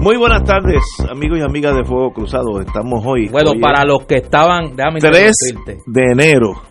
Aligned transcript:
Muy 0.00 0.16
buenas 0.16 0.42
tardes, 0.42 0.82
amigos 1.08 1.38
y 1.38 1.42
amigas 1.42 1.76
de 1.76 1.84
Fuego 1.84 2.12
Cruzado. 2.12 2.60
Estamos 2.60 3.00
hoy. 3.06 3.28
Bueno, 3.28 3.52
hoy 3.52 3.60
para 3.60 3.82
es 3.82 3.86
los 3.86 4.06
que 4.06 4.16
estaban. 4.16 4.74
Déjame 4.74 4.98
3 4.98 5.32
interrumpirte. 5.50 5.82
de 5.86 6.02
enero. 6.10 6.62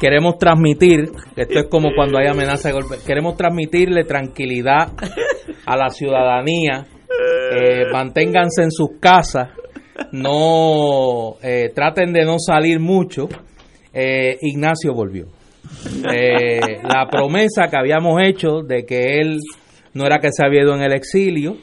Queremos 0.00 0.38
transmitir, 0.38 1.12
esto 1.36 1.58
es 1.58 1.66
como 1.68 1.90
cuando 1.94 2.16
hay 2.18 2.28
amenaza 2.28 2.68
de 2.68 2.74
golpe, 2.74 2.96
queremos 3.06 3.36
transmitirle 3.36 4.04
tranquilidad 4.04 4.92
a 5.66 5.76
la 5.76 5.90
ciudadanía. 5.90 6.86
Eh, 7.52 7.92
manténganse 7.92 8.62
en 8.62 8.70
sus 8.70 8.92
casas, 8.98 9.50
no 10.12 11.34
eh, 11.42 11.72
traten 11.74 12.14
de 12.14 12.24
no 12.24 12.38
salir 12.38 12.80
mucho. 12.80 13.28
Eh, 13.92 14.38
Ignacio 14.40 14.94
volvió. 14.94 15.26
La 16.02 17.06
promesa 17.10 17.68
que 17.70 17.76
habíamos 17.76 18.18
hecho 18.22 18.62
de 18.66 18.86
que 18.86 19.18
él 19.20 19.38
no 19.94 20.04
era 20.06 20.18
que 20.18 20.28
se 20.32 20.44
había 20.44 20.62
ido 20.62 20.74
en 20.74 20.82
el 20.82 20.92
exilio, 20.92 21.56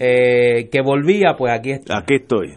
eh, 0.00 0.68
que 0.70 0.80
volvía, 0.82 1.34
pues 1.36 1.52
aquí 1.52 1.70
está. 1.72 1.98
Aquí 1.98 2.14
estoy. 2.16 2.54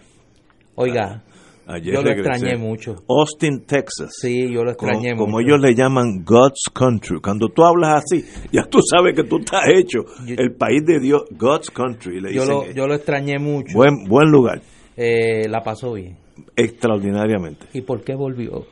Oiga, 0.75 1.21
Ayer 1.67 1.95
yo 1.95 2.01
lo 2.01 2.09
regresé. 2.09 2.29
extrañé 2.29 2.57
mucho. 2.57 2.95
Austin, 3.09 3.65
Texas. 3.65 4.11
Sí, 4.21 4.51
yo 4.53 4.63
lo 4.63 4.75
Como, 4.75 4.91
extrañé 4.91 5.15
como 5.17 5.31
mucho. 5.37 5.47
ellos 5.47 5.59
le 5.61 5.73
llaman 5.73 6.23
God's 6.23 6.65
Country. 6.73 7.19
Cuando 7.21 7.47
tú 7.49 7.63
hablas 7.63 8.03
así, 8.03 8.23
ya 8.51 8.63
tú 8.69 8.79
sabes 8.87 9.15
que 9.15 9.23
tú 9.23 9.37
estás 9.39 9.63
hecho. 9.73 10.01
Yo- 10.27 10.35
el 10.37 10.53
país 10.53 10.85
de 10.85 10.99
Dios, 10.99 11.23
God's 11.31 11.71
Country. 11.71 12.21
Le 12.21 12.33
yo 12.33 12.41
dicen 12.41 12.55
lo, 12.55 12.71
yo 12.71 12.87
lo 12.87 12.93
extrañé 12.93 13.39
mucho. 13.39 13.73
buen, 13.75 14.03
buen 14.07 14.29
lugar. 14.29 14.61
Eh, 14.95 15.47
la 15.49 15.61
pasó 15.61 15.93
bien. 15.93 16.17
Extraordinariamente. 16.55 17.65
¿Y 17.73 17.81
por 17.81 18.03
qué 18.03 18.13
volvió? 18.15 18.67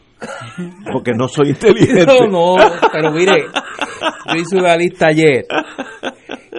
Porque 0.91 1.11
no 1.17 1.27
soy 1.27 1.49
inteligente. 1.49 2.05
No, 2.05 2.27
no, 2.29 2.55
pero 2.91 3.11
mire, 3.11 3.45
yo 4.27 4.35
hice 4.39 4.55
una 4.57 4.75
lista 4.77 5.07
ayer 5.07 5.45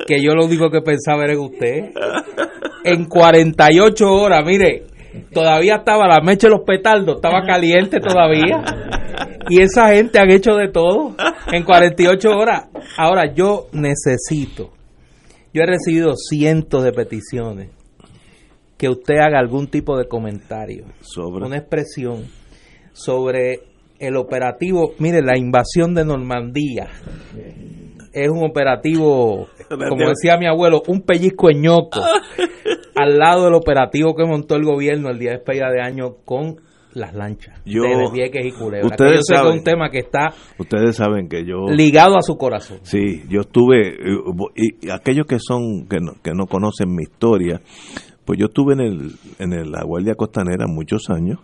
que 0.06 0.22
yo 0.22 0.34
lo 0.34 0.46
único 0.46 0.70
que 0.70 0.80
pensaba 0.80 1.24
era 1.24 1.32
en 1.34 1.40
usted. 1.40 1.90
En 2.84 3.06
48 3.06 4.12
horas, 4.12 4.44
mire, 4.44 4.84
todavía 5.32 5.76
estaba 5.76 6.06
la 6.06 6.20
mecha 6.20 6.48
de 6.48 6.54
los 6.54 6.66
petardos, 6.66 7.16
estaba 7.16 7.42
caliente 7.46 8.00
todavía. 8.00 8.62
Y 9.48 9.60
esa 9.60 9.88
gente 9.94 10.18
han 10.18 10.30
hecho 10.30 10.54
de 10.54 10.68
todo 10.68 11.14
en 11.52 11.64
48 11.64 12.28
horas. 12.30 12.64
Ahora, 12.96 13.32
yo 13.34 13.68
necesito, 13.72 14.72
yo 15.52 15.62
he 15.62 15.66
recibido 15.66 16.14
cientos 16.16 16.82
de 16.84 16.92
peticiones 16.92 17.70
que 18.76 18.88
usted 18.88 19.16
haga 19.16 19.38
algún 19.38 19.68
tipo 19.68 19.96
de 19.96 20.08
comentario 20.08 20.86
Sobre. 21.00 21.46
una 21.46 21.56
expresión 21.56 22.24
sobre 22.92 23.60
el 23.98 24.16
operativo, 24.16 24.94
mire, 24.98 25.22
la 25.22 25.38
invasión 25.38 25.94
de 25.94 26.04
Normandía 26.04 26.88
es 28.14 28.28
un 28.30 28.44
operativo, 28.44 29.48
como 29.68 30.08
decía 30.08 30.36
mi 30.38 30.46
abuelo, 30.46 30.82
un 30.88 31.02
pellizco 31.02 31.50
ñoco 31.50 32.00
al 32.96 33.18
lado 33.18 33.44
del 33.44 33.54
operativo 33.54 34.14
que 34.14 34.24
montó 34.24 34.54
el 34.56 34.64
gobierno 34.64 35.10
el 35.10 35.18
día 35.18 35.30
de 35.32 35.36
despedida 35.38 35.70
de 35.70 35.80
año 35.80 36.16
con 36.24 36.56
las 36.94 37.12
lanchas 37.12 37.60
Yo- 37.64 37.82
de 37.82 38.08
Vieques 38.12 38.46
y 38.46 38.52
Culebra. 38.52 38.82
que 38.82 38.86
ustedes 38.86 39.12
yo 39.14 39.22
sé 39.22 39.32
que 39.34 39.34
es 39.34 39.40
saben- 39.40 39.58
un 39.58 39.64
tema 39.64 39.90
que 39.90 39.98
está 39.98 40.28
Ustedes 40.58 40.94
saben 40.96 41.28
que 41.28 41.44
yo. 41.44 41.66
ligado 41.68 42.16
a 42.16 42.22
su 42.22 42.36
corazón. 42.36 42.78
Sí, 42.82 43.22
yo 43.28 43.40
estuve, 43.40 43.88
eh, 43.88 44.18
y, 44.54 44.86
y 44.86 44.90
aquellos 44.90 45.26
que 45.26 45.38
son, 45.40 45.88
que 45.88 45.96
no, 46.00 46.12
que 46.22 46.30
no 46.34 46.46
conocen 46.46 46.94
mi 46.94 47.02
historia, 47.02 47.60
pues 48.24 48.38
yo 48.38 48.46
estuve 48.46 48.74
en, 48.74 48.80
el, 48.80 49.10
en 49.40 49.52
el- 49.52 49.72
la 49.72 49.82
Guardia 49.84 50.14
Costanera 50.14 50.66
muchos 50.68 51.10
años, 51.10 51.40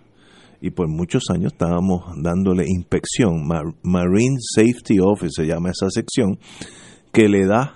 y 0.61 0.71
por 0.71 0.89
muchos 0.89 1.25
años 1.33 1.53
estábamos 1.53 2.05
dándole 2.23 2.65
inspección, 2.69 3.47
Mar- 3.47 3.75
Marine 3.83 4.37
Safety 4.41 4.99
Office 5.01 5.43
se 5.43 5.47
llama 5.47 5.71
esa 5.71 5.89
sección, 5.91 6.39
que 7.13 7.29
le 7.29 7.47
da 7.47 7.75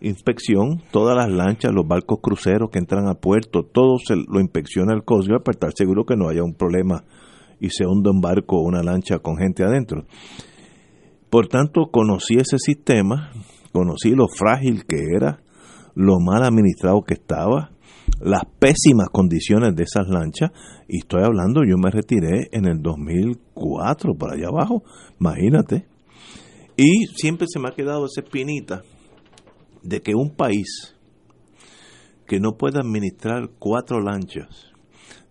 inspección, 0.00 0.82
todas 0.90 1.16
las 1.16 1.30
lanchas, 1.30 1.72
los 1.72 1.86
barcos 1.86 2.18
cruceros 2.22 2.70
que 2.70 2.78
entran 2.78 3.08
a 3.08 3.14
puerto, 3.14 3.62
todo 3.62 3.96
se 3.98 4.16
lo 4.16 4.40
inspecciona 4.40 4.92
el 4.94 5.04
Coast 5.04 5.28
para 5.44 5.52
estar 5.54 5.70
seguro 5.74 6.04
que 6.04 6.16
no 6.16 6.28
haya 6.28 6.42
un 6.42 6.54
problema 6.54 7.04
y 7.60 7.70
se 7.70 7.86
hunda 7.86 8.10
un 8.10 8.20
barco 8.20 8.56
o 8.56 8.66
una 8.66 8.82
lancha 8.82 9.18
con 9.18 9.36
gente 9.36 9.64
adentro. 9.64 10.04
Por 11.30 11.48
tanto, 11.48 11.86
conocí 11.90 12.34
ese 12.34 12.58
sistema, 12.58 13.30
conocí 13.72 14.10
lo 14.10 14.28
frágil 14.28 14.84
que 14.84 14.98
era, 15.16 15.40
lo 15.94 16.20
mal 16.20 16.42
administrado 16.44 17.02
que 17.02 17.14
estaba, 17.14 17.70
las 18.20 18.42
pésimas 18.58 19.08
condiciones 19.10 19.74
de 19.74 19.84
esas 19.84 20.08
lanchas, 20.08 20.50
y 20.88 20.98
estoy 20.98 21.22
hablando, 21.22 21.62
yo 21.64 21.76
me 21.76 21.90
retiré 21.90 22.48
en 22.52 22.66
el 22.66 22.80
2004, 22.82 24.14
por 24.14 24.32
allá 24.32 24.48
abajo, 24.48 24.82
imagínate. 25.20 25.86
Y 26.76 27.06
siempre 27.16 27.46
se 27.48 27.58
me 27.58 27.68
ha 27.68 27.74
quedado 27.74 28.06
esa 28.06 28.20
espinita 28.20 28.82
de 29.82 30.00
que 30.00 30.14
un 30.14 30.34
país 30.34 30.94
que 32.26 32.40
no 32.40 32.56
puede 32.56 32.80
administrar 32.80 33.50
cuatro 33.58 34.00
lanchas 34.00 34.72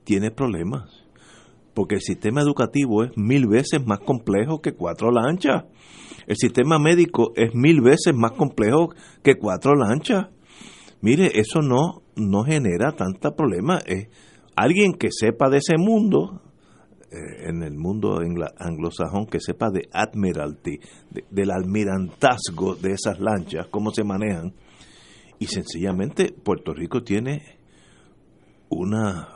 tiene 0.04 0.32
problemas, 0.32 1.04
porque 1.74 1.96
el 1.96 2.02
sistema 2.02 2.42
educativo 2.42 3.04
es 3.04 3.12
mil 3.18 3.48
veces 3.48 3.86
más 3.86 4.00
complejo 4.00 4.62
que 4.62 4.74
cuatro 4.74 5.12
lanchas. 5.12 5.66
El 6.28 6.38
sistema 6.38 6.78
médico 6.80 7.34
es 7.36 7.54
mil 7.54 7.82
veces 7.82 8.14
más 8.16 8.32
complejo 8.34 8.90
que 9.24 9.36
cuatro 9.36 9.74
lanchas. 9.76 10.28
Mire, 11.04 11.32
eso 11.40 11.60
no, 11.62 12.02
no 12.16 12.44
genera 12.44 12.94
tanta 12.94 13.32
problema. 13.36 13.78
Es 13.86 14.08
alguien 14.56 14.94
que 14.94 15.10
sepa 15.12 15.50
de 15.50 15.58
ese 15.58 15.78
mundo, 15.78 16.42
eh, 17.12 17.50
en 17.50 17.62
el 17.62 17.76
mundo 17.78 18.20
anglosajón, 18.58 19.26
que 19.28 19.40
sepa 19.40 19.70
de 19.70 19.88
admiralty, 19.94 20.80
de- 21.12 21.26
del 21.30 21.52
almirantazgo 21.52 22.76
de 22.76 22.94
esas 22.94 23.20
lanchas, 23.20 23.68
cómo 23.70 23.92
se 23.92 24.04
manejan. 24.04 24.54
Y 25.40 25.48
sencillamente 25.48 26.32
Puerto 26.32 26.74
Rico 26.74 27.04
tiene 27.04 27.42
una 28.70 29.28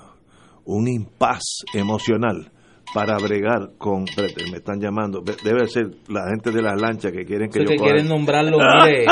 un 0.65 0.87
impas 0.87 1.63
emocional 1.73 2.51
para 2.93 3.17
bregar 3.19 3.73
con 3.77 4.03
espérate, 4.07 4.49
me 4.51 4.57
están 4.57 4.79
llamando 4.79 5.21
debe 5.43 5.67
ser 5.67 5.91
la 6.07 6.29
gente 6.29 6.51
de 6.51 6.61
las 6.61 6.79
lanchas 6.79 7.11
que 7.11 7.25
quieren 7.25 7.49
que 7.49 7.59
Eso 7.59 7.65
yo 7.65 7.69
que 7.71 7.77
coja- 7.77 7.91
quieren 7.91 8.07
nombrarlo, 8.09 8.57
mire, 8.85 9.05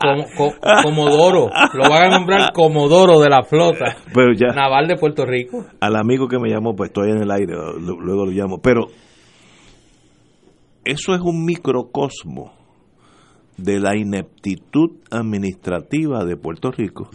como, 0.00 0.24
co- 0.36 0.54
Comodoro, 0.82 1.48
lo 1.74 1.88
van 1.90 2.04
a 2.12 2.18
nombrar 2.18 2.52
Comodoro 2.52 3.20
de 3.20 3.28
la 3.28 3.42
flota. 3.42 3.96
Pero 4.14 4.32
ya. 4.34 4.54
Naval 4.54 4.88
de 4.88 4.96
Puerto 4.96 5.24
Rico. 5.26 5.64
al 5.80 5.96
amigo 5.96 6.26
que 6.28 6.38
me 6.38 6.48
llamó 6.48 6.74
pues 6.74 6.88
estoy 6.90 7.10
en 7.10 7.22
el 7.22 7.30
aire 7.30 7.52
lo- 7.54 8.00
luego 8.00 8.24
lo 8.26 8.32
llamo. 8.32 8.58
Pero 8.62 8.86
eso 10.84 11.14
es 11.14 11.20
un 11.20 11.44
microcosmo 11.44 12.52
de 13.56 13.78
la 13.78 13.96
ineptitud 13.96 14.92
administrativa 15.10 16.24
de 16.24 16.36
Puerto 16.36 16.70
Rico 16.70 17.10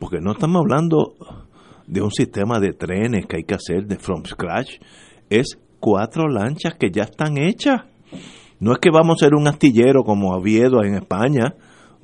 porque 0.00 0.18
no 0.20 0.32
estamos 0.32 0.60
hablando 0.62 1.14
de 1.86 2.02
un 2.02 2.10
sistema 2.10 2.58
de 2.58 2.72
trenes 2.72 3.26
que 3.26 3.36
hay 3.36 3.44
que 3.44 3.54
hacer 3.54 3.86
de 3.86 3.96
from 3.96 4.24
scratch. 4.24 4.80
Es 5.30 5.58
cuatro 5.80 6.28
lanchas 6.28 6.74
que 6.74 6.90
ya 6.90 7.04
están 7.04 7.38
hechas. 7.38 7.82
No 8.58 8.72
es 8.72 8.78
que 8.78 8.90
vamos 8.90 9.16
a 9.22 9.24
ser 9.26 9.34
un 9.34 9.46
astillero 9.46 10.02
como 10.02 10.34
Oviedo 10.34 10.82
en 10.82 10.94
España 10.94 11.54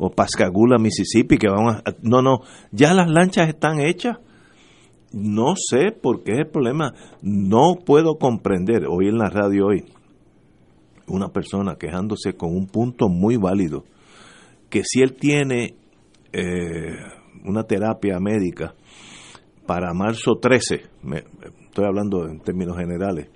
o 0.02 0.10
Pascagoula, 0.10 0.78
Mississippi, 0.78 1.36
que 1.36 1.48
vamos 1.48 1.76
a... 1.76 1.82
No, 2.02 2.22
no, 2.22 2.38
ya 2.72 2.94
las 2.94 3.08
lanchas 3.10 3.48
están 3.48 3.80
hechas. 3.80 4.16
No 5.12 5.54
sé 5.56 5.92
por 5.92 6.22
qué 6.22 6.32
es 6.32 6.38
el 6.38 6.46
problema. 6.48 6.94
No 7.20 7.74
puedo 7.84 8.16
comprender, 8.16 8.86
hoy 8.88 9.08
en 9.08 9.18
la 9.18 9.28
radio 9.28 9.66
hoy, 9.66 9.84
una 11.06 11.28
persona 11.28 11.76
quejándose 11.76 12.32
con 12.34 12.54
un 12.56 12.66
punto 12.66 13.08
muy 13.08 13.36
válido, 13.36 13.84
que 14.70 14.82
si 14.84 15.02
él 15.02 15.12
tiene 15.14 15.74
eh, 16.32 16.94
una 17.44 17.64
terapia 17.64 18.18
médica 18.20 18.74
para 19.66 19.92
marzo 19.92 20.36
13, 20.40 20.82
me- 21.02 21.24
estoy 21.66 21.84
hablando 21.84 22.26
en 22.26 22.40
términos 22.40 22.76
generales, 22.78 23.28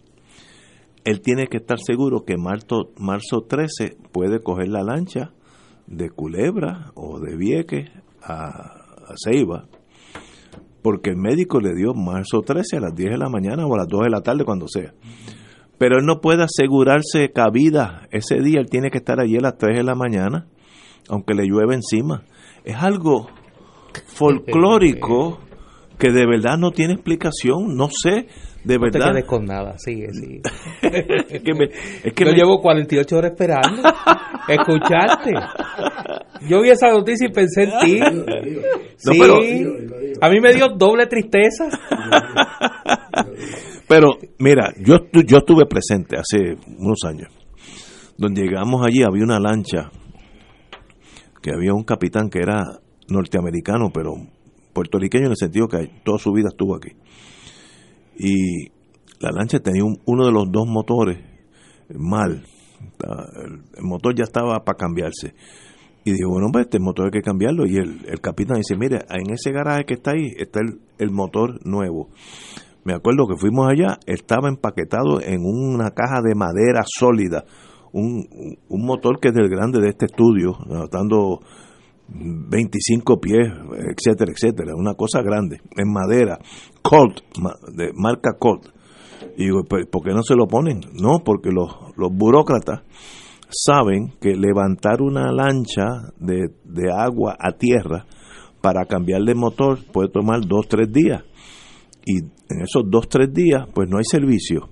él 1.04 1.20
tiene 1.20 1.48
que 1.48 1.58
estar 1.58 1.78
seguro 1.78 2.24
que 2.24 2.36
marzo, 2.38 2.92
marzo 2.98 3.42
13 3.46 3.98
puede 4.12 4.40
coger 4.42 4.68
la 4.68 4.82
lancha 4.82 5.33
de 5.86 6.10
Culebra 6.10 6.92
o 6.94 7.20
de 7.20 7.36
Vieques 7.36 7.90
a, 8.22 8.36
a 9.08 9.14
Ceiba 9.16 9.66
porque 10.84 11.08
el 11.08 11.16
médico 11.16 11.60
le 11.60 11.74
dio 11.74 11.94
marzo 11.94 12.42
13 12.42 12.76
a 12.76 12.80
las 12.80 12.94
10 12.94 13.12
de 13.12 13.16
la 13.16 13.30
mañana 13.30 13.66
o 13.66 13.74
a 13.74 13.78
las 13.78 13.88
2 13.88 14.02
de 14.02 14.10
la 14.10 14.20
tarde, 14.20 14.44
cuando 14.44 14.68
sea. 14.68 14.92
Pero 15.78 15.96
él 15.96 16.04
no 16.04 16.20
puede 16.20 16.44
asegurarse 16.44 17.32
cabida. 17.32 18.06
Ese 18.10 18.38
día 18.40 18.60
él 18.60 18.68
tiene 18.68 18.90
que 18.90 18.98
estar 18.98 19.18
allí 19.18 19.38
a 19.38 19.40
las 19.40 19.56
3 19.56 19.78
de 19.78 19.82
la 19.82 19.94
mañana, 19.94 20.46
aunque 21.08 21.32
le 21.32 21.46
llueve 21.46 21.74
encima. 21.74 22.24
Es 22.64 22.76
algo 22.76 23.28
folclórico 24.08 25.38
que 25.98 26.12
de 26.12 26.26
verdad 26.26 26.58
no 26.58 26.70
tiene 26.70 26.92
explicación. 26.92 27.76
No 27.76 27.88
sé, 27.88 28.28
de 28.64 28.78
verdad. 28.78 28.98
No 29.00 29.06
te 29.06 29.12
quedes 29.12 29.24
con 29.26 29.44
nada, 29.44 29.78
sigue, 29.78 30.08
sigue. 30.12 30.40
es 30.82 31.42
que 31.42 31.54
me, 31.54 31.64
es 32.04 32.12
que 32.12 32.24
Yo 32.24 32.30
me- 32.30 32.36
llevo 32.36 32.60
48 32.60 33.16
horas 33.16 33.32
esperando 33.32 33.82
escucharte. 34.48 35.32
Yo 36.48 36.60
vi 36.62 36.70
esa 36.70 36.90
noticia 36.90 37.28
y 37.28 37.32
pensé 37.32 37.62
en 37.64 37.70
ti. 37.80 37.98
No, 38.00 38.24
Sí, 38.96 39.18
pero- 39.20 39.38
a 40.20 40.28
mí 40.30 40.40
me 40.40 40.54
dio 40.54 40.68
doble 40.76 41.06
tristeza. 41.06 41.64
Pero 43.88 44.16
mira, 44.38 44.72
yo, 44.78 44.98
yo 45.26 45.38
estuve 45.38 45.66
presente 45.66 46.16
hace 46.16 46.56
unos 46.78 46.98
años, 47.06 47.28
donde 48.16 48.42
llegamos 48.42 48.84
allí, 48.86 49.02
había 49.02 49.24
una 49.24 49.38
lancha, 49.38 49.90
que 51.42 51.50
había 51.54 51.74
un 51.74 51.84
capitán 51.84 52.30
que 52.30 52.38
era 52.38 52.62
norteamericano, 53.08 53.90
pero 53.92 54.12
puertorriqueño 54.72 55.26
en 55.26 55.30
el 55.32 55.36
sentido 55.36 55.68
que 55.68 55.90
toda 56.04 56.18
su 56.18 56.32
vida 56.32 56.48
estuvo 56.50 56.74
aquí. 56.76 56.92
Y 58.18 58.68
la 59.20 59.30
lancha 59.32 59.58
tenía 59.60 59.84
un- 59.84 60.00
uno 60.06 60.26
de 60.26 60.32
los 60.32 60.50
dos 60.50 60.66
motores 60.66 61.18
mal, 61.94 62.44
el, 63.42 63.84
motor 63.84 64.14
ya 64.14 64.24
estaba 64.24 64.64
para 64.64 64.76
cambiarse. 64.76 65.34
Y 66.04 66.12
digo, 66.12 66.30
bueno, 66.30 66.48
pues 66.52 66.66
este 66.66 66.78
motor 66.80 67.06
hay 67.06 67.10
que 67.12 67.22
cambiarlo. 67.22 67.66
Y 67.66 67.76
el, 67.76 68.04
el 68.06 68.20
capitán 68.20 68.58
dice, 68.58 68.76
mire, 68.76 69.04
en 69.08 69.32
ese 69.32 69.52
garaje 69.52 69.84
que 69.84 69.94
está 69.94 70.10
ahí 70.12 70.32
está 70.36 70.60
el, 70.60 70.80
el 70.98 71.10
motor 71.10 71.64
nuevo. 71.66 72.10
Me 72.84 72.92
acuerdo 72.92 73.26
que 73.26 73.36
fuimos 73.38 73.66
allá, 73.70 73.98
estaba 74.06 74.48
empaquetado 74.48 75.20
en 75.22 75.40
una 75.44 75.90
caja 75.92 76.20
de 76.22 76.34
madera 76.34 76.82
sólida, 76.84 77.44
un, 77.92 78.26
un 78.68 78.84
motor 78.84 79.18
que 79.20 79.28
es 79.28 79.34
del 79.34 79.48
grande 79.48 79.80
de 79.80 79.88
este 79.88 80.04
estudio, 80.04 80.52
dando 80.92 81.40
25 82.08 83.20
pies, 83.20 83.48
etcétera, 83.96 84.32
etcétera, 84.32 84.72
una 84.76 84.94
cosa 84.94 85.22
grande, 85.22 85.60
en 85.76 85.92
madera, 85.92 86.38
Colt, 86.82 87.20
de 87.74 87.92
marca 87.94 88.32
Colt. 88.38 88.68
Y 89.36 89.44
digo, 89.44 89.62
"Pero, 89.68 89.86
¿por 89.90 90.02
qué 90.04 90.10
no 90.10 90.22
se 90.22 90.34
lo 90.34 90.46
ponen? 90.46 90.80
No, 90.92 91.20
porque 91.24 91.50
los, 91.50 91.70
los 91.96 92.10
burócratas 92.12 92.82
saben 93.48 94.12
que 94.20 94.36
levantar 94.36 95.00
una 95.00 95.32
lancha 95.32 96.12
de, 96.18 96.48
de 96.64 96.92
agua 96.92 97.36
a 97.38 97.52
tierra 97.52 98.06
para 98.60 98.84
cambiarle 98.86 99.34
motor 99.34 99.78
puede 99.92 100.08
tomar 100.08 100.40
dos, 100.46 100.68
tres 100.68 100.90
días 100.92 101.22
y 102.06 102.18
en 102.18 102.62
esos 102.62 102.84
dos, 102.86 103.08
tres 103.08 103.32
días, 103.32 103.66
pues 103.74 103.88
no 103.88 103.98
hay 103.98 104.04
servicio. 104.04 104.68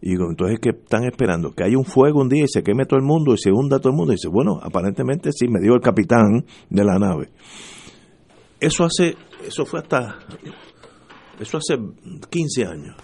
Y 0.00 0.10
digo, 0.10 0.26
entonces, 0.30 0.60
¿qué 0.60 0.70
están 0.70 1.04
esperando? 1.04 1.52
Que 1.52 1.64
haya 1.64 1.76
un 1.76 1.84
fuego 1.84 2.20
un 2.20 2.28
día 2.28 2.44
y 2.44 2.48
se 2.48 2.62
queme 2.62 2.84
todo 2.86 2.98
el 3.00 3.04
mundo 3.04 3.34
y 3.34 3.38
se 3.38 3.50
hunda 3.50 3.78
todo 3.80 3.90
el 3.90 3.96
mundo. 3.96 4.12
Y 4.12 4.16
dice, 4.16 4.28
bueno, 4.28 4.60
aparentemente 4.62 5.30
sí, 5.32 5.48
me 5.48 5.60
dijo 5.60 5.74
el 5.74 5.80
capitán 5.80 6.44
de 6.70 6.84
la 6.84 6.98
nave. 6.98 7.30
Eso 8.60 8.84
hace, 8.84 9.16
eso 9.46 9.64
fue 9.66 9.80
hasta, 9.80 10.18
eso 11.40 11.58
hace 11.58 11.76
15 12.30 12.64
años. 12.64 12.96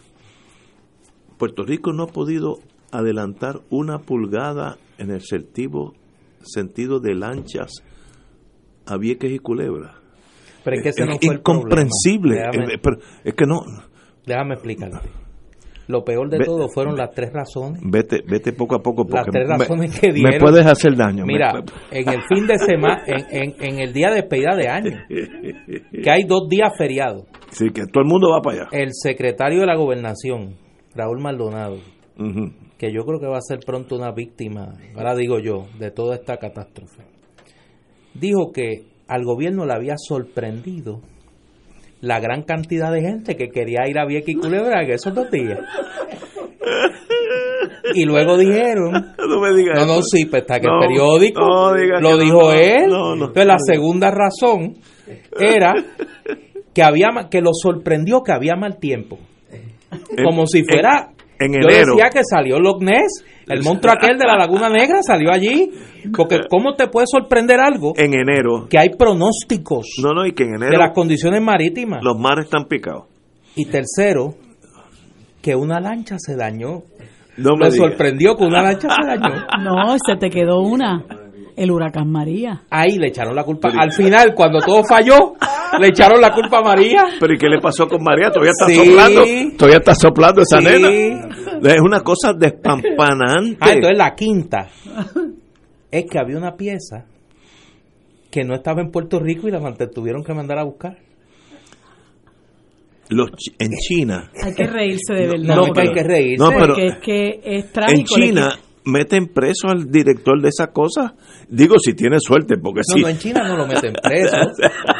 Puerto 1.39 1.65
Rico 1.65 1.93
no 1.93 2.05
ha 2.05 2.07
podido 2.09 2.59
adelantar 2.93 3.61
una 3.71 3.99
pulgada 3.99 4.79
en 4.99 5.11
el 5.11 5.21
sentido, 5.21 5.95
sentido 6.43 7.01
de 7.01 7.15
lanchas 7.15 7.73
a 8.87 8.97
Vieques 8.97 9.33
y 9.33 9.39
Culebra. 9.41 9.97
Pero 10.63 10.77
es 10.77 10.83
que 10.83 10.89
ese 10.91 11.03
Es 11.03 11.09
no 11.09 11.17
fue 11.21 11.35
el 11.35 11.39
incomprensible. 11.41 12.37
problema. 12.37 12.51
Déjame, 12.53 12.75
Eh, 12.75 12.79
pero 12.83 12.97
es 13.25 13.35
que 13.35 13.47
no. 13.47 13.65
déjame 14.27 14.55
explicarte. 14.55 15.09
Lo 15.87 16.03
peor 16.03 16.31
de 16.31 16.39
Ve- 16.39 16.45
todo 16.47 16.69
fueron 16.69 16.97
las 16.97 17.11
tres 17.13 17.31
razones. 17.33 17.81
Vete, 17.85 18.23
vete 18.27 18.53
poco 18.53 18.77
a 18.77 18.79
poco 18.83 19.05
porque 19.07 19.17
Las 19.17 19.27
tres 19.31 19.49
me- 19.49 19.57
razones 19.59 20.01
que 20.01 20.09
me, 20.09 20.15
dieron. 20.15 20.39
puedes 20.41 20.65
hacer 20.67 20.97
daño. 20.97 21.27
Mira, 21.27 21.53
Me- 21.53 21.99
en 22.01 22.09
el 22.09 22.23
fin 22.23 22.47
de 22.47 22.59
semana, 22.59 23.03
en, 23.07 23.27
en, 23.31 23.55
en 23.61 23.79
el 23.81 23.93
día 23.93 24.09
de 24.09 24.17
despedida 24.23 24.57
de 24.57 24.69
año, 24.69 24.99
que 26.03 26.11
hay 26.11 26.23
dos 26.25 26.49
días 26.49 26.71
feriados, 26.79 27.25
sí, 27.51 27.67
que 27.69 27.83
todo 27.93 28.03
el 28.03 28.09
mundo 28.09 28.31
va 28.31 28.41
para 28.41 28.63
allá. 28.63 28.69
el 28.73 28.91
secretario 28.93 29.61
de 29.61 29.67
la 29.67 29.77
gobernación, 29.77 30.57
Raúl 30.95 31.21
Maldonado, 31.21 31.77
Ujú. 32.19 32.51
que 32.79 32.93
yo 32.93 33.05
creo 33.05 33.21
que 33.21 33.27
va 33.27 33.37
a 33.39 33.43
ser 33.43 33.59
pronto 33.67 33.97
una 33.97 34.13
víctima, 34.13 34.73
ahora 34.97 35.15
digo 35.15 35.39
yo, 35.39 35.67
de 35.79 35.91
toda 35.91 36.15
esta 36.15 36.39
catástrofe, 36.39 37.03
dijo 38.15 38.53
que 38.53 38.87
al 39.07 39.25
gobierno 39.25 39.67
le 39.67 39.75
había 39.75 39.95
sorprendido 39.99 41.01
la 42.05 42.21
gran 42.21 42.43
cantidad 42.43 42.93
de 42.93 43.01
gente 43.01 43.37
que 43.37 43.49
quería 43.49 43.89
ir 43.89 43.99
a 43.99 44.07
Vieques 44.07 44.35
y 44.35 44.39
Culebra 44.39 44.83
en 44.83 44.91
esos 44.91 45.15
dos 45.15 45.31
días. 45.31 45.59
Y 47.95 48.05
luego 48.05 48.37
dijeron 48.39 48.93
No 49.19 49.41
me 49.41 49.55
digas 49.55 49.79
No, 49.87 49.97
no, 49.97 50.03
sí, 50.03 50.25
pues 50.27 50.43
está 50.43 50.59
que 50.61 50.67
No, 50.67 50.81
el 50.83 50.89
periódico 50.89 51.41
no 51.41 52.01
lo 52.01 52.17
dijo 52.19 52.53
él. 52.53 52.85
Entonces 52.85 53.47
la 53.47 53.57
segunda 53.59 54.11
razón 54.11 54.77
era 55.39 55.75
que 56.75 56.83
había 56.83 57.09
que 57.31 57.41
lo 57.41 57.51
sorprendió 57.53 58.23
que 58.23 58.33
había 58.33 58.57
mal 58.57 58.79
tiempo. 58.79 59.19
En- 59.51 60.25
Como 60.25 60.47
si 60.47 60.65
fuera 60.65 61.11
en 61.39 61.53
yo 61.53 61.59
enero. 61.69 61.95
decía 61.95 62.11
que 62.13 62.21
salió 62.25 62.59
Loch 62.59 62.81
Ness, 62.83 63.25
el 63.47 63.63
monstruo 63.63 63.93
aquel 63.95 64.17
de 64.19 64.25
la 64.27 64.37
Laguna 64.37 64.69
Negra 64.69 65.03
salió 65.03 65.31
allí, 65.33 65.71
porque 66.17 66.41
cómo 66.49 66.75
te 66.75 66.89
puede 66.89 67.07
sorprender 67.11 67.59
algo 67.61 67.93
En 67.97 68.13
enero. 68.15 68.67
que 68.69 68.79
hay 68.79 68.91
pronósticos 68.91 69.87
No, 70.03 70.13
no, 70.13 70.27
y 70.27 70.33
que 70.33 70.45
en 70.45 70.51
de 70.59 70.67
enero 70.67 70.79
las 70.79 70.93
condiciones 70.93 71.43
marítimas. 71.43 72.01
los 72.03 72.19
mares 72.19 72.47
están 72.47 72.65
picados. 72.67 73.05
Y 73.57 73.67
tercero, 73.67 74.35
que 75.43 75.55
una 75.55 75.79
lancha 75.81 76.17
se 76.19 76.37
dañó. 76.37 76.83
No 77.37 77.57
me 77.57 77.67
Me 77.67 77.71
sorprendió 77.73 78.37
que 78.37 78.45
una 78.45 78.63
lancha 78.63 78.89
se 78.89 79.07
dañó. 79.07 79.35
No, 79.63 79.97
se 80.05 80.17
te 80.17 80.31
quedó 80.31 80.61
una. 80.61 81.05
El 81.57 81.71
huracán 81.71 82.11
María. 82.11 82.63
Ahí 82.71 82.99
le 82.99 83.09
echaron 83.09 83.37
la 83.37 83.45
culpa. 83.45 83.71
Al 83.79 83.93
final, 83.93 84.35
cuando 84.35 84.59
todo 84.61 84.83
falló, 84.85 85.35
le 85.81 85.89
echaron 85.89 86.21
la 86.21 86.33
culpa 86.33 86.59
a 86.59 86.63
María. 86.63 87.05
Pero 87.21 87.35
¿y 87.35 87.39
qué 87.39 87.49
le 87.49 87.61
pasó 87.61 87.87
con 87.89 88.03
María? 88.03 88.31
Todavía 88.31 88.53
está 88.53 88.67
Sí. 88.67 88.77
soplando. 88.77 89.23
Todavía 89.57 89.79
está 89.79 89.95
soplando 89.95 90.43
esa 90.43 90.61
Sí. 90.61 90.65
nena. 90.67 91.29
Es 91.63 91.81
una 91.81 92.01
cosa 92.01 92.33
despampanante. 92.33 93.57
Ah, 93.61 93.73
entonces 93.73 93.99
la 93.99 94.15
quinta 94.15 94.69
es 95.91 96.05
que 96.11 96.19
había 96.19 96.37
una 96.37 96.57
pieza 96.57 97.07
que 98.31 98.45
no 98.45 98.55
estaba 98.55 98.81
en 98.83 98.91
Puerto 98.91 99.21
Rico 99.21 99.47
y 99.49 99.51
la 99.53 99.61
tuvieron 99.89 100.23
que 100.25 100.35
mandar 100.35 100.59
a 100.59 100.65
buscar. 100.65 100.99
Los 103.11 103.31
en 103.59 103.71
China, 103.87 104.31
Hay 104.43 104.55
que 104.55 104.67
reírse 104.67 105.13
de 105.13 105.27
verdad. 105.27 105.55
No, 105.55 105.57
No, 105.57 105.65
que 105.67 105.73
pero- 105.75 105.89
hay 105.89 105.95
que 105.95 106.03
reírse. 106.03 106.43
no, 106.45 106.51
pero- 106.51 106.67
porque 106.69 106.87
es 106.87 106.97
que 107.03 107.29
es 107.45 107.65
en 107.67 107.73
trágico. 107.73 108.15
China 108.17 108.59
meten 108.87 109.29
preso 109.29 109.69
al 109.69 109.91
director 109.91 110.41
de 110.43 110.49
esa 110.49 110.69
cosa. 110.73 111.15
Digo, 111.49 111.75
si 111.79 111.95
tiene 111.95 112.19
suerte, 112.21 112.57
porque 112.63 112.81
No, 112.89 112.95
si 112.95 113.01
no, 113.03 113.09
en 113.09 113.19
China 113.19 113.49
no 113.49 113.57
lo 113.57 113.67
meten 113.67 113.93
preso. 114.03 114.37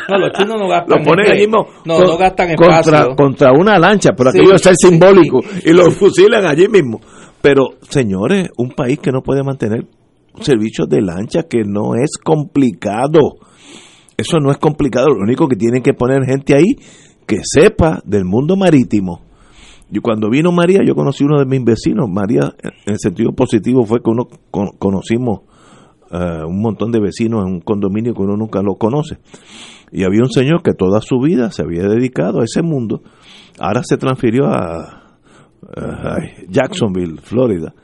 No, 0.09 0.19
los 0.19 0.33
chinos 0.33 0.57
no 0.61 0.69
gastan 0.69 0.99
lo 0.99 1.05
ponen 1.05 1.31
allí 1.31 1.41
mismo 1.47 1.67
No, 1.85 1.97
con- 1.97 2.07
no 2.07 2.17
gastan 2.17 2.51
espacio. 2.51 3.15
contra 3.17 3.53
una 3.53 3.79
lancha, 3.79 4.11
pero 4.17 4.31
Sí, 4.31 4.39
aquello 4.39 4.55
es 4.57 4.63
ser 4.63 4.75
sí, 4.77 4.89
simbólico 4.89 5.41
y 5.65 5.73
lo 5.73 5.91
fusilan 5.91 6.45
allí 6.47 6.69
mismo. 6.69 7.01
Pero, 7.43 7.71
señores, 7.91 8.49
un 8.57 8.71
país 8.71 8.99
que 9.01 9.11
no 9.13 9.21
puede 9.23 9.43
mantener 9.43 9.87
servicios 10.41 10.89
de 10.89 11.01
lancha 11.03 11.43
que 11.45 11.63
no 11.65 11.95
es 11.95 12.17
complicado. 12.23 13.21
Eso 14.17 14.39
no 14.39 14.51
es 14.51 14.59
complicado, 14.59 15.09
lo 15.09 15.21
único 15.23 15.47
que 15.49 15.57
tienen 15.57 15.83
que 15.83 15.93
poner 15.93 16.25
gente 16.25 16.57
ahí 16.57 16.77
que 17.27 17.39
sepa 17.43 18.01
del 18.05 18.25
mundo 18.25 18.57
marítimo. 18.57 19.21
Yo 19.91 20.01
cuando 20.03 20.29
vino 20.31 20.51
María, 20.51 20.81
yo 20.85 20.95
conocí 20.95 21.25
uno 21.25 21.39
de 21.39 21.47
mis 21.47 21.63
vecinos. 21.65 22.09
María, 22.11 22.55
en 22.63 22.93
el 22.95 22.99
sentido 22.99 23.33
positivo, 23.33 23.85
fue 23.85 24.01
que 24.03 24.11
uno 24.11 24.27
con- 24.51 24.71
conocimos 24.79 25.41
eh, 26.11 26.45
un 26.47 26.61
montón 26.61 26.91
de 26.91 27.01
vecinos 27.01 27.45
en 27.47 27.55
un 27.55 27.61
condominio 27.61 28.15
que 28.15 28.23
uno 28.23 28.37
nunca 28.37 28.63
lo 28.63 28.75
conoce. 28.77 29.19
Y 29.93 30.05
había 30.05 30.23
un 30.23 30.31
señor 30.31 30.63
que 30.63 30.73
toda 30.73 31.01
su 31.01 31.19
vida 31.21 31.51
se 31.51 31.63
había 31.63 31.83
dedicado 31.85 32.41
a 32.41 32.45
ese 32.45 32.63
mundo. 32.63 33.03
Ahora 33.61 33.83
se 33.85 33.97
transfirió 33.97 34.47
a, 34.47 35.19
a 35.77 36.17
Jacksonville, 36.49 37.21
Florida, 37.23 37.75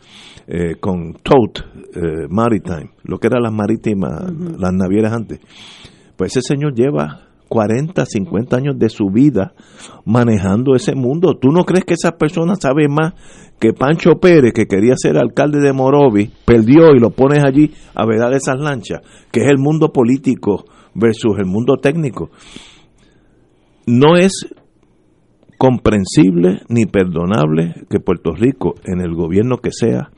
eh, 0.49 0.77
con 0.81 1.13
Tote 1.23 1.61
eh, 1.95 2.27
Maritime, 2.29 2.91
lo 3.05 3.19
que 3.19 3.29
eran 3.29 3.43
las 3.43 3.53
marítimas, 3.53 4.33
las 4.59 4.73
navieras 4.73 5.13
antes. 5.13 5.39
Pues 6.17 6.37
ese 6.37 6.55
señor 6.55 6.75
lleva 6.75 7.30
40, 7.51 8.07
50 8.07 8.57
años 8.57 8.79
de 8.79 8.89
su 8.89 9.11
vida 9.13 9.55
manejando 10.05 10.77
ese 10.77 10.95
mundo. 10.95 11.37
¿Tú 11.37 11.49
no 11.49 11.65
crees 11.65 11.85
que 11.85 11.95
esa 11.95 12.17
persona 12.17 12.55
sabe 12.55 12.87
más 12.89 13.15
que 13.59 13.73
Pancho 13.73 14.21
Pérez, 14.21 14.53
que 14.55 14.67
quería 14.67 14.95
ser 14.97 15.19
alcalde 15.19 15.59
de 15.59 15.73
Morovi, 15.73 16.31
perdió 16.45 16.95
y 16.95 17.01
lo 17.01 17.11
pones 17.11 17.43
allí 17.45 17.73
a 17.93 18.07
vedar 18.07 18.33
esas 18.35 18.59
lanchas, 18.61 19.01
que 19.33 19.41
es 19.41 19.49
el 19.49 19.59
mundo 19.59 19.93
político 19.93 20.65
versus 20.95 21.39
el 21.39 21.47
mundo 21.47 21.75
técnico? 21.83 22.31
No 23.85 24.17
es 24.17 24.47
comprensible 25.59 26.61
ni 26.69 26.87
perdonable 26.87 27.85
que 27.91 27.99
Puerto 27.99 28.33
Rico, 28.33 28.75
en 28.85 29.01
el 29.01 29.13
gobierno 29.13 29.57
que 29.57 29.73
sea, 29.73 30.11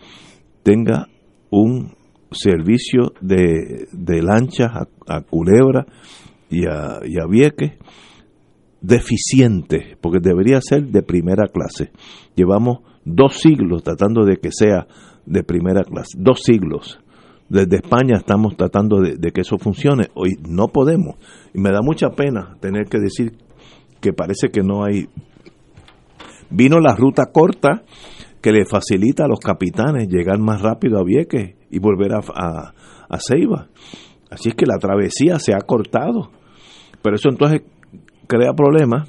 tenga 0.62 1.08
un 1.50 1.94
servicio 2.30 3.14
de, 3.22 3.88
de 3.90 4.22
lanchas 4.22 4.70
a 5.08 5.20
Culebra 5.22 5.86
y 6.52 6.66
a, 6.66 7.00
y 7.04 7.18
a 7.18 7.26
Vieques 7.26 7.72
deficiente, 8.82 9.96
porque 10.00 10.18
debería 10.20 10.60
ser 10.60 10.88
de 10.88 11.02
primera 11.02 11.46
clase. 11.48 11.90
Llevamos 12.34 12.80
dos 13.04 13.40
siglos 13.40 13.82
tratando 13.82 14.24
de 14.24 14.36
que 14.36 14.50
sea 14.52 14.86
de 15.24 15.42
primera 15.42 15.82
clase, 15.82 16.18
dos 16.18 16.42
siglos. 16.42 16.98
Desde 17.48 17.76
España 17.76 18.16
estamos 18.16 18.56
tratando 18.56 19.00
de, 19.00 19.32
que 19.32 19.42
eso 19.42 19.58
funcione. 19.58 20.08
Hoy 20.14 20.30
no 20.48 20.68
podemos. 20.68 21.16
Y 21.52 21.60
me 21.60 21.70
da 21.70 21.80
mucha 21.82 22.08
pena 22.10 22.56
tener 22.60 22.86
que 22.86 22.98
decir 22.98 23.32
que 24.00 24.12
parece 24.12 24.48
que 24.48 24.62
no 24.62 24.84
hay... 24.84 25.08
Vino 26.50 26.80
la 26.80 26.94
ruta 26.94 27.26
corta 27.32 27.82
que 28.40 28.52
le 28.52 28.64
facilita 28.64 29.24
a 29.24 29.28
los 29.28 29.38
capitanes 29.38 30.08
llegar 30.08 30.38
más 30.38 30.62
rápido 30.62 30.98
a 30.98 31.04
Vieques 31.04 31.54
y 31.70 31.78
volver 31.78 32.14
a, 32.14 32.20
a, 32.34 32.72
a 33.08 33.18
Ceiba. 33.20 33.68
Así 34.30 34.48
es 34.48 34.54
que 34.54 34.66
la 34.66 34.78
travesía 34.78 35.38
se 35.38 35.52
ha 35.52 35.60
cortado. 35.60 36.30
Pero 37.02 37.16
eso 37.16 37.28
entonces 37.28 37.62
crea 38.26 38.52
problemas 38.54 39.08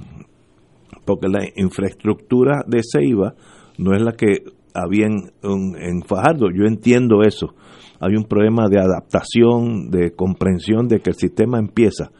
porque 1.05 1.27
la 1.27 1.45
infraestructura 1.55 2.63
de 2.67 2.81
Ceiba 2.83 3.35
no 3.77 3.93
es 3.95 4.01
la 4.01 4.13
que 4.13 4.43
había 4.73 5.05
en, 5.07 6.01
Fajardo. 6.03 6.47
Yo 6.53 6.65
entiendo 6.65 7.21
eso. 7.21 7.53
Hay 7.99 8.15
un 8.15 8.25
problema 8.25 8.67
de 8.69 8.79
adaptación, 8.79 9.89
de 9.89 10.11
comprensión 10.11 10.87
de 10.87 10.99
que 10.99 11.11
el 11.11 11.15
sistema 11.15 11.59
empieza. 11.59 12.11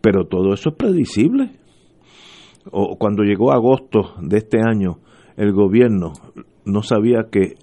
Pero 0.00 0.26
todo 0.26 0.52
eso 0.52 0.70
es 0.70 0.76
predecible. 0.76 1.52
O 2.70 2.96
cuando 2.98 3.22
llegó 3.22 3.52
agosto 3.52 4.14
de 4.20 4.38
este 4.38 4.58
año, 4.58 4.98
el 5.36 5.52
gobierno 5.52 6.12
no 6.64 6.82
sabía 6.82 7.26
que 7.30 7.54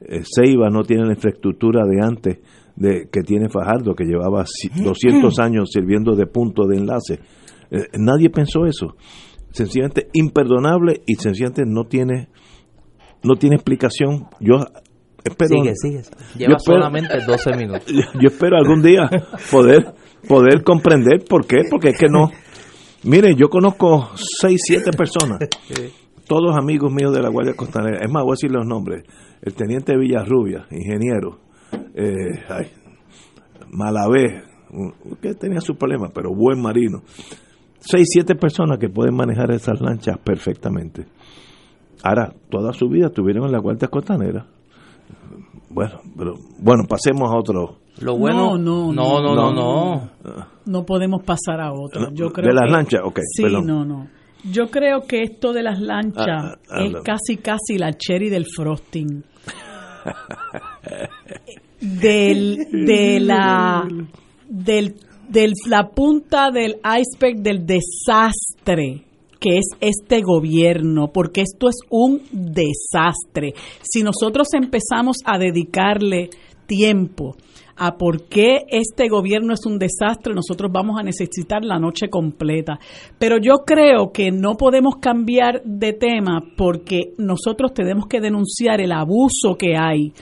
eh, 0.00 0.22
Ceiba 0.22 0.70
no 0.70 0.82
tiene 0.82 1.04
la 1.04 1.14
infraestructura 1.14 1.84
de 1.86 2.00
antes 2.00 2.38
de 2.76 3.08
que 3.10 3.22
tiene 3.22 3.48
Fajardo, 3.48 3.94
que 3.94 4.04
llevaba 4.04 4.44
200 4.74 5.38
años 5.38 5.70
sirviendo 5.72 6.14
de 6.16 6.26
punto 6.26 6.66
de 6.66 6.76
enlace. 6.76 7.20
Eh, 7.70 7.88
nadie 7.98 8.30
pensó 8.30 8.66
eso. 8.66 8.96
Sencillamente 9.50 10.08
imperdonable 10.12 11.02
y 11.06 11.14
sencillamente 11.14 11.62
no 11.66 11.84
tiene 11.84 12.28
no 13.22 13.36
tiene 13.36 13.56
explicación. 13.56 14.26
Yo 14.40 14.56
espero 15.22 15.62
Sigue, 15.62 15.72
sigue. 15.76 16.02
Lleva 16.36 16.58
solamente 16.58 17.14
12 17.26 17.56
minutos. 17.56 17.86
Yo 18.20 18.28
espero 18.28 18.56
algún 18.56 18.82
día 18.82 19.08
poder 19.50 19.94
poder 20.28 20.62
comprender 20.62 21.24
por 21.28 21.46
qué, 21.46 21.58
porque 21.70 21.90
es 21.90 21.98
que 21.98 22.08
no. 22.08 22.30
Mire, 23.04 23.34
yo 23.36 23.50
conozco 23.50 24.08
6, 24.40 24.60
7 24.64 24.90
personas, 24.96 25.38
todos 26.26 26.56
amigos 26.56 26.90
míos 26.90 27.12
de 27.12 27.20
la 27.20 27.28
Guardia 27.28 27.54
Costanera. 27.54 27.98
Es 28.02 28.10
más, 28.10 28.22
voy 28.22 28.32
a 28.32 28.36
decir 28.40 28.50
los 28.50 28.66
nombres. 28.66 29.04
El 29.42 29.52
teniente 29.52 29.94
Villarrubia, 29.94 30.66
ingeniero, 30.70 31.40
eh, 31.94 32.42
ay, 32.48 32.66
Malavé, 33.70 34.42
que 35.20 35.34
tenía 35.34 35.60
sus 35.60 35.76
problemas, 35.76 36.10
pero 36.14 36.30
buen 36.34 36.60
marino. 36.60 37.02
Seis, 37.78 38.06
siete 38.10 38.34
personas 38.34 38.78
que 38.78 38.88
pueden 38.88 39.14
manejar 39.14 39.50
esas 39.52 39.80
lanchas 39.80 40.16
perfectamente. 40.18 41.06
Ahora, 42.02 42.32
toda 42.50 42.72
su 42.72 42.88
vida 42.88 43.06
estuvieron 43.06 43.46
en 43.46 43.52
la 43.52 43.58
Guardia 43.58 43.88
Costanera. 43.88 44.46
Bueno, 45.70 46.00
pero 46.16 46.34
bueno, 46.60 46.84
pasemos 46.88 47.30
a 47.32 47.36
otro. 47.38 47.78
Lo 48.00 48.16
bueno, 48.16 48.56
no, 48.58 48.92
no, 48.92 49.20
no, 49.20 49.34
no, 49.34 49.52
no. 49.52 50.10
No, 50.66 50.84
podemos 50.84 51.22
pasar 51.24 51.60
a 51.60 51.72
otro. 51.72 52.08
Yo 52.12 52.30
creo 52.30 52.48
de 52.48 52.54
las 52.54 52.64
que- 52.66 52.72
lanchas, 52.72 53.00
ok. 53.04 53.20
Sí, 53.24 53.42
perdón. 53.42 53.66
no, 53.66 53.84
no. 53.84 54.08
Yo 54.50 54.66
creo 54.70 55.02
que 55.08 55.22
esto 55.22 55.52
de 55.52 55.62
las 55.62 55.80
lanchas 55.80 56.26
Ah, 56.28 56.54
ah, 56.70 56.84
es 56.84 56.92
casi, 57.02 57.36
casi 57.38 57.78
la 57.78 57.92
cherry 57.94 58.28
del 58.28 58.44
frosting. 58.54 59.24
Del, 61.80 62.68
de 62.70 63.20
la, 63.20 63.88
del, 64.48 64.94
del, 65.28 65.52
la 65.68 65.88
punta 65.88 66.50
del 66.50 66.76
iceberg 66.84 67.42
del 67.42 67.66
desastre 67.66 69.04
que 69.40 69.58
es 69.58 69.68
este 69.80 70.22
gobierno, 70.22 71.12
porque 71.12 71.42
esto 71.42 71.68
es 71.68 71.76
un 71.90 72.22
desastre. 72.32 73.52
Si 73.82 74.02
nosotros 74.02 74.48
empezamos 74.54 75.18
a 75.26 75.38
dedicarle 75.38 76.30
tiempo 76.66 77.36
a 77.76 77.96
por 77.96 78.24
qué 78.28 78.64
este 78.68 79.08
gobierno 79.08 79.52
es 79.54 79.66
un 79.66 79.78
desastre, 79.78 80.34
nosotros 80.34 80.70
vamos 80.72 80.98
a 80.98 81.02
necesitar 81.02 81.64
la 81.64 81.78
noche 81.78 82.08
completa. 82.08 82.78
Pero 83.18 83.38
yo 83.38 83.64
creo 83.66 84.12
que 84.12 84.30
no 84.30 84.56
podemos 84.56 84.96
cambiar 85.00 85.62
de 85.64 85.92
tema 85.92 86.42
porque 86.56 87.12
nosotros 87.18 87.72
tenemos 87.74 88.06
que 88.06 88.20
denunciar 88.20 88.80
el 88.80 88.92
abuso 88.92 89.56
que 89.58 89.76
hay 89.76 90.12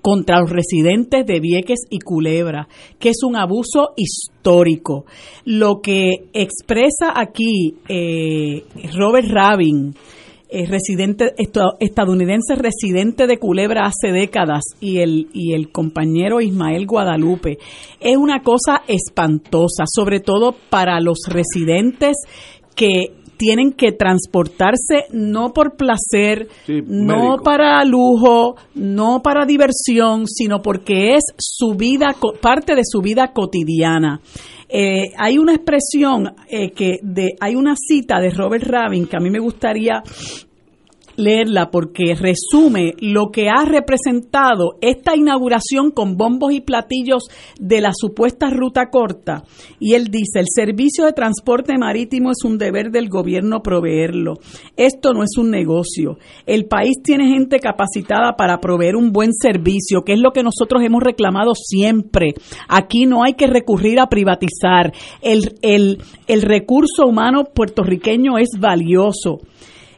contra 0.00 0.40
los 0.40 0.50
residentes 0.50 1.26
de 1.26 1.40
Vieques 1.40 1.80
y 1.90 1.98
Culebra, 1.98 2.68
que 2.98 3.10
es 3.10 3.22
un 3.22 3.36
abuso 3.36 3.90
histórico. 3.96 5.04
Lo 5.44 5.80
que 5.82 6.28
expresa 6.32 7.12
aquí 7.14 7.76
eh, 7.88 8.64
Robert 8.96 9.28
Rabin, 9.28 9.94
eh, 10.52 10.66
residente 10.66 11.32
esta- 11.38 11.74
estadounidense 11.80 12.54
residente 12.54 13.26
de 13.26 13.38
Culebra 13.38 13.86
hace 13.86 14.12
décadas 14.12 14.62
y 14.80 14.98
el 14.98 15.28
y 15.32 15.54
el 15.54 15.70
compañero 15.72 16.40
Ismael 16.40 16.86
Guadalupe 16.86 17.58
es 18.00 18.16
una 18.16 18.42
cosa 18.42 18.82
espantosa, 18.86 19.84
sobre 19.86 20.20
todo 20.20 20.54
para 20.70 21.00
los 21.00 21.18
residentes 21.28 22.16
que 22.74 23.14
tienen 23.38 23.72
que 23.72 23.90
transportarse 23.90 25.06
no 25.12 25.52
por 25.52 25.76
placer, 25.76 26.46
Sí, 26.64 26.80
no 26.86 27.16
médico. 27.30 27.42
para 27.42 27.84
lujo, 27.84 28.54
no 28.76 29.20
para 29.20 29.46
diversión, 29.46 30.28
sino 30.28 30.62
porque 30.62 31.16
es 31.16 31.24
su 31.38 31.74
vida, 31.74 32.14
parte 32.40 32.76
de 32.76 32.82
su 32.84 33.00
vida 33.00 33.32
cotidiana. 33.32 34.20
Eh, 34.74 35.12
hay 35.18 35.36
una 35.36 35.54
expresión 35.54 36.34
eh, 36.48 36.70
que 36.70 36.98
de, 37.02 37.36
hay 37.38 37.54
una 37.56 37.74
cita 37.76 38.18
de 38.18 38.30
Robert 38.30 38.64
Rabin 38.64 39.06
que 39.06 39.18
a 39.18 39.20
mí 39.20 39.28
me 39.28 39.38
gustaría 39.38 40.02
leerla 41.16 41.70
porque 41.70 42.14
resume 42.14 42.94
lo 43.00 43.30
que 43.30 43.48
ha 43.48 43.64
representado 43.64 44.76
esta 44.80 45.16
inauguración 45.16 45.90
con 45.90 46.16
bombos 46.16 46.52
y 46.52 46.60
platillos 46.60 47.24
de 47.58 47.80
la 47.80 47.92
supuesta 47.94 48.50
ruta 48.50 48.90
corta. 48.90 49.44
Y 49.78 49.94
él 49.94 50.06
dice, 50.06 50.40
el 50.40 50.46
servicio 50.48 51.04
de 51.04 51.12
transporte 51.12 51.76
marítimo 51.78 52.30
es 52.30 52.44
un 52.44 52.58
deber 52.58 52.90
del 52.90 53.08
gobierno 53.08 53.62
proveerlo. 53.62 54.34
Esto 54.76 55.12
no 55.12 55.22
es 55.22 55.36
un 55.38 55.50
negocio. 55.50 56.18
El 56.46 56.66
país 56.66 56.94
tiene 57.02 57.28
gente 57.28 57.58
capacitada 57.58 58.36
para 58.36 58.58
proveer 58.58 58.96
un 58.96 59.12
buen 59.12 59.32
servicio, 59.32 60.02
que 60.02 60.14
es 60.14 60.20
lo 60.20 60.32
que 60.32 60.42
nosotros 60.42 60.82
hemos 60.84 61.02
reclamado 61.02 61.52
siempre. 61.54 62.34
Aquí 62.68 63.06
no 63.06 63.22
hay 63.22 63.34
que 63.34 63.46
recurrir 63.46 64.00
a 64.00 64.08
privatizar. 64.08 64.92
El, 65.20 65.54
el, 65.62 65.98
el 66.26 66.42
recurso 66.42 67.06
humano 67.06 67.44
puertorriqueño 67.44 68.38
es 68.38 68.50
valioso. 68.58 69.40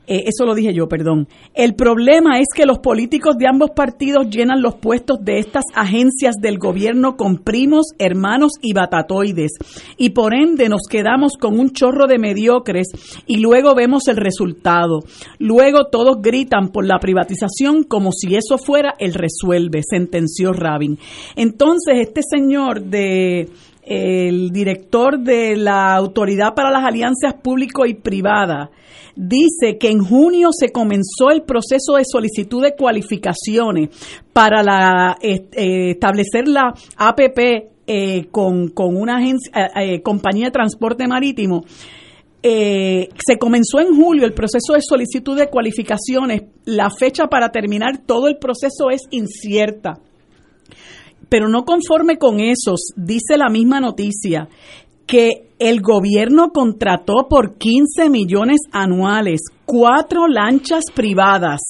Eh, 0.06 0.25
eso 0.26 0.44
lo 0.44 0.54
dije 0.54 0.75
yo, 0.75 0.88
perdón. 0.88 1.28
El 1.54 1.75
problema 1.75 2.38
es 2.38 2.49
que 2.54 2.66
los 2.66 2.78
políticos 2.78 3.37
de 3.38 3.46
ambos 3.46 3.70
partidos 3.70 4.28
llenan 4.28 4.61
los 4.61 4.75
puestos 4.76 5.18
de 5.23 5.38
estas 5.38 5.64
agencias 5.75 6.37
del 6.40 6.58
gobierno 6.58 7.16
con 7.16 7.38
primos, 7.38 7.87
hermanos 7.99 8.52
y 8.61 8.73
batatoides. 8.75 9.52
Y 9.96 10.11
por 10.11 10.34
ende 10.34 10.68
nos 10.68 10.82
quedamos 10.88 11.37
con 11.38 11.58
un 11.58 11.70
chorro 11.70 12.06
de 12.06 12.18
mediocres 12.18 12.88
y 13.26 13.38
luego 13.38 13.75
vemos 13.75 14.08
el 14.08 14.16
resultado. 14.16 15.00
Luego 15.38 15.87
todos 15.87 16.20
gritan 16.20 16.68
por 16.68 16.87
la 16.87 16.99
privatización 16.99 17.84
como 17.84 18.12
si 18.12 18.37
eso 18.37 18.58
fuera 18.58 18.94
el 18.99 19.14
resuelve, 19.14 19.80
sentenció 19.88 20.52
Rabin. 20.52 20.99
Entonces, 21.37 21.99
este 22.00 22.20
señor 22.23 22.82
de 22.82 23.49
el 23.86 24.50
director 24.50 25.18
de 25.18 25.56
la 25.56 25.94
Autoridad 25.94 26.54
para 26.54 26.70
las 26.70 26.84
Alianzas 26.84 27.34
Público 27.42 27.86
y 27.86 27.94
Privada, 27.94 28.70
dice 29.16 29.78
que 29.78 29.90
en 29.90 30.00
junio 30.00 30.48
se 30.52 30.70
comenzó 30.70 31.30
el 31.30 31.42
proceso 31.42 31.96
de 31.96 32.04
solicitud 32.04 32.62
de 32.62 32.74
cualificaciones 32.74 33.90
para 34.32 34.62
la, 34.62 35.16
eh, 35.20 35.90
establecer 35.90 36.48
la 36.48 36.74
APP 36.96 37.74
eh, 37.86 38.28
con, 38.30 38.72
una 38.78 39.18
agencia, 39.18 39.52
eh, 39.54 39.96
eh, 39.96 40.02
compañía 40.02 40.46
de 40.46 40.52
transporte 40.52 41.06
marítimo. 41.06 41.64
Se 42.42 43.38
comenzó 43.38 43.80
en 43.80 43.94
julio 43.94 44.24
el 44.24 44.34
proceso 44.34 44.74
de 44.74 44.80
solicitud 44.82 45.36
de 45.38 45.48
cualificaciones. 45.48 46.42
La 46.66 46.90
fecha 46.90 47.26
para 47.26 47.50
terminar 47.50 48.02
todo 48.06 48.28
el 48.28 48.36
proceso 48.36 48.90
es 48.90 49.02
incierta. 49.10 49.98
Pero 51.34 51.48
no 51.48 51.64
conforme 51.64 52.16
con 52.16 52.38
eso, 52.38 52.76
dice 52.94 53.36
la 53.36 53.48
misma 53.48 53.80
noticia 53.80 54.46
que 55.04 55.48
el 55.58 55.80
gobierno 55.80 56.50
contrató 56.52 57.26
por 57.28 57.58
15 57.58 58.08
millones 58.08 58.60
anuales 58.70 59.40
cuatro 59.64 60.28
lanchas 60.28 60.84
privadas 60.94 61.60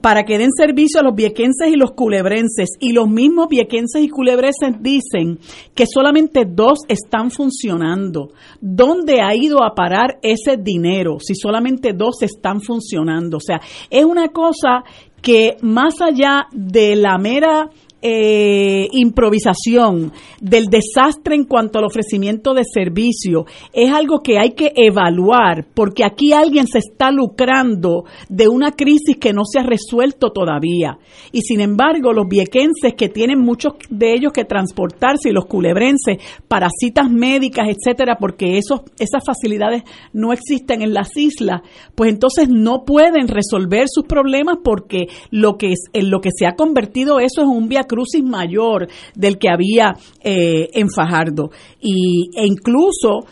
para 0.00 0.24
que 0.24 0.36
den 0.36 0.50
servicio 0.50 0.98
a 0.98 1.04
los 1.04 1.14
viequenses 1.14 1.68
y 1.68 1.76
los 1.76 1.92
culebrenses. 1.92 2.70
Y 2.80 2.92
los 2.92 3.08
mismos 3.08 3.46
viequenses 3.48 4.02
y 4.02 4.08
culebrenses 4.08 4.74
dicen 4.80 5.38
que 5.76 5.86
solamente 5.86 6.44
dos 6.44 6.80
están 6.88 7.30
funcionando. 7.30 8.30
¿Dónde 8.60 9.20
ha 9.22 9.32
ido 9.36 9.62
a 9.62 9.76
parar 9.76 10.18
ese 10.22 10.56
dinero 10.56 11.18
si 11.20 11.36
solamente 11.36 11.92
dos 11.92 12.20
están 12.22 12.60
funcionando? 12.60 13.36
O 13.36 13.40
sea, 13.40 13.60
es 13.90 14.04
una 14.04 14.30
cosa 14.30 14.82
que 15.20 15.56
más 15.62 16.00
allá 16.00 16.48
de 16.50 16.96
la 16.96 17.16
mera 17.16 17.70
eh, 18.02 18.88
improvisación, 18.92 20.12
del 20.40 20.66
desastre 20.66 21.36
en 21.36 21.44
cuanto 21.44 21.78
al 21.78 21.84
ofrecimiento 21.84 22.52
de 22.52 22.64
servicio, 22.64 23.46
es 23.72 23.92
algo 23.92 24.20
que 24.20 24.38
hay 24.38 24.50
que 24.50 24.72
evaluar, 24.74 25.66
porque 25.72 26.04
aquí 26.04 26.32
alguien 26.32 26.66
se 26.66 26.78
está 26.78 27.10
lucrando 27.10 28.04
de 28.28 28.48
una 28.48 28.72
crisis 28.72 29.16
que 29.18 29.32
no 29.32 29.42
se 29.44 29.60
ha 29.60 29.62
resuelto 29.62 30.30
todavía. 30.32 30.98
Y 31.30 31.42
sin 31.42 31.60
embargo, 31.60 32.12
los 32.12 32.26
viequenses 32.28 32.94
que 32.96 33.08
tienen 33.08 33.38
muchos 33.38 33.74
de 33.88 34.14
ellos 34.14 34.32
que 34.32 34.44
transportarse 34.44 35.30
y 35.30 35.32
los 35.32 35.46
culebrenses 35.46 36.18
para 36.48 36.68
citas 36.76 37.10
médicas, 37.10 37.68
etcétera, 37.68 38.16
porque 38.18 38.58
esos, 38.58 38.80
esas 38.98 39.22
facilidades 39.24 39.82
no 40.12 40.32
existen 40.32 40.82
en 40.82 40.92
las 40.92 41.16
islas, 41.16 41.62
pues 41.94 42.10
entonces 42.10 42.48
no 42.48 42.84
pueden 42.84 43.28
resolver 43.28 43.84
sus 43.88 44.04
problemas 44.04 44.58
porque 44.64 45.06
lo 45.30 45.56
que 45.56 45.68
es, 45.68 45.84
en 45.92 46.10
lo 46.10 46.20
que 46.20 46.30
se 46.36 46.46
ha 46.46 46.54
convertido 46.56 47.20
eso 47.20 47.42
es 47.42 47.46
un 47.46 47.68
via 47.68 47.84
crucis 47.92 48.24
mayor 48.24 48.88
del 49.14 49.36
que 49.38 49.50
había 49.50 49.94
eh, 50.24 50.70
en 50.72 50.88
Fajardo. 50.88 51.50
Y, 51.80 52.30
e 52.34 52.46
incluso 52.46 53.26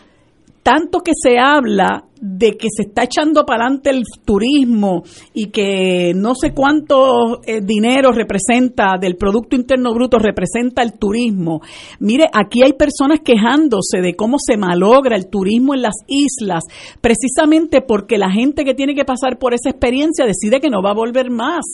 tanto 0.63 0.99
que 0.99 1.13
se 1.15 1.39
habla 1.39 2.05
de 2.21 2.51
que 2.51 2.67
se 2.69 2.83
está 2.83 3.03
echando 3.03 3.43
para 3.45 3.65
adelante 3.65 3.89
el 3.89 4.03
turismo 4.23 5.01
y 5.33 5.47
que 5.47 6.13
no 6.15 6.35
sé 6.35 6.53
cuánto 6.53 7.41
eh, 7.43 7.61
dinero 7.61 8.11
representa 8.11 8.97
del 9.01 9.15
Producto 9.15 9.55
Interno 9.55 9.91
Bruto 9.91 10.19
representa 10.19 10.83
el 10.83 10.99
turismo. 10.99 11.61
Mire, 11.99 12.27
aquí 12.31 12.61
hay 12.63 12.73
personas 12.73 13.21
quejándose 13.25 14.01
de 14.01 14.13
cómo 14.13 14.37
se 14.37 14.55
malogra 14.55 15.15
el 15.15 15.29
turismo 15.29 15.73
en 15.73 15.81
las 15.81 15.95
islas, 16.07 16.63
precisamente 17.01 17.81
porque 17.81 18.19
la 18.19 18.29
gente 18.29 18.63
que 18.63 18.75
tiene 18.75 18.93
que 18.93 19.03
pasar 19.05 19.39
por 19.39 19.55
esa 19.55 19.71
experiencia 19.71 20.25
decide 20.25 20.59
que 20.59 20.69
no 20.69 20.83
va 20.83 20.91
a 20.91 20.95
volver 20.95 21.31
más 21.31 21.65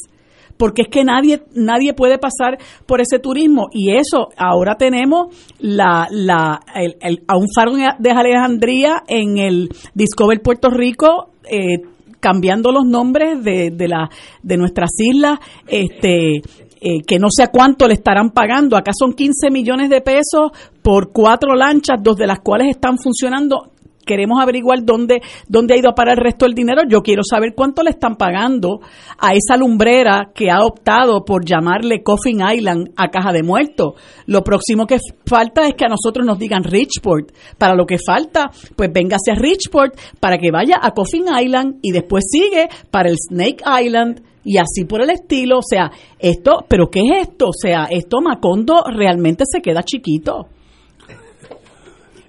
porque 0.57 0.83
es 0.83 0.87
que 0.89 1.03
nadie 1.03 1.43
nadie 1.53 1.93
puede 1.93 2.17
pasar 2.17 2.57
por 2.85 3.01
ese 3.01 3.19
turismo 3.19 3.67
y 3.71 3.91
eso 3.91 4.29
ahora 4.37 4.75
tenemos 4.75 5.27
la, 5.59 6.07
la 6.11 6.59
el, 6.75 7.23
a 7.27 7.37
un 7.37 7.47
faro 7.53 7.73
de 7.73 8.11
Alejandría 8.11 9.03
en 9.07 9.37
el 9.37 9.69
Discover 9.93 10.41
Puerto 10.41 10.69
Rico 10.69 11.29
eh, 11.49 11.81
cambiando 12.19 12.71
los 12.71 12.85
nombres 12.85 13.43
de, 13.43 13.71
de, 13.71 13.87
la, 13.87 14.09
de 14.41 14.57
nuestras 14.57 14.89
islas 14.99 15.39
este 15.67 16.41
eh, 16.79 17.01
que 17.07 17.17
no 17.17 17.27
sé 17.31 17.43
a 17.43 17.47
cuánto 17.47 17.87
le 17.87 17.95
estarán 17.95 18.29
pagando. 18.29 18.77
Acá 18.77 18.91
son 18.97 19.13
15 19.13 19.49
millones 19.49 19.89
de 19.89 20.01
pesos 20.01 20.51
por 20.83 21.11
cuatro 21.11 21.55
lanchas, 21.55 21.97
dos 22.01 22.17
de 22.17 22.27
las 22.27 22.39
cuales 22.39 22.67
están 22.69 22.97
funcionando 22.99 23.71
queremos 24.07 24.41
averiguar 24.41 24.83
dónde, 24.83 25.21
dónde 25.47 25.75
ha 25.75 25.77
ido 25.77 25.89
a 25.89 25.93
parar 25.93 26.17
el 26.17 26.23
resto 26.23 26.45
del 26.45 26.55
dinero. 26.55 26.81
Yo 26.89 27.01
quiero 27.03 27.21
saber 27.23 27.53
cuánto 27.55 27.83
le 27.83 27.91
están 27.91 28.15
pagando 28.15 28.79
a 29.19 29.33
esa 29.33 29.55
lumbrera 29.55 30.31
que 30.33 30.49
ha 30.49 30.65
optado 30.65 31.23
por 31.23 31.45
llamarle 31.45 32.01
Coffin 32.01 32.41
Island 32.41 32.89
a 32.95 33.09
Caja 33.09 33.31
de 33.31 33.43
Muertos. 33.43 33.93
Lo 34.25 34.43
próximo 34.43 34.87
que 34.87 34.97
falta 35.27 35.67
es 35.67 35.75
que 35.75 35.85
a 35.85 35.89
nosotros 35.89 36.25
nos 36.25 36.39
digan 36.39 36.63
Richport. 36.63 37.31
Para 37.59 37.75
lo 37.75 37.85
que 37.85 37.97
falta, 38.03 38.49
pues 38.75 38.91
véngase 38.91 39.31
a 39.31 39.35
Richport 39.35 39.95
para 40.19 40.37
que 40.37 40.49
vaya 40.49 40.79
a 40.81 40.91
Coffin 40.91 41.25
Island 41.39 41.79
y 41.83 41.91
después 41.91 42.23
sigue 42.27 42.67
para 42.89 43.09
el 43.09 43.17
Snake 43.17 43.63
Island 43.83 44.21
y 44.47 44.57
así 44.57 44.85
por 44.87 45.01
el 45.01 45.09
estilo. 45.09 45.59
O 45.59 45.63
sea, 45.67 45.91
esto, 46.17 46.65
pero 46.67 46.89
¿qué 46.89 47.01
es 47.01 47.27
esto? 47.27 47.49
O 47.49 47.53
sea, 47.53 47.87
esto 47.91 48.21
Macondo 48.21 48.83
realmente 48.89 49.43
se 49.45 49.61
queda 49.61 49.83
chiquito. 49.83 50.47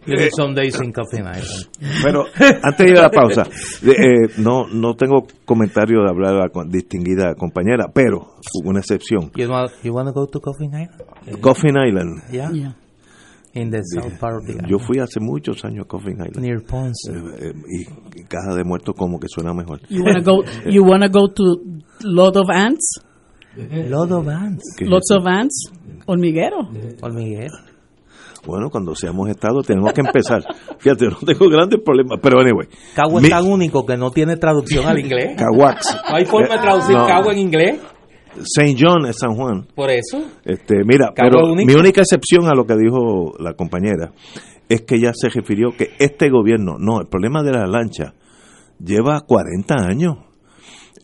Eh, 0.09 0.31
pero 2.03 2.25
antes 2.63 2.87
de 2.87 2.91
ir 2.91 2.99
a 2.99 3.03
la 3.03 3.11
pausa, 3.11 3.47
eh, 3.83 4.29
no 4.39 4.67
no 4.69 4.95
tengo 4.95 5.27
comentario 5.45 6.03
de 6.03 6.11
hablar 6.11 6.35
a 6.35 6.49
la 6.49 6.65
distinguida 6.67 7.35
compañera, 7.35 7.87
pero 7.93 8.37
hubo 8.55 8.71
una 8.71 8.81
excepción. 8.81 9.31
You, 9.37 9.49
want, 9.51 9.73
to 9.83 10.13
go 10.13 10.27
to 10.27 10.41
Coffin 10.41 10.71
Island? 10.71 11.41
Coffin 11.41 11.77
Island. 11.77 12.23
Yeah. 12.31 12.51
yeah. 12.53 12.75
In 13.55 13.71
the 13.71 13.83
south 13.83 14.19
part 14.21 14.37
of 14.37 14.47
the 14.47 14.69
Yo 14.69 14.79
fui 14.79 14.99
hace 14.99 15.21
muchos 15.21 15.65
años 15.65 15.85
a 15.85 15.89
Coffin 15.89 16.17
Island. 16.17 16.41
Near 16.41 16.63
Ponce. 16.63 17.11
Eh, 17.11 17.53
y 17.67 18.25
Caja 18.25 18.55
de 18.55 18.65
Muertos 18.65 18.95
como 18.97 19.19
que 19.19 19.27
suena 19.29 19.55
mejor. 19.55 19.81
You 19.89 20.05
want 20.05 20.19
to 20.19 20.25
go, 20.25 20.45
you 20.71 20.85
wanna 20.85 21.09
go 21.09 21.29
to 21.33 21.45
Lot 22.03 22.37
of 22.37 22.51
Ants? 22.51 23.01
Lot 23.57 24.13
of 24.13 24.29
Ants. 24.29 24.63
Lots 24.81 25.11
of 25.11 25.27
Ants. 25.27 25.73
Hormiguero. 26.07 26.71
Hormiguero. 27.01 27.68
Bueno, 28.47 28.71
cuando 28.71 28.95
seamos 28.95 29.29
Estado 29.29 29.63
tenemos 29.63 29.93
que 29.93 30.01
empezar. 30.01 30.43
Fíjate, 30.79 31.07
no 31.07 31.17
tengo 31.25 31.49
grandes 31.49 31.81
problemas, 31.85 32.19
pero 32.23 32.41
anyway. 32.41 32.69
Cagua 32.95 33.21
es 33.21 33.29
tan 33.29 33.47
único 33.47 33.85
que 33.85 33.97
no 33.97 34.11
tiene 34.11 34.37
traducción 34.37 34.87
al 34.87 34.99
inglés. 34.99 35.37
Caguax. 35.37 35.97
¿No 36.09 36.17
hay 36.17 36.25
forma 36.25 36.55
de 36.55 36.61
traducir 36.61 36.97
Cagua 36.97 37.33
en 37.33 37.39
inglés? 37.39 37.81
St. 38.37 38.77
John 38.79 39.07
es 39.07 39.17
San 39.19 39.35
Juan. 39.35 39.67
Por 39.75 39.91
eso. 39.91 40.19
Este, 40.45 40.85
mira, 40.85 41.13
pero 41.15 41.55
mi 41.55 41.75
única 41.75 42.03
excepción 42.03 42.47
a 42.47 42.55
lo 42.55 42.65
que 42.65 42.75
dijo 42.77 43.35
la 43.39 43.55
compañera 43.55 44.13
es 44.69 44.83
que 44.83 44.97
ella 44.97 45.13
se 45.15 45.29
refirió 45.29 45.71
que 45.77 45.91
este 45.99 46.29
gobierno, 46.31 46.77
no, 46.79 47.01
el 47.01 47.09
problema 47.09 47.43
de 47.43 47.53
la 47.53 47.67
lancha 47.67 48.15
lleva 48.79 49.23
40 49.23 49.75
años. 49.75 50.19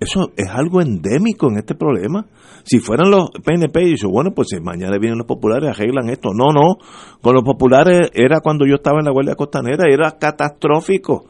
Eso 0.04 0.32
es 0.36 0.48
algo 0.50 0.82
endémico 0.82 1.48
en 1.48 1.56
este 1.56 1.74
problema. 1.74 2.26
Si 2.64 2.78
fueran 2.78 3.10
los 3.10 3.30
PNP, 3.42 3.82
y 3.82 3.90
dice, 3.92 4.06
bueno, 4.06 4.32
pues 4.34 4.48
si 4.50 4.60
mañana 4.60 4.98
vienen 4.98 5.18
los 5.18 5.26
populares, 5.26 5.70
arreglan 5.70 6.10
esto. 6.10 6.30
No, 6.34 6.52
no. 6.52 6.76
Con 7.22 7.34
los 7.34 7.42
populares 7.42 8.10
era 8.12 8.40
cuando 8.40 8.66
yo 8.66 8.74
estaba 8.74 8.98
en 8.98 9.06
la 9.06 9.12
Guardia 9.12 9.34
Costanera, 9.34 9.84
era 9.90 10.18
catastrófico. 10.18 11.26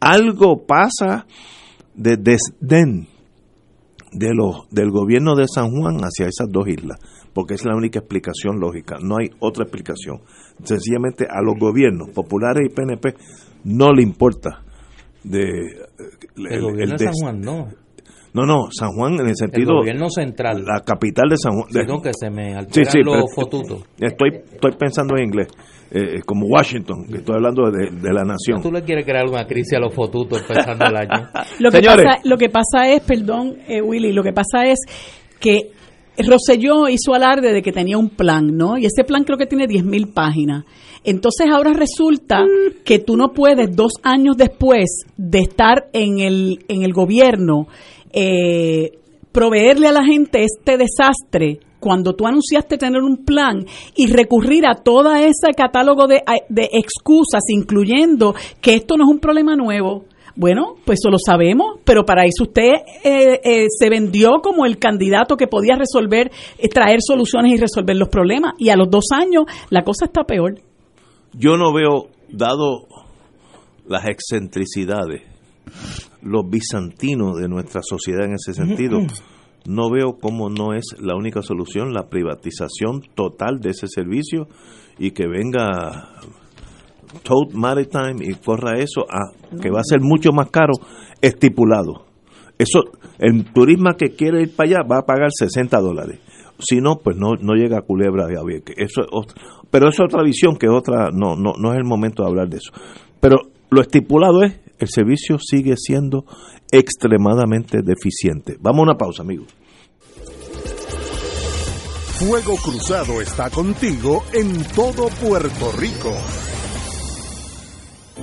Algo 0.00 0.64
pasa 0.64 1.26
de 1.94 2.16
desdén 2.16 3.08
de 4.12 4.32
los, 4.32 4.68
del 4.70 4.90
gobierno 4.90 5.34
de 5.34 5.46
San 5.48 5.70
Juan 5.70 5.98
hacia 5.98 6.28
esas 6.28 6.48
dos 6.50 6.68
islas, 6.68 6.98
porque 7.34 7.54
es 7.54 7.64
la 7.64 7.76
única 7.76 7.98
explicación 7.98 8.60
lógica, 8.60 8.96
no 9.02 9.16
hay 9.20 9.30
otra 9.40 9.64
explicación. 9.64 10.20
Sencillamente 10.62 11.26
a 11.28 11.42
los 11.42 11.56
gobiernos 11.58 12.10
populares 12.10 12.68
y 12.70 12.74
PNP 12.74 13.14
no 13.64 13.92
le 13.92 14.02
importa 14.02 14.62
de 15.24 15.48
el, 16.36 16.62
gobierno 16.62 16.96
de 16.96 17.04
San 17.04 17.14
Juan 17.20 17.40
no. 17.40 17.68
No, 18.38 18.46
no, 18.46 18.68
San 18.70 18.92
Juan 18.92 19.14
en 19.14 19.28
el 19.28 19.36
sentido. 19.36 19.72
El 19.72 19.78
gobierno 19.78 20.08
central. 20.10 20.64
La 20.64 20.80
capital 20.84 21.28
de 21.28 21.36
San 21.36 21.52
Juan. 21.54 22.02
que 22.02 22.12
se 22.14 22.30
me 22.30 22.54
alteran 22.54 22.92
sí, 22.92 23.00
los 23.02 23.34
fotutos. 23.34 23.82
Estoy, 23.98 24.30
estoy 24.52 24.72
pensando 24.78 25.16
en 25.16 25.24
inglés. 25.24 25.48
Eh, 25.90 26.20
como 26.24 26.46
Washington, 26.46 27.06
que 27.10 27.16
estoy 27.16 27.34
hablando 27.34 27.70
de, 27.70 28.12
la 28.12 28.22
nación. 28.22 28.62
¿Tú 28.62 28.70
le 28.70 28.82
quieres 28.82 29.06
crear 29.06 29.26
una 29.26 29.46
crisis 29.46 29.72
a 29.72 29.80
los 29.80 29.94
fotutos 29.94 30.42
empezando 30.42 30.84
el 30.84 30.96
año? 30.96 31.30
lo, 31.58 31.70
que 31.70 31.80
pasa, 31.80 32.18
lo 32.24 32.36
que 32.36 32.48
pasa 32.50 32.88
es, 32.92 33.00
perdón, 33.00 33.56
eh, 33.66 33.80
Willy, 33.80 34.12
lo 34.12 34.22
que 34.22 34.34
pasa 34.34 34.66
es 34.66 34.78
que 35.40 35.72
Roselló 36.18 36.88
hizo 36.88 37.14
alarde 37.14 37.52
de 37.52 37.62
que 37.62 37.72
tenía 37.72 37.96
un 37.96 38.10
plan, 38.10 38.56
¿no? 38.56 38.76
Y 38.76 38.84
ese 38.84 39.02
plan 39.02 39.24
creo 39.24 39.38
que 39.38 39.46
tiene 39.46 39.66
10.000 39.66 40.12
páginas. 40.12 40.64
Entonces 41.04 41.46
ahora 41.50 41.72
resulta 41.72 42.44
que 42.84 42.98
tú 42.98 43.16
no 43.16 43.32
puedes 43.32 43.74
dos 43.74 43.92
años 44.02 44.36
después 44.36 45.06
de 45.16 45.38
estar 45.38 45.88
en 45.92 46.18
el, 46.20 46.64
en 46.68 46.82
el 46.82 46.92
gobierno 46.92 47.68
eh, 48.20 48.98
proveerle 49.32 49.88
a 49.88 49.92
la 49.92 50.04
gente 50.04 50.44
este 50.44 50.76
desastre 50.76 51.60
cuando 51.78 52.14
tú 52.14 52.26
anunciaste 52.26 52.76
tener 52.76 53.02
un 53.02 53.24
plan 53.24 53.64
y 53.94 54.08
recurrir 54.08 54.66
a 54.66 54.74
todo 54.74 55.14
ese 55.14 55.52
catálogo 55.56 56.06
de, 56.06 56.22
de 56.48 56.68
excusas, 56.72 57.42
incluyendo 57.48 58.34
que 58.60 58.74
esto 58.74 58.96
no 58.96 59.04
es 59.04 59.10
un 59.10 59.20
problema 59.20 59.54
nuevo, 59.54 60.04
bueno, 60.38 60.76
pues 60.84 61.00
eso 61.02 61.10
lo 61.10 61.18
sabemos, 61.18 61.80
pero 61.84 62.04
para 62.04 62.24
eso 62.24 62.44
usted 62.44 62.70
eh, 63.02 63.40
eh, 63.42 63.66
se 63.76 63.90
vendió 63.90 64.40
como 64.40 64.66
el 64.66 64.78
candidato 64.78 65.36
que 65.36 65.48
podía 65.48 65.74
resolver, 65.74 66.30
eh, 66.58 66.68
traer 66.68 67.00
soluciones 67.04 67.52
y 67.54 67.56
resolver 67.56 67.96
los 67.96 68.08
problemas. 68.08 68.52
Y 68.56 68.68
a 68.68 68.76
los 68.76 68.88
dos 68.88 69.06
años 69.12 69.46
la 69.70 69.82
cosa 69.82 70.04
está 70.04 70.22
peor. 70.22 70.60
Yo 71.32 71.56
no 71.56 71.72
veo, 71.72 72.10
dado 72.28 72.86
las 73.88 74.06
excentricidades, 74.06 75.22
los 76.22 76.48
bizantinos 76.48 77.36
de 77.36 77.48
nuestra 77.48 77.80
sociedad 77.82 78.26
en 78.26 78.34
ese 78.34 78.54
sentido, 78.54 78.98
no 79.66 79.90
veo 79.90 80.18
cómo 80.20 80.48
no 80.48 80.72
es 80.74 80.96
la 81.00 81.14
única 81.16 81.42
solución 81.42 81.92
la 81.92 82.08
privatización 82.08 83.02
total 83.14 83.60
de 83.60 83.70
ese 83.70 83.86
servicio 83.86 84.48
y 84.98 85.10
que 85.10 85.26
venga 85.26 86.20
Toad 87.22 87.52
Maritime 87.54 88.24
y 88.24 88.34
corra 88.34 88.78
eso 88.78 89.02
a 89.02 89.32
que 89.60 89.70
va 89.70 89.80
a 89.80 89.84
ser 89.84 90.00
mucho 90.00 90.32
más 90.32 90.50
caro 90.50 90.72
estipulado. 91.20 92.06
Eso, 92.58 92.80
el 93.18 93.44
turismo 93.52 93.90
que 93.96 94.16
quiere 94.16 94.42
ir 94.42 94.56
para 94.56 94.68
allá 94.68 94.78
va 94.82 94.98
a 94.98 95.06
pagar 95.06 95.30
60 95.32 95.78
dólares. 95.80 96.20
Si 96.58 96.80
no, 96.80 96.96
pues 96.96 97.16
no, 97.16 97.34
no 97.40 97.54
llega 97.54 97.78
a 97.78 97.82
Culebra 97.82 98.26
de 98.26 98.36
Avieque. 98.36 98.74
Eso 98.76 99.02
pero 99.70 99.88
es 99.88 100.00
otra 100.00 100.22
visión 100.22 100.56
que 100.56 100.68
otra, 100.68 101.10
no, 101.12 101.36
no, 101.36 101.52
no 101.58 101.72
es 101.72 101.78
el 101.78 101.84
momento 101.84 102.22
de 102.22 102.28
hablar 102.28 102.48
de 102.48 102.56
eso. 102.56 102.72
Pero 103.20 103.36
lo 103.70 103.80
estipulado 103.80 104.42
es, 104.42 104.58
el 104.78 104.88
servicio 104.88 105.38
sigue 105.38 105.74
siendo 105.76 106.24
extremadamente 106.70 107.78
deficiente. 107.82 108.56
Vamos 108.60 108.80
a 108.80 108.82
una 108.82 108.98
pausa, 108.98 109.22
amigos. 109.22 109.48
Fuego 112.18 112.56
Cruzado 112.56 113.20
está 113.20 113.48
contigo 113.48 114.24
en 114.32 114.64
todo 114.74 115.08
Puerto 115.08 115.70
Rico. 115.78 116.12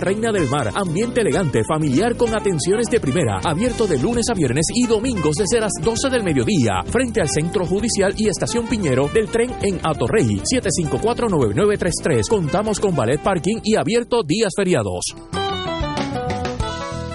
Reina 0.00 0.32
del 0.32 0.48
Mar, 0.48 0.70
ambiente 0.74 1.20
elegante, 1.20 1.62
familiar 1.64 2.16
con 2.16 2.34
atenciones 2.34 2.86
de 2.90 3.00
primera, 3.00 3.40
abierto 3.44 3.86
de 3.86 3.98
lunes 3.98 4.26
a 4.30 4.34
viernes 4.34 4.66
y 4.74 4.86
domingos 4.86 5.36
desde 5.36 5.60
las 5.60 5.72
12 5.82 6.08
del 6.10 6.22
mediodía, 6.22 6.82
frente 6.86 7.20
al 7.20 7.28
Centro 7.28 7.66
Judicial 7.66 8.14
y 8.16 8.28
Estación 8.28 8.66
Piñero 8.66 9.08
del 9.08 9.28
tren 9.28 9.50
en 9.62 9.80
Atorrey, 9.82 10.40
7549933. 10.40 12.28
Contamos 12.28 12.80
con 12.80 12.94
ballet 12.94 13.20
parking 13.20 13.60
y 13.62 13.76
abierto 13.76 14.22
días 14.22 14.52
feriados. 14.56 15.39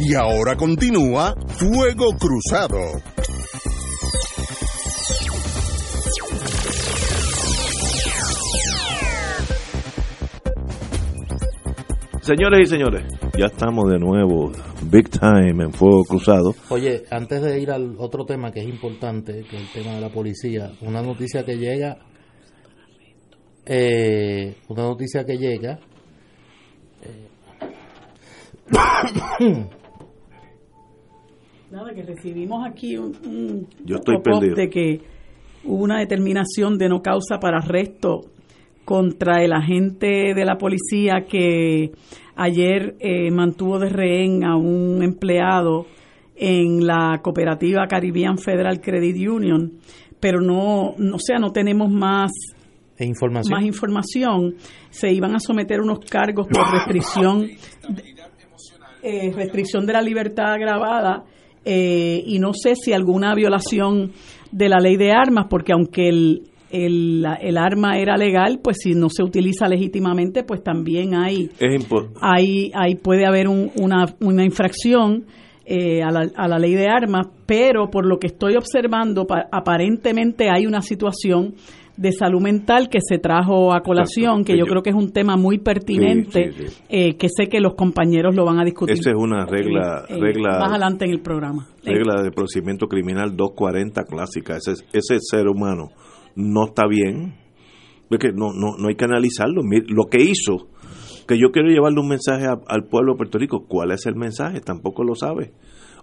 Y 0.00 0.14
ahora 0.14 0.56
continúa 0.56 1.34
Fuego 1.48 2.10
Cruzado. 2.16 2.78
Señores 12.22 12.60
y 12.60 12.66
señores, 12.66 13.02
ya 13.36 13.46
estamos 13.46 13.90
de 13.90 13.98
nuevo, 13.98 14.52
big 14.82 15.10
time 15.10 15.64
en 15.64 15.72
Fuego 15.72 16.04
Cruzado. 16.04 16.54
Oye, 16.68 17.02
antes 17.10 17.42
de 17.42 17.58
ir 17.58 17.72
al 17.72 17.96
otro 17.98 18.24
tema 18.24 18.52
que 18.52 18.60
es 18.60 18.68
importante, 18.68 19.44
que 19.50 19.56
es 19.56 19.62
el 19.62 19.82
tema 19.82 19.96
de 19.96 20.00
la 20.00 20.10
policía, 20.10 20.70
una 20.82 21.02
noticia 21.02 21.44
que 21.44 21.56
llega, 21.56 21.96
eh, 23.66 24.58
una 24.68 24.82
noticia 24.82 25.24
que 25.24 25.38
llega, 25.38 25.80
eh, 27.02 27.28
Nada, 31.70 31.92
que 31.94 32.02
recibimos 32.02 32.66
aquí 32.66 32.96
un, 32.96 33.14
un 33.26 33.66
Yo 33.84 33.96
estoy 33.96 34.20
perdido. 34.22 34.54
de 34.54 34.70
que 34.70 35.00
hubo 35.64 35.84
una 35.84 35.98
determinación 35.98 36.78
de 36.78 36.88
no 36.88 37.02
causa 37.02 37.38
para 37.38 37.58
arresto 37.58 38.22
contra 38.86 39.44
el 39.44 39.52
agente 39.52 40.32
de 40.34 40.44
la 40.46 40.56
policía 40.56 41.26
que 41.28 41.90
ayer 42.36 42.96
eh, 43.00 43.30
mantuvo 43.30 43.78
de 43.78 43.90
rehén 43.90 44.44
a 44.44 44.56
un 44.56 45.02
empleado 45.02 45.84
en 46.36 46.86
la 46.86 47.20
cooperativa 47.22 47.86
Caribbean 47.86 48.38
Federal 48.38 48.80
Credit 48.80 49.28
Union, 49.28 49.72
pero 50.20 50.40
no, 50.40 50.94
no 50.96 51.16
o 51.16 51.18
sea, 51.18 51.38
no 51.38 51.50
tenemos 51.50 51.90
más 51.90 52.32
e 52.96 53.04
información. 53.04 53.52
más 53.54 53.64
información. 53.66 54.54
Se 54.88 55.12
iban 55.12 55.34
a 55.34 55.38
someter 55.38 55.80
unos 55.80 55.98
cargos 56.00 56.46
por 56.46 56.62
restricción 56.72 57.44
eh, 59.02 59.32
restricción 59.34 59.84
de 59.84 59.92
la 59.92 60.00
libertad 60.00 60.54
agravada 60.54 61.24
eh, 61.64 62.22
y 62.26 62.38
no 62.38 62.52
sé 62.54 62.74
si 62.74 62.92
alguna 62.92 63.34
violación 63.34 64.12
de 64.52 64.68
la 64.68 64.78
ley 64.78 64.96
de 64.96 65.12
armas, 65.12 65.46
porque 65.50 65.72
aunque 65.72 66.08
el, 66.08 66.42
el, 66.70 67.24
el 67.40 67.56
arma 67.58 67.98
era 67.98 68.16
legal, 68.16 68.60
pues 68.62 68.78
si 68.82 68.94
no 68.94 69.08
se 69.10 69.22
utiliza 69.22 69.68
legítimamente, 69.68 70.42
pues 70.44 70.62
también 70.62 71.14
hay, 71.14 71.50
hay, 72.20 72.70
hay 72.74 72.94
puede 72.96 73.26
haber 73.26 73.48
un- 73.48 73.70
una, 73.76 74.06
una 74.20 74.44
infracción 74.44 75.24
eh, 75.66 76.02
a, 76.02 76.10
la, 76.10 76.30
a 76.34 76.48
la 76.48 76.58
ley 76.58 76.74
de 76.74 76.86
armas, 76.88 77.26
pero 77.44 77.90
por 77.90 78.06
lo 78.06 78.18
que 78.18 78.28
estoy 78.28 78.54
observando, 78.56 79.26
pa- 79.26 79.48
aparentemente 79.52 80.48
hay 80.50 80.66
una 80.66 80.80
situación 80.80 81.54
de 81.98 82.12
salud 82.12 82.40
mental 82.40 82.88
que 82.88 83.00
se 83.00 83.18
trajo 83.18 83.72
a 83.74 83.80
colación, 83.82 84.40
Exacto, 84.40 84.44
que 84.46 84.52
que 84.52 84.58
yo 84.60 84.64
yo- 84.64 84.70
creo 84.70 84.82
que 84.82 84.90
es 84.90 84.96
un 84.96 85.10
tema 85.12 85.36
muy 85.36 85.58
pertinente, 85.58 86.52
Sí, 86.52 86.62
sí, 86.62 86.68
sí. 86.68 86.82
eh, 86.88 87.16
que 87.16 87.28
sé 87.28 87.48
que 87.48 87.60
los 87.60 87.74
compañeros 87.74 88.34
lo 88.36 88.44
van 88.44 88.58
a 88.60 88.64
discutir. 88.64 88.94
Esa 88.94 89.10
es 89.10 89.16
una 89.16 89.44
regla- 89.46 90.04
eh, 90.08 90.16
regla- 90.18 90.58
más 90.60 90.70
adelante 90.70 91.04
en 91.04 91.10
el 91.10 91.20
programa. 91.20 91.66
regla 91.84 92.22
de 92.22 92.30
procedimiento 92.30 92.86
criminal 92.86 93.36
240 93.36 94.04
clásica. 94.04 94.56
Ese, 94.56 94.72
ese 94.92 95.18
ser 95.20 95.48
humano 95.48 95.88
no 96.36 96.66
está 96.66 96.86
bien. 96.86 97.34
Es 98.10 98.18
que 98.18 98.28
no, 98.32 98.52
no, 98.54 98.76
no 98.78 98.88
hay 98.88 98.94
que 98.94 99.04
analizarlo. 99.04 99.62
Lo 99.88 100.04
que 100.04 100.22
hizo, 100.22 100.68
que 101.26 101.38
yo 101.38 101.50
quiero 101.50 101.68
llevarle 101.68 102.00
un 102.00 102.08
mensaje 102.08 102.46
a- 102.46 102.58
al 102.68 102.84
pueblo 102.84 103.12
de 103.12 103.16
Puerto 103.18 103.38
Rico. 103.38 103.64
¿Cuál 103.68 103.90
es 103.90 104.06
el 104.06 104.14
mensaje? 104.14 104.60
Tampoco 104.60 105.02
lo 105.04 105.14
sabe. 105.14 105.52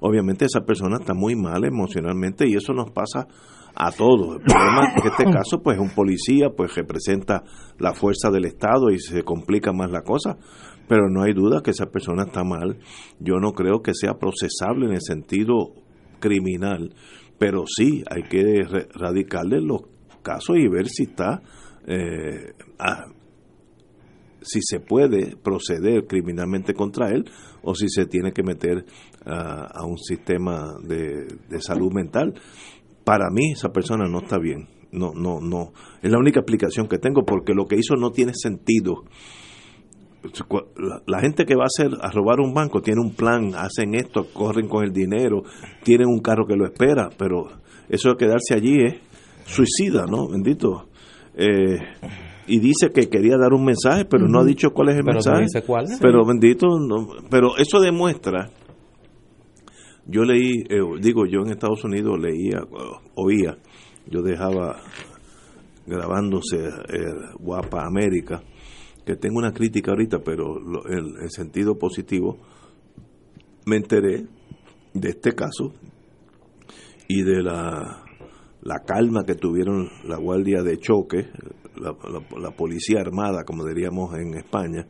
Obviamente 0.02 0.46
esa 0.46 0.66
persona 0.66 0.98
está 1.00 1.14
muy 1.14 1.36
mal 1.36 1.64
emocionalmente 1.66 2.48
y 2.48 2.54
eso 2.56 2.74
nos 2.74 2.92
pasa 2.92 3.28
a 3.76 3.92
todos. 3.92 4.38
El 4.38 4.42
problema 4.42 4.88
es 4.88 5.02
que 5.02 5.08
este 5.10 5.26
caso, 5.32 5.62
pues 5.62 5.78
un 5.80 5.90
policía, 5.90 6.50
pues 6.56 6.76
representa 6.76 7.44
la 7.78 7.94
fuerza 7.94 8.30
del 8.32 8.46
Estado 8.46 8.90
y 8.90 9.00
se 9.00 9.24
complica 9.24 9.72
más 9.74 9.92
la 9.92 10.02
cosa. 10.02 10.38
Pero 10.88 11.10
no 11.10 11.24
hay 11.24 11.34
duda 11.34 11.62
que 11.64 11.72
esa 11.72 11.88
persona 11.88 12.24
está 12.24 12.44
mal. 12.44 12.78
Yo 13.20 13.36
no 13.36 13.54
creo 13.54 13.82
que 13.82 13.94
sea 13.94 14.14
procesable 14.16 14.86
en 14.86 14.94
el 14.94 15.02
sentido 15.02 15.74
criminal, 16.20 16.94
pero 17.38 17.66
sí 17.68 18.04
hay 18.10 18.24
que 18.24 18.64
radicarle 18.94 19.62
los 19.62 19.82
casos 20.22 20.58
y 20.58 20.68
ver 20.68 20.88
si 20.88 21.04
está, 21.04 21.42
eh, 21.88 22.54
ah, 22.80 23.06
si 24.42 24.60
se 24.62 24.80
puede 24.80 25.36
proceder 25.38 26.06
criminalmente 26.06 26.74
contra 26.74 27.10
él 27.10 27.26
o 27.64 27.74
si 27.74 27.90
se 27.90 28.06
tiene 28.06 28.32
que 28.32 28.44
meter 28.44 28.86
ah, 29.26 29.68
a 29.74 29.86
un 29.86 29.98
sistema 29.98 30.76
de, 30.84 31.26
de 31.50 31.62
salud 31.62 31.92
mental. 31.92 32.34
Para 33.06 33.30
mí 33.32 33.54
esa 33.54 33.70
persona 33.70 34.10
no 34.10 34.20
está 34.20 34.38
bien. 34.38 34.68
No, 34.92 35.14
no, 35.14 35.40
no. 35.40 35.72
Es 36.02 36.12
la 36.12 36.18
única 36.20 36.40
explicación 36.42 36.88
que 36.88 36.98
tengo 36.98 37.24
porque 37.26 37.54
lo 37.54 37.66
que 37.66 37.76
hizo 37.78 37.96
no 37.96 38.12
tiene 38.12 38.34
sentido. 38.36 39.04
La, 40.78 41.02
la 41.06 41.20
gente 41.22 41.46
que 41.46 41.56
va 41.56 41.64
a 41.64 41.68
hacer 41.68 41.92
a 42.02 42.10
robar 42.10 42.40
un 42.40 42.54
banco 42.54 42.82
tiene 42.82 43.00
un 43.00 43.14
plan, 43.14 43.54
hacen 43.56 43.94
esto, 43.94 44.26
corren 44.34 44.68
con 44.68 44.84
el 44.84 44.92
dinero, 44.92 45.44
tienen 45.84 46.08
un 46.08 46.20
carro 46.20 46.48
que 46.48 46.56
lo 46.56 46.66
espera, 46.66 47.10
pero 47.16 47.48
eso 47.90 48.10
de 48.10 48.16
quedarse 48.18 48.56
allí 48.56 48.76
es 48.84 48.96
suicida, 49.46 50.06
¿no? 50.10 50.28
Bendito. 50.28 50.88
Eh, 51.36 51.78
y 52.48 52.60
dice 52.60 52.92
que 52.92 53.08
quería 53.08 53.38
dar 53.38 53.54
un 53.54 53.66
mensaje, 53.66 54.06
pero 54.06 54.28
no 54.28 54.40
ha 54.40 54.46
dicho 54.46 54.72
cuál 54.72 54.90
es 54.90 54.96
el 54.96 55.04
Pero 55.04 55.14
mensaje. 55.14 55.42
dice 55.44 55.62
cuál. 55.64 55.86
Pero 56.02 56.26
bendito, 56.26 56.68
no, 56.80 57.08
pero 57.30 57.58
eso 57.58 57.80
demuestra. 57.80 58.50
Yo 60.08 60.24
leí, 60.24 60.64
eh, 60.70 60.80
digo, 61.02 61.26
yo 61.26 61.42
en 61.42 61.52
Estados 61.52 61.84
Unidos 61.84 62.20
leía, 62.20 62.60
oía, 63.16 63.58
yo 64.08 64.22
dejaba 64.22 64.78
grabándose 65.88 66.58
eh, 66.58 67.14
Guapa 67.40 67.86
América, 67.86 68.42
que 69.06 69.16
tengo 69.16 69.38
una 69.40 69.52
crítica 69.52 69.92
ahorita, 69.92 70.20
pero 70.24 70.60
lo- 70.60 70.86
el, 70.88 71.24
el 71.24 71.30
sentido 71.30 71.78
positivo, 71.78 72.38
me 73.66 73.78
enteré 73.78 74.26
de 74.94 75.10
este 75.10 75.34
caso 75.34 75.74
y 77.08 77.24
de 77.24 77.42
la, 77.44 78.04
la 78.62 78.80
calma 78.86 79.24
que 79.26 79.36
tuvieron 79.36 79.90
la 80.08 80.18
guardia 80.18 80.62
de 80.64 80.78
choque, 80.78 81.28
la, 81.78 81.96
la- 82.10 82.40
la 82.42 82.52
policía 82.52 83.02
armada, 83.02 83.44
como 83.44 83.66
diríamos 83.66 84.16
en 84.18 84.36
España, 84.36 84.88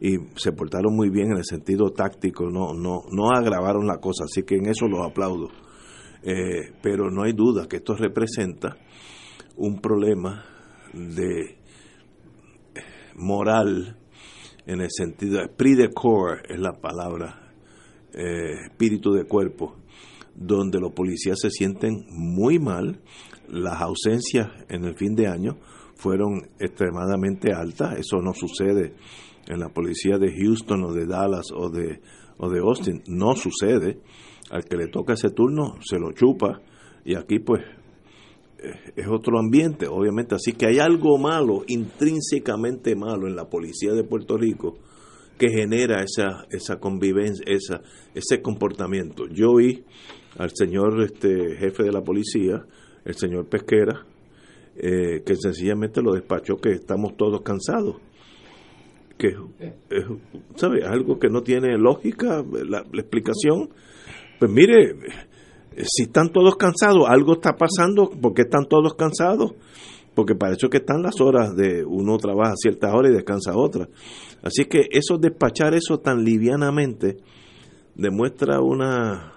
y 0.00 0.16
se 0.36 0.52
portaron 0.52 0.94
muy 0.94 1.10
bien 1.10 1.32
en 1.32 1.38
el 1.38 1.44
sentido 1.44 1.90
táctico, 1.90 2.50
no, 2.50 2.74
no, 2.74 3.04
no 3.10 3.30
agravaron 3.30 3.86
la 3.86 3.98
cosa, 3.98 4.24
así 4.24 4.42
que 4.42 4.56
en 4.56 4.66
eso 4.66 4.86
los 4.86 5.06
aplaudo. 5.06 5.50
Eh, 6.22 6.72
pero 6.82 7.10
no 7.10 7.22
hay 7.22 7.32
duda 7.32 7.68
que 7.68 7.76
esto 7.76 7.94
representa 7.94 8.76
un 9.56 9.80
problema 9.80 10.44
de 10.94 11.58
moral 13.16 13.98
en 14.66 14.80
el 14.80 14.88
sentido, 14.90 15.42
esprit 15.42 15.76
de 15.76 15.90
corps 15.90 16.42
es 16.48 16.58
la 16.58 16.72
palabra, 16.72 17.52
eh, 18.14 18.68
espíritu 18.70 19.12
de 19.12 19.24
cuerpo, 19.24 19.76
donde 20.34 20.80
los 20.80 20.92
policías 20.92 21.38
se 21.40 21.50
sienten 21.50 22.06
muy 22.08 22.58
mal, 22.58 23.00
las 23.48 23.80
ausencias 23.82 24.48
en 24.68 24.84
el 24.84 24.96
fin 24.96 25.14
de 25.14 25.26
año 25.26 25.58
fueron 25.96 26.48
extremadamente 26.58 27.52
altas, 27.52 27.98
eso 27.98 28.22
no 28.22 28.32
sucede 28.32 28.94
en 29.48 29.60
la 29.60 29.68
policía 29.68 30.18
de 30.18 30.32
Houston 30.32 30.84
o 30.84 30.92
de 30.92 31.06
Dallas 31.06 31.46
o 31.54 31.70
de, 31.70 32.00
o 32.38 32.48
de 32.48 32.60
Austin, 32.60 33.02
no 33.06 33.34
sucede, 33.34 33.98
al 34.50 34.64
que 34.64 34.76
le 34.76 34.88
toca 34.88 35.14
ese 35.14 35.30
turno 35.30 35.76
se 35.80 35.98
lo 35.98 36.12
chupa 36.12 36.60
y 37.04 37.14
aquí 37.16 37.38
pues 37.38 37.62
eh, 38.58 38.92
es 38.96 39.06
otro 39.08 39.38
ambiente, 39.38 39.86
obviamente, 39.88 40.34
así 40.34 40.52
que 40.52 40.66
hay 40.66 40.78
algo 40.78 41.18
malo, 41.18 41.64
intrínsecamente 41.66 42.96
malo 42.96 43.26
en 43.26 43.36
la 43.36 43.48
policía 43.48 43.92
de 43.92 44.04
Puerto 44.04 44.36
Rico 44.36 44.78
que 45.38 45.48
genera 45.50 46.02
esa 46.02 46.46
esa 46.50 46.78
convivencia, 46.78 47.44
esa 47.46 47.82
ese 48.14 48.40
comportamiento. 48.40 49.26
Yo 49.28 49.50
oí 49.50 49.84
al 50.38 50.50
señor 50.54 51.02
este 51.02 51.56
jefe 51.56 51.82
de 51.82 51.92
la 51.92 52.02
policía, 52.02 52.64
el 53.04 53.14
señor 53.14 53.48
Pesquera, 53.48 54.06
eh, 54.76 55.22
que 55.24 55.36
sencillamente 55.36 56.02
lo 56.02 56.12
despachó 56.12 56.56
que 56.56 56.70
estamos 56.70 57.16
todos 57.16 57.42
cansados. 57.42 57.96
Que 59.18 59.28
es, 59.28 60.04
¿sabe? 60.56 60.84
Algo 60.84 61.18
que 61.18 61.28
no 61.28 61.42
tiene 61.42 61.78
lógica, 61.78 62.44
la, 62.66 62.80
explicación. 62.94 63.68
Pues 64.38 64.50
mire, 64.50 64.96
si 65.76 66.04
están 66.04 66.30
todos 66.32 66.56
cansados, 66.56 67.04
algo 67.08 67.34
está 67.34 67.56
pasando, 67.56 68.10
porque 68.20 68.42
están 68.42 68.66
todos 68.68 68.94
cansados? 68.94 69.54
Porque 70.14 70.34
para 70.34 70.52
eso 70.54 70.68
que 70.68 70.78
están 70.78 71.02
las 71.02 71.20
horas 71.20 71.56
de 71.56 71.84
uno 71.84 72.16
trabaja 72.18 72.54
ciertas 72.56 72.92
horas 72.94 73.10
y 73.12 73.14
descansa 73.14 73.56
otras. 73.56 73.88
Así 74.42 74.64
que 74.66 74.86
eso 74.90 75.18
despachar 75.18 75.74
eso 75.74 75.98
tan 75.98 76.24
livianamente 76.24 77.16
demuestra 77.96 78.60
una 78.60 79.32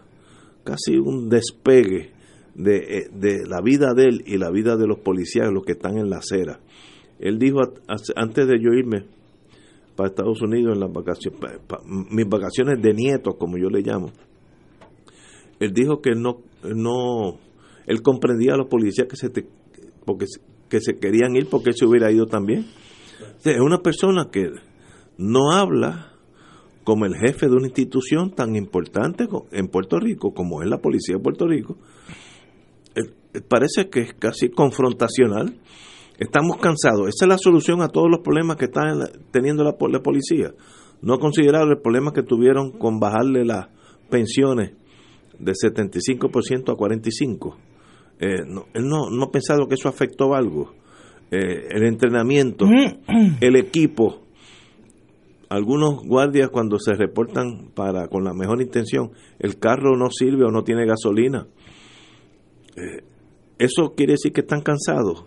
casi 0.64 0.98
un 0.98 1.30
despegue 1.30 2.12
de, 2.56 2.78
eh, 2.78 3.10
de 3.12 3.48
la 3.48 3.62
vida 3.62 3.94
de 3.96 4.04
él 4.06 4.24
y 4.26 4.38
la 4.38 4.50
vida 4.52 4.76
de 4.76 4.88
los 4.88 5.00
policías, 5.00 5.52
los 5.52 5.64
que 5.64 5.74
están 5.74 5.98
en 5.98 6.10
la 6.10 6.18
acera. 6.18 6.60
Él 7.20 7.40
dijo 7.40 7.62
a- 7.62 7.72
a- 7.94 8.22
antes 8.22 8.48
de 8.48 8.60
yo 8.60 8.72
irme 8.74 9.06
para 9.98 10.10
Estados 10.10 10.42
Unidos 10.42 10.76
en 10.76 10.80
las 10.80 10.94
vacaciones, 10.94 11.40
mis 12.12 12.28
vacaciones 12.30 12.82
de 12.82 12.94
nietos, 12.94 13.36
como 13.38 13.58
yo 13.58 13.70
le 13.70 13.82
llamo, 13.82 14.12
él 15.60 15.74
dijo 15.74 16.02
que 16.02 16.12
no, 16.12 16.38
no, 16.64 17.40
él 17.88 18.02
comprendía 18.02 18.54
a 18.54 18.58
los 18.58 18.68
policías 18.68 19.08
que 19.08 19.16
se, 19.18 19.30
te- 19.30 19.48
porque, 20.06 20.26
que 20.70 20.80
se 20.80 21.00
querían 21.00 21.36
ir 21.36 21.48
porque 21.50 21.72
él 21.72 21.76
se 21.76 21.86
hubiera 21.86 22.12
ido 22.12 22.28
también. 22.28 22.66
Es 23.44 23.60
una 23.60 23.80
persona 23.80 24.30
que 24.32 24.52
no 25.18 25.52
habla 25.52 26.14
como 26.84 27.06
el 27.06 27.16
jefe 27.16 27.48
de 27.48 27.54
una 27.56 27.66
institución 27.68 28.32
tan 28.32 28.56
importante 28.56 29.28
en 29.52 29.68
Puerto 29.68 30.00
Rico 30.00 30.32
como 30.34 30.62
es 30.62 30.70
la 30.70 30.78
policía 30.78 31.16
de 31.18 31.24
Puerto 31.24 31.48
Rico. 31.48 31.76
Él 32.96 33.14
parece 33.50 33.90
que 33.90 34.02
es 34.02 34.14
casi 34.14 34.50
confrontacional. 34.50 35.56
Estamos 36.20 36.58
cansados. 36.58 37.08
Esa 37.10 37.26
es 37.26 37.30
la 37.30 37.38
solución 37.38 37.82
a 37.82 37.90
todos 37.90 38.08
los 38.10 38.22
problemas 38.22 38.58
que 38.58 38.66
está 38.66 38.86
la- 38.94 39.10
teniendo 39.32 39.64
la, 39.64 39.78
po- 39.78 39.88
la 39.88 40.02
policía. 40.02 40.54
No 41.02 41.20
considerar 41.20 41.68
el 41.68 41.78
problema 41.80 42.12
que 42.12 42.24
tuvieron 42.24 42.72
con 42.72 43.00
bajarle 43.00 43.46
las 43.46 43.68
pensiones 44.10 44.72
de 45.38 45.52
75% 45.52 46.70
a 46.72 46.76
45%. 46.76 47.56
Eh, 48.20 48.44
no, 48.48 48.66
no, 48.74 49.10
no 49.12 49.24
ha 49.26 49.32
pensado 49.32 49.68
que 49.68 49.76
eso 49.76 49.90
afectó 49.90 50.34
algo. 50.34 50.74
Eh, 51.30 51.68
el 51.70 51.84
entrenamiento, 51.84 52.66
el 53.42 53.56
equipo. 53.56 54.24
Algunos 55.50 56.04
guardias 56.04 56.50
cuando 56.50 56.78
se 56.80 56.94
reportan 56.94 57.70
para 57.74 58.08
con 58.10 58.24
la 58.26 58.34
mejor 58.34 58.62
intención, 58.62 59.12
el 59.40 59.60
carro 59.60 59.96
no 59.96 60.10
sirve 60.10 60.44
o 60.46 60.52
no 60.52 60.64
tiene 60.64 60.86
gasolina. 60.86 61.48
Eh, 62.76 63.04
eso 63.60 63.94
quiere 63.96 64.14
decir 64.14 64.34
que 64.34 64.42
están 64.42 64.62
cansados. 64.62 65.26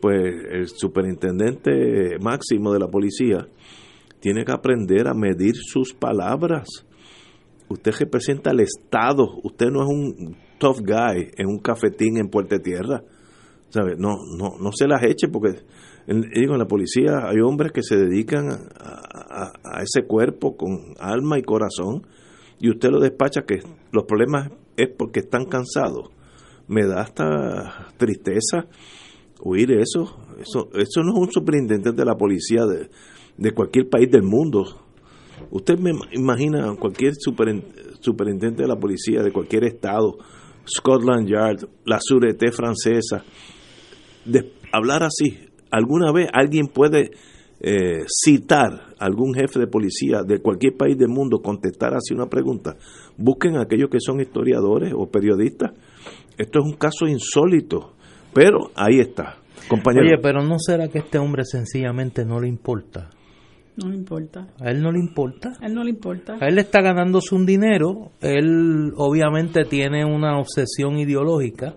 Pues 0.00 0.34
el 0.50 0.68
superintendente 0.68 2.18
máximo 2.20 2.72
de 2.72 2.78
la 2.78 2.88
policía 2.88 3.46
tiene 4.20 4.44
que 4.44 4.52
aprender 4.52 5.08
a 5.08 5.14
medir 5.14 5.54
sus 5.56 5.94
palabras. 5.94 6.68
Usted 7.68 7.92
representa 7.98 8.50
al 8.50 8.60
Estado, 8.60 9.26
usted 9.42 9.66
no 9.70 9.82
es 9.82 9.88
un 9.88 10.36
tough 10.58 10.78
guy 10.80 11.30
en 11.36 11.46
un 11.46 11.58
cafetín 11.58 12.18
en 12.18 12.28
Puerto 12.28 12.58
Tierra. 12.60 13.02
¿Sabe? 13.68 13.96
No, 13.98 14.14
no, 14.38 14.56
no 14.60 14.70
se 14.72 14.86
las 14.86 15.02
eche 15.02 15.26
porque 15.28 15.58
en, 16.06 16.20
digo, 16.30 16.52
en 16.52 16.58
la 16.60 16.68
policía 16.68 17.26
hay 17.26 17.40
hombres 17.40 17.72
que 17.72 17.82
se 17.82 17.96
dedican 17.96 18.48
a, 18.48 18.54
a- 18.78 19.52
a 19.78 19.82
ese 19.82 20.06
cuerpo 20.06 20.56
con 20.56 20.94
alma 21.00 21.38
y 21.38 21.42
corazón 21.42 22.06
y 22.60 22.70
usted 22.70 22.90
lo 22.90 23.00
despacha 23.00 23.42
que 23.42 23.56
los 23.92 24.04
problemas 24.04 24.50
es 24.76 24.88
porque 24.96 25.20
están 25.20 25.46
cansados. 25.46 26.10
Me 26.68 26.86
da 26.86 27.00
hasta 27.00 27.88
tristeza 27.96 28.66
oír 29.40 29.72
eso. 29.72 30.16
Eso, 30.40 30.68
eso 30.74 31.02
no 31.02 31.12
es 31.14 31.18
un 31.18 31.32
superintendente 31.32 31.92
de 31.92 32.04
la 32.04 32.14
policía 32.14 32.66
de, 32.66 32.88
de 33.36 33.52
cualquier 33.52 33.88
país 33.88 34.10
del 34.10 34.22
mundo. 34.22 34.64
Usted 35.50 35.78
me 35.78 35.92
imagina 36.12 36.74
cualquier 36.78 37.14
superin- 37.14 37.64
superintendente 38.00 38.62
de 38.62 38.68
la 38.68 38.76
policía 38.76 39.22
de 39.22 39.32
cualquier 39.32 39.64
estado, 39.64 40.18
Scotland 40.68 41.28
Yard, 41.28 41.68
la 41.84 41.98
Sûreté 42.00 42.52
francesa, 42.52 43.24
hablar 44.72 45.02
así. 45.02 45.38
¿Alguna 45.70 46.12
vez 46.12 46.28
alguien 46.32 46.68
puede 46.68 47.10
eh, 47.60 48.04
citar 48.06 48.94
algún 48.98 49.34
jefe 49.34 49.58
de 49.58 49.66
policía 49.66 50.22
de 50.22 50.40
cualquier 50.40 50.76
país 50.76 50.96
del 50.96 51.08
mundo, 51.08 51.40
contestar 51.40 51.94
así 51.94 52.14
una 52.14 52.28
pregunta? 52.28 52.76
Busquen 53.16 53.56
a 53.56 53.62
aquellos 53.62 53.90
que 53.90 54.00
son 54.00 54.20
historiadores 54.20 54.92
o 54.94 55.10
periodistas. 55.10 55.72
Esto 56.38 56.60
es 56.60 56.64
un 56.64 56.76
caso 56.76 57.06
insólito, 57.06 57.95
pero 58.36 58.70
ahí 58.74 59.00
está. 59.00 59.38
Compañero. 59.66 60.04
Oye, 60.04 60.18
pero 60.22 60.42
¿no 60.44 60.58
será 60.58 60.88
que 60.88 60.98
este 60.98 61.18
hombre 61.18 61.44
sencillamente 61.46 62.26
no 62.26 62.38
le 62.38 62.48
importa? 62.48 63.08
No 63.78 63.88
le 63.88 63.96
importa. 63.96 64.46
A 64.60 64.70
él 64.70 64.82
no 64.82 64.92
le 64.92 64.98
importa. 64.98 65.54
A 65.58 65.66
él 65.66 65.74
no 65.74 65.82
le 65.82 65.90
importa. 65.90 66.36
A 66.38 66.46
él 66.46 66.58
está 66.58 66.82
ganándose 66.82 67.34
un 67.34 67.46
dinero. 67.46 68.12
Él 68.20 68.92
obviamente 68.96 69.64
tiene 69.64 70.04
una 70.04 70.38
obsesión 70.38 70.98
ideológica 70.98 71.76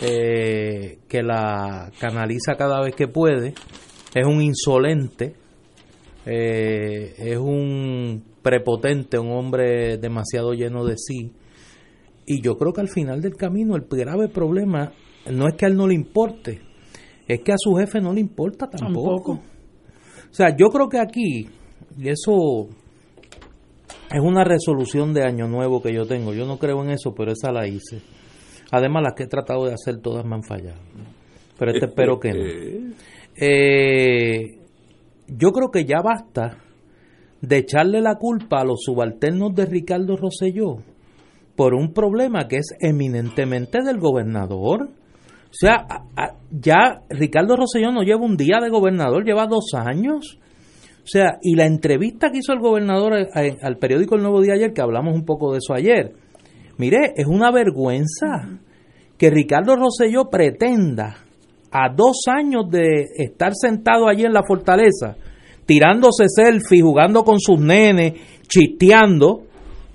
eh, 0.00 0.98
que 1.08 1.22
la 1.24 1.90
canaliza 1.98 2.54
cada 2.56 2.80
vez 2.80 2.94
que 2.94 3.08
puede. 3.08 3.54
Es 4.14 4.26
un 4.26 4.42
insolente. 4.42 5.34
eh, 6.24 7.14
es 7.18 7.36
un 7.36 8.22
prepotente, 8.42 9.18
un 9.18 9.32
hombre 9.32 9.98
demasiado 9.98 10.52
lleno 10.52 10.84
de 10.84 10.96
sí. 10.98 11.32
Y 12.26 12.40
yo 12.42 12.56
creo 12.56 12.72
que 12.72 12.80
al 12.80 12.88
final 12.88 13.20
del 13.20 13.34
camino 13.34 13.74
el 13.74 13.82
grave 13.90 14.28
problema 14.28 14.92
no 15.30 15.48
es 15.48 15.54
que 15.54 15.66
a 15.66 15.68
él 15.68 15.76
no 15.76 15.86
le 15.86 15.94
importe, 15.94 16.60
es 17.26 17.40
que 17.40 17.52
a 17.52 17.56
su 17.58 17.74
jefe 17.74 18.00
no 18.00 18.12
le 18.12 18.20
importa 18.20 18.68
tampoco. 18.68 19.14
Tampoco. 19.14 19.32
O 20.30 20.34
sea, 20.34 20.56
yo 20.56 20.68
creo 20.68 20.88
que 20.88 20.98
aquí, 20.98 21.48
y 21.96 22.08
eso 22.08 22.68
es 24.10 24.20
una 24.20 24.44
resolución 24.44 25.14
de 25.14 25.22
año 25.22 25.46
nuevo 25.46 25.80
que 25.80 25.94
yo 25.94 26.06
tengo, 26.06 26.32
yo 26.32 26.46
no 26.46 26.58
creo 26.58 26.82
en 26.82 26.90
eso, 26.90 27.14
pero 27.14 27.32
esa 27.32 27.52
la 27.52 27.66
hice. 27.66 28.00
Además, 28.70 29.02
las 29.04 29.14
que 29.14 29.24
he 29.24 29.28
tratado 29.28 29.66
de 29.66 29.74
hacer 29.74 30.00
todas 30.00 30.24
me 30.24 30.34
han 30.34 30.42
fallado. 30.42 30.80
pero 31.58 31.72
este 31.72 31.86
espero 31.86 32.18
que 32.18 32.32
no. 32.32 32.94
Eh, 33.36 34.60
yo 35.26 35.50
creo 35.50 35.72
que 35.72 35.84
ya 35.84 36.00
basta 36.00 36.58
de 37.40 37.56
echarle 37.56 38.00
la 38.00 38.14
culpa 38.14 38.60
a 38.60 38.64
los 38.64 38.82
subalternos 38.84 39.52
de 39.56 39.66
Ricardo 39.66 40.16
Rosselló 40.16 40.76
por 41.56 41.74
un 41.74 41.92
problema 41.92 42.46
que 42.48 42.58
es 42.58 42.74
eminentemente 42.80 43.82
del 43.82 43.98
gobernador. 43.98 44.90
O 45.54 45.56
sea, 45.56 45.86
ya 46.50 47.02
Ricardo 47.08 47.54
Rosselló 47.54 47.92
no 47.92 48.02
lleva 48.02 48.24
un 48.24 48.36
día 48.36 48.58
de 48.60 48.70
gobernador, 48.70 49.24
lleva 49.24 49.46
dos 49.46 49.66
años. 49.74 50.40
O 51.04 51.06
sea, 51.06 51.38
y 51.42 51.54
la 51.54 51.64
entrevista 51.64 52.30
que 52.32 52.38
hizo 52.38 52.52
el 52.52 52.58
gobernador 52.58 53.28
al 53.32 53.76
periódico 53.76 54.16
El 54.16 54.22
Nuevo 54.22 54.42
Día 54.42 54.54
ayer, 54.54 54.72
que 54.72 54.82
hablamos 54.82 55.14
un 55.14 55.24
poco 55.24 55.52
de 55.52 55.58
eso 55.58 55.72
ayer, 55.72 56.12
mire, 56.76 57.12
es 57.14 57.26
una 57.28 57.52
vergüenza 57.52 58.58
que 59.16 59.30
Ricardo 59.30 59.76
Rosselló 59.76 60.28
pretenda 60.28 61.18
a 61.70 61.88
dos 61.94 62.22
años 62.26 62.68
de 62.68 63.04
estar 63.16 63.52
sentado 63.54 64.08
allí 64.08 64.24
en 64.24 64.32
la 64.32 64.42
fortaleza, 64.42 65.16
tirándose 65.66 66.24
selfie, 66.26 66.82
jugando 66.82 67.22
con 67.22 67.38
sus 67.38 67.60
nenes, 67.60 68.14
chisteando, 68.48 69.44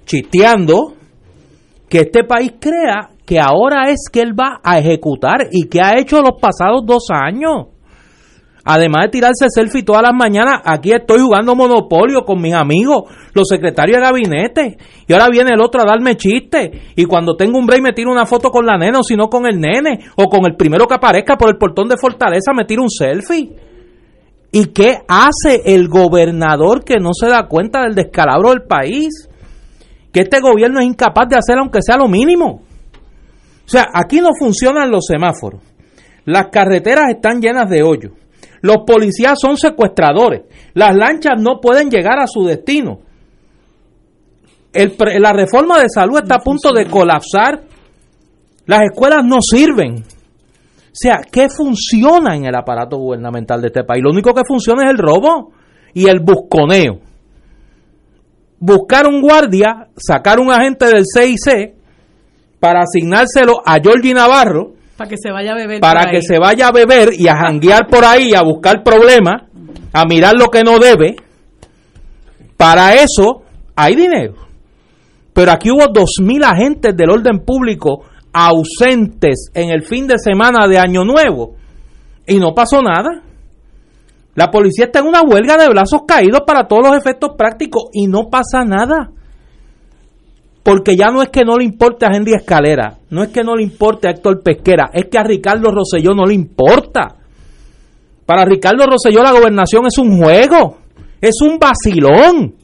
chisteando, 0.06 0.94
que 1.90 2.00
este 2.00 2.24
país 2.24 2.54
crea 2.62 3.10
que 3.30 3.40
ahora 3.40 3.92
es 3.92 4.10
que 4.12 4.22
él 4.22 4.34
va 4.34 4.60
a 4.64 4.80
ejecutar 4.80 5.50
y 5.52 5.70
que 5.70 5.84
ha 5.84 6.00
hecho 6.00 6.20
los 6.20 6.42
pasados 6.42 6.82
dos 6.84 7.10
años. 7.12 7.68
Además 8.66 9.04
de 9.04 9.10
tirarse 9.10 9.46
selfie 9.54 9.84
todas 9.84 10.02
las 10.02 10.14
mañanas, 10.16 10.62
aquí 10.66 10.92
estoy 10.92 11.20
jugando 11.20 11.54
monopolio 11.56 12.26
con 12.26 12.42
mis 12.42 12.56
amigos, 12.56 13.04
los 13.36 13.48
secretarios 13.48 13.98
de 13.98 14.04
gabinete. 14.04 14.78
Y 15.08 15.14
ahora 15.14 15.28
viene 15.30 15.52
el 15.54 15.62
otro 15.62 15.80
a 15.80 15.86
darme 15.86 16.18
chiste. 16.18 16.72
Y 16.96 17.06
cuando 17.06 17.36
tengo 17.36 17.60
un 17.60 17.68
break 17.68 17.84
me 17.84 17.94
tiro 17.94 18.12
una 18.12 18.26
foto 18.26 18.50
con 18.50 18.66
la 18.66 18.80
nena 18.80 18.98
o 18.98 19.04
si 19.04 19.16
no 19.16 19.28
con 19.30 19.46
el 19.46 19.60
nene. 19.60 20.00
O 20.16 20.28
con 20.28 20.48
el 20.48 20.56
primero 20.56 20.88
que 20.88 20.96
aparezca 20.96 21.38
por 21.38 21.50
el 21.50 21.58
portón 21.58 21.88
de 21.88 21.98
Fortaleza 21.98 22.52
me 22.56 22.66
tiro 22.66 22.82
un 22.82 22.90
selfie. 22.90 23.52
¿Y 24.52 24.66
qué 24.74 25.02
hace 25.08 25.62
el 25.76 25.88
gobernador 25.88 26.84
que 26.84 26.96
no 27.00 27.12
se 27.14 27.28
da 27.28 27.48
cuenta 27.48 27.84
del 27.84 27.94
descalabro 27.94 28.50
del 28.50 28.64
país? 28.64 29.30
Que 30.12 30.22
este 30.22 30.40
gobierno 30.40 30.80
es 30.80 30.88
incapaz 30.88 31.30
de 31.30 31.38
hacer 31.38 31.60
aunque 31.60 31.84
sea 31.84 31.96
lo 31.96 32.08
mínimo. 32.08 32.64
O 33.70 33.72
sea, 33.72 33.86
aquí 33.94 34.20
no 34.20 34.30
funcionan 34.38 34.90
los 34.90 35.06
semáforos. 35.06 35.62
Las 36.26 36.48
carreteras 36.48 37.06
están 37.10 37.40
llenas 37.40 37.70
de 37.70 37.84
hoyos 37.84 38.12
los 38.62 38.78
policías 38.86 39.40
son 39.40 39.58
secuestradores. 39.58 40.44
Las 40.74 40.96
lanchas 40.96 41.42
no 41.42 41.60
pueden 41.62 41.90
llegar 41.90 42.20
a 42.20 42.28
su 42.28 42.44
destino. 42.46 43.00
la 44.74 45.34
reforma 45.34 45.80
de 45.80 45.90
salud 45.90 46.20
está 46.20 46.36
a 46.36 46.40
punto 46.40 46.72
de 46.74 46.86
colapsar. 46.86 47.64
Las 48.66 48.82
escuelas 48.92 49.24
no 49.26 49.38
sirven. 49.42 50.04
O 50.04 51.02
sea, 51.02 51.22
¿qué 51.32 51.50
funciona 51.50 52.36
en 52.36 52.46
el 52.46 52.56
aparato 52.56 52.98
gubernamental 52.98 53.62
de 53.62 53.68
este 53.68 53.84
país? 53.84 54.04
Lo 54.04 54.12
único 54.12 54.34
que 54.34 54.44
funciona 54.46 54.86
es 54.86 54.92
el 54.92 54.98
robo 54.98 55.52
y 55.94 56.08
el 56.08 56.20
busconeo. 56.20 57.00
Buscar 58.60 59.08
un 59.08 59.22
guardia, 59.22 59.88
sacar 59.96 60.40
un 60.40 60.52
agente 60.52 60.86
del 60.88 61.06
CIC 61.06 61.79
para 62.60 62.82
asignárselo 62.82 63.62
a 63.66 63.80
Georgie 63.80 64.14
Navarro 64.14 64.74
para 65.00 65.10
que 65.10 65.18
se 65.18 65.32
vaya 65.32 65.54
a 65.54 65.56
beber. 65.56 65.80
Para 65.80 66.12
que 66.12 66.22
se 66.22 66.38
vaya 66.38 66.68
a 66.68 66.72
beber 66.74 67.14
y 67.18 67.30
a 67.30 67.36
janguear 67.38 67.88
por 67.88 68.04
ahí, 68.04 68.34
a 68.34 68.44
buscar 68.44 68.84
problemas, 68.84 69.44
a 69.94 70.04
mirar 70.06 70.34
lo 70.38 70.48
que 70.48 70.62
no 70.62 70.78
debe. 70.78 71.16
Para 72.58 72.96
eso 72.96 73.44
hay 73.78 73.96
dinero. 73.96 74.34
Pero 75.32 75.54
aquí 75.54 75.72
hubo 75.72 75.88
dos 75.88 76.16
mil 76.22 76.44
agentes 76.44 76.98
del 76.98 77.12
orden 77.12 77.46
público 77.46 78.04
ausentes 78.34 79.52
en 79.54 79.70
el 79.70 79.84
fin 79.84 80.06
de 80.06 80.18
semana 80.18 80.68
de 80.68 80.78
Año 80.78 81.06
Nuevo 81.06 81.56
y 82.28 82.38
no 82.38 82.54
pasó 82.54 82.82
nada. 82.82 83.24
La 84.36 84.52
policía 84.52 84.88
está 84.88 85.00
en 85.00 85.08
una 85.08 85.22
huelga 85.22 85.56
de 85.56 85.70
brazos 85.70 86.02
caídos 86.06 86.42
para 86.46 86.68
todos 86.68 86.90
los 86.90 86.98
efectos 86.98 87.32
prácticos 87.38 87.86
y 87.94 88.08
no 88.08 88.30
pasa 88.30 88.66
nada 88.66 89.12
porque 90.64 90.96
ya 90.96 91.10
no 91.12 91.22
es 91.22 91.30
que 91.30 91.46
no 91.46 91.58
le 91.58 91.64
importe 91.64 92.06
a 92.06 92.16
Henry 92.16 92.34
Escalera, 92.34 92.98
no 93.10 93.24
es 93.24 93.30
que 93.30 93.44
no 93.44 93.56
le 93.56 93.64
importe 93.64 94.08
a 94.08 94.12
Héctor 94.12 94.42
Pesquera, 94.44 94.90
es 94.94 95.06
que 95.06 95.18
a 95.18 95.24
Ricardo 95.24 95.72
Rosselló 95.72 96.14
no 96.14 96.26
le 96.26 96.34
importa. 96.34 97.16
Para 98.26 98.46
Ricardo 98.46 98.86
Rosselló 98.86 99.24
la 99.24 99.32
gobernación 99.32 99.86
es 99.88 99.98
un 99.98 100.22
juego, 100.22 100.78
es 101.22 101.36
un 101.42 101.58
vacilón. 101.58 102.56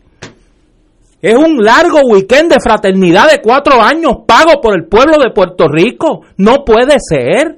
Es 1.21 1.35
un 1.35 1.57
largo 1.63 2.01
weekend 2.01 2.51
de 2.51 2.59
fraternidad 2.61 3.31
de 3.31 3.41
cuatro 3.41 3.81
años 3.81 4.17
pago 4.27 4.61
por 4.61 4.75
el 4.75 4.85
pueblo 4.85 5.17
de 5.17 5.31
Puerto 5.31 5.67
Rico. 5.67 6.21
No 6.37 6.63
puede 6.63 6.97
ser. 6.99 7.57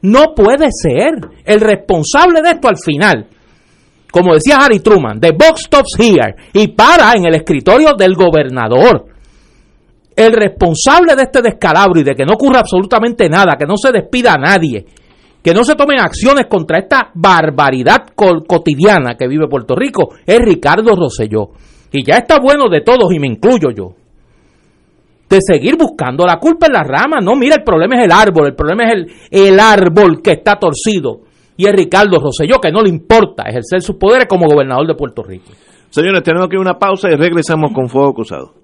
No 0.00 0.34
puede 0.34 0.68
ser. 0.70 1.10
El 1.44 1.60
responsable 1.60 2.40
de 2.40 2.52
esto 2.52 2.68
al 2.68 2.78
final, 2.78 3.26
como 4.10 4.32
decía 4.32 4.56
Harry 4.56 4.80
Truman, 4.80 5.20
the 5.20 5.32
box 5.32 5.64
stops 5.66 5.96
here 5.98 6.34
y 6.54 6.68
para 6.68 7.12
en 7.12 7.26
el 7.26 7.34
escritorio 7.34 7.92
del 7.92 8.14
gobernador 8.14 9.13
el 10.16 10.32
responsable 10.32 11.16
de 11.16 11.22
este 11.22 11.42
descalabro 11.42 12.00
y 12.00 12.04
de 12.04 12.14
que 12.14 12.24
no 12.24 12.34
ocurra 12.34 12.60
absolutamente 12.60 13.28
nada, 13.28 13.56
que 13.58 13.66
no 13.66 13.76
se 13.76 13.92
despida 13.92 14.34
a 14.34 14.38
nadie, 14.38 14.84
que 15.42 15.52
no 15.52 15.64
se 15.64 15.74
tomen 15.74 16.00
acciones 16.00 16.46
contra 16.46 16.78
esta 16.78 17.10
barbaridad 17.14 18.06
cotidiana 18.14 19.14
que 19.16 19.28
vive 19.28 19.48
Puerto 19.48 19.74
Rico, 19.74 20.14
es 20.24 20.38
Ricardo 20.38 20.94
Rosselló. 20.94 21.50
Y 21.92 22.04
ya 22.04 22.18
está 22.18 22.40
bueno 22.40 22.68
de 22.68 22.80
todos, 22.80 23.12
y 23.12 23.18
me 23.18 23.28
incluyo 23.28 23.70
yo, 23.70 23.94
de 25.28 25.38
seguir 25.40 25.76
buscando 25.76 26.26
la 26.26 26.38
culpa 26.38 26.66
en 26.66 26.72
la 26.72 26.82
rama. 26.82 27.18
No, 27.20 27.36
mira, 27.36 27.56
el 27.56 27.62
problema 27.62 27.98
es 27.98 28.04
el 28.04 28.12
árbol, 28.12 28.48
el 28.48 28.54
problema 28.54 28.84
es 28.84 28.92
el, 28.92 29.12
el 29.30 29.60
árbol 29.60 30.20
que 30.22 30.32
está 30.32 30.56
torcido. 30.56 31.20
Y 31.56 31.66
es 31.66 31.72
Ricardo 31.72 32.18
Rosselló, 32.18 32.58
que 32.60 32.72
no 32.72 32.80
le 32.82 32.88
importa 32.88 33.44
ejercer 33.44 33.80
sus 33.80 33.96
poderes 33.96 34.26
como 34.26 34.46
gobernador 34.46 34.88
de 34.88 34.94
Puerto 34.94 35.22
Rico. 35.22 35.52
Señores, 35.90 36.24
tenemos 36.24 36.48
aquí 36.48 36.56
una 36.56 36.78
pausa 36.78 37.08
y 37.12 37.14
regresamos 37.14 37.70
con 37.72 37.88
Fuego 37.88 38.12
Cruzado. 38.12 38.63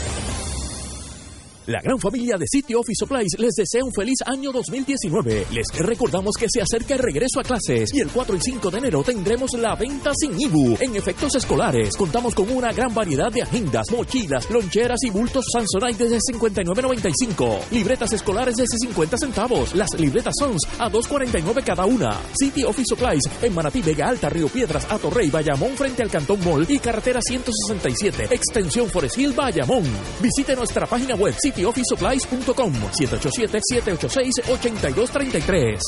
La 1.67 1.79
gran 1.79 1.99
familia 1.99 2.37
de 2.39 2.47
City 2.47 2.73
Office 2.73 2.95
Supplies 2.97 3.35
les 3.37 3.53
desea 3.53 3.83
un 3.83 3.93
feliz 3.93 4.17
año 4.25 4.51
2019. 4.51 5.45
Les 5.51 5.67
recordamos 5.77 6.33
que 6.35 6.47
se 6.49 6.59
acerca 6.59 6.95
el 6.95 6.99
regreso 7.01 7.39
a 7.39 7.43
clases 7.43 7.93
y 7.93 7.99
el 7.99 8.09
4 8.09 8.35
y 8.35 8.41
5 8.41 8.71
de 8.71 8.77
enero 8.79 9.03
tendremos 9.03 9.53
la 9.53 9.75
venta 9.75 10.11
sin 10.19 10.41
IBU 10.41 10.77
en 10.79 10.95
efectos 10.95 11.35
escolares. 11.35 11.95
Contamos 11.95 12.33
con 12.33 12.49
una 12.49 12.73
gran 12.73 12.91
variedad 12.95 13.31
de 13.31 13.43
agendas, 13.43 13.91
mochilas, 13.91 14.49
loncheras 14.49 15.03
y 15.03 15.11
bultos 15.11 15.45
Samsonite 15.53 16.05
desde 16.05 16.17
59.95. 16.33 17.69
Libretas 17.69 18.11
escolares 18.13 18.55
desde 18.55 18.77
50 18.79 19.17
centavos. 19.19 19.75
Las 19.75 19.89
libretas 19.99 20.33
Sons 20.39 20.63
a 20.79 20.89
2.49 20.89 21.63
cada 21.63 21.85
una. 21.85 22.19
City 22.39 22.63
Office 22.63 22.87
Supplies 22.89 23.23
en 23.39 23.53
Manatí, 23.53 23.83
Vega 23.83 24.09
Alta, 24.09 24.29
Río 24.29 24.49
Piedras, 24.49 24.87
Atorrey, 24.89 25.29
Bayamón 25.29 25.77
frente 25.77 26.01
al 26.01 26.09
Cantón 26.09 26.43
Mall 26.43 26.65
y 26.67 26.79
carretera 26.79 27.19
167, 27.21 28.33
extensión 28.33 28.89
Forest 28.89 29.19
Hill, 29.19 29.33
Bayamón. 29.33 29.83
Visite 30.19 30.55
nuestra 30.55 30.87
página 30.87 31.13
web 31.13 31.35
cityofficesupplies.com 31.51 32.73
787-786-8233. 32.99 35.79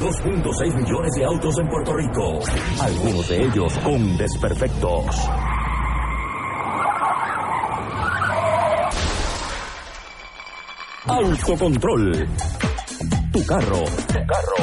2.6 0.00 0.74
millones 0.74 1.12
de 1.14 1.24
autos 1.24 1.56
en 1.58 1.68
Puerto 1.68 1.94
Rico, 1.94 2.40
algunos 2.80 3.28
de 3.28 3.44
ellos 3.44 3.78
con 3.78 4.16
desperfectos. 4.16 5.04
Autocontrol. 11.06 12.28
Tu 13.32 13.46
carro. 13.46 13.84
Tu 13.84 14.26
carro. 14.26 14.56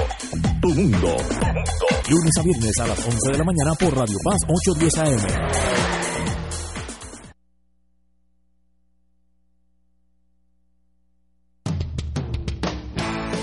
Tu 0.62 0.70
mundo. 0.70 1.16
Lunes 2.10 2.38
a 2.38 2.42
viernes 2.44 2.80
a 2.80 2.88
las 2.88 3.06
11 3.06 3.32
de 3.32 3.38
la 3.38 3.44
mañana 3.44 3.74
por 3.80 3.96
Radio 3.96 4.18
Paz 4.24 4.38
810 4.48 4.98
AM. 4.98 6.09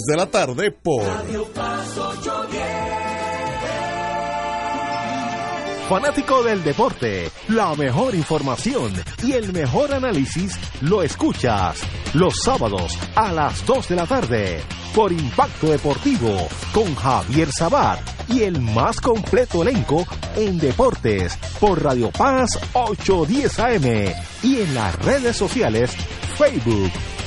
de 0.00 0.16
la 0.16 0.26
tarde 0.26 0.70
por 0.70 1.02
fanático 5.88 6.42
del 6.42 6.64
deporte, 6.64 7.30
la 7.48 7.74
mejor 7.74 8.14
información 8.14 8.92
y 9.22 9.32
el 9.32 9.52
mejor 9.52 9.92
análisis 9.92 10.58
lo 10.80 11.02
escuchas 11.02 11.78
los 12.14 12.32
sábados 12.42 12.98
a 13.14 13.32
las 13.32 13.66
2 13.66 13.88
de 13.88 13.96
la 13.96 14.06
tarde 14.06 14.62
por 14.94 15.12
Impacto 15.12 15.66
Deportivo 15.66 16.48
con 16.72 16.94
Javier 16.94 17.50
Sabat 17.52 18.00
y 18.28 18.44
el 18.44 18.62
más 18.62 18.98
completo 18.98 19.60
elenco 19.60 20.06
en 20.36 20.58
deportes 20.58 21.36
por 21.60 21.82
Radio 21.82 22.10
Paz 22.10 22.58
810 22.72 23.58
AM 23.58 24.14
y 24.42 24.60
en 24.62 24.74
las 24.74 24.96
redes 25.04 25.36
sociales 25.36 25.94
Facebook, 26.38 26.90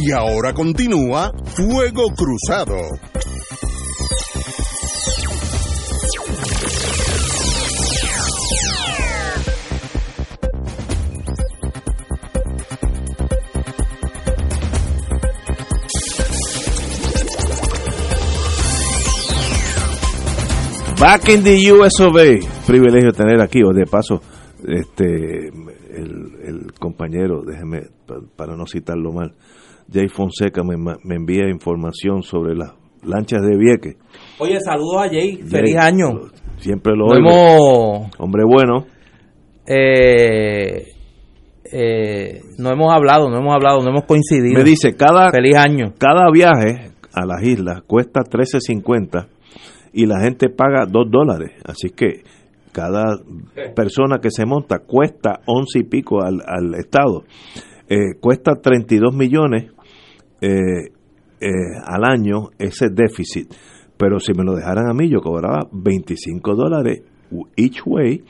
Y 0.00 0.12
ahora 0.12 0.52
continúa 0.54 1.32
Fuego 1.56 2.04
Cruzado. 2.14 2.76
Back 21.00 21.28
in 21.28 21.44
the 21.44 21.56
US 21.72 22.00
of 22.00 22.16
A. 22.16 22.66
Privilegio 22.66 23.12
tener 23.12 23.40
aquí, 23.40 23.62
o 23.62 23.72
de 23.72 23.86
paso, 23.86 24.20
este 24.66 25.48
el, 25.48 26.32
el 26.44 26.72
compañero, 26.78 27.42
déjeme, 27.42 27.82
pa- 28.06 28.20
para 28.36 28.56
no 28.56 28.66
citarlo 28.66 29.12
mal, 29.12 29.32
Jay 29.92 30.08
Fonseca 30.08 30.62
me, 30.62 30.76
me 30.76 31.14
envía 31.14 31.48
información 31.48 32.22
sobre 32.22 32.54
las 32.54 32.72
lanchas 33.02 33.40
de 33.42 33.56
Vieques. 33.56 33.96
Oye, 34.38 34.58
saludos 34.60 34.96
a 35.04 35.08
Jay. 35.08 35.36
Feliz 35.36 35.74
Jay, 35.76 35.86
año. 35.92 36.08
Siempre 36.58 36.92
lo 36.96 37.06
oigo. 37.06 37.18
hemos, 37.28 38.10
Hombre 38.18 38.42
bueno. 38.46 38.86
eh, 39.66 40.86
eh, 41.70 42.40
no 42.58 42.70
hemos 42.70 42.92
hablado, 42.92 43.28
no 43.30 43.38
hemos 43.38 43.54
hablado, 43.54 43.80
no 43.82 43.90
hemos 43.90 44.04
coincidido. 44.04 44.58
Me 44.58 44.64
dice, 44.64 44.96
cada, 44.96 45.30
Feliz 45.30 45.56
año. 45.56 45.92
cada 45.98 46.30
viaje 46.32 46.92
a 47.12 47.26
las 47.26 47.42
islas 47.42 47.82
cuesta 47.86 48.20
13.50 48.20 49.26
y 49.92 50.06
la 50.06 50.20
gente 50.20 50.48
paga 50.48 50.86
2 50.88 51.10
dólares. 51.10 51.52
Así 51.64 51.90
que 51.90 52.22
cada 52.72 53.18
persona 53.74 54.18
que 54.20 54.30
se 54.30 54.46
monta 54.46 54.78
cuesta 54.80 55.40
11 55.46 55.78
y 55.80 55.84
pico 55.84 56.22
al, 56.22 56.40
al 56.46 56.74
Estado. 56.74 57.24
Eh, 57.90 58.18
cuesta 58.20 58.52
32 58.62 59.14
millones 59.14 59.72
eh, 60.40 60.92
eh, 61.40 61.48
al 61.84 62.04
año 62.04 62.48
ese 62.58 62.88
déficit. 62.90 63.52
Pero 63.96 64.20
si 64.20 64.32
me 64.32 64.44
lo 64.44 64.54
dejaran 64.54 64.88
a 64.88 64.94
mí, 64.94 65.08
yo 65.08 65.20
cobraba 65.20 65.68
25 65.72 66.54
dólares 66.54 67.02
each 67.56 67.80
way. 67.84 68.24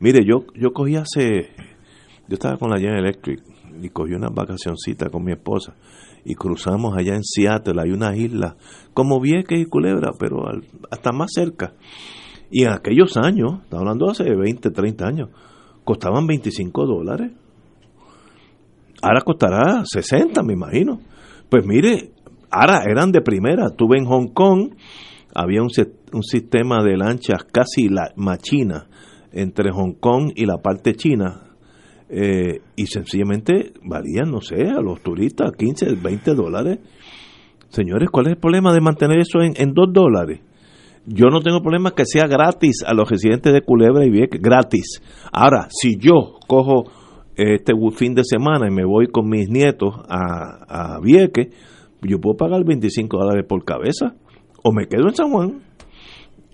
Mire, 0.00 0.24
yo, 0.24 0.44
yo 0.54 0.72
cogí 0.72 0.96
hace... 0.96 1.50
Yo 2.28 2.34
estaba 2.34 2.56
con 2.56 2.70
la 2.70 2.78
General 2.78 3.00
Electric 3.04 3.42
y 3.82 3.88
cogí 3.90 4.12
una 4.14 4.28
vacacioncita 4.30 5.10
con 5.10 5.24
mi 5.24 5.32
esposa 5.32 5.74
y 6.24 6.34
cruzamos 6.36 6.96
allá 6.96 7.14
en 7.16 7.22
Seattle, 7.22 7.82
hay 7.82 7.90
unas 7.90 8.16
islas 8.16 8.54
como 8.94 9.20
Vieques 9.20 9.60
y 9.60 9.66
Culebra, 9.66 10.12
pero 10.18 10.46
al- 10.48 10.64
hasta 10.90 11.12
más 11.12 11.30
cerca. 11.34 11.74
Y 12.50 12.62
en 12.62 12.70
aquellos 12.72 13.16
años, 13.18 13.60
estamos 13.64 13.82
hablando 13.82 14.08
hace 14.10 14.24
20, 14.34 14.70
30 14.70 15.06
años, 15.06 15.28
costaban 15.84 16.26
25 16.26 16.86
dólares. 16.86 17.32
Ahora 19.02 19.20
costará 19.20 19.82
60, 19.84 20.42
me 20.42 20.54
imagino. 20.54 21.00
Pues 21.54 21.66
mire, 21.66 22.10
ahora 22.50 22.82
eran 22.84 23.12
de 23.12 23.20
primera. 23.20 23.70
Tuve 23.70 23.96
en 23.96 24.06
Hong 24.06 24.32
Kong, 24.34 24.74
había 25.36 25.62
un, 25.62 25.68
un 26.12 26.22
sistema 26.24 26.82
de 26.82 26.96
lanchas 26.96 27.44
casi 27.44 27.88
la 27.88 28.10
machina 28.16 28.88
entre 29.30 29.70
Hong 29.70 29.92
Kong 30.00 30.32
y 30.34 30.46
la 30.46 30.56
parte 30.56 30.96
china. 30.96 31.42
eh, 32.08 32.60
y 32.74 32.86
sencillamente 32.86 33.72
valían, 33.84 34.32
no 34.32 34.40
sé, 34.40 34.62
a 34.68 34.80
los 34.80 35.00
turistas 35.00 35.52
15, 35.56 35.94
20 36.02 36.34
dólares. 36.34 36.80
Señores, 37.68 38.08
¿cuál 38.10 38.26
es 38.26 38.32
el 38.32 38.38
problema 38.40 38.74
de 38.74 38.80
mantener 38.80 39.20
eso 39.20 39.40
en, 39.40 39.52
en 39.56 39.74
2 39.74 39.92
dólares? 39.92 40.40
Yo 41.06 41.26
no 41.30 41.40
tengo 41.40 41.62
problema 41.62 41.92
que 41.92 42.04
sea 42.04 42.26
gratis 42.26 42.82
a 42.84 42.94
los 42.94 43.08
residentes 43.08 43.52
de 43.52 43.62
Culebra 43.62 44.04
y 44.04 44.10
Vieques, 44.10 44.42
gratis. 44.42 45.00
Ahora, 45.30 45.68
si 45.70 45.98
yo 46.00 46.34
cojo 46.48 46.90
este 47.36 47.72
fin 47.96 48.14
de 48.14 48.22
semana 48.24 48.68
y 48.68 48.70
me 48.74 48.84
voy 48.84 49.06
con 49.08 49.28
mis 49.28 49.48
nietos 49.48 49.94
a, 50.08 50.94
a 50.96 51.00
Vieques, 51.00 51.48
yo 52.02 52.20
puedo 52.20 52.36
pagar 52.36 52.64
25 52.64 53.16
dólares 53.16 53.44
por 53.48 53.64
cabeza 53.64 54.14
o 54.62 54.72
me 54.72 54.86
quedo 54.86 55.08
en 55.08 55.14
San 55.14 55.30
Juan. 55.30 55.62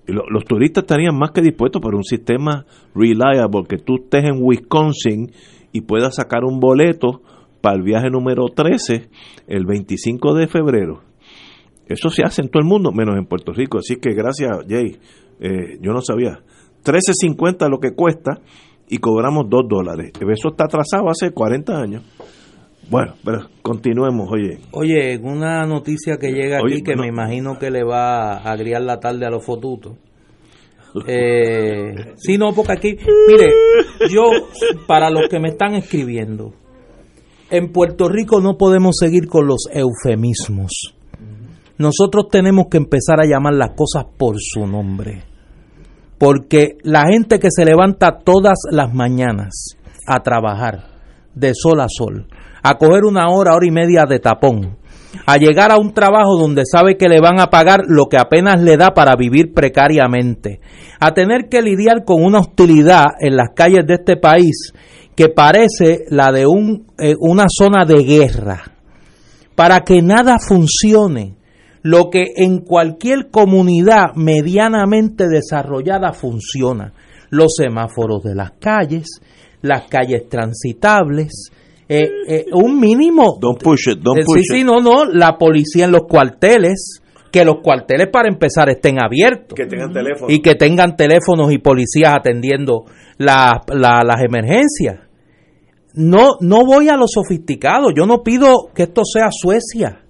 Y 0.07 0.13
lo- 0.13 0.29
los 0.31 0.45
turistas 0.45 0.83
estarían 0.85 1.17
más 1.19 1.31
que 1.33 1.43
dispuestos 1.43 1.81
por 1.83 1.95
un 1.95 2.05
sistema 2.05 2.65
reliable, 2.95 3.65
que 3.69 3.77
tú 3.79 3.97
estés 4.03 4.25
en 4.25 4.39
Wisconsin 4.43 5.31
y 5.73 5.83
puedas 5.83 6.15
sacar 6.17 6.45
un 6.45 6.59
boleto 6.61 7.23
para 7.61 7.77
el 7.77 7.83
viaje 7.83 8.09
número 8.11 8.47
13 8.55 9.09
el 9.49 9.67
25 9.67 10.35
de 10.35 10.49
febrero. 10.49 11.03
Eso 11.87 12.09
se 12.09 12.23
hace 12.23 12.43
en 12.43 12.49
todo 12.49 12.61
el 12.63 12.69
mundo, 12.69 12.93
menos 12.93 13.17
en 13.19 13.27
Puerto 13.27 13.53
Rico. 13.53 13.79
Así 13.79 13.97
que 13.97 14.15
gracias, 14.15 14.51
Jay. 14.69 14.97
Eh, 15.41 15.79
yo 15.81 15.93
no 15.93 16.01
sabía. 16.01 16.41
13.50 16.85 17.69
lo 17.69 17.79
que 17.81 17.93
cuesta 17.95 18.41
y 18.91 18.99
cobramos 18.99 19.49
2 19.49 19.63
dólares. 19.69 20.13
Eso 20.21 20.49
está 20.49 20.65
atrasado 20.65 21.09
hace 21.09 21.31
40 21.31 21.81
años. 21.81 22.03
Bueno, 22.91 23.15
pero 23.25 23.47
continuemos, 23.63 24.29
oye. 24.33 24.59
Oye, 24.73 25.17
una 25.23 25.65
noticia 25.65 26.17
que 26.17 26.33
llega 26.33 26.57
aquí 26.57 26.65
Oye, 26.67 26.83
que 26.83 26.97
no. 26.97 27.03
me 27.03 27.09
imagino 27.09 27.57
que 27.57 27.71
le 27.71 27.85
va 27.85 28.33
a 28.33 28.51
agriar 28.51 28.83
la 28.83 28.99
tarde 28.99 29.25
a 29.27 29.31
los 29.31 29.45
fotutos. 29.45 29.97
Eh, 31.07 32.15
sí, 32.17 32.37
no, 32.37 32.53
porque 32.53 32.73
aquí, 32.73 32.97
mire, 33.29 33.53
yo, 34.13 34.23
para 34.89 35.09
los 35.09 35.29
que 35.29 35.39
me 35.39 35.51
están 35.51 35.77
escribiendo, 35.77 36.53
en 37.49 37.71
Puerto 37.71 38.09
Rico 38.09 38.41
no 38.41 38.59
podemos 38.59 38.97
seguir 38.99 39.29
con 39.29 39.47
los 39.47 39.69
eufemismos. 39.73 40.97
Nosotros 41.79 42.27
tenemos 42.29 42.67
que 42.69 42.79
empezar 42.79 43.21
a 43.21 43.25
llamar 43.25 43.55
las 43.55 43.71
cosas 43.77 44.05
por 44.19 44.35
su 44.41 44.67
nombre. 44.67 45.30
Porque 46.21 46.77
la 46.83 47.07
gente 47.07 47.39
que 47.39 47.49
se 47.51 47.65
levanta 47.65 48.19
todas 48.23 48.59
las 48.71 48.93
mañanas 48.93 49.79
a 50.07 50.21
trabajar, 50.21 50.85
de 51.35 51.53
sol 51.55 51.81
a 51.81 51.87
sol, 51.89 52.29
a 52.63 52.75
coger 52.75 53.05
una 53.05 53.31
hora, 53.31 53.55
hora 53.55 53.67
y 53.67 53.71
media 53.71 54.05
de 54.05 54.19
tapón, 54.19 54.77
a 55.25 55.39
llegar 55.39 55.73
a 55.73 55.79
un 55.79 55.95
trabajo 55.95 56.37
donde 56.39 56.65
sabe 56.71 56.99
que 56.99 57.09
le 57.09 57.23
van 57.23 57.41
a 57.41 57.47
pagar 57.47 57.85
lo 57.89 58.05
que 58.11 58.19
apenas 58.19 58.61
le 58.61 58.77
da 58.77 58.91
para 58.91 59.17
vivir 59.17 59.55
precariamente, 59.55 60.61
a 61.01 61.15
tener 61.15 61.49
que 61.49 61.63
lidiar 61.63 62.05
con 62.05 62.23
una 62.23 62.41
hostilidad 62.41 63.07
en 63.19 63.37
las 63.37 63.49
calles 63.57 63.87
de 63.87 63.95
este 63.95 64.19
país 64.19 64.75
que 65.17 65.31
parece 65.31 66.05
la 66.11 66.33
de 66.33 66.47
un, 66.47 66.87
eh, 66.99 67.15
una 67.19 67.47
zona 67.49 67.87
de 67.87 68.05
guerra, 68.05 68.63
para 69.55 69.81
que 69.81 70.03
nada 70.03 70.37
funcione, 70.39 71.40
lo 71.83 72.11
que 72.11 72.25
en 72.37 72.59
cualquier 72.59 73.31
comunidad 73.31 74.15
medianamente 74.15 75.29
desarrollada 75.29 76.13
funciona. 76.13 76.93
Los 77.31 77.55
semáforos 77.57 78.23
de 78.23 78.35
las 78.35 78.53
calles, 78.61 79.21
las 79.63 79.89
calles 79.89 80.29
transitables, 80.29 81.51
eh, 81.89 82.09
eh, 82.29 82.45
un 82.53 82.79
mínimo... 82.79 83.39
Don't 83.41 83.63
push 83.63 83.89
it, 83.93 83.99
don't 84.01 84.21
Eh, 84.21 84.25
push 84.25 84.41
sí, 84.49 84.59
sí, 84.59 84.65
no, 84.65 84.81
no, 84.81 85.05
la 85.05 85.37
policía 85.39 85.87
en 85.87 85.93
los 85.93 86.03
cuarteles, 86.09 87.01
que 87.33 87.45
los 87.45 87.57
cuarteles 87.63 88.09
para 88.13 88.29
empezar 88.29 88.69
estén 88.69 88.97
abiertos 89.03 89.55
Que 89.55 89.67
tengan 89.67 89.93
teléfono. 89.93 90.33
y 90.33 90.41
que 90.43 90.55
tengan 90.57 90.97
teléfonos 90.97 91.53
y 91.53 91.59
policías 91.59 92.15
atendiendo 92.15 92.85
la- 93.19 93.61
la- 93.69 94.03
las 94.05 94.21
emergencias. 94.23 95.01
No, 95.95 96.37
no 96.41 96.65
voy 96.65 96.89
a 96.89 96.97
lo 96.97 97.07
sofisticado, 97.09 97.91
yo 97.97 98.07
no 98.07 98.23
pido 98.23 98.69
que 98.75 98.85
esto 98.85 99.03
sea 99.05 99.29
Suecia, 99.33 100.01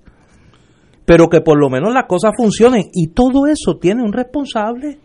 pero 1.11 1.29
que 1.29 1.41
por 1.41 1.59
lo 1.59 1.69
menos 1.69 1.93
las 1.93 2.05
cosas 2.07 2.31
funcionen. 2.37 2.85
Y 2.93 3.09
todo 3.09 3.49
eso 3.49 3.79
tiene 3.81 4.01
un 4.01 4.13
responsable. 4.13 5.01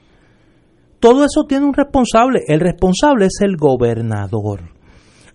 Todo 0.99 1.25
eso 1.25 1.45
tiene 1.49 1.65
un 1.65 1.73
responsable. 1.73 2.41
El 2.47 2.59
responsable 2.59 3.25
es 3.25 3.39
el 3.41 3.57
gobernador, 3.57 4.69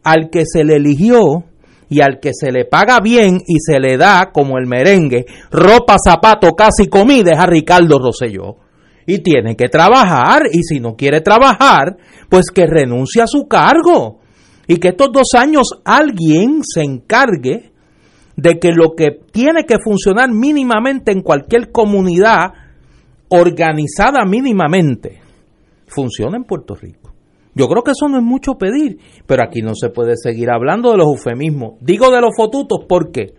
al 0.04 0.30
que 0.30 0.44
se 0.46 0.62
le 0.62 0.76
eligió 0.76 1.42
y 1.88 2.02
al 2.02 2.20
que 2.20 2.30
se 2.32 2.52
le 2.52 2.66
paga 2.66 3.00
bien 3.00 3.40
y 3.48 3.56
se 3.58 3.80
le 3.80 3.96
da, 3.96 4.30
como 4.32 4.58
el 4.58 4.68
merengue, 4.68 5.26
ropa, 5.50 5.96
zapato, 5.98 6.52
casa 6.52 6.84
y 6.84 6.86
comida, 6.86 7.32
es 7.32 7.40
a 7.40 7.46
Ricardo 7.46 7.98
Rosselló. 7.98 8.58
Y 9.06 9.18
tiene 9.24 9.56
que 9.56 9.68
trabajar, 9.68 10.42
y 10.52 10.62
si 10.62 10.78
no 10.78 10.94
quiere 10.94 11.20
trabajar, 11.20 11.96
pues 12.28 12.46
que 12.54 12.66
renuncie 12.68 13.22
a 13.22 13.26
su 13.26 13.48
cargo. 13.48 14.20
Y 14.68 14.76
que 14.76 14.90
estos 14.90 15.08
dos 15.12 15.30
años 15.36 15.66
alguien 15.84 16.60
se 16.62 16.82
encargue 16.82 17.69
de 18.40 18.58
que 18.58 18.72
lo 18.72 18.94
que 18.96 19.18
tiene 19.32 19.64
que 19.66 19.76
funcionar 19.84 20.30
mínimamente 20.32 21.12
en 21.12 21.20
cualquier 21.20 21.70
comunidad 21.70 22.54
organizada 23.28 24.24
mínimamente 24.24 25.20
funcione 25.86 26.38
en 26.38 26.44
Puerto 26.44 26.74
Rico. 26.74 27.12
Yo 27.54 27.68
creo 27.68 27.82
que 27.82 27.90
eso 27.90 28.08
no 28.08 28.16
es 28.16 28.24
mucho 28.24 28.54
pedir, 28.54 28.98
pero 29.26 29.42
aquí 29.42 29.60
no 29.60 29.74
se 29.74 29.90
puede 29.90 30.14
seguir 30.16 30.50
hablando 30.50 30.90
de 30.90 30.96
los 30.96 31.06
eufemismos. 31.08 31.74
Digo 31.80 32.10
de 32.10 32.20
los 32.20 32.34
fotutos, 32.34 32.86
¿por 32.88 33.10
qué? 33.10 33.34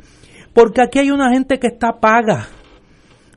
Porque 0.54 0.82
aquí 0.82 0.99
hay 0.99 1.10
una 1.10 1.32
gente 1.32 1.58
que 1.58 1.68
está 1.68 1.99
paga 1.99 2.47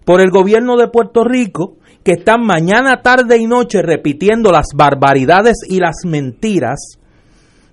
por 0.05 0.21
el 0.21 0.31
gobierno 0.31 0.77
de 0.77 0.89
Puerto 0.89 1.25
Rico, 1.25 1.79
que 2.03 2.12
están 2.12 2.45
mañana, 2.45 3.01
tarde 3.03 3.39
y 3.39 3.47
noche 3.47 3.81
repitiendo 3.81 4.51
las 4.51 4.67
barbaridades 4.75 5.57
y 5.67 5.79
las 5.79 6.05
mentiras 6.05 6.99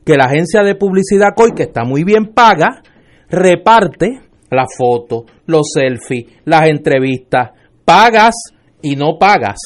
que 0.06 0.16
la 0.16 0.26
agencia 0.26 0.64
de 0.64 0.76
publicidad 0.76 1.36
COI, 1.36 1.52
que 1.54 1.64
está 1.64 1.84
muy 1.84 2.06
bien 2.06 2.28
paga, 2.34 2.84
reparte 3.32 4.22
las 4.50 4.76
fotos, 4.78 5.24
los 5.48 5.72
selfies, 5.74 6.26
las 6.46 6.68
entrevistas, 6.68 7.52
pagas 7.86 8.36
y 8.82 8.96
no 8.96 9.18
pagas 9.18 9.58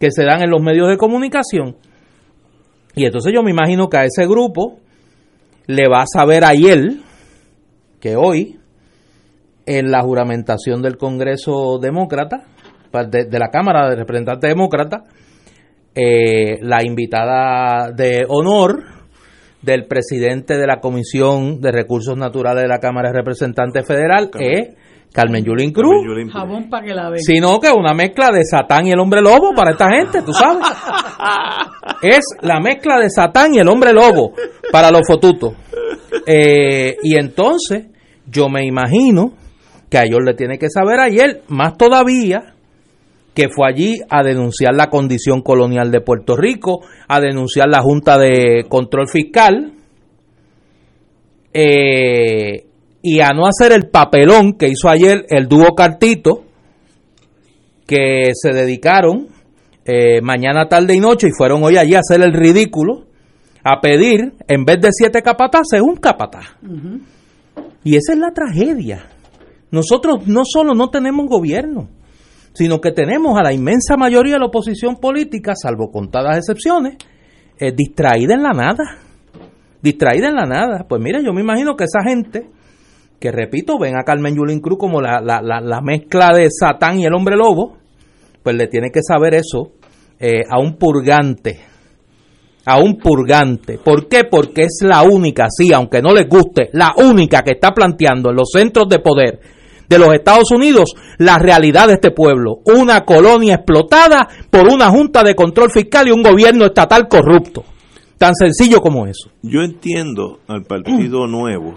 que 0.00 0.10
se 0.10 0.24
dan 0.24 0.42
en 0.42 0.50
los 0.50 0.62
medios 0.62 0.88
de 0.88 0.96
comunicación. 0.96 1.76
Y 2.94 3.04
entonces 3.04 3.32
yo 3.34 3.42
me 3.42 3.50
imagino 3.50 3.88
que 3.88 3.98
a 3.98 4.04
ese 4.04 4.26
grupo 4.26 4.78
le 5.66 5.88
va 5.88 6.02
a 6.02 6.06
saber 6.06 6.44
ayer 6.44 6.94
que 8.00 8.16
hoy, 8.16 8.58
en 9.66 9.90
la 9.90 10.02
juramentación 10.02 10.82
del 10.82 10.96
Congreso 10.96 11.78
Demócrata, 11.80 12.44
de, 13.10 13.26
de 13.26 13.38
la 13.38 13.50
Cámara 13.50 13.90
de 13.90 13.96
Representantes 13.96 14.48
Demócrata, 14.48 15.04
eh, 15.94 16.58
la 16.62 16.84
invitada 16.84 17.90
de 17.90 18.24
honor 18.28 18.97
del 19.62 19.86
presidente 19.86 20.56
de 20.56 20.66
la 20.66 20.80
Comisión 20.80 21.60
de 21.60 21.72
Recursos 21.72 22.16
Naturales 22.16 22.62
de 22.62 22.68
la 22.68 22.78
Cámara 22.78 23.10
de 23.10 23.18
Representantes 23.18 23.86
Federal 23.86 24.30
es 24.38 24.70
Carmen 25.12 25.44
Yulín 25.44 25.72
Cruz. 25.72 26.04
Jabón 26.32 26.68
para 26.68 26.86
que 26.86 26.94
la 26.94 27.10
vean. 27.10 27.22
Sino 27.22 27.58
que 27.58 27.70
una 27.70 27.94
mezcla 27.94 28.30
de 28.30 28.44
Satán 28.44 28.86
y 28.86 28.92
el 28.92 29.00
hombre 29.00 29.20
lobo 29.20 29.54
para 29.54 29.72
esta 29.72 29.88
gente, 29.90 30.22
tú 30.22 30.32
sabes. 30.32 30.66
es 32.02 32.20
la 32.42 32.60
mezcla 32.60 32.98
de 32.98 33.10
Satán 33.10 33.54
y 33.54 33.58
el 33.58 33.68
hombre 33.68 33.92
lobo 33.92 34.34
para 34.70 34.90
los 34.90 35.02
fotutos. 35.06 35.54
Eh, 36.26 36.96
y 37.02 37.16
entonces, 37.18 37.86
yo 38.26 38.48
me 38.48 38.64
imagino 38.64 39.32
que 39.90 39.98
a 39.98 40.02
ellos 40.02 40.20
le 40.24 40.34
tiene 40.34 40.58
que 40.58 40.68
saber 40.68 41.00
ayer, 41.00 41.42
más 41.48 41.76
todavía, 41.76 42.54
que 43.38 43.48
fue 43.48 43.68
allí 43.68 44.00
a 44.10 44.24
denunciar 44.24 44.74
la 44.74 44.90
condición 44.90 45.42
colonial 45.42 45.92
de 45.92 46.00
Puerto 46.00 46.36
Rico, 46.36 46.80
a 47.06 47.20
denunciar 47.20 47.68
la 47.68 47.82
Junta 47.82 48.18
de 48.18 48.64
Control 48.68 49.08
Fiscal, 49.08 49.74
eh, 51.54 52.64
y 53.00 53.20
a 53.20 53.28
no 53.28 53.46
hacer 53.46 53.70
el 53.70 53.90
papelón 53.90 54.54
que 54.54 54.66
hizo 54.66 54.88
ayer 54.88 55.24
el 55.28 55.46
dúo 55.46 55.76
Cartito, 55.76 56.46
que 57.86 58.32
se 58.34 58.52
dedicaron 58.52 59.28
eh, 59.84 60.20
mañana, 60.20 60.66
tarde 60.68 60.96
y 60.96 60.98
noche 60.98 61.28
y 61.28 61.30
fueron 61.30 61.62
hoy 61.62 61.76
allí 61.76 61.94
a 61.94 62.00
hacer 62.00 62.20
el 62.22 62.32
ridículo, 62.32 63.04
a 63.62 63.80
pedir, 63.80 64.32
en 64.48 64.64
vez 64.64 64.80
de 64.80 64.88
siete 64.90 65.22
capataces, 65.22 65.80
un 65.80 65.94
capataz. 65.94 66.56
Y 67.84 67.94
esa 67.94 68.14
es 68.14 68.18
la 68.18 68.32
tragedia. 68.32 69.06
Nosotros 69.70 70.26
no 70.26 70.42
solo 70.44 70.74
no 70.74 70.90
tenemos 70.90 71.28
gobierno, 71.28 71.88
sino 72.58 72.80
que 72.80 72.90
tenemos 72.90 73.38
a 73.38 73.44
la 73.44 73.52
inmensa 73.52 73.96
mayoría 73.96 74.32
de 74.32 74.40
la 74.40 74.46
oposición 74.46 74.96
política, 74.96 75.52
salvo 75.54 75.92
contadas 75.92 76.38
excepciones, 76.38 76.96
eh, 77.56 77.70
distraída 77.70 78.34
en 78.34 78.42
la 78.42 78.50
nada. 78.50 78.98
Distraída 79.80 80.26
en 80.26 80.34
la 80.34 80.44
nada. 80.44 80.84
Pues 80.88 81.00
mira, 81.00 81.20
yo 81.24 81.32
me 81.32 81.40
imagino 81.40 81.76
que 81.76 81.84
esa 81.84 82.02
gente, 82.02 82.48
que 83.20 83.30
repito, 83.30 83.78
ven 83.78 83.96
a 83.96 84.02
Carmen 84.02 84.34
Yulín 84.34 84.58
Cruz 84.58 84.76
como 84.76 85.00
la, 85.00 85.20
la, 85.20 85.40
la, 85.40 85.60
la 85.60 85.80
mezcla 85.80 86.34
de 86.34 86.48
Satán 86.50 86.98
y 86.98 87.04
el 87.04 87.14
hombre 87.14 87.36
lobo, 87.36 87.76
pues 88.42 88.56
le 88.56 88.66
tiene 88.66 88.90
que 88.92 89.02
saber 89.04 89.34
eso 89.34 89.74
eh, 90.18 90.42
a 90.50 90.58
un 90.58 90.76
purgante. 90.76 91.60
A 92.64 92.80
un 92.82 92.98
purgante. 92.98 93.78
¿Por 93.78 94.08
qué? 94.08 94.24
Porque 94.24 94.62
es 94.62 94.80
la 94.82 95.02
única, 95.02 95.46
sí, 95.48 95.72
aunque 95.72 96.02
no 96.02 96.12
les 96.12 96.28
guste, 96.28 96.70
la 96.72 96.92
única 96.96 97.42
que 97.42 97.52
está 97.52 97.70
planteando 97.70 98.30
en 98.30 98.36
los 98.36 98.50
centros 98.50 98.88
de 98.88 98.98
poder 98.98 99.57
de 99.88 99.98
los 99.98 100.12
Estados 100.12 100.50
Unidos 100.50 100.94
la 101.18 101.38
realidad 101.38 101.86
de 101.88 101.94
este 101.94 102.10
pueblo. 102.10 102.58
Una 102.66 103.04
colonia 103.04 103.54
explotada 103.56 104.28
por 104.50 104.68
una 104.72 104.88
junta 104.90 105.22
de 105.22 105.34
control 105.34 105.70
fiscal 105.70 106.08
y 106.08 106.10
un 106.10 106.22
gobierno 106.22 106.66
estatal 106.66 107.08
corrupto. 107.08 107.64
Tan 108.18 108.34
sencillo 108.34 108.80
como 108.80 109.06
eso. 109.06 109.30
Yo 109.42 109.60
entiendo 109.62 110.40
al 110.48 110.64
Partido 110.64 111.26
Nuevo 111.28 111.74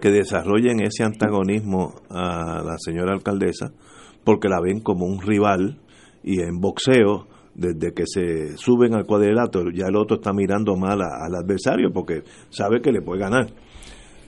que 0.00 0.10
desarrollen 0.10 0.80
ese 0.82 1.04
antagonismo 1.04 1.94
a 2.10 2.62
la 2.64 2.76
señora 2.78 3.12
alcaldesa 3.12 3.72
porque 4.24 4.48
la 4.48 4.60
ven 4.60 4.80
como 4.80 5.04
un 5.06 5.20
rival 5.20 5.78
y 6.24 6.40
en 6.40 6.60
boxeo 6.60 7.26
desde 7.54 7.92
que 7.92 8.04
se 8.06 8.56
suben 8.56 8.94
al 8.94 9.04
cuadrilátero 9.04 9.70
ya 9.74 9.86
el 9.86 9.96
otro 9.96 10.16
está 10.16 10.32
mirando 10.32 10.74
mal 10.76 11.02
a- 11.02 11.24
al 11.26 11.34
adversario 11.34 11.92
porque 11.92 12.22
sabe 12.50 12.80
que 12.80 12.90
le 12.92 13.02
puede 13.02 13.20
ganar. 13.20 13.46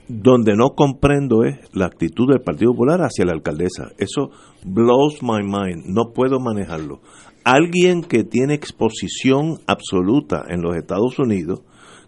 Donde 0.07 0.55
no 0.55 0.74
comprendo 0.74 1.44
es 1.44 1.59
la 1.72 1.86
actitud 1.86 2.28
del 2.28 2.42
Partido 2.42 2.72
Popular 2.72 3.00
hacia 3.00 3.24
la 3.24 3.32
alcaldesa. 3.32 3.92
Eso 3.98 4.30
blows 4.64 5.22
my 5.22 5.42
mind. 5.42 5.86
No 5.86 6.12
puedo 6.12 6.40
manejarlo. 6.40 7.00
Alguien 7.42 8.02
que 8.02 8.24
tiene 8.24 8.55
exposición 8.55 9.61
absoluta 9.66 10.44
en 10.48 10.62
los 10.62 10.76
Estados 10.76 11.18
Unidos, 11.18 11.62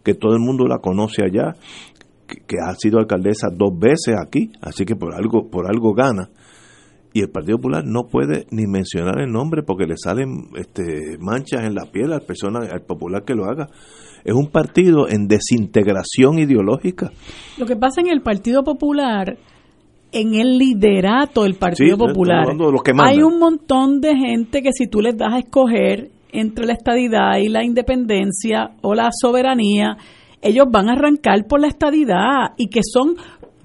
que 0.05 0.15
todo 0.15 0.35
el 0.35 0.41
mundo 0.41 0.67
la 0.67 0.79
conoce 0.79 1.25
allá, 1.25 1.55
que, 2.27 2.57
ha 2.63 2.75
sido 2.75 2.99
alcaldesa 2.99 3.49
dos 3.55 3.79
veces 3.79 4.17
aquí, 4.21 4.51
así 4.61 4.85
que 4.85 4.97
por 4.97 5.15
algo, 5.15 5.49
por 5.49 5.67
algo 5.67 5.95
gana. 5.95 6.31
Y 7.13 7.21
el 7.21 7.31
Partido 7.31 7.57
Popular 7.57 7.85
no 7.87 8.09
puede 8.09 8.47
ni 8.51 8.67
mencionar 8.67 9.21
el 9.21 9.33
nombre 9.33 9.63
porque 9.63 9.87
le 9.87 9.97
salen 9.97 10.51
este, 10.57 11.17
manchas 11.19 11.65
en 11.65 11.75
la 11.75 11.87
piel 11.91 12.13
al 12.13 12.23
persona, 12.23 12.61
al 12.71 12.83
popular 12.83 13.25
que 13.25 13.35
lo 13.35 13.47
haga. 13.47 13.71
Es 14.27 14.35
un 14.35 14.49
partido 14.49 15.09
en 15.09 15.29
desintegración 15.29 16.41
ideológica. 16.41 17.13
Lo 17.59 17.65
que 17.65 17.77
pasa 17.77 18.01
en 18.01 18.09
el 18.09 18.23
Partido 18.23 18.65
Popular, 18.65 19.39
en 20.11 20.35
el 20.35 20.59
liderato 20.59 21.45
del 21.45 21.55
Partido 21.55 21.95
Sí, 21.95 21.97
Popular, 21.97 22.45
que 22.85 22.93
hay 22.99 23.23
un 23.23 23.39
montón 23.39 24.01
de 24.01 24.17
gente 24.17 24.63
que 24.63 24.73
si 24.73 24.89
tú 24.89 25.01
les 25.01 25.17
das 25.17 25.33
a 25.33 25.39
escoger 25.39 26.11
entre 26.33 26.67
la 26.67 26.73
estadidad 26.73 27.37
y 27.41 27.49
la 27.49 27.65
independencia 27.65 28.73
o 28.83 28.97
la 28.97 29.11
soberanía, 29.13 29.97
ellos 30.43 30.67
van 30.73 30.89
a 30.89 30.95
arrancar 30.95 31.47
por 31.47 31.61
la 31.61 31.69
estadidad 31.69 32.55
y 32.57 32.67
que 32.67 32.81
son 32.83 33.15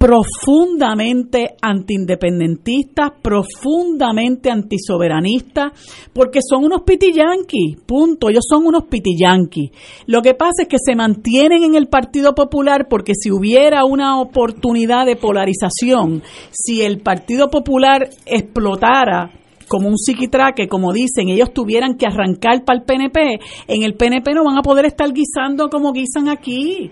profundamente 0.01 1.57
antiindependentistas, 1.61 3.11
profundamente 3.21 4.49
antisoberanistas, 4.49 5.73
porque 6.11 6.39
son 6.41 6.65
unos 6.65 6.81
pitiyanquis, 6.81 7.77
punto, 7.85 8.29
ellos 8.29 8.43
son 8.49 8.65
unos 8.65 8.85
pitiyanquis. 8.85 9.69
Lo 10.07 10.23
que 10.23 10.33
pasa 10.33 10.63
es 10.63 10.67
que 10.67 10.77
se 10.83 10.95
mantienen 10.95 11.63
en 11.63 11.75
el 11.75 11.87
Partido 11.87 12.33
Popular 12.33 12.87
porque 12.89 13.13
si 13.13 13.29
hubiera 13.29 13.85
una 13.85 14.19
oportunidad 14.19 15.05
de 15.05 15.17
polarización, 15.17 16.23
si 16.49 16.81
el 16.81 17.01
Partido 17.01 17.51
Popular 17.51 18.09
explotara 18.25 19.29
como 19.67 19.87
un 19.87 19.99
psiquitraque, 19.99 20.67
como 20.67 20.93
dicen, 20.93 21.29
ellos 21.29 21.53
tuvieran 21.53 21.95
que 21.95 22.07
arrancar 22.07 22.65
para 22.65 22.79
el 22.79 22.85
PNP, 22.85 23.39
en 23.67 23.83
el 23.83 23.93
PNP 23.93 24.33
no 24.33 24.45
van 24.45 24.57
a 24.57 24.63
poder 24.63 24.85
estar 24.85 25.13
guisando 25.13 25.69
como 25.69 25.93
guisan 25.93 26.27
aquí, 26.27 26.91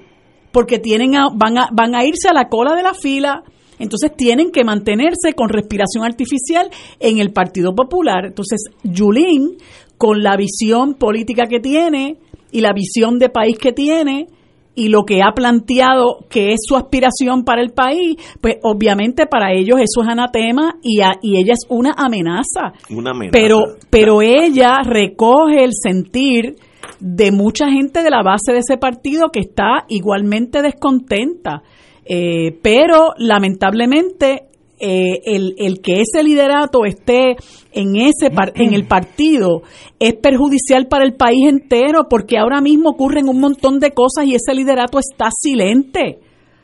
porque 0.52 0.80
tienen 0.80 1.16
a- 1.16 1.28
van, 1.34 1.58
a, 1.58 1.70
van 1.72 1.96
a 1.96 2.04
irse 2.06 2.28
a 2.30 2.34
la 2.34 2.48
cola 2.50 2.76
de 2.76 2.84
la 2.84 2.94
fila, 2.94 3.44
entonces 3.80 4.12
tienen 4.16 4.52
que 4.52 4.64
mantenerse 4.64 5.34
con 5.36 5.50
respiración 5.50 6.04
artificial 6.04 6.70
en 7.00 7.20
el 7.20 7.32
Partido 7.32 7.74
Popular. 7.74 8.26
Entonces, 8.26 8.64
Yulín, 8.84 9.58
con 9.98 10.22
la 10.24 10.36
visión 10.36 10.96
política 10.96 11.46
que 11.48 11.60
tiene 11.60 12.18
y 12.52 12.62
la 12.62 12.74
visión 12.74 13.20
de 13.20 13.30
país 13.30 13.58
que 13.58 13.72
tiene, 13.72 14.28
y 14.76 14.88
lo 14.88 15.04
que 15.04 15.22
ha 15.22 15.34
planteado 15.34 16.26
que 16.30 16.52
es 16.54 16.60
su 16.66 16.78
aspiración 16.78 17.44
para 17.44 17.62
el 17.62 17.72
país, 17.72 18.16
pues 18.40 18.56
obviamente 18.64 19.26
para 19.26 19.52
ellos 19.52 19.78
eso 19.80 20.04
es 20.04 20.08
anatema 20.08 20.76
y, 20.82 21.02
a- 21.02 21.18
y 21.22 21.38
ella 21.38 21.54
es 21.54 21.66
una 21.70 21.92
amenaza. 21.98 22.72
Una 22.90 23.12
amenaza. 23.12 23.32
Pero, 23.38 23.58
pero 23.90 24.22
ella 24.22 24.80
recoge 24.84 25.64
el 25.66 25.72
sentir 25.74 26.56
de 27.00 27.32
mucha 27.32 27.70
gente 27.70 28.04
de 28.04 28.10
la 28.10 28.24
base 28.24 28.52
de 28.52 28.60
ese 28.60 28.78
partido 28.78 29.30
que 29.30 29.40
está 29.40 29.86
igualmente 29.88 30.62
descontenta. 30.62 31.64
Eh, 32.06 32.58
pero 32.64 33.14
lamentablemente 33.18 34.44
eh, 34.80 35.20
el, 35.26 35.54
el 35.58 35.82
que 35.82 36.02
ese 36.02 36.24
liderato 36.24 36.86
esté 36.86 37.36
en 37.72 37.98
ese 37.98 38.32
par- 38.34 38.54
en 38.56 38.74
el 38.74 38.88
partido 38.88 39.62
es 40.00 40.16
perjudicial 40.16 40.88
para 40.88 41.06
el 41.06 41.14
país 41.14 41.48
entero 41.48 42.08
porque 42.10 42.38
ahora 42.38 42.62
mismo 42.62 42.90
ocurren 42.90 43.30
un 43.30 43.40
montón 43.40 43.80
de 43.80 43.92
cosas 43.92 44.26
y 44.26 44.36
ese 44.36 44.56
liderato 44.56 44.98
está 45.00 45.30
silente. 45.32 46.20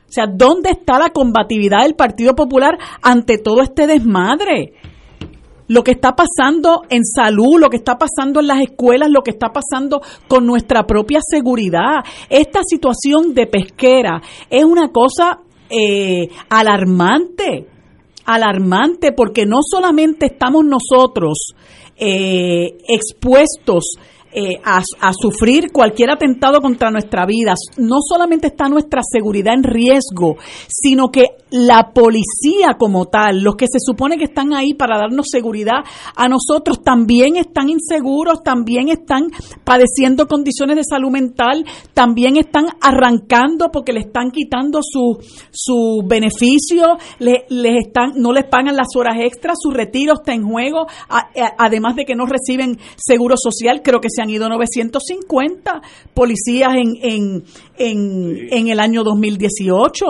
O 0.08 0.12
sea, 0.12 0.26
¿dónde 0.28 0.70
está 0.70 0.98
la 0.98 1.10
combatividad 1.10 1.84
del 1.84 1.96
Partido 1.96 2.36
Popular 2.36 2.78
ante 3.02 3.38
todo 3.38 3.62
este 3.62 3.86
desmadre? 3.86 4.74
Lo 5.68 5.84
que 5.84 5.92
está 5.92 6.16
pasando 6.16 6.84
en 6.90 7.04
salud, 7.04 7.60
lo 7.60 7.70
que 7.70 7.78
está 7.78 7.98
pasando 7.98 8.40
en 8.40 8.48
las 8.48 8.62
escuelas, 8.62 9.10
lo 9.10 9.22
que 9.24 9.32
está 9.32 9.52
pasando 9.52 10.02
con 10.28 10.46
nuestra 10.46 10.86
propia 10.86 11.20
seguridad. 11.22 12.04
Esta 12.30 12.62
situación 12.64 13.34
de 13.34 13.48
pesquera 13.48 14.22
es 14.50 14.64
una 14.64 14.92
cosa 14.92 15.40
eh, 15.70 16.30
alarmante, 16.50 17.68
alarmante, 18.26 19.12
porque 19.12 19.46
no 19.46 19.58
solamente 19.62 20.28
estamos 20.28 20.64
nosotros 20.66 21.54
eh, 21.98 22.78
expuestos 22.88 23.96
eh, 24.36 24.60
a, 24.64 24.82
sufrir 25.14 25.72
cualquier 25.72 26.12
atentado 26.12 26.60
contra 26.62 26.92
nuestra 26.92 27.26
vida, 27.26 27.54
no 27.78 27.98
solamente 28.08 28.48
está 28.48 28.68
nuestra 28.68 29.02
seguridad 29.02 29.54
en 29.54 29.64
riesgo, 29.64 30.36
sino 30.68 31.10
que 31.10 31.30
la 31.52 31.92
policía 31.94 32.76
como 32.78 33.06
tal, 33.06 33.42
los 33.42 33.56
que 33.56 33.68
se 33.68 33.80
supone 33.80 34.18
que 34.18 34.26
están 34.26 34.54
ahí 34.54 34.74
para 34.74 34.98
darnos 34.98 35.28
seguridad 35.32 35.84
a 36.16 36.28
nosotros, 36.28 36.84
también 36.84 37.38
están 37.38 37.70
inseguros, 37.70 38.44
también 38.44 38.90
están 38.90 39.30
padeciendo 39.64 40.28
condiciones 40.28 40.76
de 40.76 40.84
salud 40.84 41.12
mental, 41.12 41.66
también 41.94 42.36
están 42.36 42.66
arrancando 42.82 43.70
porque 43.72 43.94
le 43.94 44.02
están 44.02 44.32
quitando 44.32 44.80
su, 44.82 45.18
su 45.52 46.04
beneficio, 46.06 46.98
le- 47.20 47.46
les 47.50 47.86
están, 47.88 48.14
no 48.18 48.34
les 48.34 48.46
pagan 48.46 48.76
las 48.76 48.88
horas 48.98 49.16
extras, 49.20 49.56
su 49.62 49.72
retiro 49.72 50.14
está 50.16 50.34
en 50.34 50.44
juego, 50.44 50.88
además 51.58 51.96
de 51.96 52.04
que 52.04 52.16
no 52.16 52.26
reciben 52.26 52.78
seguro 52.98 53.36
social, 53.38 53.82
creo 53.82 54.02
que 54.02 54.10
se 54.10 54.25
han 54.26 54.30
ido 54.32 54.50
950 54.50 55.82
policías 56.14 56.74
en, 56.76 56.98
en, 57.02 57.44
en, 57.78 58.48
en 58.52 58.68
el 58.68 58.80
año 58.80 59.04
2018. 59.04 60.06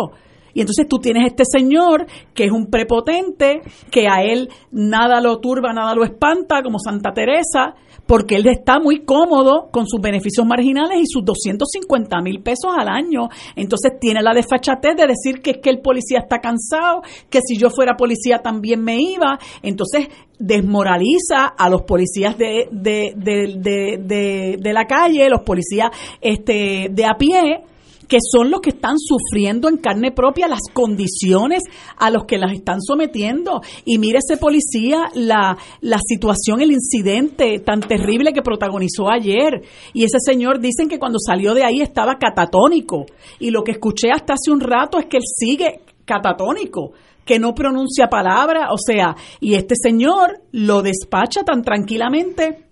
Y 0.56 0.62
entonces 0.62 0.88
tú 0.88 1.00
tienes 1.00 1.28
este 1.28 1.44
señor 1.46 2.08
que 2.34 2.46
es 2.46 2.52
un 2.52 2.68
prepotente, 2.68 3.62
que 3.92 4.08
a 4.08 4.24
él 4.24 4.50
nada 4.72 5.20
lo 5.22 5.40
turba, 5.40 5.74
nada 5.74 5.94
lo 5.94 6.06
espanta, 6.06 6.64
como 6.64 6.80
Santa 6.80 7.12
Teresa, 7.12 7.76
porque 8.08 8.36
él 8.36 8.48
está 8.48 8.80
muy 8.80 9.04
cómodo 9.04 9.70
con 9.70 9.86
sus 9.86 10.00
beneficios 10.00 10.46
marginales 10.46 11.00
y 11.02 11.06
sus 11.08 11.26
250 11.26 12.22
mil 12.22 12.42
pesos 12.42 12.72
al 12.78 12.88
año. 12.88 13.28
Entonces 13.58 14.00
tiene 14.00 14.22
la 14.22 14.34
desfachatez 14.34 14.96
de 14.96 15.08
decir 15.08 15.42
que 15.42 15.52
es 15.52 15.58
que 15.62 15.70
el 15.70 15.82
policía 15.82 16.20
está 16.20 16.40
cansado, 16.40 17.02
que 17.30 17.40
si 17.46 17.58
yo 17.58 17.70
fuera 17.70 17.98
policía 17.98 18.40
también 18.40 18.82
me 18.82 18.98
iba. 19.02 19.38
Entonces 19.62 20.08
desmoraliza 20.40 21.48
a 21.58 21.70
los 21.70 21.82
policías 21.82 22.38
de, 22.38 22.70
de, 22.72 23.14
de, 23.18 24.58
de, 24.58 24.74
la 24.74 24.86
calle, 24.86 25.30
los 25.30 25.42
policías 25.42 25.90
este, 26.22 26.88
de 26.92 27.06
a 27.06 27.18
pie, 27.18 27.64
que 28.08 28.18
son 28.22 28.52
los 28.52 28.62
que 28.62 28.72
están 28.72 28.98
sufriendo 28.98 29.70
en 29.70 29.78
carne 29.78 30.12
propia 30.12 30.48
las 30.48 30.62
condiciones 30.74 31.64
a 31.98 32.10
los 32.10 32.26
que 32.26 32.38
las 32.38 32.54
están 32.54 32.82
sometiendo. 32.82 33.62
Y 33.84 33.98
mire 33.98 34.20
ese 34.20 34.38
policía, 34.38 35.10
la, 35.14 35.58
la 35.82 36.00
situación, 36.06 36.62
el 36.62 36.72
incidente 36.72 37.60
tan 37.60 37.80
terrible 37.82 38.34
que 38.34 38.42
protagonizó 38.42 39.10
ayer. 39.10 39.62
Y 39.94 40.04
ese 40.04 40.18
señor 40.20 40.60
dicen 40.60 40.88
que 40.88 41.00
cuando 41.00 41.20
salió 41.20 41.54
de 41.54 41.64
ahí 41.64 41.82
estaba 41.82 42.18
catatónico. 42.18 43.06
Y 43.40 43.52
lo 43.52 43.64
que 43.64 43.72
escuché 43.72 44.12
hasta 44.12 44.34
hace 44.34 44.52
un 44.52 44.60
rato 44.60 45.00
es 45.00 45.06
que 45.06 45.18
él 45.18 45.24
sigue 45.26 45.82
catatónico 46.06 46.94
que 47.26 47.40
no 47.40 47.56
pronuncia 47.56 48.08
palabra, 48.08 48.68
o 48.72 48.78
sea, 48.78 49.16
y 49.40 49.56
este 49.56 49.74
señor 49.76 50.42
lo 50.52 50.84
despacha 50.84 51.44
tan 51.44 51.64
tranquilamente 51.64 52.66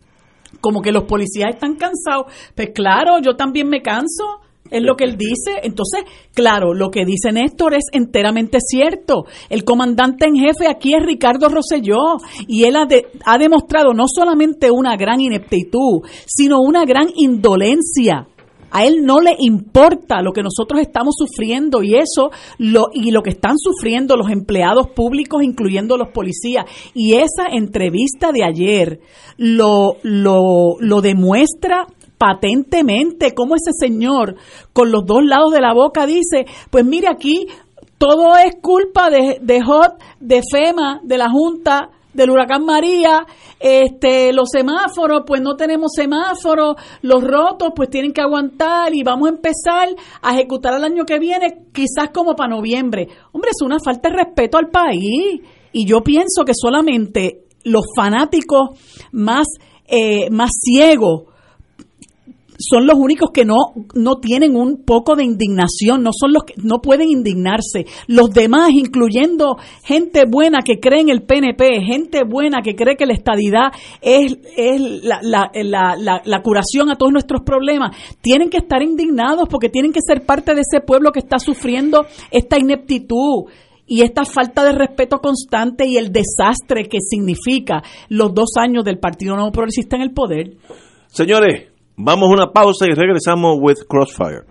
como 0.61 0.81
que 0.81 0.91
los 0.91 1.03
policías 1.05 1.49
están 1.49 1.75
cansados. 1.75 2.31
Pues 2.55 2.69
claro, 2.73 3.19
yo 3.19 3.35
también 3.35 3.67
me 3.67 3.81
canso. 3.81 4.41
Es 4.71 4.81
lo 4.81 4.95
que 4.95 5.03
él 5.03 5.17
dice. 5.17 5.59
Entonces, 5.61 6.01
claro, 6.33 6.73
lo 6.73 6.89
que 6.89 7.05
dice 7.05 7.31
Néstor 7.31 7.75
es 7.75 7.85
enteramente 7.91 8.57
cierto. 8.59 9.25
El 9.49 9.63
comandante 9.63 10.25
en 10.25 10.35
jefe 10.35 10.67
aquí 10.67 10.95
es 10.95 11.05
Ricardo 11.05 11.47
Rosselló 11.49 12.17
y 12.47 12.63
él 12.63 12.75
ha, 12.77 12.85
de- 12.85 13.05
ha 13.25 13.37
demostrado 13.37 13.93
no 13.93 14.05
solamente 14.07 14.71
una 14.71 14.95
gran 14.95 15.19
ineptitud, 15.19 16.01
sino 16.25 16.59
una 16.61 16.85
gran 16.85 17.07
indolencia. 17.15 18.27
A 18.75 18.85
él 18.85 19.05
no 19.05 19.19
le 19.21 19.35
importa 19.37 20.23
lo 20.23 20.31
que 20.31 20.41
nosotros 20.41 20.81
estamos 20.81 21.13
sufriendo 21.15 21.83
y 21.83 21.93
eso 21.93 22.31
lo 22.57 22.87
y 22.91 23.11
lo 23.11 23.21
que 23.21 23.29
están 23.29 23.55
sufriendo 23.59 24.17
los 24.17 24.31
empleados 24.31 24.87
públicos, 24.95 25.43
incluyendo 25.43 25.95
los 25.95 26.07
policías. 26.07 26.65
Y 26.95 27.13
esa 27.13 27.49
entrevista 27.51 28.31
de 28.31 28.43
ayer 28.43 28.99
lo 29.37 29.97
lo, 30.01 30.77
lo 30.79 31.01
demuestra 31.01 31.85
patentemente 32.23 33.33
cómo 33.33 33.55
ese 33.55 33.71
señor 33.77 34.35
con 34.71 34.93
los 34.93 35.05
dos 35.05 35.25
lados 35.25 35.51
de 35.51 35.59
la 35.59 35.73
boca 35.73 36.05
dice, 36.05 36.45
pues 36.69 36.85
mire 36.85 37.09
aquí 37.09 37.47
todo 37.97 38.37
es 38.37 38.55
culpa 38.61 39.09
de, 39.09 39.39
de 39.41 39.59
HOT, 39.61 40.01
de 40.21 40.41
FEMA, 40.49 41.01
de 41.03 41.17
la 41.17 41.29
Junta, 41.29 41.89
del 42.13 42.29
huracán 42.29 42.63
María, 42.63 43.25
este, 43.59 44.31
los 44.31 44.49
semáforos, 44.49 45.23
pues 45.27 45.41
no 45.41 45.57
tenemos 45.57 45.91
semáforos, 45.93 46.77
los 47.01 47.21
rotos, 47.21 47.73
pues 47.75 47.89
tienen 47.89 48.13
que 48.13 48.21
aguantar 48.21 48.95
y 48.95 49.03
vamos 49.03 49.27
a 49.27 49.33
empezar 49.33 49.89
a 50.21 50.33
ejecutar 50.33 50.75
el 50.75 50.85
año 50.85 51.03
que 51.03 51.19
viene, 51.19 51.65
quizás 51.73 52.11
como 52.13 52.35
para 52.35 52.55
noviembre. 52.55 53.09
Hombre, 53.33 53.51
es 53.51 53.61
una 53.61 53.79
falta 53.83 54.07
de 54.07 54.15
respeto 54.15 54.57
al 54.57 54.69
país. 54.69 55.41
Y 55.73 55.85
yo 55.85 56.01
pienso 56.01 56.45
que 56.45 56.53
solamente 56.55 57.47
los 57.65 57.83
fanáticos 57.97 58.79
más, 59.11 59.47
eh, 59.87 60.29
más 60.29 60.51
ciegos 60.63 61.32
son 62.69 62.87
los 62.87 62.95
únicos 62.97 63.31
que 63.33 63.45
no, 63.45 63.55
no 63.93 64.15
tienen 64.19 64.55
un 64.55 64.83
poco 64.83 65.15
de 65.15 65.23
indignación, 65.23 66.03
no 66.03 66.11
son 66.13 66.33
los 66.33 66.43
que 66.43 66.53
no 66.57 66.79
pueden 66.79 67.09
indignarse. 67.09 67.85
Los 68.07 68.29
demás, 68.31 68.71
incluyendo 68.71 69.57
gente 69.83 70.23
buena 70.29 70.59
que 70.61 70.79
cree 70.79 71.01
en 71.01 71.09
el 71.09 71.23
PNP, 71.23 71.81
gente 71.81 72.23
buena 72.23 72.61
que 72.61 72.75
cree 72.75 72.95
que 72.95 73.05
la 73.05 73.13
estadidad 73.13 73.71
es, 74.01 74.37
es 74.55 74.81
la, 75.03 75.19
la, 75.21 75.51
la, 75.53 76.21
la, 76.23 76.41
curación 76.41 76.89
a 76.89 76.95
todos 76.95 77.11
nuestros 77.11 77.41
problemas, 77.41 77.95
tienen 78.21 78.49
que 78.49 78.57
estar 78.57 78.81
indignados 78.81 79.47
porque 79.49 79.69
tienen 79.69 79.91
que 79.91 80.01
ser 80.05 80.25
parte 80.25 80.53
de 80.55 80.61
ese 80.61 80.81
pueblo 80.81 81.11
que 81.11 81.19
está 81.19 81.39
sufriendo 81.39 82.05
esta 82.31 82.57
ineptitud 82.57 83.45
y 83.85 84.01
esta 84.01 84.23
falta 84.23 84.63
de 84.63 84.71
respeto 84.71 85.19
constante 85.19 85.85
y 85.85 85.97
el 85.97 86.11
desastre 86.11 86.85
que 86.85 86.99
significa 87.01 87.83
los 88.09 88.33
dos 88.33 88.51
años 88.57 88.83
del 88.85 88.99
Partido 88.99 89.35
Nuevo 89.35 89.51
Progresista 89.51 89.95
en 89.95 90.01
el 90.03 90.11
poder. 90.11 90.57
Señores, 91.07 91.72
vamos 91.95 92.29
a 92.29 92.33
una 92.33 92.51
pausa 92.51 92.85
y 92.87 92.93
regresamos 92.93 93.57
with 93.59 93.85
Crossfire. 93.87 94.43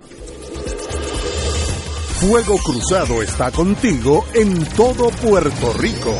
Fuego 2.21 2.57
Cruzado 2.59 3.21
está 3.23 3.51
contigo 3.51 4.25
en 4.35 4.65
todo 4.77 5.09
Puerto 5.11 5.73
Rico. 5.79 6.15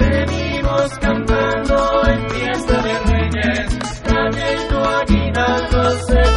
Cantando 1.01 2.01
en 2.07 2.29
fiesta 2.29 2.81
de 2.81 2.99
reyes, 2.99 4.01
trayendo 4.03 4.85
aguinaldos 4.85 6.30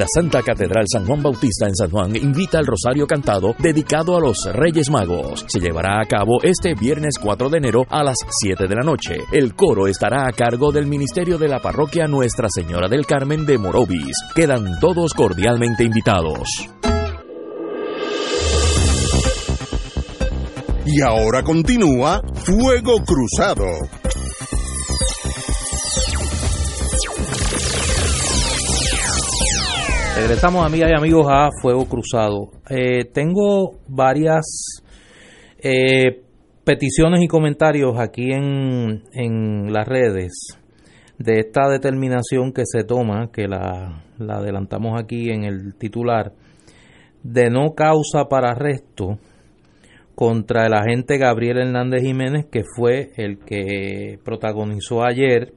La 0.00 0.06
Santa 0.08 0.42
Catedral 0.42 0.86
San 0.90 1.04
Juan 1.04 1.22
Bautista 1.22 1.66
en 1.66 1.76
San 1.76 1.90
Juan 1.90 2.16
invita 2.16 2.58
al 2.58 2.64
Rosario 2.64 3.06
Cantado 3.06 3.54
dedicado 3.58 4.16
a 4.16 4.20
los 4.20 4.48
Reyes 4.50 4.88
Magos. 4.88 5.44
Se 5.46 5.60
llevará 5.60 6.00
a 6.00 6.06
cabo 6.06 6.42
este 6.42 6.74
viernes 6.74 7.16
4 7.20 7.50
de 7.50 7.58
enero 7.58 7.84
a 7.86 8.02
las 8.02 8.16
7 8.40 8.66
de 8.66 8.74
la 8.74 8.80
noche. 8.80 9.18
El 9.30 9.54
coro 9.54 9.88
estará 9.88 10.26
a 10.26 10.32
cargo 10.32 10.72
del 10.72 10.86
Ministerio 10.86 11.36
de 11.36 11.48
la 11.48 11.58
Parroquia 11.58 12.06
Nuestra 12.06 12.48
Señora 12.48 12.88
del 12.88 13.04
Carmen 13.04 13.44
de 13.44 13.58
Morovis. 13.58 14.16
Quedan 14.34 14.80
todos 14.80 15.12
cordialmente 15.12 15.84
invitados. 15.84 16.48
Y 20.86 21.02
ahora 21.02 21.42
continúa 21.42 22.22
Fuego 22.36 23.04
Cruzado. 23.04 23.99
Regresamos, 30.20 30.66
amigas 30.66 30.90
y 30.90 30.94
amigos, 30.94 31.26
a 31.30 31.48
Fuego 31.62 31.86
Cruzado. 31.86 32.50
Eh, 32.68 33.06
tengo 33.06 33.78
varias 33.88 34.82
eh, 35.58 36.20
peticiones 36.62 37.22
y 37.22 37.26
comentarios 37.26 37.98
aquí 37.98 38.30
en, 38.30 39.02
en 39.14 39.72
las 39.72 39.88
redes 39.88 40.58
de 41.18 41.38
esta 41.38 41.70
determinación 41.70 42.52
que 42.52 42.64
se 42.66 42.84
toma, 42.84 43.30
que 43.32 43.48
la, 43.48 44.04
la 44.18 44.34
adelantamos 44.36 45.00
aquí 45.00 45.30
en 45.30 45.44
el 45.44 45.74
titular, 45.76 46.34
de 47.22 47.48
no 47.48 47.74
causa 47.74 48.28
para 48.28 48.50
arresto 48.50 49.18
contra 50.14 50.66
el 50.66 50.74
agente 50.74 51.16
Gabriel 51.16 51.60
Hernández 51.60 52.02
Jiménez, 52.02 52.44
que 52.52 52.62
fue 52.76 53.10
el 53.16 53.38
que 53.38 54.18
protagonizó 54.22 55.02
ayer 55.02 55.54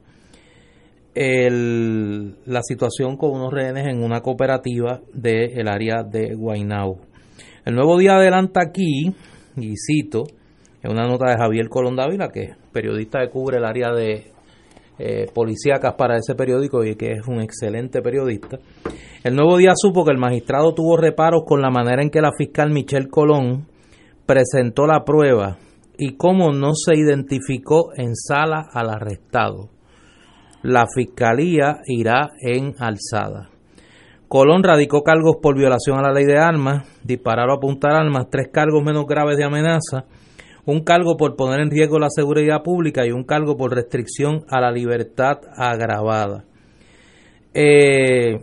la 1.14 2.62
situación 2.62 3.16
con 3.16 3.30
unos 3.30 3.52
rehenes 3.52 3.86
en 3.86 4.02
una 4.02 4.20
cooperativa 4.20 5.00
del 5.12 5.68
área 5.68 6.02
de 6.02 6.34
Guaynabo. 6.34 7.00
El 7.64 7.74
nuevo 7.76 7.96
día 7.98 8.16
adelanta 8.16 8.60
aquí, 8.60 9.14
y 9.56 9.74
cito, 9.76 10.24
en 10.82 10.90
una 10.90 11.06
nota 11.06 11.30
de 11.30 11.38
Javier 11.38 11.68
Colón 11.68 11.96
Dávila, 11.96 12.28
que 12.28 12.42
es 12.42 12.56
periodista 12.72 13.20
que 13.20 13.30
cubre 13.30 13.58
el 13.58 13.64
área 13.64 13.92
de 13.92 14.32
eh, 14.98 15.26
policíacas 15.32 15.94
para 15.94 16.16
ese 16.16 16.34
periódico 16.34 16.84
y 16.84 16.96
que 16.96 17.12
es 17.12 17.26
un 17.26 17.40
excelente 17.40 18.02
periodista. 18.02 18.58
El 19.22 19.36
nuevo 19.36 19.56
día 19.56 19.72
supo 19.76 20.04
que 20.04 20.10
el 20.10 20.18
magistrado 20.18 20.74
tuvo 20.74 20.96
reparos 20.96 21.44
con 21.46 21.62
la 21.62 21.70
manera 21.70 22.02
en 22.02 22.10
que 22.10 22.20
la 22.20 22.32
fiscal 22.36 22.70
Michelle 22.70 23.08
Colón 23.08 23.66
presentó 24.26 24.86
la 24.86 25.04
prueba 25.04 25.58
y 25.96 26.16
cómo 26.16 26.52
no 26.52 26.74
se 26.74 26.96
identificó 26.96 27.92
en 27.96 28.16
sala 28.16 28.68
al 28.72 28.90
arrestado 28.90 29.73
la 30.64 30.86
fiscalía 30.86 31.82
irá 31.86 32.32
en 32.40 32.74
alzada. 32.78 33.50
Colón 34.28 34.62
radicó 34.64 35.02
cargos 35.02 35.36
por 35.42 35.56
violación 35.56 35.98
a 35.98 36.02
la 36.02 36.12
ley 36.12 36.24
de 36.24 36.38
armas, 36.38 36.88
disparar 37.04 37.50
o 37.50 37.52
apuntar 37.52 37.92
armas, 37.92 38.28
tres 38.30 38.48
cargos 38.50 38.82
menos 38.82 39.04
graves 39.06 39.36
de 39.36 39.44
amenaza, 39.44 40.06
un 40.64 40.82
cargo 40.82 41.18
por 41.18 41.36
poner 41.36 41.60
en 41.60 41.70
riesgo 41.70 41.98
la 41.98 42.08
seguridad 42.08 42.62
pública 42.62 43.06
y 43.06 43.12
un 43.12 43.24
cargo 43.24 43.58
por 43.58 43.74
restricción 43.74 44.46
a 44.48 44.62
la 44.62 44.72
libertad 44.72 45.36
agravada. 45.54 46.44
Eh, 47.52 48.40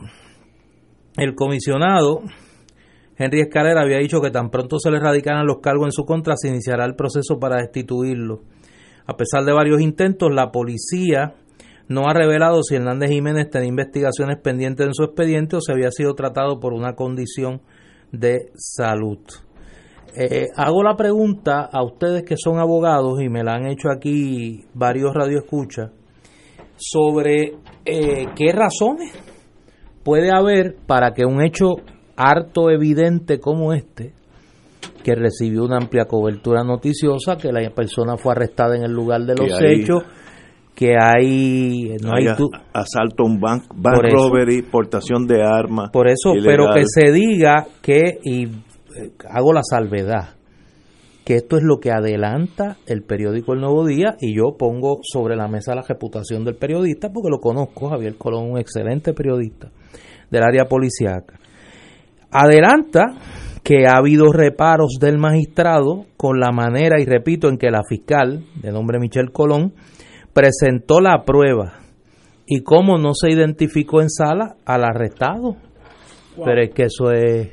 el 1.17 1.33
comisionado 1.33 2.21
Henry 3.17 3.41
Escalera 3.41 3.81
había 3.81 3.97
dicho 3.97 4.21
que 4.21 4.29
tan 4.29 4.51
pronto 4.51 4.77
se 4.77 4.91
le 4.91 4.99
radicaran 4.99 5.47
los 5.47 5.57
cargos 5.59 5.87
en 5.87 5.91
su 5.91 6.05
contra, 6.05 6.35
se 6.37 6.49
iniciará 6.49 6.85
el 6.85 6.93
proceso 6.93 7.39
para 7.39 7.57
destituirlo. 7.57 8.41
A 9.07 9.17
pesar 9.17 9.43
de 9.43 9.53
varios 9.53 9.81
intentos, 9.81 10.29
la 10.31 10.51
policía 10.51 11.33
no 11.91 12.07
ha 12.07 12.13
revelado 12.13 12.63
si 12.63 12.75
Hernández 12.75 13.09
Jiménez 13.09 13.49
tenía 13.49 13.67
investigaciones 13.67 14.37
pendientes 14.37 14.87
en 14.87 14.93
su 14.93 15.03
expediente 15.03 15.57
o 15.57 15.61
si 15.61 15.71
había 15.71 15.91
sido 15.91 16.13
tratado 16.13 16.59
por 16.59 16.73
una 16.73 16.95
condición 16.95 17.61
de 18.11 18.51
salud. 18.55 19.19
Eh, 20.15 20.47
hago 20.55 20.83
la 20.83 20.95
pregunta 20.95 21.69
a 21.71 21.83
ustedes 21.83 22.23
que 22.23 22.35
son 22.37 22.59
abogados 22.59 23.21
y 23.21 23.29
me 23.29 23.43
la 23.43 23.55
han 23.55 23.67
hecho 23.67 23.89
aquí 23.89 24.65
varios 24.73 25.13
radioescuchas 25.13 25.91
sobre 26.75 27.55
eh, 27.85 28.25
qué 28.35 28.51
razones 28.51 29.13
puede 30.03 30.31
haber 30.31 30.75
para 30.85 31.13
que 31.13 31.25
un 31.25 31.41
hecho 31.41 31.75
harto 32.15 32.69
evidente 32.69 33.39
como 33.39 33.73
este, 33.73 34.13
que 35.03 35.15
recibió 35.15 35.63
una 35.63 35.77
amplia 35.77 36.05
cobertura 36.05 36.63
noticiosa, 36.63 37.37
que 37.37 37.51
la 37.51 37.69
persona 37.69 38.17
fue 38.17 38.33
arrestada 38.33 38.75
en 38.75 38.83
el 38.83 38.91
lugar 38.91 39.21
de 39.21 39.35
los 39.35 39.61
hechos, 39.61 40.03
que 40.81 40.95
hay 40.99 41.95
no 42.01 42.15
hay, 42.15 42.25
Hay 42.27 42.35
du- 42.35 42.49
asalto 42.73 43.21
a 43.21 43.25
un 43.27 43.39
banco, 43.39 43.67
bank 43.77 43.95
Por 43.97 44.05
eso. 44.07 44.15
robbery, 44.17 44.63
portación 44.63 45.27
de 45.27 45.43
armas. 45.43 45.91
por 45.91 46.07
eso, 46.07 46.33
ilegal. 46.33 46.45
pero 46.47 46.73
que 46.73 46.83
se 46.87 47.11
diga 47.11 47.67
que 47.83 48.17
y 48.23 48.45
eh, 48.45 49.11
hago 49.29 49.53
la 49.53 49.61
salvedad 49.63 50.29
que 51.23 51.35
esto 51.35 51.57
es 51.57 51.63
lo 51.63 51.77
que 51.79 51.91
adelanta 51.91 52.77
el 52.87 53.03
periódico 53.03 53.53
El 53.53 53.59
Nuevo 53.61 53.85
Día 53.85 54.15
y 54.19 54.35
yo 54.35 54.57
pongo 54.57 55.01
sobre 55.03 55.35
la 55.35 55.47
mesa 55.47 55.75
la 55.75 55.83
reputación 55.87 56.43
del 56.43 56.55
periodista 56.55 57.09
porque 57.13 57.29
lo 57.29 57.37
conozco, 57.39 57.89
Javier 57.89 58.15
Colón, 58.17 58.49
un 58.53 58.57
excelente 58.57 59.13
periodista 59.13 59.69
del 60.31 60.41
área 60.41 60.65
policíaca. 60.65 61.35
Adelanta 62.31 63.05
que 63.63 63.85
ha 63.85 63.97
habido 63.97 64.31
reparos 64.31 64.97
del 64.99 65.19
magistrado 65.19 66.05
con 66.17 66.39
la 66.39 66.51
manera, 66.51 66.99
y 66.99 67.05
repito, 67.05 67.49
en 67.49 67.57
que 67.59 67.69
la 67.69 67.83
fiscal, 67.87 68.43
de 68.59 68.71
nombre 68.71 68.97
Michelle 68.99 69.31
Colón, 69.31 69.73
presentó 70.33 70.99
la 70.99 71.23
prueba 71.23 71.79
y 72.45 72.63
cómo 72.63 72.97
no 72.97 73.13
se 73.13 73.31
identificó 73.31 74.01
en 74.01 74.09
sala 74.09 74.55
al 74.65 74.83
arrestado. 74.83 75.55
Pero 76.43 76.61
es 76.61 76.71
que 76.71 76.83
eso 76.83 77.11
es... 77.11 77.49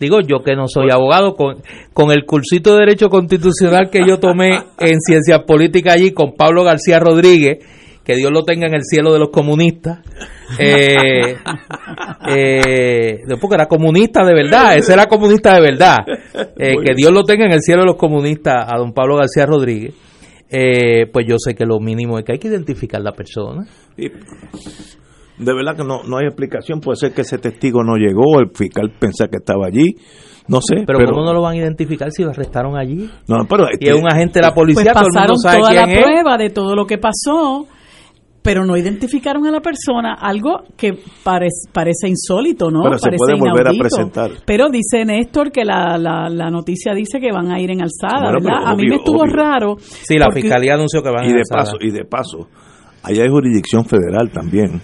Digo 0.00 0.20
yo 0.20 0.44
que 0.44 0.54
no 0.54 0.68
soy 0.68 0.90
abogado, 0.90 1.34
con, 1.34 1.56
con 1.92 2.12
el 2.12 2.24
cursito 2.24 2.72
de 2.72 2.80
Derecho 2.80 3.08
Constitucional 3.08 3.90
que 3.90 4.00
yo 4.06 4.20
tomé 4.20 4.50
en 4.78 5.00
Ciencias 5.00 5.40
Políticas 5.40 5.94
allí 5.94 6.12
con 6.12 6.34
Pablo 6.34 6.62
García 6.62 7.00
Rodríguez, 7.00 7.58
que 8.04 8.14
Dios 8.14 8.30
lo 8.32 8.44
tenga 8.44 8.66
en 8.66 8.74
el 8.74 8.84
cielo 8.84 9.12
de 9.12 9.18
los 9.18 9.30
comunistas. 9.30 9.98
Eh, 10.58 11.36
eh, 12.26 13.18
porque 13.40 13.54
era 13.54 13.66
comunista 13.66 14.24
de 14.24 14.34
verdad, 14.34 14.78
ese 14.78 14.94
era 14.94 15.06
comunista 15.06 15.54
de 15.54 15.60
verdad. 15.60 15.98
Eh, 16.56 16.76
que 16.82 16.94
Dios 16.96 17.12
lo 17.12 17.24
tenga 17.24 17.44
en 17.44 17.52
el 17.52 17.60
cielo 17.60 17.82
de 17.82 17.88
los 17.88 17.96
comunistas 17.96 18.64
a 18.66 18.78
don 18.78 18.92
Pablo 18.92 19.16
García 19.16 19.46
Rodríguez. 19.46 19.94
Eh, 20.50 21.06
pues 21.12 21.26
yo 21.28 21.36
sé 21.38 21.54
que 21.54 21.66
lo 21.66 21.78
mínimo 21.80 22.18
es 22.18 22.24
que 22.24 22.32
hay 22.32 22.38
que 22.38 22.48
identificar 22.48 23.00
la 23.02 23.12
persona. 23.12 23.66
Y 23.96 24.08
de 24.08 25.54
verdad 25.54 25.76
que 25.76 25.84
no, 25.84 26.02
no 26.04 26.18
hay 26.18 26.26
explicación. 26.26 26.80
Puede 26.80 26.96
ser 26.96 27.12
que 27.12 27.20
ese 27.22 27.38
testigo 27.38 27.84
no 27.84 27.96
llegó, 27.96 28.40
el 28.40 28.50
fiscal 28.54 28.90
pensaba 28.98 29.28
que 29.30 29.36
estaba 29.38 29.66
allí. 29.66 29.94
No 30.48 30.60
sé. 30.62 30.84
Pero, 30.86 30.98
¿cómo 31.10 31.24
no 31.26 31.34
lo 31.34 31.42
van 31.42 31.54
a 31.54 31.58
identificar 31.58 32.10
si 32.10 32.22
lo 32.24 32.30
arrestaron 32.30 32.76
allí? 32.76 33.10
No, 33.28 33.36
pero 33.48 33.66
Y 33.78 33.88
es 33.88 33.94
un 33.94 34.10
agente 34.10 34.40
de 34.40 34.46
la 34.46 34.54
policía, 34.54 34.92
Pues 34.92 34.94
todo 34.94 35.02
el 35.06 35.12
mundo 35.12 35.34
pasaron 35.34 35.38
sabe 35.38 35.58
toda 35.60 35.70
quién 35.70 35.86
la 35.86 35.92
es. 35.92 36.04
prueba 36.04 36.36
de 36.38 36.50
todo 36.50 36.74
lo 36.74 36.86
que 36.86 36.96
pasó, 36.98 37.66
pero 38.48 38.64
no 38.64 38.78
identificaron 38.78 39.46
a 39.46 39.50
la 39.50 39.60
persona, 39.60 40.14
algo 40.14 40.62
que 40.74 40.94
parece, 41.22 41.68
parece 41.70 42.08
insólito, 42.08 42.70
¿no? 42.70 42.80
Pero 42.82 42.96
se 42.96 43.10
puede 43.10 43.38
volver 43.38 43.68
a 43.68 43.72
presentar. 43.78 44.30
Pero 44.46 44.70
dice 44.70 45.04
Néstor 45.04 45.52
que 45.52 45.66
la, 45.66 45.98
la, 45.98 46.30
la 46.30 46.48
noticia 46.48 46.94
dice 46.94 47.20
que 47.20 47.30
van 47.30 47.50
a 47.50 47.60
ir 47.60 47.70
en 47.72 47.82
alzada, 47.82 48.30
Bueno, 48.32 48.38
¿verdad? 48.42 48.62
a 48.72 48.74
mí 48.74 48.88
me 48.88 48.96
estuvo 48.96 49.20
obvio. 49.20 49.34
raro. 49.34 49.76
Sí, 49.78 50.16
la 50.16 50.28
porque- 50.28 50.40
fiscalía 50.40 50.74
anunció 50.76 51.02
que 51.02 51.10
van 51.10 51.26
y 51.26 51.28
a 51.28 51.32
de 51.34 51.40
alzada. 51.40 51.60
paso 51.64 51.76
y 51.78 51.90
de 51.90 52.04
paso 52.06 52.48
allá 53.02 53.22
hay 53.24 53.28
jurisdicción 53.28 53.84
federal 53.84 54.30
también 54.32 54.80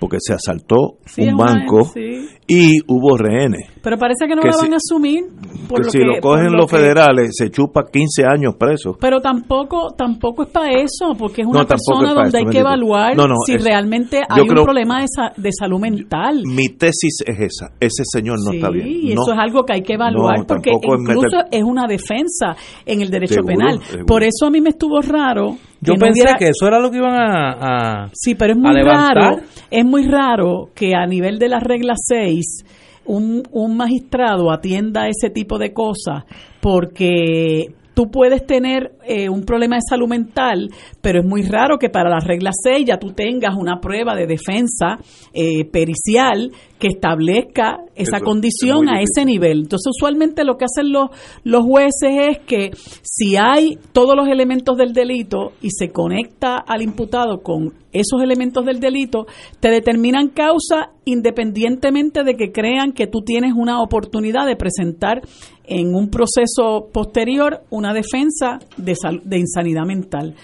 porque 0.00 0.16
se 0.20 0.32
asaltó 0.32 0.94
Sí, 1.04 1.24
un 1.24 1.34
una- 1.34 1.44
banco 1.44 1.84
sí. 1.92 2.26
y 2.48 2.78
hubo 2.88 3.18
rehenes 3.18 3.68
Pero 3.84 3.96
parece 3.98 4.26
que 4.26 4.34
no 4.34 4.40
que 4.42 4.48
la 4.48 4.54
si- 4.54 4.62
van 4.62 4.72
a 4.72 4.76
asumir. 4.76 5.24
Por 5.68 5.78
que 5.80 5.84
lo 5.84 5.90
si 5.90 5.98
que- 5.98 6.04
lo 6.04 6.12
cogen 6.20 6.44
por 6.46 6.52
lo 6.52 6.58
los 6.58 6.70
que- 6.70 6.76
federales 6.78 7.30
se 7.34 7.50
chupa 7.50 7.84
15 7.90 8.24
años 8.26 8.54
preso 8.58 8.96
Pero 9.00 9.20
tampoco 9.20 9.92
tampoco 9.96 10.42
es 10.42 10.48
para 10.50 10.70
eso, 10.72 11.14
porque 11.18 11.40
es 11.42 11.46
No, 11.46 11.52
una 11.52 11.64
tampoco 11.66 12.00
persona 12.00 12.08
es 12.10 12.14
donde 12.14 12.28
eso, 12.28 12.38
hay 12.38 12.52
que 12.52 12.58
evaluar 12.60 13.16
No, 13.16 13.26
no, 13.28 13.34
si 13.46 13.54
es- 13.54 13.64
realmente 13.64 14.22
hay 14.28 14.42
un 14.42 14.48
creo- 14.48 14.64
problema 14.64 15.00
de, 15.00 15.06
sa- 15.08 15.32
de 15.36 15.50
salud 15.58 15.80
mental. 15.80 16.42
mi 16.44 16.68
tesis 16.70 17.18
es 17.26 17.38
esa 17.40 17.70
ese 17.80 18.02
señor 18.04 18.38
no 18.44 18.50
Sí, 18.50 18.56
está 18.56 18.70
bien 18.70 18.86
y 18.88 19.14
No. 19.14 19.22
eso 19.22 19.32
es 19.32 19.38
algo 19.38 19.64
que 19.64 19.72
hay 19.74 19.82
que 19.82 19.94
evaluar 19.94 20.38
No, 20.40 20.46
porque 20.46 20.70
es 20.70 20.76
incluso 20.76 21.20
meter- 21.38 21.46
es 21.50 21.62
una 21.62 21.86
defensa 21.86 22.56
en 22.84 23.00
el 23.00 23.10
derecho 23.10 23.34
Seguro, 23.34 23.54
penal. 23.56 23.80
seguro. 23.84 24.06
Por 24.06 24.22
eso 24.22 24.46
a 24.46 24.50
mí 24.50 24.60
me 24.60 24.70
estuvo 24.70 25.00
raro. 25.00 25.56
Yo 25.80 25.94
que 25.94 25.98
no 25.98 26.06
pensé 26.06 26.24
que 26.38 26.48
eso 26.48 26.66
era 26.66 26.78
lo 26.80 26.90
que 26.90 26.96
iban 26.98 27.14
a... 27.14 28.04
a- 28.04 28.10
Sí, 28.14 28.34
pero 28.34 28.52
es 28.52 28.58
a 28.58 28.60
muy 28.60 28.82
raro, 28.82 29.36
es 29.70 29.84
muy 29.84 30.06
raro 30.06 30.68
que 30.74 30.94
a 30.94 31.06
nivel 31.06 31.38
de 31.38 31.48
la 31.48 31.60
regla 31.60 31.94
6 31.96 32.64
un, 33.06 33.42
un 33.50 33.76
magistrado 33.76 34.50
atienda 34.50 35.08
ese 35.08 35.30
tipo 35.30 35.58
de 35.58 35.72
cosas 35.72 36.24
porque 36.60 37.74
tú 37.94 38.10
puedes 38.10 38.44
tener 38.44 38.92
eh, 39.06 39.28
un 39.28 39.44
problema 39.44 39.76
de 39.76 39.82
salud 39.88 40.08
mental, 40.08 40.70
pero 41.00 41.20
es 41.20 41.26
muy 41.26 41.42
raro 41.42 41.78
que 41.78 41.88
para 41.88 42.10
la 42.10 42.18
regla 42.18 42.50
6 42.52 42.86
ya 42.86 42.98
tú 42.98 43.12
tengas 43.12 43.54
una 43.56 43.80
prueba 43.80 44.14
de 44.14 44.26
defensa 44.26 44.98
eh, 45.32 45.64
pericial 45.64 46.50
que 46.78 46.88
establezca 46.88 47.78
esa 47.94 48.16
Eso 48.16 48.24
condición 48.24 48.88
a 48.88 49.00
ese 49.00 49.24
nivel. 49.24 49.60
Entonces, 49.62 49.92
usualmente 49.96 50.44
lo 50.44 50.56
que 50.56 50.64
hacen 50.64 50.92
los, 50.92 51.10
los 51.44 51.64
jueces 51.64 52.10
es 52.30 52.38
que 52.40 52.70
si 53.02 53.36
hay 53.36 53.78
todos 53.92 54.14
los 54.16 54.28
elementos 54.28 54.76
del 54.76 54.92
delito 54.92 55.52
y 55.62 55.70
se 55.70 55.90
conecta 55.90 56.56
al 56.56 56.82
imputado 56.82 57.42
con 57.42 57.72
esos 57.92 58.20
elementos 58.22 58.66
del 58.66 58.80
delito, 58.80 59.26
te 59.60 59.70
determinan 59.70 60.28
causa 60.28 60.90
independientemente 61.04 62.24
de 62.24 62.34
que 62.34 62.50
crean 62.50 62.92
que 62.92 63.06
tú 63.06 63.20
tienes 63.20 63.52
una 63.56 63.80
oportunidad 63.80 64.46
de 64.46 64.56
presentar 64.56 65.22
en 65.66 65.94
un 65.94 66.10
proceso 66.10 66.88
posterior 66.92 67.62
una 67.70 67.92
defensa 67.94 68.58
de, 68.76 68.94
sal- 68.94 69.22
de 69.24 69.38
insanidad 69.38 69.84
mental. 69.86 70.34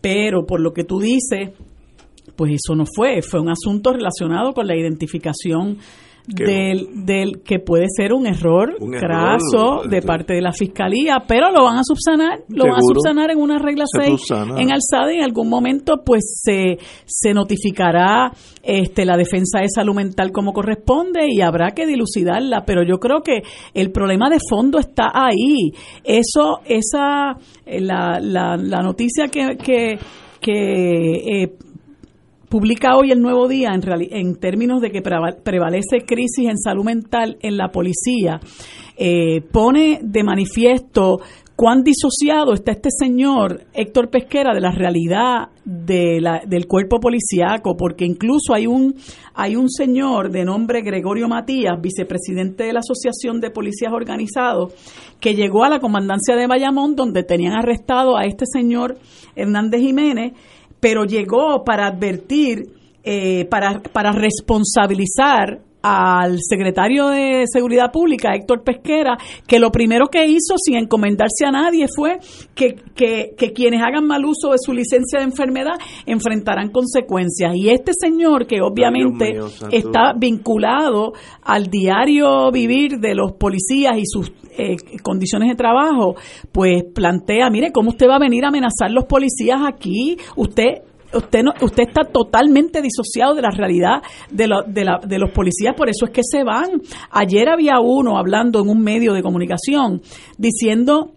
Pero 0.00 0.46
por 0.46 0.60
lo 0.60 0.72
que 0.72 0.84
tú 0.84 1.00
dices, 1.00 1.50
pues 2.36 2.52
eso 2.52 2.76
no 2.76 2.84
fue, 2.86 3.20
fue 3.22 3.40
un 3.40 3.48
asunto 3.50 3.92
relacionado 3.92 4.52
con 4.52 4.66
la 4.66 4.76
identificación 4.76 5.78
del, 6.28 7.04
del 7.06 7.42
que 7.42 7.58
puede 7.58 7.86
ser 7.88 8.12
un 8.12 8.26
error 8.26 8.74
Un 8.80 8.94
error, 8.94 9.08
craso 9.08 9.88
de 9.88 10.02
parte 10.02 10.34
de 10.34 10.42
la 10.42 10.52
fiscalía, 10.52 11.24
pero 11.26 11.50
lo 11.50 11.64
van 11.64 11.78
a 11.78 11.82
subsanar, 11.82 12.40
lo 12.48 12.64
van 12.64 12.76
a 12.76 12.80
subsanar 12.80 13.30
en 13.30 13.38
una 13.38 13.58
regla 13.58 13.84
Se 13.86 14.04
6 14.06 14.20
subsana. 14.20 14.60
en 14.60 14.70
alzada 14.70 15.12
y 15.12 15.16
en 15.16 15.24
algún 15.24 15.48
momento 15.48 16.02
pues 16.04 16.40
se, 16.42 16.78
se 17.06 17.32
notificará 17.32 18.30
este 18.62 19.04
la 19.06 19.16
defensa 19.16 19.60
de 19.60 19.68
salud 19.74 19.94
mental 19.94 20.30
como 20.30 20.52
corresponde 20.52 21.26
y 21.30 21.40
habrá 21.40 21.70
que 21.70 21.86
dilucidarla, 21.86 22.64
pero 22.66 22.82
yo 22.82 22.98
creo 22.98 23.22
que 23.22 23.42
el 23.72 23.90
problema 23.90 24.28
de 24.28 24.38
fondo 24.48 24.78
está 24.78 25.10
ahí. 25.14 25.72
Eso, 26.04 26.60
esa, 26.66 27.36
eh, 27.64 27.80
la, 27.80 28.18
la, 28.20 28.56
la 28.56 28.82
noticia 28.82 29.28
que, 29.28 29.56
que, 29.56 29.98
que 30.40 31.42
eh, 31.42 31.52
publica 32.48 32.96
hoy 32.96 33.10
el 33.10 33.20
Nuevo 33.20 33.48
Día 33.48 33.70
en, 33.74 33.82
en 34.10 34.36
términos 34.36 34.80
de 34.80 34.90
que 34.90 35.02
preva- 35.02 35.36
prevalece 35.42 36.04
crisis 36.06 36.48
en 36.48 36.58
salud 36.58 36.84
mental 36.84 37.36
en 37.40 37.56
la 37.56 37.68
policía, 37.68 38.40
eh, 38.96 39.40
pone 39.52 40.00
de 40.02 40.24
manifiesto 40.24 41.18
cuán 41.54 41.82
disociado 41.82 42.52
está 42.52 42.70
este 42.70 42.88
señor 42.96 43.62
Héctor 43.74 44.10
Pesquera 44.10 44.54
de 44.54 44.60
la 44.60 44.70
realidad 44.70 45.48
de 45.64 46.20
la- 46.20 46.42
del 46.46 46.66
cuerpo 46.68 47.00
policíaco, 47.00 47.76
porque 47.76 48.04
incluso 48.04 48.54
hay 48.54 48.66
un, 48.68 48.94
hay 49.34 49.56
un 49.56 49.68
señor 49.68 50.30
de 50.30 50.44
nombre 50.44 50.82
Gregorio 50.82 51.26
Matías, 51.28 51.80
vicepresidente 51.80 52.62
de 52.64 52.72
la 52.72 52.78
Asociación 52.80 53.40
de 53.40 53.50
Policías 53.50 53.92
Organizados, 53.92 54.72
que 55.20 55.34
llegó 55.34 55.64
a 55.64 55.68
la 55.68 55.80
comandancia 55.80 56.36
de 56.36 56.46
Bayamón, 56.46 56.94
donde 56.94 57.24
tenían 57.24 57.54
arrestado 57.56 58.16
a 58.16 58.22
este 58.24 58.44
señor 58.46 58.96
Hernández 59.34 59.80
Jiménez, 59.80 60.32
pero 60.80 61.04
llegó 61.04 61.64
para 61.64 61.86
advertir, 61.88 62.68
eh, 63.02 63.46
para, 63.46 63.80
para 63.80 64.12
responsabilizar 64.12 65.60
al 65.82 66.38
secretario 66.40 67.08
de 67.08 67.44
Seguridad 67.46 67.92
Pública, 67.92 68.34
Héctor 68.34 68.62
Pesquera, 68.64 69.16
que 69.46 69.58
lo 69.58 69.70
primero 69.70 70.08
que 70.08 70.26
hizo, 70.26 70.56
sin 70.56 70.76
encomendarse 70.76 71.46
a 71.46 71.50
nadie, 71.50 71.86
fue 71.94 72.18
que, 72.54 72.74
que, 72.94 73.34
que 73.36 73.52
quienes 73.52 73.80
hagan 73.82 74.06
mal 74.06 74.24
uso 74.24 74.50
de 74.50 74.58
su 74.58 74.72
licencia 74.72 75.20
de 75.20 75.26
enfermedad 75.26 75.74
enfrentarán 76.06 76.70
consecuencias. 76.70 77.54
Y 77.54 77.70
este 77.70 77.92
señor, 77.98 78.46
que 78.46 78.60
obviamente 78.60 79.34
mío, 79.34 79.46
está 79.70 80.12
vinculado 80.16 81.12
al 81.42 81.66
diario 81.66 82.50
vivir 82.50 82.98
de 82.98 83.14
los 83.14 83.32
policías 83.32 83.96
y 83.98 84.04
sus 84.04 84.32
eh, 84.58 84.76
condiciones 85.02 85.48
de 85.48 85.54
trabajo, 85.54 86.16
pues 86.50 86.82
plantea, 86.92 87.48
mire, 87.50 87.70
¿cómo 87.72 87.90
usted 87.90 88.08
va 88.08 88.16
a 88.16 88.20
venir 88.20 88.44
a 88.44 88.48
amenazar 88.48 88.90
los 88.90 89.04
policías 89.04 89.60
aquí? 89.64 90.16
Usted 90.36 90.82
Usted, 91.14 91.42
no, 91.42 91.52
usted 91.62 91.84
está 91.88 92.04
totalmente 92.04 92.82
disociado 92.82 93.34
de 93.34 93.42
la 93.42 93.50
realidad 93.50 94.02
de, 94.30 94.46
lo- 94.46 94.62
de, 94.66 94.84
la- 94.84 95.00
de 95.02 95.18
los 95.18 95.30
policías, 95.30 95.74
por 95.74 95.88
eso 95.88 96.04
es 96.04 96.10
que 96.10 96.20
se 96.22 96.44
van. 96.44 96.82
Ayer 97.10 97.48
había 97.48 97.80
uno 97.80 98.18
hablando 98.18 98.60
en 98.60 98.68
un 98.68 98.82
medio 98.82 99.12
de 99.14 99.22
comunicación 99.22 100.02
diciendo 100.36 101.12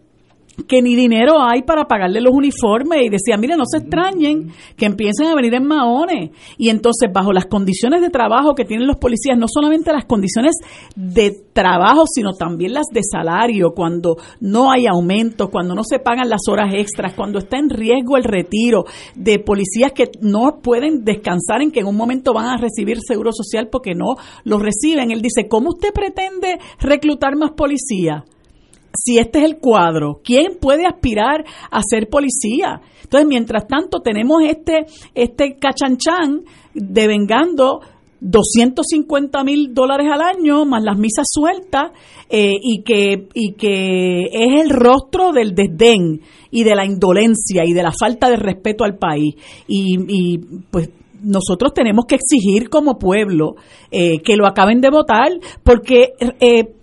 que 0.68 0.82
ni 0.82 0.96
dinero 0.96 1.42
hay 1.42 1.64
para 1.64 1.86
pagarle 1.86 2.22
los 2.22 2.34
uniformes 2.34 3.04
y 3.04 3.10
decía, 3.10 3.38
mire, 3.38 3.56
no 3.56 3.64
se 3.66 3.80
extrañen 3.80 4.52
que 4.76 4.86
empiecen 4.86 5.28
a 5.28 5.36
venir 5.36 5.54
en 5.56 5.66
maones. 5.66 6.32
Y 6.58 6.70
entonces, 6.70 7.10
bajo 7.12 7.32
las 7.34 7.46
condiciones 7.46 8.02
de 8.02 8.10
trabajo 8.10 8.54
que 8.54 8.66
tienen 8.66 8.88
los 8.88 8.98
policías, 8.98 9.38
no 9.38 9.48
solamente 9.48 9.92
las 9.92 10.06
condiciones 10.06 10.56
de 10.96 11.32
trabajo, 11.54 12.04
sino 12.06 12.34
también 12.34 12.74
las 12.74 12.88
de 12.92 13.02
salario, 13.04 13.72
cuando 13.72 14.18
no 14.40 14.72
hay 14.72 14.88
aumento, 14.88 15.50
cuando 15.50 15.74
no 15.74 15.84
se 15.84 16.00
pagan 16.00 16.30
las 16.30 16.42
horas 16.50 16.74
extras, 16.74 17.14
cuando 17.14 17.40
está 17.40 17.58
en 17.58 17.70
riesgo 17.70 18.18
el 18.18 18.24
retiro 18.24 18.86
de 19.16 19.40
policías 19.40 19.92
que 19.94 20.12
no 20.22 20.60
pueden 20.62 21.04
descansar 21.04 21.62
en 21.62 21.72
que 21.72 21.80
en 21.80 21.88
un 21.88 21.96
momento 21.96 22.34
van 22.34 22.48
a 22.48 22.58
recibir 22.58 23.00
seguro 23.02 23.32
social 23.32 23.70
porque 23.72 23.94
no 23.96 24.16
lo 24.44 24.60
reciben. 24.60 25.12
Él 25.12 25.22
dice, 25.22 25.48
¿cómo 25.48 25.70
usted 25.70 25.94
pretende 25.94 26.60
reclutar 26.80 27.36
más 27.36 27.52
policías? 27.52 28.24
Si 28.94 29.18
este 29.18 29.40
es 29.40 29.46
el 29.46 29.58
cuadro, 29.58 30.22
¿quién 30.24 30.58
puede 30.60 30.86
aspirar 30.86 31.46
a 31.70 31.82
ser 31.84 32.10
policía? 32.10 32.82
Entonces, 33.04 33.28
mientras 33.28 33.68
tanto, 33.68 34.02
tenemos 34.02 34.42
este, 34.44 34.86
este 35.16 35.58
cachanchan 35.58 36.44
devengando 36.74 37.82
250 38.22 39.44
mil 39.44 39.74
dólares 39.74 40.08
al 40.12 40.22
año 40.22 40.64
más 40.64 40.84
las 40.84 40.98
misas 40.98 41.26
sueltas 41.30 41.92
eh, 42.30 42.54
y, 42.62 42.84
que, 42.84 43.28
y 43.34 43.54
que 43.54 44.22
es 44.32 44.62
el 44.62 44.70
rostro 44.70 45.32
del 45.32 45.56
desdén 45.56 46.22
y 46.52 46.64
de 46.64 46.76
la 46.76 46.86
indolencia 46.86 47.64
y 47.66 47.74
de 47.74 47.84
la 47.84 47.92
falta 47.92 48.30
de 48.30 48.38
respeto 48.38 48.84
al 48.84 48.98
país. 48.98 49.36
Y, 49.68 49.98
y, 50.08 50.38
pues 50.70 50.92
nosotros 51.24 51.74
tenemos 51.74 52.06
que 52.06 52.16
exigir 52.16 52.70
como 52.70 52.98
pueblo 52.98 53.56
eh, 53.92 54.22
que 54.22 54.36
lo 54.36 54.48
acaben 54.48 54.82
de 54.82 54.90
votar 54.90 55.32
porque... 55.64 56.14
Eh, 56.40 56.76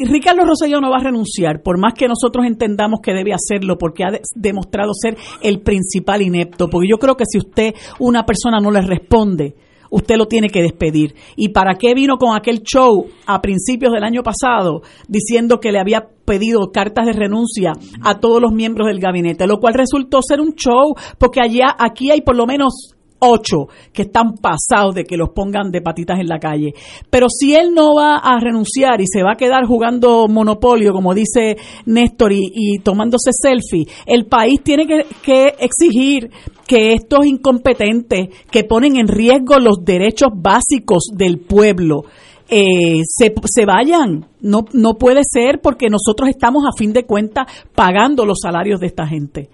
Ricardo 0.00 0.44
Rosselló 0.44 0.80
no 0.80 0.90
va 0.90 0.96
a 0.98 1.04
renunciar, 1.04 1.62
por 1.62 1.78
más 1.78 1.94
que 1.94 2.08
nosotros 2.08 2.46
entendamos 2.46 3.00
que 3.02 3.12
debe 3.12 3.32
hacerlo, 3.32 3.76
porque 3.78 4.04
ha 4.04 4.10
de- 4.10 4.22
demostrado 4.34 4.92
ser 4.94 5.16
el 5.42 5.60
principal 5.60 6.22
inepto. 6.22 6.68
Porque 6.68 6.88
yo 6.90 6.98
creo 6.98 7.16
que 7.16 7.24
si 7.30 7.38
usted, 7.38 7.74
una 7.98 8.24
persona 8.24 8.60
no 8.60 8.70
le 8.70 8.80
responde, 8.82 9.54
usted 9.90 10.16
lo 10.16 10.26
tiene 10.26 10.48
que 10.48 10.62
despedir. 10.62 11.14
¿Y 11.36 11.50
para 11.50 11.74
qué 11.76 11.94
vino 11.94 12.16
con 12.16 12.36
aquel 12.36 12.62
show 12.62 13.06
a 13.26 13.40
principios 13.40 13.92
del 13.92 14.02
año 14.02 14.22
pasado 14.22 14.82
diciendo 15.08 15.60
que 15.60 15.70
le 15.70 15.78
había 15.78 16.08
pedido 16.24 16.72
cartas 16.72 17.06
de 17.06 17.12
renuncia 17.12 17.72
a 18.02 18.18
todos 18.18 18.40
los 18.42 18.52
miembros 18.52 18.88
del 18.88 18.98
gabinete? 18.98 19.46
Lo 19.46 19.58
cual 19.60 19.74
resultó 19.74 20.20
ser 20.22 20.40
un 20.40 20.54
show, 20.54 20.94
porque 21.18 21.40
allá, 21.40 21.76
aquí 21.78 22.10
hay 22.10 22.22
por 22.22 22.34
lo 22.34 22.46
menos 22.46 22.93
ocho 23.24 23.68
que 23.92 24.02
están 24.02 24.34
pasados 24.34 24.94
de 24.94 25.04
que 25.04 25.16
los 25.16 25.30
pongan 25.30 25.70
de 25.70 25.80
patitas 25.80 26.18
en 26.20 26.28
la 26.28 26.38
calle. 26.38 26.72
Pero 27.10 27.26
si 27.28 27.54
él 27.54 27.72
no 27.74 27.94
va 27.94 28.16
a 28.16 28.38
renunciar 28.40 29.00
y 29.00 29.06
se 29.06 29.22
va 29.22 29.32
a 29.32 29.36
quedar 29.36 29.64
jugando 29.66 30.28
monopolio, 30.28 30.92
como 30.92 31.14
dice 31.14 31.56
Néstor, 31.86 32.32
y, 32.32 32.40
y 32.52 32.78
tomándose 32.78 33.30
selfie, 33.32 33.86
el 34.06 34.26
país 34.26 34.62
tiene 34.62 34.86
que, 34.86 35.06
que 35.22 35.54
exigir 35.58 36.30
que 36.66 36.94
estos 36.94 37.26
incompetentes 37.26 38.28
que 38.50 38.64
ponen 38.64 38.96
en 38.96 39.08
riesgo 39.08 39.58
los 39.58 39.84
derechos 39.84 40.30
básicos 40.34 41.08
del 41.14 41.38
pueblo, 41.38 42.04
eh, 42.48 43.00
se, 43.06 43.34
se 43.44 43.66
vayan. 43.66 44.26
No, 44.40 44.64
no 44.72 44.94
puede 44.94 45.22
ser 45.30 45.60
porque 45.62 45.88
nosotros 45.88 46.28
estamos 46.28 46.64
a 46.64 46.76
fin 46.76 46.92
de 46.92 47.04
cuentas 47.04 47.46
pagando 47.74 48.24
los 48.24 48.38
salarios 48.42 48.80
de 48.80 48.86
esta 48.86 49.06
gente. 49.06 49.48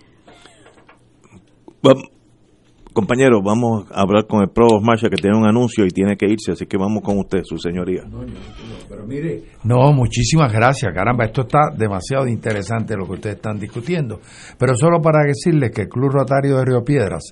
Vam- 1.83 2.09
Compañero, 3.01 3.41
vamos 3.43 3.87
a 3.91 4.03
hablar 4.03 4.27
con 4.27 4.43
el 4.43 4.51
Provost 4.51 4.85
Marshall 4.85 5.09
que 5.11 5.17
tiene 5.23 5.35
un 5.39 5.49
anuncio 5.49 5.87
y 5.87 5.89
tiene 5.89 6.17
que 6.19 6.27
irse, 6.27 6.53
así 6.53 6.67
que 6.67 6.77
vamos 6.77 7.03
con 7.03 7.17
usted, 7.19 7.41
su 7.45 7.57
señoría. 7.57 8.03
No, 9.65 9.91
muchísimas 9.95 10.53
gracias, 10.53 10.93
caramba, 10.93 11.25
esto 11.25 11.41
está 11.43 11.71
demasiado 11.75 12.27
interesante 12.29 12.95
lo 12.99 13.07
que 13.07 13.13
ustedes 13.13 13.37
están 13.37 13.59
discutiendo. 13.59 14.21
Pero 14.59 14.75
solo 14.75 15.01
para 15.01 15.25
decirles 15.27 15.71
que 15.71 15.83
el 15.83 15.89
Club 15.89 16.11
Rotario 16.11 16.59
de 16.59 16.65
Río 16.67 16.85
Piedras 16.85 17.23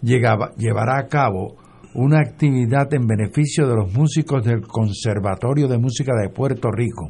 llegaba- 0.00 0.52
llevará 0.56 1.00
a 1.00 1.08
cabo 1.08 1.56
una 1.94 2.20
actividad 2.20 2.94
en 2.94 3.08
beneficio 3.08 3.66
de 3.66 3.74
los 3.74 3.92
músicos 3.92 4.44
del 4.44 4.60
Conservatorio 4.60 5.66
de 5.66 5.78
Música 5.78 6.12
de 6.22 6.28
Puerto 6.28 6.70
Rico, 6.70 7.08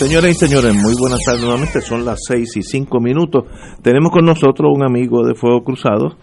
Señoras 0.00 0.30
y 0.30 0.34
señores, 0.34 0.74
muy 0.74 0.94
buenas 0.98 1.18
tardes 1.26 1.42
nuevamente, 1.42 1.82
son 1.82 2.06
las 2.06 2.20
seis 2.26 2.56
y 2.56 2.62
cinco 2.62 3.00
minutos. 3.00 3.44
Tenemos 3.82 4.10
con 4.10 4.24
nosotros 4.24 4.70
un 4.74 4.82
amigo 4.82 5.26
de 5.26 5.34
Fuego 5.34 5.62
Cruzado 5.62 6.16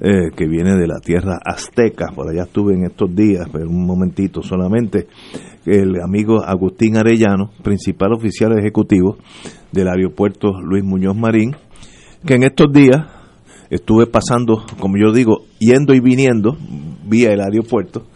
eh, 0.00 0.30
que 0.36 0.48
viene 0.48 0.74
de 0.74 0.88
la 0.88 0.98
tierra 0.98 1.38
azteca, 1.44 2.08
por 2.12 2.28
allá 2.28 2.42
estuve 2.42 2.74
en 2.74 2.86
estos 2.86 3.14
días, 3.14 3.48
pero 3.52 3.70
un 3.70 3.86
momentito 3.86 4.42
solamente, 4.42 5.06
el 5.64 6.00
amigo 6.02 6.42
Agustín 6.44 6.96
Arellano, 6.96 7.52
principal 7.62 8.14
oficial 8.14 8.58
ejecutivo 8.58 9.16
del 9.70 9.86
aeropuerto 9.86 10.60
Luis 10.60 10.82
Muñoz 10.82 11.16
Marín, 11.16 11.54
que 12.26 12.34
en 12.34 12.42
estos 12.42 12.72
días 12.72 13.06
estuve 13.70 14.08
pasando, 14.08 14.64
como 14.80 14.96
yo 14.98 15.12
digo, 15.12 15.44
yendo 15.60 15.94
y 15.94 16.00
viniendo 16.00 16.56
vía 17.04 17.30
el 17.30 17.42
aeropuerto. 17.42 18.06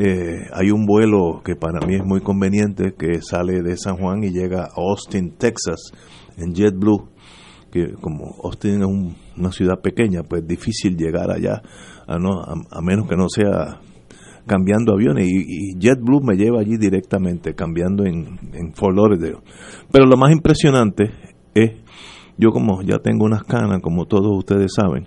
Eh, 0.00 0.46
hay 0.52 0.70
un 0.70 0.86
vuelo 0.86 1.42
que 1.44 1.56
para 1.56 1.84
mí 1.84 1.96
es 1.96 2.04
muy 2.04 2.20
conveniente 2.20 2.94
que 2.96 3.20
sale 3.20 3.62
de 3.62 3.76
San 3.76 3.96
Juan 3.96 4.22
y 4.22 4.30
llega 4.30 4.62
a 4.64 4.68
Austin, 4.76 5.32
Texas, 5.36 5.90
en 6.36 6.54
JetBlue, 6.54 7.08
que 7.72 7.94
como 8.00 8.36
Austin 8.44 8.80
es 8.82 8.86
un- 8.86 9.16
una 9.36 9.50
ciudad 9.50 9.80
pequeña, 9.82 10.22
pues 10.22 10.42
es 10.42 10.48
difícil 10.48 10.96
llegar 10.96 11.30
allá, 11.32 11.62
a, 12.06 12.16
no, 12.18 12.40
a, 12.40 12.54
a 12.70 12.80
menos 12.80 13.08
que 13.08 13.16
no 13.16 13.28
sea 13.28 13.80
cambiando 14.46 14.92
aviones 14.92 15.26
y, 15.28 15.72
y 15.74 15.78
JetBlue 15.80 16.20
me 16.22 16.36
lleva 16.36 16.60
allí 16.60 16.76
directamente, 16.78 17.54
cambiando 17.54 18.04
en, 18.06 18.38
en 18.52 18.72
Fort 18.74 18.96
Lauderdale. 18.96 19.38
Pero 19.90 20.06
lo 20.06 20.16
más 20.16 20.30
impresionante 20.30 21.10
es, 21.54 21.72
yo 22.38 22.50
como 22.50 22.82
ya 22.82 22.98
tengo 22.98 23.24
unas 23.24 23.42
canas, 23.42 23.80
como 23.82 24.06
todos 24.06 24.30
ustedes 24.38 24.72
saben, 24.74 25.06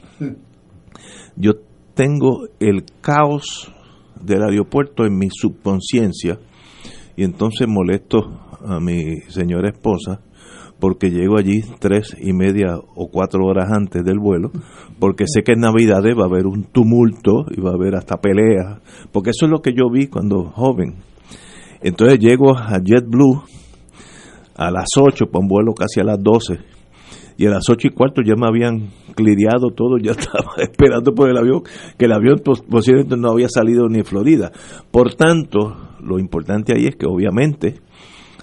yo 1.38 1.54
tengo 1.96 2.48
el 2.60 2.84
caos 3.02 3.72
del 4.24 4.44
aeropuerto 4.44 5.06
en 5.06 5.18
mi 5.18 5.30
subconsciencia 5.32 6.40
y 7.16 7.24
entonces 7.24 7.68
molesto 7.68 8.20
a 8.66 8.80
mi 8.80 9.22
señora 9.28 9.70
esposa 9.70 10.22
porque 10.80 11.12
llego 11.12 11.38
allí 11.38 11.62
tres 11.80 12.16
y 12.20 12.34
media 12.34 12.76
o 12.96 13.10
cuatro 13.12 13.46
horas 13.46 13.72
antes 13.72 14.04
del 14.04 14.18
vuelo, 14.18 14.52
porque 15.00 15.26
sé 15.28 15.44
que 15.44 15.54
en 15.54 15.60
Navidades 15.60 16.16
va 16.18 16.24
a 16.24 16.28
haber 16.28 16.48
un 16.48 16.64
tumulto 16.64 17.46
y 17.56 17.62
va 17.62 17.70
a 17.70 17.76
haber 17.76 17.96
hasta 17.96 18.18
peleas, 18.18 18.80
porque 19.12 19.30
eso 19.30 19.46
es 19.46 19.52
lo 19.52 19.62
que 19.62 19.74
yo 19.74 19.92
vi 19.92 20.08
cuando 20.08 20.46
joven. 20.46 20.96
Entonces 21.82 22.18
llego 22.18 22.58
a 22.58 22.80
JetBlue 22.84 23.44
a 24.56 24.72
las 24.72 24.88
8 25.00 25.28
para 25.28 25.42
un 25.44 25.48
vuelo 25.48 25.74
casi 25.74 26.00
a 26.00 26.04
las 26.04 26.18
12 26.22 26.58
y 27.38 27.48
a 27.48 27.50
las 27.50 27.70
ocho 27.70 27.88
y 27.88 27.92
cuarto 27.92 28.22
ya 28.24 28.36
me 28.36 28.48
habían 28.48 28.90
cliriado 29.12 29.72
todo, 29.76 29.98
ya 29.98 30.12
estaba 30.18 30.54
esperando 30.58 31.14
por 31.14 31.30
el 31.30 31.38
avión, 31.38 31.64
que 31.98 32.06
el 32.06 32.14
avión 32.14 32.42
posiblemente 32.70 33.18
no 33.18 33.32
había 33.32 33.50
salido 33.50 33.88
ni 33.88 34.00
de 34.00 34.04
Florida. 34.04 34.52
Por 34.92 35.14
tanto, 35.16 35.76
lo 36.02 36.20
importante 36.20 36.74
ahí 36.76 36.88
es 36.88 36.96
que 36.96 37.06
obviamente 37.06 37.82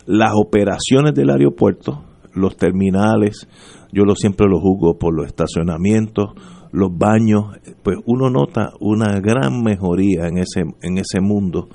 las 0.06 0.32
operaciones 0.34 1.14
del 1.14 1.30
aeropuerto, 1.30 2.04
los 2.34 2.56
terminales, 2.56 3.48
yo 3.92 4.04
lo 4.04 4.14
siempre 4.14 4.46
lo 4.48 4.60
juzgo 4.60 4.98
por 4.98 5.14
los 5.14 5.26
estacionamientos, 5.26 6.30
los 6.72 6.90
baños, 6.96 7.56
pues 7.82 7.96
uno 8.06 8.30
nota 8.30 8.72
una 8.80 9.20
gran 9.20 9.62
mejoría 9.62 10.28
en 10.28 10.38
ese, 10.38 10.62
en 10.82 10.98
ese 10.98 11.20
mundo 11.20 11.68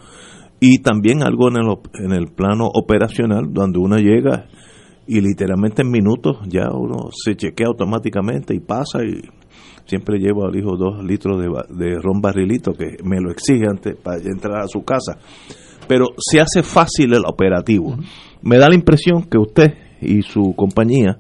y 0.60 0.82
también 0.82 1.24
algo 1.24 1.50
en 1.50 1.58
el, 1.58 1.78
en 1.96 2.14
el 2.14 2.34
plano 2.34 2.68
operacional, 2.74 3.52
donde 3.52 3.80
uno 3.80 3.98
llega 3.98 4.48
y 5.06 5.22
literalmente 5.22 5.82
en 5.82 5.92
minutos 5.92 6.38
ya 6.48 6.70
uno 6.72 7.10
se 7.12 7.36
chequea 7.36 7.68
automáticamente 7.68 8.56
y 8.56 8.60
pasa 8.60 9.04
y 9.04 9.22
siempre 9.86 10.18
llevo 10.18 10.46
al 10.46 10.56
hijo 10.56 10.78
dos 10.78 11.04
litros 11.04 11.40
de, 11.42 11.50
de 11.76 12.00
ron 12.00 12.22
barrilito 12.22 12.74
que 12.74 12.98
me 13.04 13.20
lo 13.20 13.32
exige 13.32 13.64
antes 13.70 13.96
para 13.96 14.18
entrar 14.18 14.62
a 14.62 14.68
su 14.68 14.84
casa. 14.84 15.18
Pero 15.88 16.08
se 16.18 16.40
hace 16.40 16.64
fácil 16.64 17.14
el 17.14 17.26
operativo. 17.26 17.98
Me 18.42 18.58
da 18.58 18.70
la 18.70 18.76
impresión 18.76 19.24
que 19.24 19.38
usted 19.38 19.74
y 20.02 20.22
su 20.22 20.54
compañía 20.56 21.20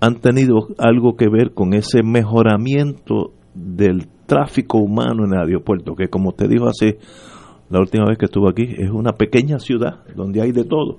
han 0.00 0.20
tenido 0.20 0.68
algo 0.78 1.16
que 1.16 1.28
ver 1.28 1.52
con 1.54 1.74
ese 1.74 2.02
mejoramiento 2.02 3.32
del 3.54 4.08
tráfico 4.26 4.78
humano 4.78 5.24
en 5.24 5.34
el 5.34 5.40
aeropuerto 5.40 5.94
que 5.94 6.08
como 6.08 6.30
usted 6.30 6.48
dijo 6.48 6.66
hace 6.66 6.98
la 7.70 7.80
última 7.80 8.04
vez 8.06 8.18
que 8.18 8.26
estuvo 8.26 8.48
aquí 8.48 8.64
es 8.76 8.90
una 8.90 9.12
pequeña 9.12 9.58
ciudad 9.58 10.04
donde 10.14 10.42
hay 10.42 10.52
de 10.52 10.64
todo 10.64 10.98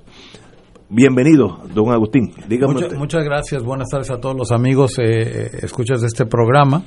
Bienvenido, 0.89 1.59
don 1.73 1.91
Agustín. 1.91 2.31
Dígame 2.47 2.73
Mucha, 2.73 2.95
muchas 2.97 3.25
gracias, 3.25 3.61
buenas 3.61 3.89
tardes 3.89 4.09
a 4.09 4.21
todos 4.21 4.37
los 4.37 4.53
amigos, 4.53 4.97
eh, 4.99 5.49
escuchas 5.61 5.99
de 5.99 6.07
este 6.07 6.25
programa. 6.25 6.83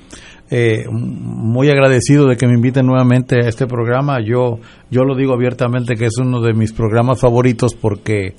Eh, 0.52 0.84
muy 0.90 1.70
agradecido 1.70 2.26
de 2.26 2.36
que 2.36 2.48
me 2.48 2.54
inviten 2.54 2.84
nuevamente 2.84 3.36
a 3.36 3.48
este 3.48 3.68
programa. 3.68 4.18
Yo, 4.20 4.58
yo 4.90 5.04
lo 5.04 5.14
digo 5.14 5.32
abiertamente 5.32 5.94
que 5.94 6.06
es 6.06 6.18
uno 6.20 6.40
de 6.40 6.54
mis 6.54 6.72
programas 6.72 7.20
favoritos 7.20 7.76
porque 7.76 8.34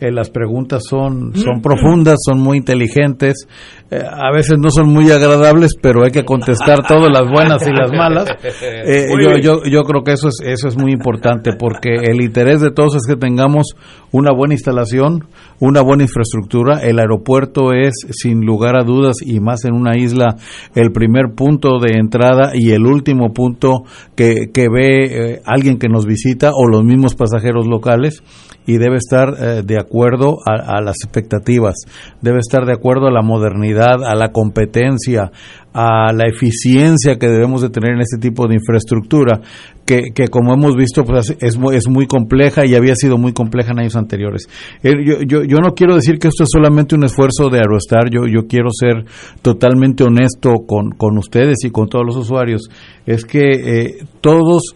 eh, 0.00 0.10
las 0.10 0.30
preguntas 0.30 0.84
son, 0.88 1.34
son 1.36 1.60
profundas, 1.60 2.20
son 2.24 2.40
muy 2.40 2.56
inteligentes. 2.56 3.46
Eh, 3.90 4.00
a 4.02 4.32
veces 4.32 4.56
no 4.58 4.70
son 4.70 4.88
muy 4.88 5.10
agradables, 5.10 5.72
pero 5.78 6.04
hay 6.04 6.10
que 6.10 6.24
contestar 6.24 6.78
todas 6.88 7.10
las 7.12 7.30
buenas 7.30 7.66
y 7.68 7.72
las 7.72 7.92
malas. 7.92 8.30
Eh, 8.62 9.08
yo, 9.20 9.36
yo, 9.36 9.62
yo 9.64 9.82
creo 9.84 10.02
que 10.02 10.12
eso 10.12 10.28
es, 10.28 10.40
eso 10.44 10.68
es 10.68 10.76
muy 10.76 10.92
importante 10.92 11.52
porque 11.58 11.94
el 11.94 12.20
interés 12.20 12.60
de 12.60 12.70
todos 12.70 12.96
es 12.96 13.02
que 13.06 13.16
tengamos 13.16 13.74
una 14.12 14.32
buena 14.32 14.54
instalación, 14.54 14.99
información 15.00 15.24
una 15.60 15.82
buena 15.82 16.04
infraestructura. 16.04 16.80
El 16.80 16.98
aeropuerto 16.98 17.72
es, 17.72 17.94
sin 18.10 18.40
lugar 18.40 18.76
a 18.76 18.84
dudas, 18.84 19.16
y 19.24 19.40
más 19.40 19.64
en 19.64 19.74
una 19.74 19.96
isla, 19.96 20.36
el 20.74 20.90
primer 20.90 21.34
punto 21.36 21.78
de 21.78 21.98
entrada 21.98 22.52
y 22.54 22.70
el 22.72 22.86
último 22.86 23.32
punto 23.32 23.84
que, 24.16 24.50
que 24.52 24.68
ve 24.68 25.04
eh, 25.04 25.42
alguien 25.44 25.78
que 25.78 25.88
nos 25.88 26.06
visita 26.06 26.50
o 26.54 26.66
los 26.66 26.82
mismos 26.82 27.14
pasajeros 27.14 27.66
locales 27.66 28.22
y 28.66 28.78
debe 28.78 28.96
estar 28.96 29.34
eh, 29.38 29.62
de 29.64 29.78
acuerdo 29.78 30.38
a, 30.46 30.78
a, 30.78 30.80
las 30.80 30.96
expectativas, 31.02 31.76
debe 32.20 32.38
estar 32.38 32.66
de 32.66 32.72
acuerdo 32.72 33.06
a 33.06 33.10
la 33.10 33.22
modernidad, 33.22 34.04
a 34.04 34.14
la 34.14 34.32
competencia, 34.32 35.30
a 35.72 36.12
la 36.12 36.26
eficiencia 36.26 37.16
que 37.18 37.28
debemos 37.28 37.62
de 37.62 37.70
tener 37.70 37.92
en 37.92 38.00
este 38.00 38.18
tipo 38.18 38.48
de 38.48 38.54
infraestructura, 38.54 39.40
que, 39.86 40.12
que 40.14 40.28
como 40.28 40.52
hemos 40.54 40.76
visto 40.76 41.04
pues 41.04 41.36
es, 41.40 41.58
muy, 41.58 41.76
es 41.76 41.88
muy 41.88 42.06
compleja 42.06 42.66
y 42.66 42.74
había 42.74 42.94
sido 42.96 43.18
muy 43.18 43.32
compleja 43.32 43.72
en 43.72 43.80
años 43.80 43.96
anteriores. 43.96 44.48
Eh, 44.82 44.92
yo, 45.04 45.42
yo, 45.42 45.49
yo, 45.50 45.58
no 45.58 45.74
quiero 45.74 45.94
decir 45.94 46.18
que 46.18 46.28
esto 46.28 46.44
es 46.44 46.50
solamente 46.52 46.94
un 46.94 47.04
esfuerzo 47.04 47.48
de 47.50 47.58
Aerostar, 47.58 48.10
yo, 48.10 48.22
yo 48.26 48.46
quiero 48.46 48.68
ser 48.70 49.04
totalmente 49.42 50.04
honesto 50.04 50.54
con, 50.66 50.90
con 50.92 51.18
ustedes 51.18 51.64
y 51.64 51.70
con 51.70 51.88
todos 51.88 52.06
los 52.06 52.16
usuarios, 52.16 52.68
es 53.06 53.24
que 53.24 53.50
eh, 53.50 54.04
todos 54.20 54.74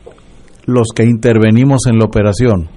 los 0.67 0.89
que 0.95 1.05
intervenimos 1.05 1.87
en 1.87 1.99
la 1.99 2.07
operación, 2.07 2.69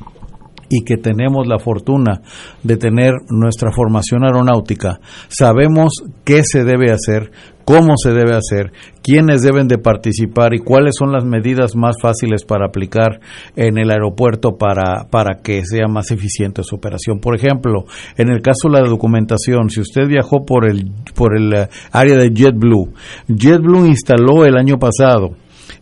y 0.69 0.83
que 0.83 0.97
tenemos 0.97 1.47
la 1.47 1.59
fortuna 1.59 2.21
de 2.63 2.77
tener 2.77 3.13
nuestra 3.29 3.71
formación 3.71 4.23
aeronáutica, 4.23 4.99
sabemos 5.27 5.93
qué 6.23 6.41
se 6.43 6.63
debe 6.63 6.91
hacer, 6.91 7.31
cómo 7.67 7.95
se 7.97 8.11
debe 8.11 8.33
hacer, 8.33 8.71
quiénes 9.03 9.41
deben 9.41 9.67
de 9.67 9.77
participar 9.77 10.53
y 10.53 10.59
cuáles 10.59 10.95
son 10.97 11.11
las 11.11 11.25
medidas 11.25 11.75
más 11.75 11.97
fáciles 12.01 12.45
para 12.45 12.67
aplicar 12.67 13.19
en 13.55 13.77
el 13.77 13.91
aeropuerto 13.91 14.57
para, 14.57 15.07
para 15.09 15.41
que 15.41 15.65
sea 15.65 15.87
más 15.87 16.11
eficiente 16.11 16.63
su 16.63 16.75
operación. 16.75 17.19
Por 17.19 17.35
ejemplo, 17.35 17.85
en 18.17 18.29
el 18.29 18.41
caso 18.41 18.69
de 18.69 18.79
la 18.81 18.87
documentación, 18.87 19.69
si 19.69 19.81
usted 19.81 20.07
viajó 20.07 20.45
por 20.45 20.65
el, 20.65 20.91
por 21.13 21.37
el 21.37 21.51
área 21.91 22.17
de 22.17 22.29
JetBlue, 22.29 22.93
JetBlue 23.27 23.87
instaló 23.87 24.45
el 24.45 24.55
año 24.55 24.77
pasado 24.77 25.31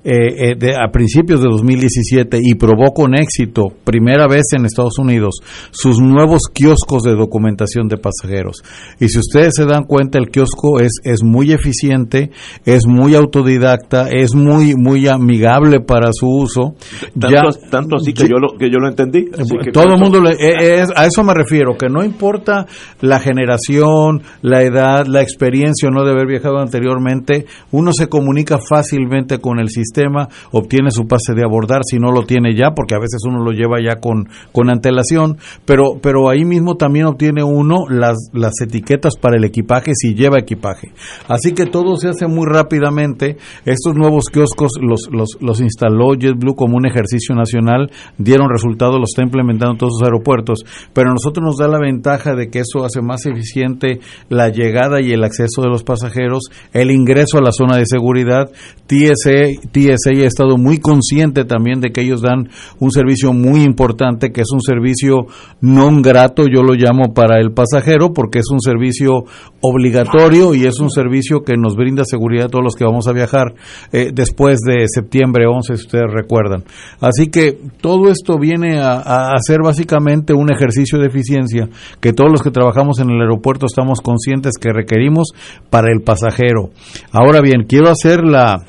eh, 0.07 0.51
eh, 0.51 0.55
de, 0.55 0.75
a 0.75 0.91
principios 0.91 1.41
de 1.41 1.47
2017 1.49 2.37
y 2.39 2.53
probó 2.53 2.93
con 2.93 3.15
éxito, 3.15 3.73
primera 3.83 4.27
vez 4.27 4.53
en 4.55 4.63
Estados 4.63 4.99
Unidos, 4.99 5.39
sus 5.71 5.99
nuevos 5.99 6.43
kioscos 6.53 7.01
de 7.01 7.15
documentación 7.15 7.87
de 7.87 7.97
pasajeros. 7.97 8.61
Y 8.99 9.09
si 9.09 9.17
ustedes 9.17 9.55
se 9.55 9.65
dan 9.65 9.85
cuenta, 9.85 10.19
el 10.19 10.29
kiosco 10.29 10.79
es, 10.79 10.99
es 11.03 11.23
muy 11.23 11.53
eficiente, 11.53 12.29
es 12.65 12.85
muy 12.85 13.15
autodidacta, 13.15 14.07
es 14.11 14.35
muy, 14.35 14.75
muy 14.75 15.07
amigable 15.07 15.79
para 15.79 16.09
su 16.13 16.27
uso. 16.27 16.75
Tanto, 17.19 17.29
ya, 17.31 17.69
tanto 17.71 17.95
así 17.95 18.13
que 18.13 18.27
yo 18.27 18.37
lo, 18.37 18.59
que 18.59 18.69
yo 18.69 18.77
lo 18.77 18.89
entendí. 18.89 19.25
Que 19.25 19.71
todo 19.71 19.85
el 19.85 19.99
mundo, 19.99 20.21
le, 20.21 20.33
eh, 20.33 20.81
es, 20.83 20.89
a 20.95 21.07
eso 21.07 21.23
me 21.23 21.33
refiero, 21.33 21.77
que 21.79 21.89
no 21.89 22.03
importa 22.03 22.67
la 23.01 23.19
generación, 23.19 24.21
la 24.43 24.61
edad, 24.61 25.07
la 25.07 25.23
experiencia 25.23 25.89
o 25.89 25.91
no 25.91 26.05
de 26.05 26.11
haber 26.11 26.27
viajado 26.27 26.59
anteriormente, 26.59 27.47
uno 27.71 27.91
se 27.91 28.05
comunica 28.05 28.59
fácilmente 28.59 29.39
con 29.39 29.59
el 29.59 29.69
sistema 29.69 29.94
sistema, 29.95 30.27
obtiene 30.51 30.91
su 30.91 31.07
pase 31.07 31.33
de 31.33 31.43
abordar 31.43 31.81
si 31.85 31.97
no 31.97 32.11
lo 32.11 32.23
tiene 32.23 32.55
ya, 32.55 32.71
porque 32.71 32.95
a 32.95 32.99
veces 32.99 33.21
uno 33.27 33.43
lo 33.43 33.51
lleva 33.51 33.77
ya 33.81 33.99
con, 33.99 34.27
con 34.51 34.69
antelación, 34.69 35.37
pero, 35.65 35.97
pero 36.01 36.29
ahí 36.29 36.43
mismo 36.43 36.75
también 36.75 37.05
obtiene 37.05 37.43
uno 37.43 37.85
las, 37.89 38.17
las 38.33 38.53
etiquetas 38.61 39.15
para 39.15 39.37
el 39.37 39.45
equipaje 39.45 39.91
si 39.95 40.13
lleva 40.13 40.39
equipaje. 40.39 40.91
Así 41.27 41.53
que 41.53 41.65
todo 41.65 41.95
se 41.97 42.09
hace 42.09 42.27
muy 42.27 42.45
rápidamente. 42.47 43.37
Estos 43.65 43.95
nuevos 43.95 44.25
kioscos 44.31 44.73
los, 44.81 45.09
los, 45.11 45.37
los 45.39 45.61
instaló 45.61 46.13
JetBlue 46.13 46.55
como 46.55 46.77
un 46.77 46.85
ejercicio 46.85 47.35
nacional, 47.35 47.91
dieron 48.17 48.49
resultados, 48.49 48.99
los 48.99 49.11
está 49.11 49.23
implementando 49.23 49.73
en 49.73 49.77
todos 49.77 49.93
sus 49.97 50.03
aeropuertos, 50.03 50.59
pero 50.93 51.09
a 51.09 51.13
nosotros 51.13 51.43
nos 51.45 51.57
da 51.57 51.67
la 51.67 51.79
ventaja 51.79 52.35
de 52.35 52.49
que 52.49 52.59
eso 52.59 52.83
hace 52.83 53.01
más 53.01 53.25
eficiente 53.25 53.99
la 54.29 54.49
llegada 54.49 55.01
y 55.01 55.11
el 55.11 55.23
acceso 55.23 55.61
de 55.61 55.69
los 55.69 55.83
pasajeros, 55.83 56.43
el 56.73 56.91
ingreso 56.91 57.37
a 57.37 57.41
la 57.41 57.51
zona 57.51 57.77
de 57.77 57.85
seguridad, 57.85 58.49
TSA, 58.87 59.69
TSA 59.85 60.23
ha 60.23 60.27
estado 60.27 60.57
muy 60.57 60.79
consciente 60.79 61.45
también 61.45 61.79
de 61.79 61.91
que 61.91 62.01
ellos 62.01 62.21
dan 62.21 62.49
un 62.79 62.91
servicio 62.91 63.33
muy 63.33 63.63
importante, 63.63 64.31
que 64.31 64.41
es 64.41 64.51
un 64.53 64.61
servicio 64.61 65.27
non 65.61 66.01
grato, 66.01 66.43
yo 66.47 66.63
lo 66.63 66.73
llamo 66.73 67.13
para 67.13 67.39
el 67.39 67.51
pasajero, 67.51 68.13
porque 68.13 68.39
es 68.39 68.49
un 68.51 68.59
servicio 68.59 69.25
obligatorio 69.61 70.53
y 70.53 70.65
es 70.65 70.79
un 70.79 70.89
servicio 70.89 71.43
que 71.43 71.57
nos 71.57 71.75
brinda 71.75 72.03
seguridad 72.05 72.45
a 72.45 72.49
todos 72.49 72.63
los 72.63 72.75
que 72.75 72.85
vamos 72.85 73.07
a 73.07 73.13
viajar 73.13 73.53
eh, 73.91 74.11
después 74.13 74.59
de 74.59 74.87
septiembre 74.87 75.45
11, 75.47 75.75
si 75.75 75.85
ustedes 75.85 76.11
recuerdan. 76.11 76.63
Así 76.99 77.27
que 77.27 77.57
todo 77.81 78.09
esto 78.09 78.37
viene 78.37 78.79
a, 78.79 78.99
a 78.99 79.37
ser 79.39 79.59
básicamente 79.63 80.33
un 80.33 80.51
ejercicio 80.51 80.99
de 80.99 81.07
eficiencia 81.07 81.69
que 81.99 82.13
todos 82.13 82.31
los 82.31 82.41
que 82.41 82.51
trabajamos 82.51 82.99
en 82.99 83.09
el 83.09 83.21
aeropuerto 83.21 83.65
estamos 83.65 84.01
conscientes 84.01 84.53
que 84.59 84.71
requerimos 84.71 85.29
para 85.69 85.91
el 85.91 86.01
pasajero. 86.01 86.69
Ahora 87.11 87.41
bien, 87.41 87.65
quiero 87.67 87.89
hacer 87.89 88.23
la 88.23 88.63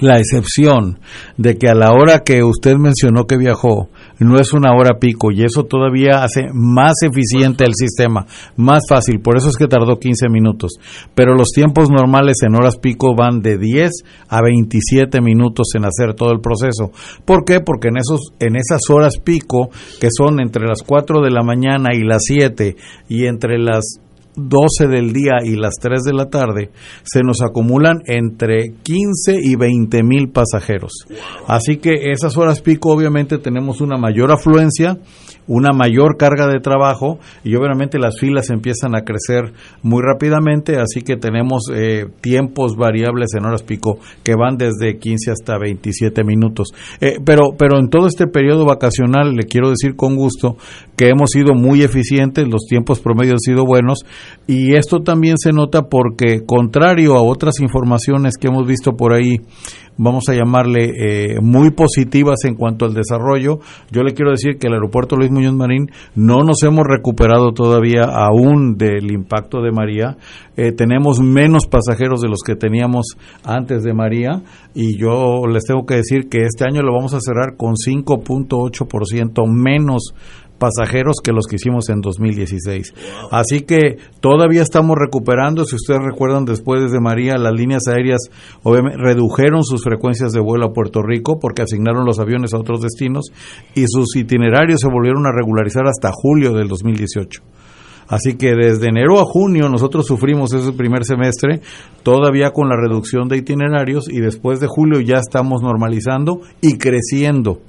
la 0.00 0.18
excepción 0.18 0.98
de 1.36 1.56
que 1.56 1.68
a 1.68 1.74
la 1.74 1.92
hora 1.92 2.20
que 2.24 2.42
usted 2.42 2.76
mencionó 2.76 3.26
que 3.26 3.36
viajó 3.36 3.88
no 4.18 4.38
es 4.38 4.52
una 4.52 4.72
hora 4.74 4.98
pico 4.98 5.30
y 5.30 5.44
eso 5.44 5.64
todavía 5.64 6.22
hace 6.22 6.48
más 6.52 6.94
eficiente 7.02 7.64
el 7.64 7.74
sistema, 7.74 8.26
más 8.56 8.82
fácil, 8.88 9.20
por 9.20 9.36
eso 9.36 9.48
es 9.48 9.56
que 9.56 9.68
tardó 9.68 9.98
15 9.98 10.28
minutos, 10.28 10.72
pero 11.14 11.34
los 11.34 11.50
tiempos 11.50 11.90
normales 11.90 12.38
en 12.42 12.54
horas 12.54 12.78
pico 12.78 13.14
van 13.14 13.40
de 13.40 13.58
10 13.58 13.90
a 14.28 14.42
27 14.42 15.20
minutos 15.20 15.68
en 15.74 15.84
hacer 15.84 16.14
todo 16.14 16.32
el 16.32 16.40
proceso. 16.40 16.90
¿Por 17.24 17.44
qué? 17.44 17.60
Porque 17.60 17.88
en 17.88 17.98
esos 17.98 18.32
en 18.38 18.56
esas 18.56 18.80
horas 18.90 19.18
pico 19.18 19.70
que 20.00 20.08
son 20.10 20.40
entre 20.40 20.66
las 20.66 20.82
4 20.82 21.20
de 21.22 21.30
la 21.30 21.42
mañana 21.42 21.94
y 21.94 22.02
las 22.02 22.22
7 22.24 22.76
y 23.08 23.26
entre 23.26 23.58
las 23.58 24.00
12 24.48 24.88
del 24.88 25.12
día 25.12 25.38
y 25.44 25.56
las 25.56 25.74
3 25.80 26.02
de 26.02 26.12
la 26.12 26.28
tarde, 26.28 26.70
se 27.02 27.20
nos 27.22 27.42
acumulan 27.42 27.98
entre 28.06 28.74
15 28.82 29.38
y 29.42 29.56
20 29.56 30.02
mil 30.02 30.30
pasajeros. 30.30 30.92
Así 31.46 31.76
que 31.78 32.12
esas 32.12 32.36
horas 32.36 32.60
pico 32.60 32.90
obviamente 32.92 33.38
tenemos 33.38 33.80
una 33.80 33.96
mayor 33.96 34.32
afluencia, 34.32 34.98
una 35.50 35.72
mayor 35.72 36.16
carga 36.16 36.46
de 36.46 36.60
trabajo 36.60 37.18
y 37.42 37.56
obviamente 37.56 37.98
las 37.98 38.20
filas 38.20 38.50
empiezan 38.50 38.94
a 38.94 39.02
crecer 39.02 39.52
muy 39.82 40.00
rápidamente, 40.00 40.76
así 40.76 41.02
que 41.02 41.16
tenemos 41.16 41.64
eh, 41.74 42.06
tiempos 42.20 42.76
variables 42.76 43.34
en 43.34 43.44
horas 43.44 43.64
pico 43.64 43.98
que 44.22 44.36
van 44.36 44.56
desde 44.56 44.98
15 44.98 45.32
hasta 45.32 45.58
27 45.58 46.22
minutos. 46.22 46.68
Eh, 47.00 47.16
pero, 47.24 47.50
pero 47.58 47.80
en 47.80 47.88
todo 47.88 48.06
este 48.06 48.28
periodo 48.28 48.64
vacacional, 48.64 49.34
le 49.34 49.42
quiero 49.42 49.70
decir 49.70 49.96
con 49.96 50.14
gusto 50.14 50.56
que 50.96 51.08
hemos 51.08 51.30
sido 51.30 51.54
muy 51.54 51.82
eficientes, 51.82 52.46
los 52.46 52.66
tiempos 52.68 53.00
promedios 53.00 53.34
han 53.34 53.54
sido 53.54 53.64
buenos 53.64 54.04
y 54.46 54.76
esto 54.76 55.00
también 55.00 55.36
se 55.36 55.50
nota 55.50 55.82
porque 55.82 56.44
contrario 56.46 57.16
a 57.16 57.22
otras 57.22 57.58
informaciones 57.58 58.36
que 58.36 58.46
hemos 58.46 58.68
visto 58.68 58.92
por 58.92 59.14
ahí, 59.14 59.38
vamos 59.96 60.24
a 60.28 60.34
llamarle 60.34 60.92
eh, 61.34 61.40
muy 61.40 61.70
positivas 61.70 62.44
en 62.44 62.54
cuanto 62.54 62.84
al 62.84 62.94
desarrollo. 62.94 63.60
Yo 63.90 64.02
le 64.02 64.14
quiero 64.14 64.30
decir 64.30 64.58
que 64.58 64.68
el 64.68 64.74
aeropuerto 64.74 65.16
Luis 65.16 65.30
Muñoz 65.30 65.54
Marín 65.54 65.90
no 66.14 66.42
nos 66.42 66.62
hemos 66.62 66.86
recuperado 66.86 67.52
todavía 67.52 68.04
aún 68.04 68.76
del 68.76 69.12
impacto 69.12 69.60
de 69.60 69.72
María. 69.72 70.16
Eh, 70.56 70.72
tenemos 70.72 71.20
menos 71.20 71.66
pasajeros 71.66 72.20
de 72.20 72.28
los 72.28 72.40
que 72.44 72.56
teníamos 72.56 73.16
antes 73.44 73.82
de 73.82 73.94
María 73.94 74.42
y 74.74 74.98
yo 74.98 75.46
les 75.46 75.64
tengo 75.64 75.86
que 75.86 75.96
decir 75.96 76.28
que 76.28 76.44
este 76.44 76.64
año 76.64 76.82
lo 76.82 76.92
vamos 76.92 77.14
a 77.14 77.20
cerrar 77.20 77.56
con 77.56 77.74
5.8% 77.74 79.46
menos 79.46 80.14
pasajeros 80.60 81.16
que 81.24 81.32
los 81.32 81.46
que 81.46 81.56
hicimos 81.56 81.88
en 81.88 82.00
2016. 82.00 82.94
Así 83.32 83.62
que 83.62 83.96
todavía 84.20 84.62
estamos 84.62 84.96
recuperando, 84.96 85.64
si 85.64 85.74
ustedes 85.74 86.00
recuerdan 86.04 86.44
después 86.44 86.92
de 86.92 87.00
María, 87.00 87.38
las 87.38 87.54
líneas 87.54 87.88
aéreas 87.88 88.20
obviamente 88.62 88.98
redujeron 88.98 89.64
sus 89.64 89.82
frecuencias 89.82 90.32
de 90.32 90.40
vuelo 90.40 90.66
a 90.66 90.72
Puerto 90.72 91.02
Rico 91.02 91.38
porque 91.40 91.62
asignaron 91.62 92.04
los 92.04 92.20
aviones 92.20 92.54
a 92.54 92.58
otros 92.58 92.82
destinos 92.82 93.32
y 93.74 93.86
sus 93.88 94.14
itinerarios 94.14 94.80
se 94.80 94.88
volvieron 94.88 95.26
a 95.26 95.32
regularizar 95.32 95.88
hasta 95.88 96.10
julio 96.12 96.52
del 96.52 96.68
2018. 96.68 97.42
Así 98.10 98.34
que 98.34 98.54
desde 98.56 98.88
enero 98.88 99.20
a 99.20 99.24
junio 99.24 99.68
nosotros 99.68 100.04
sufrimos 100.04 100.52
ese 100.52 100.72
primer 100.72 101.04
semestre, 101.04 101.60
todavía 102.02 102.50
con 102.50 102.68
la 102.68 102.76
reducción 102.76 103.28
de 103.28 103.38
itinerarios 103.38 104.10
y 104.10 104.20
después 104.20 104.58
de 104.58 104.66
julio 104.68 105.00
ya 105.00 105.18
estamos 105.18 105.62
normalizando 105.62 106.40
y 106.60 106.76
creciendo 106.76 107.60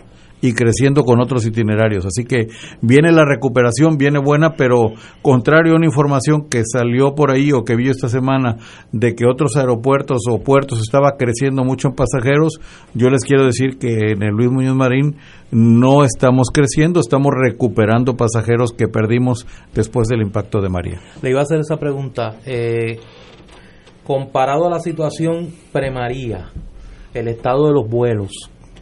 y 0.42 0.54
creciendo 0.54 1.04
con 1.04 1.22
otros 1.22 1.46
itinerarios. 1.46 2.06
Así 2.06 2.26
que 2.26 2.48
viene 2.82 3.12
la 3.12 3.26
recuperación, 3.26 3.98
viene 3.98 4.20
buena, 4.20 4.56
pero 4.56 4.94
contrario 5.22 5.74
a 5.74 5.76
una 5.78 5.86
información 5.86 6.50
que 6.50 6.64
salió 6.66 7.14
por 7.16 7.32
ahí 7.32 7.52
o 7.52 7.64
que 7.64 7.76
vi 7.76 7.90
esta 7.90 8.10
semana 8.10 8.58
de 8.92 9.16
que 9.16 9.26
otros 9.26 9.56
aeropuertos 9.56 10.22
o 10.30 10.40
puertos 10.40 10.82
estaba 10.82 11.16
creciendo 11.18 11.64
mucho 11.64 11.90
en 11.90 11.96
pasajeros, 11.96 12.60
yo 12.94 13.10
les 13.10 13.24
quiero 13.24 13.46
decir 13.46 13.78
que 13.78 14.12
en 14.12 14.24
el 14.24 14.32
Luis 14.32 14.52
Muñoz 14.52 14.76
Marín 14.76 15.16
no 15.52 16.04
estamos 16.04 16.48
creciendo, 16.52 17.00
estamos 17.00 17.32
recuperando 17.36 18.16
pasajeros 18.16 18.72
que 18.74 18.88
perdimos 18.88 19.46
después 19.74 20.08
del 20.08 20.22
impacto 20.22 20.62
de 20.62 20.70
María. 20.70 21.00
Le 21.22 21.30
iba 21.30 21.40
a 21.40 21.44
hacer 21.44 21.60
esa 21.60 21.78
pregunta. 21.78 22.38
Eh, 22.46 23.00
comparado 24.04 24.68
a 24.68 24.70
la 24.70 24.80
situación 24.80 25.50
pre-María, 25.72 26.50
el 27.14 27.28
estado 27.28 27.68
de 27.68 27.74
los 27.74 27.90
vuelos, 27.90 28.32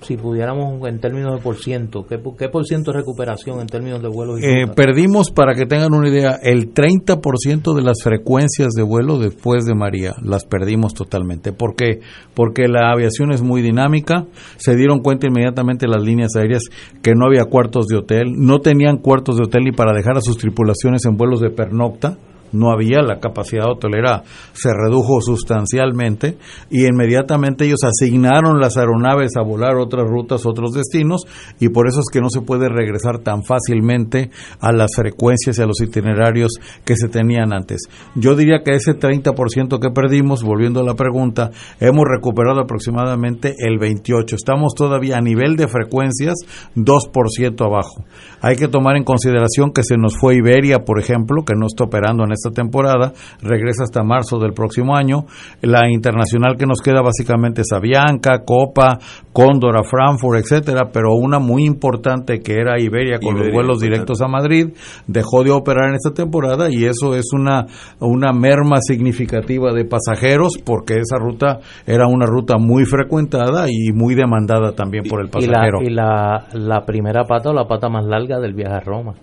si 0.01 0.17
pudiéramos 0.17 0.87
en 0.87 0.99
términos 0.99 1.35
de 1.35 1.41
por 1.41 1.57
ciento, 1.57 2.05
¿qué, 2.07 2.19
qué 2.37 2.49
por 2.49 2.65
ciento 2.65 2.91
de 2.91 2.99
recuperación 2.99 3.59
en 3.59 3.67
términos 3.67 4.01
de 4.01 4.07
vuelos? 4.07 4.39
y 4.39 4.45
Eh, 4.45 4.67
perdimos, 4.67 5.31
para 5.31 5.53
que 5.55 5.65
tengan 5.65 5.93
una 5.93 6.09
idea, 6.09 6.39
el 6.41 6.73
30% 6.73 7.75
de 7.75 7.81
las 7.81 8.01
frecuencias 8.03 8.69
de 8.71 8.83
vuelo 8.83 9.17
después 9.19 9.65
de 9.65 9.75
María, 9.75 10.15
las 10.23 10.45
perdimos 10.45 10.93
totalmente. 10.93 11.51
¿Por 11.51 11.75
qué? 11.75 11.99
Porque 12.33 12.67
la 12.67 12.91
aviación 12.91 13.31
es 13.31 13.41
muy 13.41 13.61
dinámica, 13.61 14.25
se 14.57 14.75
dieron 14.75 14.99
cuenta 14.99 15.27
inmediatamente 15.27 15.87
las 15.87 16.03
líneas 16.03 16.35
aéreas 16.35 16.63
que 17.01 17.13
no 17.15 17.25
había 17.25 17.45
cuartos 17.45 17.87
de 17.87 17.97
hotel, 17.97 18.33
no 18.37 18.59
tenían 18.59 18.97
cuartos 18.97 19.37
de 19.37 19.43
hotel 19.43 19.63
ni 19.65 19.71
para 19.71 19.93
dejar 19.93 20.17
a 20.17 20.21
sus 20.21 20.37
tripulaciones 20.37 21.05
en 21.05 21.17
vuelos 21.17 21.41
de 21.41 21.49
pernocta, 21.49 22.17
no 22.51 22.71
había, 22.71 23.01
la 23.01 23.19
capacidad 23.19 23.69
hotelera 23.69 24.23
se 24.53 24.69
redujo 24.73 25.21
sustancialmente 25.21 26.37
y 26.69 26.85
inmediatamente 26.85 27.65
ellos 27.65 27.83
asignaron 27.83 28.59
las 28.59 28.77
aeronaves 28.77 29.37
a 29.37 29.43
volar 29.43 29.75
otras 29.77 30.05
rutas, 30.07 30.45
otros 30.45 30.71
destinos 30.71 31.25
y 31.59 31.69
por 31.69 31.87
eso 31.87 31.99
es 31.99 32.05
que 32.11 32.21
no 32.21 32.29
se 32.29 32.41
puede 32.41 32.69
regresar 32.69 33.19
tan 33.19 33.43
fácilmente 33.43 34.31
a 34.59 34.71
las 34.71 34.95
frecuencias 34.95 35.57
y 35.57 35.61
a 35.61 35.65
los 35.65 35.81
itinerarios 35.81 36.51
que 36.85 36.95
se 36.95 37.07
tenían 37.07 37.53
antes. 37.53 37.83
Yo 38.15 38.35
diría 38.35 38.63
que 38.63 38.71
ese 38.71 38.97
30% 38.97 39.79
que 39.79 39.91
perdimos, 39.91 40.43
volviendo 40.43 40.81
a 40.81 40.83
la 40.83 40.95
pregunta, 40.95 41.51
hemos 41.79 42.05
recuperado 42.07 42.61
aproximadamente 42.61 43.55
el 43.59 43.79
28%. 43.79 44.33
Estamos 44.33 44.73
todavía 44.75 45.17
a 45.17 45.21
nivel 45.21 45.55
de 45.55 45.67
frecuencias 45.67 46.35
2% 46.75 47.65
abajo. 47.65 48.03
Hay 48.41 48.55
que 48.55 48.67
tomar 48.67 48.95
en 48.95 49.03
consideración 49.03 49.71
que 49.71 49.83
se 49.83 49.97
nos 49.97 50.17
fue 50.17 50.35
Iberia, 50.35 50.79
por 50.79 50.99
ejemplo, 50.99 51.43
que 51.45 51.55
no 51.55 51.67
está 51.67 51.85
operando 51.85 52.23
en 52.23 52.31
esta 52.39 52.51
temporada, 52.51 53.13
regresa 53.41 53.83
hasta 53.83 54.03
marzo 54.03 54.39
del 54.39 54.53
próximo 54.53 54.95
año. 54.95 55.25
La 55.61 55.89
internacional 55.89 56.57
que 56.57 56.65
nos 56.65 56.81
queda 56.81 57.01
básicamente 57.01 57.61
es 57.61 57.71
Avianca, 57.73 58.43
Copa, 58.45 58.99
Cóndor, 59.33 59.77
a 59.77 59.83
Frankfurt, 59.83 60.39
etcétera, 60.39 60.89
pero 60.91 61.15
una 61.15 61.39
muy 61.39 61.65
importante 61.65 62.39
que 62.39 62.53
era 62.53 62.79
Iberia 62.79 63.19
con 63.19 63.37
los 63.37 63.51
vuelos 63.51 63.79
directos 63.79 64.21
a 64.21 64.27
Madrid 64.27 64.69
dejó 65.07 65.43
de 65.43 65.51
operar 65.51 65.89
en 65.89 65.95
esta 65.95 66.13
temporada 66.13 66.69
y 66.69 66.85
eso 66.85 67.15
es 67.15 67.31
una 67.33 67.65
una 67.99 68.31
merma 68.31 68.77
significativa 68.81 69.73
de 69.73 69.85
pasajeros 69.85 70.57
porque 70.63 70.95
esa 70.95 71.17
ruta 71.17 71.59
era 71.85 72.07
una 72.07 72.25
ruta 72.25 72.57
muy 72.57 72.85
frecuentada 72.85 73.67
y 73.69 73.91
muy 73.93 74.15
demandada 74.15 74.73
también 74.73 75.03
por 75.09 75.21
el 75.21 75.27
y 75.27 75.47
la, 75.47 75.53
pasajero. 75.53 75.81
y 75.81 75.89
la, 75.89 76.47
la 76.53 76.85
primera 76.85 77.23
pata 77.25 77.49
o 77.49 77.53
la 77.53 77.67
pata 77.67 77.89
más 77.89 78.05
larga 78.05 78.39
del 78.39 78.53
viaje 78.53 78.75
a 78.75 78.79
Roma. 78.79 79.13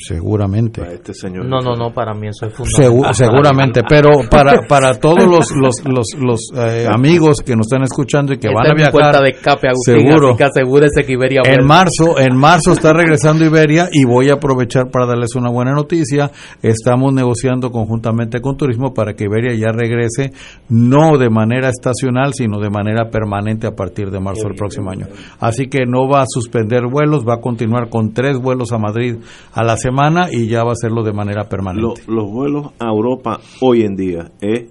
Seguramente. 0.00 0.82
este 0.94 1.12
señor. 1.14 1.44
No, 1.46 1.60
no, 1.60 1.74
no, 1.76 1.92
para 1.92 2.14
mí 2.14 2.28
eso 2.28 2.46
es 2.46 2.54
Segu- 2.54 2.88
fundamental. 3.04 3.14
seguramente, 3.14 3.80
pero 3.88 4.08
para, 4.30 4.62
para 4.66 4.94
todos 4.94 5.26
los, 5.26 5.50
los, 5.54 5.74
los, 5.84 6.06
los, 6.18 6.40
eh, 6.56 6.86
amigos 6.90 7.42
que 7.44 7.54
nos 7.54 7.66
están 7.66 7.82
escuchando 7.82 8.32
y 8.32 8.38
que 8.38 8.48
Esta 8.48 8.58
van 8.62 8.70
a 8.70 8.74
viajar, 8.74 8.92
puerta 8.92 9.20
de 9.20 9.28
escape, 9.30 9.68
Agustín, 9.68 10.00
seguro. 10.08 10.28
así 10.30 10.36
que 10.38 10.44
asegúrese 10.44 11.04
que 11.04 11.12
Iberia 11.12 11.42
En 11.44 11.66
marzo, 11.66 12.18
en 12.18 12.34
marzo 12.36 12.72
está 12.72 12.94
regresando 12.94 13.44
Iberia 13.44 13.88
y 13.92 14.04
voy 14.06 14.30
a 14.30 14.34
aprovechar 14.34 14.90
para 14.90 15.06
darles 15.06 15.34
una 15.34 15.50
buena 15.50 15.72
noticia. 15.72 16.30
Estamos 16.62 17.12
negociando 17.12 17.70
conjuntamente 17.70 18.40
con 18.40 18.56
Turismo 18.56 18.94
para 18.94 19.12
que 19.14 19.24
Iberia 19.24 19.54
ya 19.54 19.70
regrese 19.70 20.32
no 20.70 21.18
de 21.18 21.28
manera 21.28 21.68
estacional, 21.68 22.32
sino 22.32 22.58
de 22.58 22.70
manera 22.70 23.10
permanente 23.10 23.66
a 23.66 23.72
partir 23.72 24.10
de 24.10 24.18
marzo 24.18 24.44
del 24.48 24.56
próximo 24.56 24.90
año. 24.90 25.06
Así 25.40 25.66
que 25.68 25.80
no 25.86 26.08
va 26.08 26.22
a 26.22 26.26
suspender 26.26 26.84
vuelos, 26.90 27.26
va 27.28 27.34
a 27.34 27.40
continuar 27.40 27.90
con 27.90 28.14
tres 28.14 28.38
vuelos 28.38 28.72
a 28.72 28.78
Madrid 28.78 29.16
a 29.52 29.62
la 29.62 29.76
semana 29.76 29.89
y 30.32 30.48
ya 30.48 30.62
va 30.64 30.70
a 30.70 30.72
hacerlo 30.72 31.02
de 31.02 31.12
manera 31.12 31.42
Lo- 31.42 31.48
permanente. 31.48 32.02
los 32.08 32.30
vuelos 32.30 32.66
a 32.78 32.86
Europa 32.88 33.38
hoy 33.60 33.82
en 33.82 33.96
día 33.96 34.30
es 34.40 34.70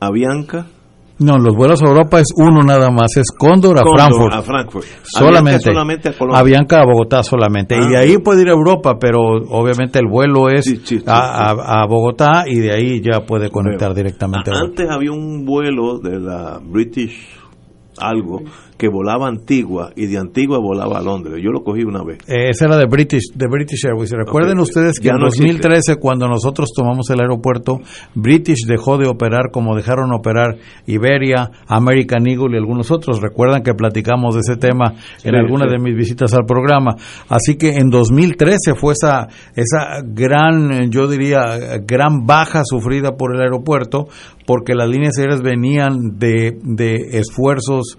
Avianca, 0.00 0.66
No, 1.18 1.38
los 1.38 1.56
vuelos 1.56 1.82
a 1.82 1.86
Europa 1.88 2.20
es 2.20 2.26
uno 2.36 2.60
nada 2.62 2.90
más, 2.90 3.16
es 3.16 3.30
Cóndor 3.32 3.78
a 3.78 3.82
Cóndor 3.82 3.98
Frankfurt. 4.00 4.34
a 4.34 4.42
Frankfurt. 4.42 4.84
Solamente. 5.02 5.70
Avianca 5.70 5.72
solamente 5.72 6.08
a 6.10 6.12
Colombia. 6.18 6.40
Avianca 6.40 6.80
a 6.82 6.84
Bogotá 6.84 7.22
solamente. 7.22 7.74
Ah. 7.74 7.80
y 7.82 7.88
de 7.88 7.96
ahí 7.96 8.18
puede 8.18 8.42
ir 8.42 8.48
a 8.48 8.52
Europa, 8.52 8.98
pero 9.00 9.20
obviamente 9.48 9.98
el 9.98 10.06
vuelo 10.10 10.50
es 10.50 10.66
a, 11.06 11.50
a- 11.52 11.82
a 11.82 11.86
Bogotá 11.86 12.44
y 12.46 12.56
de 12.58 12.70
ahí 12.74 13.00
ya 13.00 13.24
puede 13.24 13.48
conectar 13.48 13.94
directamente 13.94 14.50
a 14.50 14.54
Europa. 14.54 14.68
Antes 14.68 14.90
había 14.94 15.12
un 15.12 15.46
vuelo 15.46 15.98
de 16.00 16.20
la 16.20 16.60
British 16.62 17.16
algo 17.98 18.42
que 18.76 18.88
volaba 18.88 19.26
a 19.26 19.28
Antigua 19.30 19.90
y 19.96 20.06
de 20.06 20.18
Antigua 20.18 20.58
volaba 20.58 20.98
a 20.98 21.02
Londres. 21.02 21.40
Yo 21.42 21.50
lo 21.50 21.62
cogí 21.64 21.82
una 21.82 22.02
vez. 22.04 22.18
Eh, 22.28 22.50
Esa 22.50 22.66
era 22.66 22.76
de 22.76 22.86
British, 22.86 23.32
de 23.34 23.46
British 23.48 23.86
Airways. 23.86 24.10
Recuerden 24.12 24.58
ustedes 24.58 24.98
que 25.00 25.06
ya 25.06 25.12
en 25.14 25.20
no 25.20 25.26
existe. 25.28 25.46
2013, 25.52 25.96
cuando 25.96 26.28
nosotros 26.28 26.70
tomamos 26.76 27.08
el 27.10 27.20
aeropuerto, 27.20 27.80
British 28.14 28.66
dejó 28.66 28.98
de 28.98 29.08
operar 29.08 29.50
como 29.52 29.74
dejaron 29.76 30.12
operar 30.12 30.56
Iberia, 30.86 31.50
American 31.68 32.26
Eagle 32.26 32.54
y 32.54 32.58
algunos 32.58 32.90
otros. 32.90 33.20
Recuerdan 33.20 33.62
que 33.62 33.74
platicamos 33.74 34.34
de 34.34 34.40
ese 34.40 34.56
tema 34.56 34.92
en 35.24 35.30
Sí, 35.32 35.36
alguna 35.36 35.66
sí. 35.66 35.72
de 35.76 35.82
mis 35.82 35.96
visitas 35.96 36.34
al 36.34 36.44
programa. 36.46 36.96
Así 37.28 37.56
que 37.56 37.76
en 37.76 37.88
2013 37.90 38.74
fue 38.74 38.92
esa, 38.92 39.28
esa 39.54 40.02
gran, 40.04 40.90
yo 40.90 41.08
diría, 41.08 41.78
gran 41.86 42.26
baja 42.26 42.62
sufrida 42.64 43.16
por 43.16 43.34
el 43.34 43.40
aeropuerto, 43.40 44.06
porque 44.46 44.74
las 44.74 44.88
líneas 44.88 45.18
aéreas 45.18 45.42
venían 45.42 46.18
de, 46.18 46.58
de 46.62 46.96
esfuerzos 47.18 47.98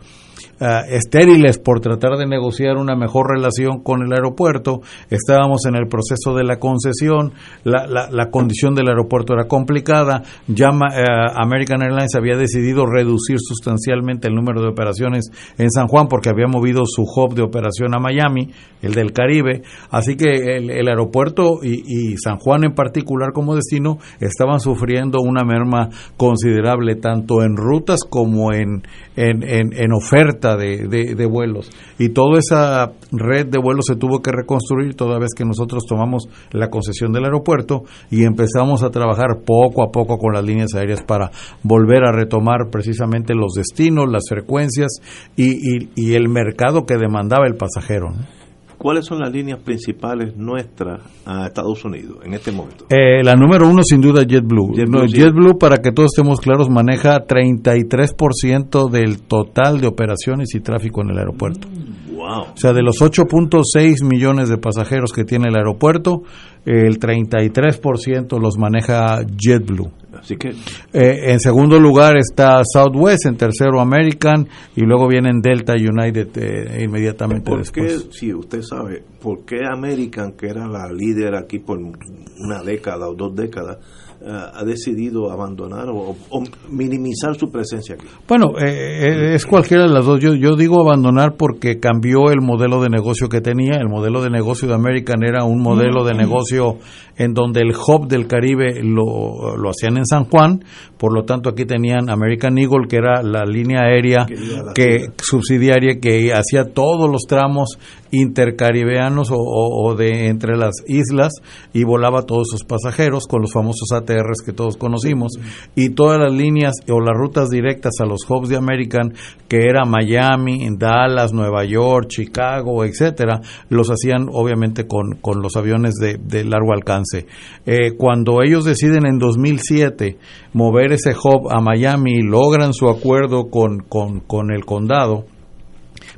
ah, 0.60 0.82
estériles 0.90 1.60
por 1.60 1.80
tratar 1.80 2.18
de 2.18 2.26
negociar 2.26 2.78
una 2.78 2.96
mejor 2.96 3.32
relación 3.36 3.82
con 3.84 4.02
el 4.02 4.14
aeropuerto. 4.14 4.82
Estábamos 5.10 5.66
en 5.66 5.76
el 5.76 5.88
proceso 5.88 6.36
de 6.36 6.44
la 6.44 6.58
concesión, 6.58 7.34
la, 7.64 7.88
la, 7.88 8.10
la 8.12 8.30
condición 8.30 8.76
del 8.76 8.90
aeropuerto 8.90 9.34
era 9.34 9.48
complicada. 9.48 10.24
Ya 10.48 10.68
eh, 10.68 11.04
American 11.36 11.82
Airlines 11.82 12.16
había 12.16 12.38
decidido 12.38 12.86
reducir 12.86 13.38
sustancialmente 13.40 14.28
el 14.28 14.36
número 14.36 14.62
de 14.62 14.70
operaciones 14.70 15.30
en 15.58 15.70
San 15.72 15.88
Juan 15.88 16.08
porque 16.08 16.30
había 16.30 16.48
movido 16.48 16.84
su 16.86 17.04
hub 17.04 17.34
de 17.34 17.44
operación 17.44 17.96
a 17.96 18.00
Miami, 18.00 18.52
el 18.82 18.94
del 18.94 19.12
Caribe. 19.12 19.64
Así 19.92 20.16
que 20.16 20.58
el, 20.58 20.70
el 20.70 20.88
aeropuerto 20.88 21.60
y, 21.64 21.82
y 21.86 22.18
San 22.18 22.38
Juan 22.38 22.64
en 22.64 22.74
particular 22.74 23.32
como 23.34 23.56
destino 23.56 23.98
estaban 24.20 24.60
sufriendo 24.60 25.20
una 25.22 25.44
merma 25.44 25.90
considerable 26.16 26.96
tanto 26.96 27.44
en 27.44 27.58
rutas 27.58 28.02
como 28.08 28.54
en, 28.54 28.84
en, 29.16 29.44
en, 29.44 29.74
en 29.74 29.94
ofertas 29.94 30.47
de 30.56 31.26
vuelos. 31.26 31.70
Y 32.00 32.10
toda 32.10 32.40
esa 32.40 32.92
red 33.12 33.48
de 33.48 33.60
vuelos 33.60 33.86
se 33.88 33.96
tuvo 33.96 34.22
que 34.22 34.32
reconstruir 34.32 34.96
toda 34.96 35.20
vez 35.20 35.34
que 35.36 35.46
nosotros 35.46 35.84
tomamos 35.88 36.28
la 36.52 36.70
concesión 36.70 37.12
del 37.12 37.26
aeropuerto 37.26 37.84
y 38.10 38.24
empezamos 38.24 38.84
a 38.84 38.90
trabajar 38.90 39.42
poco 39.46 39.84
a 39.84 39.92
poco 39.92 40.18
con 40.18 40.34
las 40.34 40.44
líneas 40.44 40.74
aéreas 40.76 41.04
para 41.04 41.32
volver 41.64 42.04
a 42.06 42.12
retomar 42.12 42.70
precisamente 42.72 43.34
los 43.34 43.54
destinos, 43.54 44.10
las 44.10 44.24
frecuencias 44.30 45.00
y, 45.36 45.52
y, 45.52 45.90
y 45.96 46.14
el 46.16 46.30
mercado 46.30 46.86
que 46.86 46.98
demandaba 46.98 47.48
el 47.48 47.56
pasajero. 47.56 48.12
¿no? 48.12 48.37
¿Cuáles 48.78 49.06
son 49.06 49.20
las 49.20 49.32
líneas 49.32 49.60
principales 49.60 50.38
nuestras 50.38 51.02
a 51.26 51.48
Estados 51.48 51.84
Unidos 51.84 52.20
en 52.24 52.34
este 52.36 52.52
momento? 52.52 52.86
Eh, 52.90 53.24
la 53.24 53.34
número 53.36 53.68
uno, 53.68 53.82
sin 53.84 54.02
duda, 54.02 54.22
JetBlue. 54.24 54.76
JetBlue, 54.76 55.02
No, 55.02 55.08
sí. 55.08 55.18
JetBlue, 55.18 55.58
para 55.58 55.80
que 55.80 55.92
todos 55.92 56.12
estemos 56.14 56.40
claros, 56.40 56.70
maneja 56.70 57.26
33% 57.26 58.90
del 58.90 59.20
total 59.22 59.82
de 59.82 59.88
operaciones 59.88 60.54
y 60.54 60.60
tráfico 60.60 61.02
en 61.02 61.10
el 61.10 61.18
aeropuerto. 61.18 61.68
Wow. 62.12 62.42
O 62.54 62.58
sea, 62.58 62.74
de 62.74 62.82
los 62.82 63.02
8.6 63.02 64.04
millones 64.04 64.50
de 64.50 64.58
pasajeros 64.58 65.12
que 65.12 65.24
tiene 65.24 65.50
el 65.50 65.56
aeropuerto, 65.56 66.24
el 66.68 67.00
33% 67.00 68.40
los 68.40 68.58
maneja 68.58 69.22
JetBlue. 69.26 69.90
Así 70.20 70.36
que 70.36 70.50
Eh, 70.94 71.32
en 71.32 71.40
segundo 71.40 71.80
lugar 71.80 72.18
está 72.18 72.62
Southwest, 72.66 73.26
en 73.28 73.38
tercero 73.38 73.80
American 73.80 74.48
y 74.76 74.82
luego 74.82 75.08
vienen 75.08 75.42
Delta 75.42 75.74
United 75.74 76.30
eh, 76.36 76.84
inmediatamente 76.84 77.50
¿Por 77.50 77.72
qué, 77.72 77.82
después. 77.84 78.08
si 78.12 78.34
usted 78.34 78.62
sabe, 78.62 79.04
por 79.22 79.46
qué 79.46 79.58
American, 79.72 80.34
que 80.34 80.48
era 80.48 80.68
la 80.68 80.92
líder 80.92 81.36
aquí 81.36 81.60
por 81.60 81.78
una 81.80 82.64
década 82.64 83.08
o 83.08 83.16
dos 83.16 83.36
décadas, 83.36 83.78
ha 84.26 84.64
decidido 84.66 85.32
abandonar 85.32 85.90
o, 85.90 86.16
o 86.30 86.44
minimizar 86.70 87.36
su 87.36 87.50
presencia 87.50 87.96
aquí? 87.96 88.08
Bueno, 88.28 88.58
eh, 88.60 88.66
eh, 88.66 89.36
es 89.36 89.46
cualquiera 89.46 89.84
de 89.84 89.90
las 89.90 90.06
dos. 90.06 90.20
Yo, 90.20 90.34
yo 90.34 90.56
digo 90.56 90.82
abandonar 90.82 91.36
porque 91.38 91.80
cambió 91.80 92.32
el 92.32 92.42
modelo 92.42 92.82
de 92.82 92.90
negocio 92.90 93.30
que 93.30 93.42
tenía. 93.42 93.78
El 93.80 93.90
modelo 93.90 94.22
de 94.22 94.30
negocio 94.30 94.68
de 94.68 94.74
American 94.74 95.24
era 95.24 95.44
un 95.44 95.62
modelo 95.62 96.04
de 96.04 96.14
negocio 96.14 96.78
en 97.18 97.34
donde 97.34 97.62
el 97.62 97.72
hub 97.72 98.08
del 98.08 98.28
Caribe 98.28 98.82
lo, 98.84 99.56
lo 99.58 99.70
hacían 99.70 99.98
en 99.98 100.06
San 100.06 100.26
Juan. 100.26 100.64
Por 100.98 101.14
lo 101.14 101.24
tanto, 101.24 101.50
aquí 101.50 101.66
tenían 101.66 102.10
American 102.10 102.58
Eagle, 102.58 102.88
que 102.90 102.98
era 102.98 103.22
la 103.22 103.46
línea 103.46 103.82
aérea 103.82 104.26
Que 104.74 105.10
subsidiaria 105.18 106.00
que 106.00 106.34
hacía 106.34 106.66
todos 106.74 107.10
los 107.10 107.24
tramos 107.28 107.78
intercaribeanos 108.12 109.30
o, 109.32 109.96
de 109.96 110.28
entre 110.28 110.58
las 110.58 110.76
islas 110.88 111.34
y 111.74 111.84
volaba 111.84 112.24
todos 112.24 112.48
sus 112.50 112.64
pasajeros 112.64 113.26
con 113.28 113.42
los 113.42 113.54
famosos 113.54 113.92
ATRs 113.92 114.42
que 114.46 114.54
todos 114.54 114.78
conocimos 114.78 115.34
y 115.76 115.90
todas 115.90 116.20
las 116.20 116.34
líneas 116.34 116.76
o 116.90 117.00
las 117.00 117.16
rutas 117.16 117.50
directas 117.50 117.94
a 118.02 118.06
los 118.06 118.30
hubs 118.30 118.50
de 118.50 118.58
American 118.58 119.14
que 119.48 119.66
era 119.66 119.86
Miami, 119.86 120.68
Dallas, 120.78 121.34
Nueva 121.34 121.64
York, 121.66 122.08
Chicago, 122.10 122.84
etcétera, 122.84 123.42
los 123.70 123.90
hacían 123.90 124.28
obviamente 124.32 124.88
con, 124.88 125.18
con 125.22 125.42
los 125.42 125.56
aviones 125.56 125.96
de, 125.96 126.18
de 126.18 126.44
largo 126.44 126.74
alcance. 126.74 127.26
Eh, 127.66 127.94
cuando 127.98 128.42
ellos 128.44 128.66
deciden 128.66 129.06
en 129.06 129.20
2007 129.20 130.18
mover 130.54 130.92
ese 130.94 131.12
hub 131.12 131.50
a 131.52 131.62
Miami 131.62 132.18
y 132.18 132.22
logran 132.24 132.74
su 132.74 132.90
acuerdo 132.90 133.50
con, 133.50 133.80
con, 133.80 134.20
con 134.20 134.52
el 134.52 134.66
condado, 134.66 135.26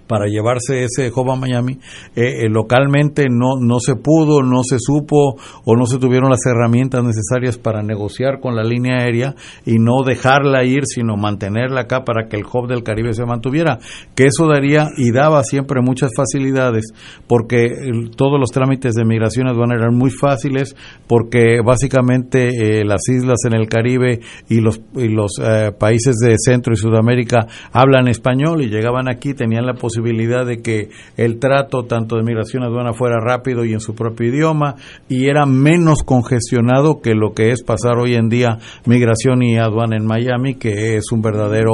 para 0.09 0.25
llevarse 0.25 0.83
ese 0.85 1.11
a 1.15 1.35
Miami, 1.35 1.73
eh, 2.15 2.45
eh, 2.45 2.49
localmente 2.49 3.27
no, 3.29 3.59
no 3.61 3.79
se 3.79 3.93
pudo, 3.93 4.41
no 4.41 4.63
se 4.63 4.77
supo 4.79 5.35
o 5.65 5.75
no 5.75 5.85
se 5.85 5.99
tuvieron 5.99 6.31
las 6.31 6.43
herramientas 6.47 7.03
necesarias 7.03 7.59
para 7.59 7.83
negociar 7.83 8.39
con 8.39 8.55
la 8.55 8.63
línea 8.63 9.03
aérea 9.03 9.35
y 9.67 9.77
no 9.77 10.01
dejarla 10.03 10.63
ir, 10.63 10.81
sino 10.85 11.15
mantenerla 11.15 11.81
acá 11.81 12.03
para 12.05 12.27
que 12.27 12.37
el 12.37 12.43
hub 12.51 12.67
del 12.67 12.81
Caribe 12.81 13.13
se 13.13 13.23
mantuviera, 13.25 13.77
que 14.15 14.25
eso 14.25 14.47
daría 14.47 14.87
y 14.97 15.11
daba 15.11 15.43
siempre 15.43 15.81
muchas 15.81 16.09
facilidades, 16.17 16.85
porque 17.27 17.65
el- 17.65 18.09
todos 18.15 18.39
los 18.39 18.49
trámites 18.49 18.95
de 18.95 19.05
migración 19.05 19.47
aduana 19.47 19.75
eran 19.75 19.95
muy 19.95 20.09
fáciles, 20.09 20.75
porque 21.07 21.61
básicamente 21.63 22.79
eh, 22.79 22.83
las 22.83 23.07
islas 23.09 23.45
en 23.45 23.53
el 23.53 23.67
Caribe 23.67 24.21
y 24.49 24.61
los, 24.61 24.81
y 24.95 25.09
los 25.09 25.33
eh, 25.39 25.71
países 25.79 26.15
de 26.15 26.33
Centro 26.39 26.73
y 26.73 26.77
Sudamérica 26.77 27.45
hablan 27.71 28.07
español 28.07 28.63
y 28.63 28.69
llegaban 28.69 29.07
aquí, 29.07 29.35
tenían 29.35 29.67
la 29.67 29.73
posibilidad 29.75 29.98
de 30.03 30.61
que 30.61 30.89
el 31.17 31.39
trato 31.39 31.83
tanto 31.83 32.15
de 32.15 32.23
migración 32.23 32.63
aduana 32.63 32.93
fuera 32.93 33.17
rápido 33.19 33.65
y 33.65 33.73
en 33.73 33.79
su 33.79 33.93
propio 33.95 34.27
idioma 34.29 34.75
y 35.07 35.27
era 35.27 35.45
menos 35.45 36.03
congestionado 36.03 37.01
que 37.01 37.13
lo 37.13 37.33
que 37.33 37.51
es 37.51 37.63
pasar 37.63 37.97
hoy 37.97 38.15
en 38.15 38.29
día 38.29 38.57
migración 38.85 39.43
y 39.43 39.57
aduana 39.57 39.97
en 39.97 40.05
Miami, 40.05 40.55
que 40.55 40.97
es 40.97 41.11
un 41.11 41.21
verdadero 41.21 41.71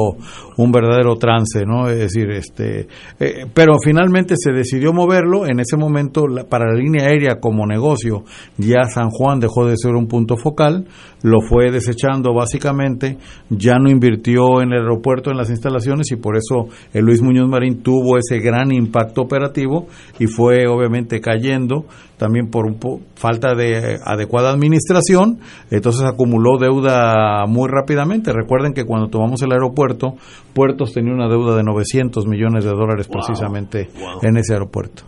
un 0.58 0.72
verdadero 0.72 1.18
trance, 1.18 1.66
¿no? 1.66 1.90
Es 1.90 2.00
decir, 2.00 2.30
este, 2.32 2.88
eh, 3.20 3.46
pero 3.54 3.74
finalmente 3.84 4.36
se 4.38 4.54
decidió 4.54 4.94
moverlo. 4.94 5.46
En 5.46 5.60
ese 5.60 5.76
momento, 5.76 6.28
la- 6.28 6.46
para 6.46 6.72
la 6.72 6.80
línea 6.80 7.08
aérea 7.08 7.40
como 7.42 7.66
negocio, 7.68 8.24
ya 8.58 8.84
San 8.84 9.10
Juan 9.10 9.42
dejó 9.42 9.66
de 9.68 9.76
ser 9.76 9.96
un 9.96 10.08
punto 10.08 10.38
focal, 10.38 10.86
lo 11.24 11.42
fue 11.42 11.72
desechando 11.72 12.34
básicamente, 12.34 13.18
ya 13.50 13.80
no 13.80 13.90
invirtió 13.90 14.62
en 14.62 14.72
el 14.72 14.84
aeropuerto, 14.84 15.30
en 15.30 15.36
las 15.38 15.50
instalaciones, 15.50 16.10
y 16.12 16.16
por 16.16 16.38
eso 16.38 16.70
el 16.94 17.04
Luis 17.04 17.22
Muñoz 17.22 17.50
Marín 17.50 17.84
tuvo 17.84 18.15
ese 18.18 18.40
gran 18.40 18.72
impacto 18.72 19.22
operativo 19.22 19.88
y 20.20 20.28
fue 20.28 20.68
obviamente 20.68 21.20
cayendo 21.22 21.86
también 22.18 22.50
por 22.50 22.66
un 22.66 22.80
po- 22.80 23.02
falta 23.16 23.56
de 23.56 23.74
eh, 23.96 23.98
adecuada 24.06 24.52
administración, 24.52 25.40
entonces 25.70 26.04
acumuló 26.04 26.58
deuda 26.58 27.46
muy 27.48 27.68
rápidamente. 27.70 28.32
Recuerden 28.32 28.74
que 28.74 28.86
cuando 28.86 29.10
tomamos 29.10 29.42
el 29.42 29.52
aeropuerto, 29.52 30.14
Puertos 30.54 30.94
tenía 30.94 31.14
una 31.14 31.28
deuda 31.28 31.58
de 31.58 31.64
900 31.64 32.26
millones 32.28 32.64
de 32.64 32.70
dólares 32.72 33.08
Wow, 33.10 33.14
precisamente 33.26 33.90
wow. 34.00 34.20
en 34.22 34.38
ese 34.38 34.54
aeropuerto. 34.54 35.04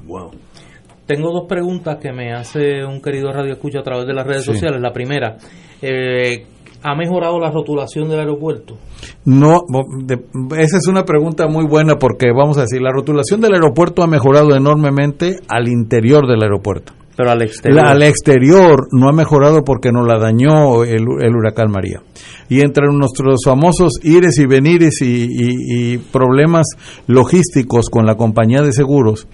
Tengo 1.06 1.32
dos 1.32 1.46
preguntas 1.48 1.98
que 2.02 2.12
me 2.12 2.34
hace 2.34 2.84
un 2.84 3.02
querido 3.02 3.32
radio 3.32 3.54
escucha 3.54 3.80
a 3.80 3.84
través 3.84 4.06
de 4.06 4.14
las 4.14 4.28
redes 4.28 4.44
Sí. 4.44 4.52
sociales. 4.52 4.82
La 4.82 4.92
primera, 4.92 5.38
eh, 5.82 6.46
¿ha 6.84 6.96
mejorado 6.96 7.40
la 7.40 7.52
rotulación 7.52 8.10
del 8.10 8.20
aeropuerto? 8.20 8.78
No, 9.26 9.62
de- 10.04 10.20
esa 10.58 10.78
es 10.78 10.88
una 10.88 11.04
pregunta 11.04 11.48
muy 11.48 11.66
buena 11.66 11.96
porque 11.96 12.28
vamos 12.36 12.58
a 12.58 12.62
decir, 12.62 12.82
la 12.82 12.92
rotulación 12.92 13.42
del 13.42 13.54
aeropuerto 13.56 14.04
ha 14.04 14.08
mejorado 14.08 14.56
enormemente 14.56 15.38
al 15.48 15.68
interior 15.68 16.28
del 16.28 16.42
aeropuerto. 16.44 16.94
Pero 17.16 17.32
al 17.32 17.42
exterior. 17.42 17.82
La- 17.84 17.92
al 17.92 18.04
exterior 18.04 18.88
no 18.92 19.10
ha 19.10 19.12
mejorado 19.12 19.64
porque 19.64 19.92
nos 19.92 20.08
la 20.08 20.20
dañó 20.20 20.84
el, 20.84 21.02
el 21.20 21.36
huracán 21.36 21.72
María. 21.72 22.02
Y 22.48 22.62
entre 22.62 22.86
nuestros 22.94 23.40
famosos 23.44 23.94
ires 24.04 24.38
y 24.38 24.46
venires 24.46 25.02
y, 25.02 25.24
y- 25.26 25.94
y 25.94 25.98
problemas 25.98 26.68
logísticos 27.08 27.90
con 27.90 28.06
la 28.06 28.16
compañía 28.16 28.62
de 28.62 28.72
seguros, 28.72 29.28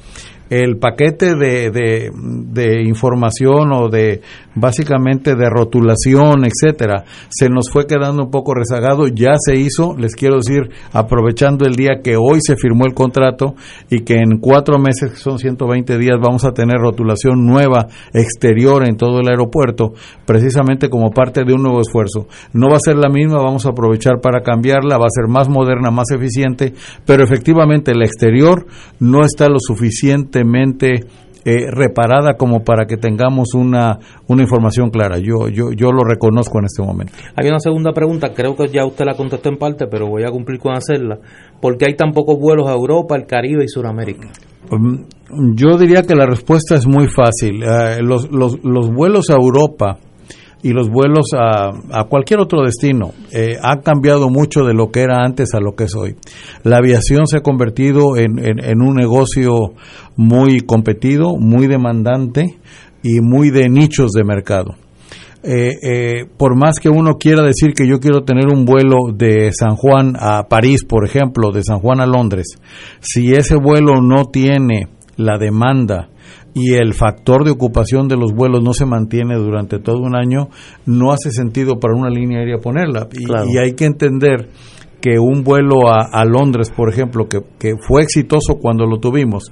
el 0.50 0.78
paquete 0.78 1.36
de, 1.36 1.72
de- 1.72 2.10
de 2.14 2.84
información 2.84 3.72
o 3.74 3.90
de 3.90 4.22
básicamente 4.56 5.36
de 5.36 5.50
rotulación, 5.50 6.46
etcétera, 6.46 7.06
se 7.30 7.50
nos 7.50 7.70
fue 7.72 7.86
quedando 7.86 8.24
un 8.24 8.32
poco 8.32 8.54
rezagado. 8.54 9.08
Ya 9.08 9.34
se 9.38 9.56
hizo, 9.56 9.96
les 9.98 10.16
quiero 10.16 10.38
decir, 10.38 10.70
aprovechando 10.92 11.66
el 11.66 11.76
día 11.76 12.02
que 12.04 12.16
hoy 12.18 12.40
se 12.42 12.56
firmó 12.56 12.86
el 12.86 12.94
contrato 12.94 13.56
y 13.90 14.02
que 14.02 14.16
en 14.16 14.40
cuatro 14.40 14.80
meses, 14.80 15.12
que 15.12 15.18
son 15.18 15.40
120 15.40 15.98
días, 15.98 16.18
vamos 16.22 16.46
a 16.46 16.52
tener 16.52 16.78
rotulación 16.78 17.46
nueva 17.46 17.88
exterior 18.14 18.88
en 18.88 18.98
todo 18.98 19.20
el 19.20 19.30
aeropuerto, 19.30 19.94
precisamente 20.26 20.90
como 20.90 21.12
parte 21.12 21.44
de 21.46 21.54
un 21.54 21.64
nuevo 21.64 21.82
esfuerzo. 21.82 22.28
No 22.54 22.70
va 22.70 22.78
a 22.78 22.84
ser 22.84 22.98
la 22.98 23.10
misma, 23.10 23.42
vamos 23.42 23.66
a 23.66 23.70
aprovechar 23.70 24.20
para 24.22 24.42
cambiarla, 24.42 24.98
va 24.98 25.06
a 25.06 25.16
ser 25.16 25.28
más 25.28 25.50
moderna, 25.50 25.92
más 25.92 26.12
eficiente, 26.12 26.74
pero 27.06 27.24
efectivamente 27.24 27.92
el 27.92 28.02
exterior 28.02 28.66
no 29.00 29.22
está 29.26 29.50
lo 29.50 29.60
suficientemente 29.60 31.06
eh, 31.46 31.70
reparada 31.72 32.36
como 32.36 32.64
para 32.64 32.86
que 32.86 32.98
tengamos 32.98 33.54
una, 33.54 34.00
una 34.28 34.42
información 34.42 34.90
clara. 34.90 35.18
Yo, 35.18 35.50
yo, 35.50 35.72
yo 35.72 35.92
lo 35.92 36.04
reconozco 36.04 36.60
en 36.60 36.66
este 36.66 36.82
momento. 36.82 37.14
Hay 37.36 37.48
una 37.48 37.60
segunda 37.60 37.92
pregunta, 37.92 38.34
creo 38.34 38.56
que 38.56 38.68
ya 38.68 38.86
usted 38.86 39.06
la 39.06 39.16
contestó 39.16 39.50
en 39.50 39.58
parte, 39.58 39.88
pero 39.88 40.08
voy 40.08 40.24
a 40.24 40.32
cumplir 40.32 40.60
con 40.60 40.74
hacerla. 40.74 41.20
¿Por 41.62 41.78
qué 41.78 41.86
hay 41.86 41.96
tan 41.96 42.12
pocos 42.12 42.38
vuelos 42.40 42.68
a 42.68 42.74
Europa, 42.74 43.16
el 43.16 43.26
Caribe 43.26 43.64
y 43.64 43.68
Sudamérica? 43.68 44.30
Um, 44.72 45.06
Yo 45.56 45.78
diría 45.78 46.04
que 46.04 46.16
la 46.16 46.26
respuesta 46.26 46.76
es 46.76 46.88
muy 46.88 47.08
fácil. 47.08 47.64
Eh, 47.64 48.02
los, 48.02 48.32
los, 48.32 48.64
los 48.64 48.92
vuelos 48.92 49.30
a 49.30 49.34
Europa 49.34 49.98
y 50.64 50.72
los 50.72 50.90
vuelos 50.90 51.28
a, 51.38 51.72
cualquier 52.10 52.40
otro 52.40 52.62
destino 52.64 53.12
eh, 53.32 53.58
han 53.62 53.82
cambiado 53.82 54.30
mucho 54.30 54.64
de 54.64 54.74
lo 54.74 54.92
que 54.92 55.02
era 55.02 55.24
antes 55.24 55.54
a 55.54 55.60
lo 55.60 55.76
que 55.76 55.84
es 55.84 55.96
hoy. 55.96 56.16
La 56.64 56.78
aviación 56.78 57.28
se 57.28 57.38
ha 57.38 57.42
convertido 57.42 58.16
en, 58.18 58.40
en- 58.40 58.64
en 58.64 58.82
un 58.82 58.96
negocio 58.96 59.74
muy 60.16 60.62
competido, 60.62 61.36
muy 61.38 61.68
demandante 61.68 62.58
y 63.04 63.20
muy 63.22 63.50
de 63.50 63.68
nichos 63.70 64.12
de 64.14 64.24
mercado. 64.24 64.76
Eh, 65.46 65.72
eh, 65.84 66.26
por 66.38 66.56
más 66.58 66.80
que 66.80 66.88
uno 66.88 67.16
quiera 67.18 67.44
decir 67.44 67.74
que 67.74 67.86
yo 67.86 68.00
quiero 68.00 68.24
tener 68.24 68.46
un 68.48 68.64
vuelo 68.64 68.96
de 69.14 69.52
San 69.52 69.76
Juan 69.76 70.14
a 70.18 70.44
París, 70.48 70.86
por 70.86 71.06
ejemplo, 71.06 71.52
de 71.52 71.64
San 71.64 71.80
Juan 71.80 72.00
a 72.00 72.06
Londres, 72.06 72.46
si 73.02 73.34
ese 73.34 73.58
vuelo 73.58 74.02
no 74.02 74.24
tiene 74.32 74.88
la 75.18 75.38
demanda 75.38 76.08
y 76.54 76.74
el 76.76 76.94
factor 76.94 77.44
de 77.44 77.52
ocupación 77.52 78.08
de 78.08 78.16
los 78.18 78.34
vuelos 78.34 78.62
no 78.64 78.74
se 78.74 78.86
mantiene 78.86 79.36
durante 79.38 79.80
todo 79.80 79.98
un 80.00 80.16
año, 80.16 80.50
no 80.86 81.12
hace 81.12 81.32
sentido 81.32 81.80
para 81.80 81.96
una 81.96 82.10
línea 82.10 82.40
aérea 82.40 82.58
ponerla. 82.60 83.08
Y, 83.12 83.26
Claro. 83.26 83.46
y 83.50 83.58
hay 83.58 83.74
que 83.74 83.86
entender 83.86 84.50
que 85.02 85.20
un 85.20 85.44
vuelo 85.44 85.90
a, 85.90 86.08
a 86.12 86.24
Londres, 86.26 86.72
por 86.76 86.90
ejemplo, 86.90 87.28
que, 87.28 87.40
que 87.60 87.74
fue 87.86 88.04
exitoso 88.04 88.56
cuando 88.62 88.86
lo 88.86 89.00
tuvimos, 89.00 89.52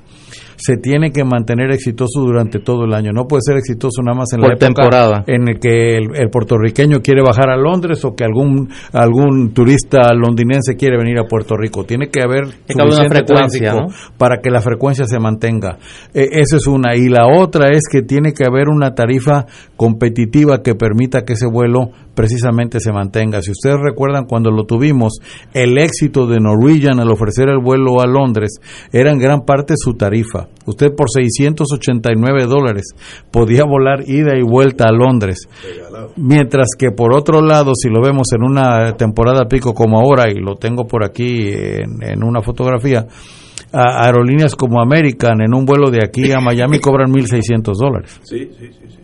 se 0.56 0.78
tiene 0.78 1.12
que 1.12 1.24
mantener 1.24 1.72
exitoso 1.72 2.22
durante 2.22 2.60
todo 2.60 2.86
el 2.86 2.94
año. 2.94 3.12
No 3.14 3.26
puede 3.28 3.42
ser 3.46 3.58
exitoso 3.58 4.02
nada 4.02 4.18
más 4.18 4.34
en 4.34 4.40
Por 4.42 4.50
la 4.50 4.56
época 4.56 4.68
temporada. 4.68 5.24
en 5.28 5.48
el 5.48 5.60
que 5.60 5.98
el, 5.98 6.16
el 6.16 6.30
puertorriqueño 6.30 7.02
quiere 7.02 7.22
bajar 7.22 7.50
a 7.50 7.58
Londres 7.58 8.04
o 8.06 8.16
que 8.16 8.24
algún 8.24 8.70
algún 8.94 9.54
turista 9.54 10.14
londinense 10.14 10.76
quiere 10.76 10.98
venir 10.98 11.20
a 11.20 11.26
Puerto 11.26 11.56
Rico. 11.58 11.84
Tiene 11.84 12.10
que 12.10 12.22
haber 12.22 12.48
suficiente 12.68 13.24
frecuencia, 13.26 13.74
para 14.18 14.38
que 14.42 14.50
la 14.50 14.62
frecuencia 14.62 15.06
se 15.06 15.20
mantenga. 15.20 15.78
Eh, 16.14 16.28
esa 16.32 16.58
es 16.58 16.68
una. 16.68 16.96
Y 16.96 17.10
la 17.10 17.28
otra 17.28 17.70
es 17.70 17.84
que 17.92 18.02
tiene 18.02 18.34
que 18.34 18.46
haber 18.46 18.70
una 18.70 18.94
tarifa 18.94 19.46
competitiva 19.78 20.62
que 20.62 20.76
permita 20.76 21.24
que 21.24 21.34
ese 21.34 21.48
vuelo 21.48 21.90
precisamente 22.14 22.80
se 22.80 22.92
mantenga. 22.92 23.42
Si 23.42 23.52
ustedes 23.52 23.78
recuerdan 23.82 24.26
cuando 24.26 24.52
lo 24.52 24.66
tuvimos, 24.66 25.20
el 25.54 25.78
éxito 25.78 26.28
de 26.28 26.40
Norwegian 26.40 27.00
al 27.00 27.10
ofrecer 27.10 27.50
el 27.50 27.60
vuelo 27.60 28.02
a 28.02 28.06
Londres 28.08 28.60
era 28.92 29.12
en 29.12 29.20
gran 29.20 29.42
parte 29.46 29.74
su 29.78 29.94
tarifa. 29.94 30.48
Usted 30.66 30.90
por 30.96 31.08
689 31.10 32.46
dólares 32.46 32.94
podía 33.32 33.64
volar 33.64 34.04
ida 34.08 34.38
y 34.38 34.44
vuelta 34.44 34.86
a 34.88 34.92
Londres. 34.92 35.48
Mientras 36.18 36.70
que 36.78 36.92
por 36.92 37.16
otro 37.16 37.42
lado, 37.42 37.74
si 37.76 37.90
lo 37.90 38.02
vemos 38.02 38.32
en 38.34 38.44
una 38.44 38.94
temporada 38.96 39.46
pico 39.48 39.74
como 39.74 40.00
ahora, 40.00 40.30
y 40.30 40.36
lo 40.36 40.56
tengo 40.56 40.86
por 40.86 41.04
aquí 41.04 41.50
en, 41.50 42.04
en 42.04 42.24
una 42.24 42.42
fotografía, 42.42 43.08
a- 43.74 44.06
aerolíneas 44.06 44.56
como 44.56 44.82
American 44.82 45.42
en 45.42 45.54
un 45.56 45.66
vuelo 45.66 45.90
de 45.90 46.00
aquí 46.04 46.32
a 46.32 46.40
Miami 46.40 46.80
cobran 46.80 47.12
1.600 47.12 47.74
dólares. 47.76 48.20
Sí, 48.24 48.50
sí, 48.60 48.68
sí. 48.68 48.86
sí. 48.88 48.98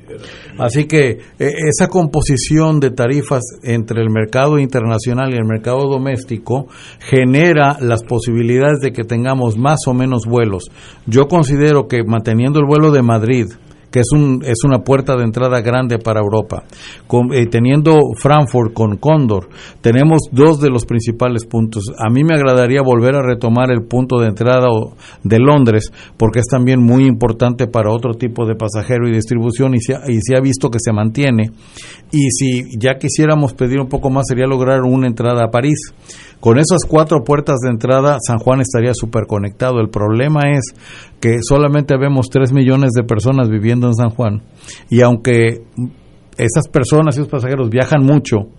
Así 0.58 0.86
que 0.86 1.10
eh, 1.10 1.20
esa 1.40 1.88
composición 1.88 2.80
de 2.80 2.92
tarifas 2.92 3.44
entre 3.64 4.02
el 4.02 4.10
mercado 4.10 4.60
internacional 4.60 5.34
y 5.34 5.38
el 5.38 5.46
mercado 5.46 5.88
doméstico 5.88 6.68
genera 7.00 7.78
las 7.80 8.04
posibilidades 8.04 8.80
de 8.80 8.92
que 8.92 9.04
tengamos 9.04 9.58
más 9.58 9.80
o 9.88 9.94
menos 9.94 10.26
vuelos. 10.26 10.66
Yo 11.06 11.28
considero 11.28 11.88
que 11.88 12.04
manteniendo 12.04 12.60
el 12.60 12.66
vuelo 12.66 12.92
de 12.92 13.02
Madrid, 13.02 13.48
que 13.98 14.02
es, 14.02 14.12
un, 14.14 14.44
es 14.46 14.60
una 14.64 14.84
puerta 14.84 15.16
de 15.16 15.24
entrada 15.24 15.60
grande 15.62 15.98
para 15.98 16.20
Europa. 16.20 16.64
Eh, 17.34 17.48
teniendo 17.48 17.98
Frankfurt 18.16 18.72
con 18.72 18.98
Cóndor, 18.98 19.50
tenemos 19.82 20.20
dos 20.32 20.62
de 20.62 20.70
los 20.70 20.86
principales 20.86 21.46
puntos. 21.48 21.86
A 21.98 22.12
mí 22.12 22.24
me 22.24 22.36
agradaría 22.36 22.84
volver 22.84 23.16
a 23.16 23.24
retomar 23.24 23.72
el 23.72 23.88
punto 23.88 24.20
de 24.20 24.28
entrada 24.28 24.68
de 25.24 25.40
Londres, 25.40 25.92
porque 26.16 26.42
es 26.42 26.46
también 26.46 26.80
muy 26.80 27.06
importante 27.06 27.66
para 27.66 27.92
otro 27.92 28.14
tipo 28.14 28.46
de 28.46 28.54
pasajero 28.54 29.08
y 29.08 29.14
distribución 29.14 29.74
y 29.74 29.80
se, 29.80 29.94
y 30.08 30.20
se 30.22 30.36
ha 30.38 30.42
visto 30.42 30.70
que 30.70 30.80
se 30.80 30.94
mantiene. 30.94 31.50
Y 32.12 32.30
si 32.30 32.78
ya 32.78 33.00
quisiéramos 33.00 33.56
pedir 33.56 33.80
un 33.80 33.90
poco 33.90 34.12
más, 34.12 34.26
sería 34.28 34.46
lograr 34.46 34.82
una 34.84 35.08
entrada 35.08 35.46
a 35.46 35.50
París. 35.50 35.92
Con 36.40 36.60
esas 36.60 36.86
cuatro 36.88 37.24
puertas 37.24 37.58
de 37.64 37.72
entrada, 37.72 38.18
San 38.26 38.38
Juan 38.38 38.62
estaría 38.62 38.94
súper 38.94 39.26
conectado. 39.26 39.80
El 39.80 39.90
problema 39.90 40.52
es 40.52 40.66
que 41.20 41.40
solamente 41.42 41.98
vemos 41.98 42.30
3 42.30 42.54
millones 42.54 42.92
de 42.92 43.04
personas 43.04 43.50
viviendo 43.50 43.88
en 43.88 43.96
San 43.96 44.10
Juan. 44.10 44.44
Y 44.90 45.02
aunque 45.02 45.64
esas 46.38 46.68
personas 46.72 47.16
y 47.18 47.22
esos 47.22 47.32
pasajeros 47.32 47.70
viajan 47.70 48.04
mucho, 48.04 48.50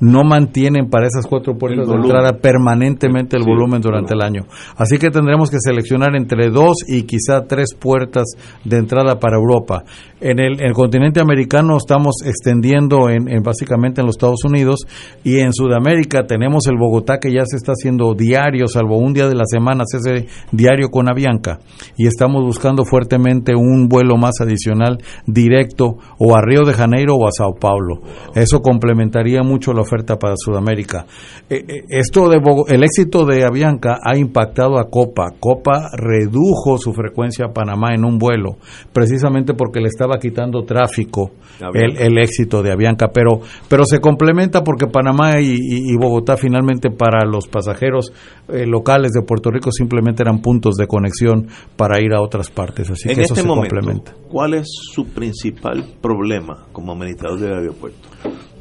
no 0.00 0.24
mantienen 0.24 0.88
para 0.90 1.06
esas 1.06 1.26
cuatro 1.26 1.56
puertas 1.56 1.88
de 1.88 1.94
entrada 1.94 2.38
permanentemente 2.38 3.36
el 3.36 3.44
Sí, 3.44 3.50
volumen 3.50 3.80
durante 3.80 4.14
el 4.14 4.22
año. 4.22 4.42
Así 4.76 4.98
que 4.98 5.10
tendremos 5.10 5.50
que 5.50 5.58
seleccionar 5.60 6.16
entre 6.16 6.50
dos 6.50 6.78
y 6.86 7.02
quizá 7.02 7.46
tres 7.46 7.74
puertas 7.74 8.24
de 8.64 8.76
entrada 8.76 9.18
para 9.18 9.36
Europa. 9.36 9.84
En 10.20 10.40
el, 10.40 10.60
el 10.62 10.72
continente 10.72 11.20
americano 11.20 11.76
estamos 11.76 12.16
extendiendo 12.24 13.10
en, 13.10 13.28
en 13.28 13.42
básicamente 13.42 14.00
en 14.00 14.06
los 14.06 14.16
Estados 14.16 14.44
Unidos 14.44 14.80
y 15.22 15.40
en 15.40 15.52
Sudamérica 15.52 16.26
tenemos 16.26 16.66
el 16.66 16.76
Bogotá 16.78 17.18
que 17.20 17.32
ya 17.32 17.44
se 17.44 17.56
está 17.56 17.72
haciendo 17.72 18.14
diario, 18.14 18.66
salvo 18.66 18.98
un 18.98 19.12
día 19.12 19.28
de 19.28 19.34
la 19.34 19.44
semana 19.46 19.84
se 19.86 19.98
hace 19.98 20.26
diario 20.52 20.88
con 20.90 21.08
Avianca 21.08 21.58
y 21.96 22.06
estamos 22.06 22.42
buscando 22.44 22.84
fuertemente 22.84 23.54
un 23.54 23.88
vuelo 23.88 24.16
más 24.16 24.40
adicional 24.40 24.98
directo 25.26 25.96
o 26.18 26.34
a 26.34 26.40
Río 26.42 26.64
de 26.64 26.72
Janeiro 26.72 27.14
o 27.16 27.26
a 27.26 27.30
Sao 27.30 27.54
Paulo. 27.54 28.00
Eso 28.34 28.60
complementaría 28.60 29.42
mucho 29.42 29.72
la 29.72 29.84
oferta 29.86 30.16
para 30.16 30.34
Sudamérica. 30.36 31.06
Eh, 31.48 31.64
eh, 31.68 31.82
esto 31.88 32.28
de 32.28 32.40
el 32.68 32.82
éxito 32.82 33.24
de 33.24 33.44
Avianca 33.44 33.98
ha 34.02 34.16
impactado 34.16 34.78
a 34.78 34.90
Copa. 34.90 35.28
Copa 35.38 35.88
redujo 35.96 36.78
su 36.78 36.92
frecuencia 36.92 37.46
a 37.46 37.52
Panamá 37.52 37.94
en 37.94 38.04
un 38.04 38.18
vuelo, 38.18 38.56
precisamente 38.92 39.54
porque 39.54 39.80
le 39.80 39.88
estaba 39.88 40.18
quitando 40.18 40.62
tráfico 40.64 41.30
el, 41.74 42.18
éxito 42.18 42.62
de 42.62 42.72
Avianca, 42.72 43.08
pero 43.12 43.40
pero 43.68 43.84
se 43.84 44.00
complementa 44.00 44.62
porque 44.62 44.86
Panamá 44.86 45.40
y, 45.40 45.52
y- 45.54 45.92
y 45.92 45.96
Bogotá 45.96 46.36
finalmente 46.36 46.90
para 46.90 47.24
los 47.26 47.46
pasajeros 47.48 48.12
eh, 48.48 48.66
locales 48.66 49.12
de 49.12 49.22
Puerto 49.22 49.50
Rico 49.50 49.70
simplemente 49.70 50.22
eran 50.22 50.40
puntos 50.40 50.74
de 50.76 50.86
conexión 50.86 51.46
para 51.76 52.00
ir 52.00 52.12
a 52.12 52.20
otras 52.22 52.50
partes, 52.50 52.90
así 52.90 53.08
en 53.08 53.14
que 53.16 53.22
eso 53.22 53.34
este 53.34 53.42
se 53.42 53.48
momento, 53.48 53.74
complementa. 53.76 54.12
¿cuál 54.28 54.54
es 54.54 54.66
su 54.92 55.06
principal 55.06 55.84
problema 56.00 56.66
como 56.72 56.92
administrador 56.92 57.40
del 57.40 57.54
aeropuerto? 57.54 58.08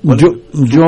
¿Cuál 0.06 0.20
Yo, 0.20 0.30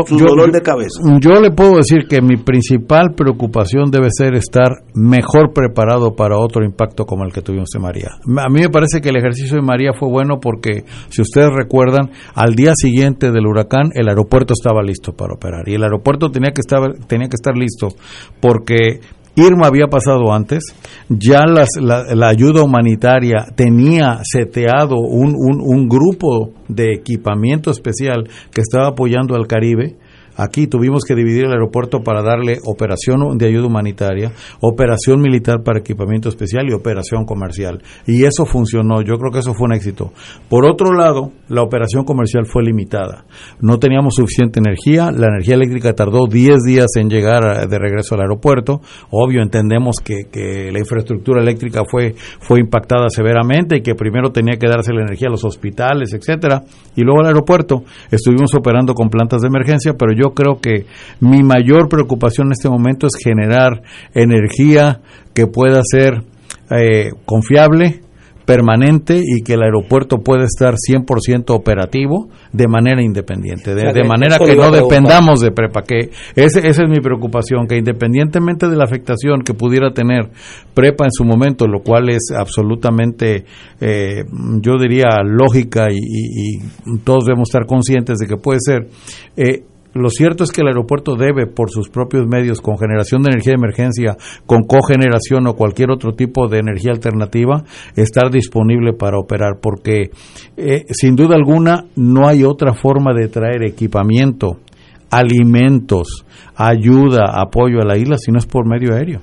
su 0.05 0.17
dolor 0.17 0.47
yo- 0.47 0.53
de 0.53 0.61
cabeza? 0.61 1.01
Yo 1.19 1.41
le 1.41 1.51
puedo 1.51 1.77
decir 1.77 2.07
que 2.07 2.21
mi 2.21 2.37
principal 2.37 3.13
preocupación 3.15 3.89
debe 3.91 4.07
ser 4.11 4.35
estar 4.35 4.83
mejor 4.93 5.51
preparado 5.53 6.15
para 6.15 6.37
otro 6.37 6.63
impacto 6.63 7.05
como 7.05 7.23
el 7.25 7.33
que 7.33 7.41
tuvimos 7.41 7.69
en 7.75 7.81
María. 7.81 8.09
A 8.37 8.49
mí 8.49 8.61
me 8.61 8.69
parece 8.69 9.01
que 9.01 9.09
el 9.09 9.17
ejercicio 9.17 9.55
de 9.57 9.61
María 9.63 9.91
fue 9.97 10.09
bueno 10.09 10.39
porque, 10.41 10.83
si 11.09 11.21
ustedes 11.21 11.49
recuerdan, 11.53 12.11
al 12.35 12.53
día 12.55 12.73
siguiente 12.75 13.31
del 13.31 13.45
huracán 13.47 13.89
el 13.93 14.07
aeropuerto 14.07 14.53
estaba 14.53 14.81
listo 14.83 15.13
para 15.13 15.33
operar 15.33 15.67
y 15.67 15.73
el 15.73 15.83
aeropuerto 15.83 16.29
tenía 16.29 16.51
que 16.51 16.61
estar 16.61 16.79
tenía 17.07 17.27
que 17.27 17.35
estar 17.35 17.57
listo 17.57 17.89
porque 18.39 18.99
Irma 19.37 19.67
había 19.67 19.85
pasado 19.85 20.33
antes, 20.33 20.63
ya 21.09 21.43
la, 21.45 21.65
la 21.79 22.27
ayuda 22.27 22.63
humanitaria 22.63 23.45
tenía 23.55 24.19
seteado 24.23 24.95
un, 24.97 25.35
un, 25.37 25.61
un 25.61 25.87
grupo 25.87 26.53
de 26.67 26.93
equipamiento 26.93 27.69
especial 27.69 28.27
que 28.51 28.61
estaba 28.61 28.87
apoyando 28.87 29.35
al 29.35 29.45
Caribe. 29.45 29.95
Aquí 30.37 30.67
tuvimos 30.67 31.03
que 31.03 31.15
dividir 31.15 31.45
el 31.45 31.51
aeropuerto 31.51 32.01
para 32.01 32.21
darle 32.21 32.59
operación 32.65 33.37
de 33.37 33.47
ayuda 33.47 33.67
humanitaria, 33.67 34.31
operación 34.61 35.19
militar 35.19 35.63
para 35.63 35.79
equipamiento 35.79 36.29
especial 36.29 36.67
y 36.69 36.73
operación 36.73 37.25
comercial. 37.25 37.81
Y 38.05 38.23
eso 38.23 38.45
funcionó, 38.45 39.01
yo 39.01 39.17
creo 39.17 39.31
que 39.31 39.39
eso 39.39 39.53
fue 39.53 39.65
un 39.65 39.73
éxito. 39.73 40.11
Por 40.49 40.65
otro 40.65 40.93
lado, 40.93 41.31
la 41.49 41.63
operación 41.63 42.03
comercial 42.05 42.45
fue 42.45 42.63
limitada. 42.63 43.25
No 43.61 43.79
teníamos 43.79 44.15
suficiente 44.15 44.59
energía, 44.59 45.11
la 45.11 45.27
energía 45.27 45.55
eléctrica 45.55 45.93
tardó 45.93 46.27
10 46.27 46.63
días 46.65 46.87
en 46.97 47.09
llegar 47.09 47.67
de 47.67 47.79
regreso 47.79 48.15
al 48.15 48.21
aeropuerto. 48.21 48.81
Obvio, 49.09 49.41
entendemos 49.41 49.97
que, 50.03 50.25
que 50.31 50.71
la 50.71 50.79
infraestructura 50.79 51.41
eléctrica 51.41 51.81
fue, 51.89 52.13
fue 52.39 52.59
impactada 52.59 53.09
severamente 53.09 53.77
y 53.77 53.81
que 53.81 53.95
primero 53.95 54.31
tenía 54.31 54.57
que 54.57 54.67
darse 54.67 54.93
la 54.93 55.01
energía 55.01 55.29
a 55.29 55.31
los 55.31 55.43
hospitales, 55.43 56.13
etcétera, 56.13 56.63
y 56.95 57.01
luego 57.01 57.21
al 57.21 57.27
aeropuerto. 57.27 57.83
Estuvimos 58.11 58.53
operando 58.53 58.93
con 58.93 59.09
plantas 59.09 59.41
de 59.41 59.47
emergencia, 59.47 59.93
pero 59.97 60.13
yo 60.13 60.26
creo 60.33 60.59
que 60.61 60.85
mi 61.19 61.43
mayor 61.43 61.89
preocupación 61.89 62.47
en 62.47 62.53
este 62.53 62.69
momento 62.69 63.07
es 63.07 63.13
generar 63.21 63.81
energía 64.13 64.99
que 65.33 65.47
pueda 65.47 65.81
ser 65.83 66.23
eh, 66.71 67.11
confiable, 67.25 68.01
permanente 68.45 69.19
y 69.21 69.41
que 69.43 69.55
el 69.55 69.61
aeropuerto 69.61 70.19
pueda 70.19 70.45
estar 70.45 70.75
100% 70.75 71.53
operativo 71.53 72.29
de 72.53 72.67
manera 72.69 73.03
independiente, 73.03 73.75
de, 73.75 73.81
manera 74.07 74.37
que 74.45 74.55
no 74.55 74.71
dependamos 74.87 75.41
de 75.41 75.51
prepa, 75.51 75.81
que 75.81 76.11
ese, 76.33 76.59
esa 76.65 76.83
es 76.83 76.89
mi 76.89 77.01
preocupación, 77.01 77.67
que 77.67 77.75
independientemente 77.77 78.69
de 78.69 78.77
la 78.77 78.85
afectación 78.85 79.41
que 79.41 79.53
pudiera 79.53 79.91
tener 79.91 80.29
prepa 80.73 81.03
en 81.03 81.11
su 81.11 81.25
momento, 81.25 81.67
lo 81.67 81.81
cual 81.81 82.07
es 82.09 82.29
absolutamente, 82.37 83.43
eh, 83.81 84.23
yo 84.61 84.77
diría, 84.79 85.09
lógica 85.25 85.87
y, 85.91 85.97
y- 85.97 86.55
y 86.55 86.99
todos 87.03 87.25
debemos 87.25 87.49
estar 87.49 87.65
conscientes 87.65 88.17
de 88.17 88.27
que 88.27 88.37
puede 88.37 88.59
ser, 88.61 88.87
eh, 89.35 89.63
lo 89.97 90.09
cierto 90.09 90.43
es 90.43 90.51
que 90.51 90.61
el 90.61 90.67
aeropuerto 90.67 91.15
debe, 91.15 91.47
por 91.47 91.69
sus 91.69 91.89
propios 91.89 92.27
medios, 92.27 92.61
con 92.61 92.77
generación 92.77 93.23
de 93.23 93.31
energía 93.31 93.53
de 93.53 93.65
emergencia, 93.65 94.17
con 94.45 94.63
cogeneración 94.63 95.47
o 95.47 95.53
cualquier 95.55 95.91
otro 95.91 96.13
tipo 96.13 96.47
de 96.47 96.59
energía 96.59 96.91
alternativa, 96.91 97.63
estar 97.95 98.31
disponible 98.31 98.93
para 98.93 99.17
operar, 99.19 99.59
porque 99.61 100.11
eh, 100.55 100.85
sin 100.89 101.15
duda 101.15 101.35
alguna 101.35 101.85
no 101.95 102.27
hay 102.27 102.43
otra 102.43 102.73
forma 102.73 103.13
de 103.13 103.27
traer 103.27 103.63
equipamiento, 103.63 104.57
alimentos, 105.09 106.25
ayuda, 106.55 107.33
apoyo 107.35 107.81
a 107.81 107.85
la 107.85 107.97
isla 107.97 108.17
si 108.17 108.31
no 108.31 108.39
es 108.39 108.45
por 108.45 108.67
medio 108.67 108.95
aéreo. 108.95 109.21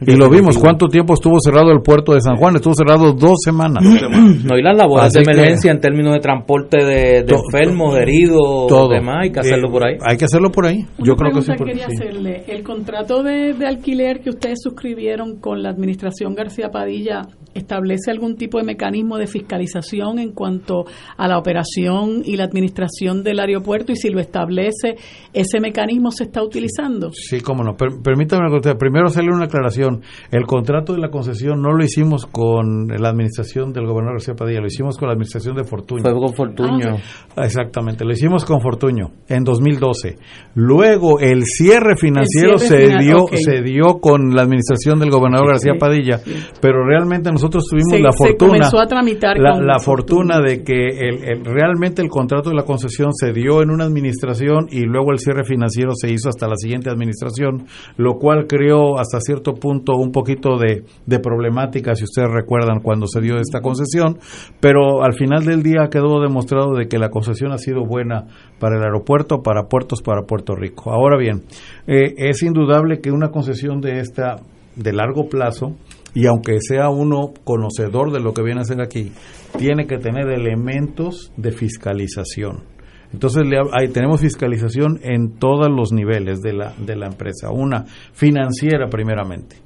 Y 0.06 0.16
lo 0.16 0.30
vimos, 0.30 0.56
¿cuánto 0.58 0.88
tiempo 0.88 1.14
estuvo 1.14 1.38
cerrado 1.40 1.70
el 1.72 1.82
puerto 1.82 2.14
de 2.14 2.20
San 2.20 2.36
Juan? 2.36 2.56
Estuvo 2.56 2.74
cerrado 2.74 3.12
dos 3.12 3.36
semanas. 3.44 3.84
No, 4.44 4.56
y 4.58 4.62
las 4.62 4.76
labores 4.76 5.06
Así 5.06 5.18
de 5.18 5.24
que- 5.24 5.30
emergencia 5.32 5.70
en 5.70 5.80
términos 5.80 6.12
de 6.14 6.20
transporte 6.20 6.84
de, 6.84 7.22
de 7.22 7.24
To- 7.24 7.42
enfermos, 7.44 7.94
de 7.94 8.02
heridos, 8.02 8.66
todo. 8.68 8.88
demás, 8.88 9.16
hay 9.22 9.30
que 9.32 9.40
hacerlo 9.40 9.68
Eh, 9.68 9.70
por 9.72 9.84
ahí. 9.84 9.96
Hay 10.04 10.16
que 10.16 10.24
hacerlo 10.24 10.50
por 10.50 10.66
ahí. 10.66 10.78
Yo 10.98 11.14
creo 11.16 11.32
que 11.32 11.40
pregunta 11.42 11.54
sí. 11.58 11.64
quería 11.64 11.88
sí. 11.88 11.94
hacerle. 11.96 12.44
El 12.48 12.62
contrato 12.62 13.22
de, 13.22 13.52
de 13.54 13.66
alquiler 13.66 14.20
que 14.20 14.30
ustedes 14.30 14.58
suscribieron 14.62 15.38
con 15.40 15.62
la 15.62 15.70
administración 15.70 16.34
García 16.34 16.70
Padilla 16.70 17.22
establece 17.54 18.10
algún 18.10 18.36
tipo 18.36 18.58
de 18.58 18.64
mecanismo 18.64 19.18
de 19.18 19.26
fiscalización 19.26 20.18
en 20.18 20.32
cuanto 20.32 20.84
a 21.16 21.28
la 21.28 21.38
operación 21.38 22.22
y 22.24 22.36
la 22.36 22.44
administración 22.44 23.22
del 23.22 23.40
aeropuerto 23.40 23.92
y 23.92 23.96
si 23.96 24.08
lo 24.08 24.20
establece, 24.20 24.94
ese 25.32 25.60
mecanismo 25.60 26.10
se 26.10 26.24
está 26.24 26.42
utilizando. 26.42 27.10
Sí, 27.12 27.40
cómo 27.40 27.62
no. 27.64 27.76
Per- 27.76 28.00
permítame 28.02 28.42
una 28.46 28.56
cosa. 28.56 28.74
primero 28.76 29.06
hacerle 29.06 29.30
una 29.34 29.46
aclaración. 29.46 29.89
El 30.30 30.46
contrato 30.46 30.92
de 30.92 30.98
la 31.00 31.10
concesión 31.10 31.60
no 31.62 31.72
lo 31.72 31.84
hicimos 31.84 32.26
con 32.26 32.88
la 32.88 33.08
administración 33.10 33.72
del 33.72 33.86
gobernador 33.86 34.14
García 34.18 34.34
Padilla, 34.34 34.60
lo 34.60 34.66
hicimos 34.66 34.96
con 34.96 35.08
la 35.08 35.12
administración 35.14 35.56
de 35.56 35.64
Fortuño. 35.64 36.02
Fue 36.02 36.12
con 36.12 36.34
Fortuño. 36.34 36.96
Ah, 37.36 37.44
Exactamente, 37.44 38.04
lo 38.04 38.12
hicimos 38.12 38.44
con 38.44 38.60
Fortuño 38.60 39.10
en 39.28 39.44
2012. 39.44 40.16
Luego 40.54 41.20
el 41.20 41.44
cierre 41.44 41.96
financiero 41.96 42.52
El 42.54 42.58
cierre 42.58 42.80
se 42.80 42.86
final, 42.86 43.04
dio 43.04 43.26
se 43.32 43.62
dio 43.62 43.98
con 44.00 44.34
la 44.34 44.42
administración 44.42 44.98
del 44.98 45.10
gobernador 45.10 45.48
García 45.48 45.74
Padilla, 45.78 46.20
pero 46.60 46.84
realmente 46.86 47.30
nosotros 47.30 47.64
tuvimos 47.68 47.90
Se- 47.92 48.00
la 48.00 48.12
se 48.12 48.18
fortuna 48.18 48.48
comenzó 48.50 48.80
a 48.80 48.86
tramitar 48.86 49.38
la, 49.38 49.52
con 49.52 49.66
la 49.66 49.78
fortuna 49.78 50.40
de 50.40 50.62
que 50.62 50.86
el, 50.88 51.24
el- 51.24 51.44
realmente 51.44 52.02
el 52.02 52.08
contrato 52.08 52.50
de 52.50 52.56
la 52.56 52.64
concesión 52.64 53.12
se 53.12 53.32
dio 53.32 53.62
en 53.62 53.70
una 53.70 53.84
administración 53.84 54.66
y 54.70 54.80
luego 54.80 55.12
el 55.12 55.18
cierre 55.18 55.44
financiero 55.44 55.92
se 55.94 56.10
hizo 56.12 56.28
hasta 56.28 56.46
la 56.48 56.56
siguiente 56.56 56.90
administración, 56.90 57.66
lo 57.96 58.14
cual 58.14 58.46
creó 58.46 58.98
hasta 58.98 59.20
cierto 59.20 59.54
punto 59.54 59.79
un 59.96 60.12
poquito 60.12 60.58
de, 60.58 60.84
de 61.06 61.18
problemática, 61.18 61.94
si 61.94 62.04
ustedes 62.04 62.30
recuerdan, 62.30 62.80
cuando 62.80 63.06
se 63.06 63.20
dio 63.20 63.36
esta 63.38 63.60
concesión, 63.60 64.18
pero 64.60 65.02
al 65.02 65.14
final 65.14 65.44
del 65.44 65.62
día 65.62 65.88
quedó 65.90 66.20
demostrado 66.20 66.74
de 66.74 66.88
que 66.88 66.98
la 66.98 67.10
concesión 67.10 67.52
ha 67.52 67.58
sido 67.58 67.84
buena 67.84 68.26
para 68.58 68.76
el 68.76 68.82
aeropuerto, 68.82 69.42
para 69.42 69.64
puertos, 69.64 70.02
para 70.02 70.22
Puerto 70.22 70.54
Rico. 70.54 70.90
Ahora 70.90 71.16
bien, 71.18 71.42
eh, 71.86 72.14
es 72.16 72.42
indudable 72.42 73.00
que 73.00 73.10
una 73.10 73.30
concesión 73.30 73.80
de 73.80 74.00
esta 74.00 74.36
de 74.76 74.92
largo 74.92 75.28
plazo 75.28 75.76
y 76.14 76.26
aunque 76.26 76.58
sea 76.60 76.88
uno 76.88 77.32
conocedor 77.44 78.12
de 78.12 78.20
lo 78.20 78.32
que 78.32 78.42
viene 78.42 78.60
a 78.60 78.64
ser 78.64 78.80
aquí, 78.80 79.12
tiene 79.58 79.86
que 79.86 79.98
tener 79.98 80.28
elementos 80.28 81.32
de 81.36 81.52
fiscalización. 81.52 82.64
Entonces 83.12 83.42
le 83.46 83.58
ahí 83.72 83.88
tenemos 83.88 84.20
fiscalización 84.20 85.00
en 85.02 85.38
todos 85.38 85.68
los 85.68 85.92
niveles 85.92 86.40
de 86.40 86.52
la, 86.52 86.72
de 86.78 86.96
la 86.96 87.06
empresa. 87.06 87.50
Una, 87.50 87.84
financiera 88.12 88.88
primeramente. 88.88 89.56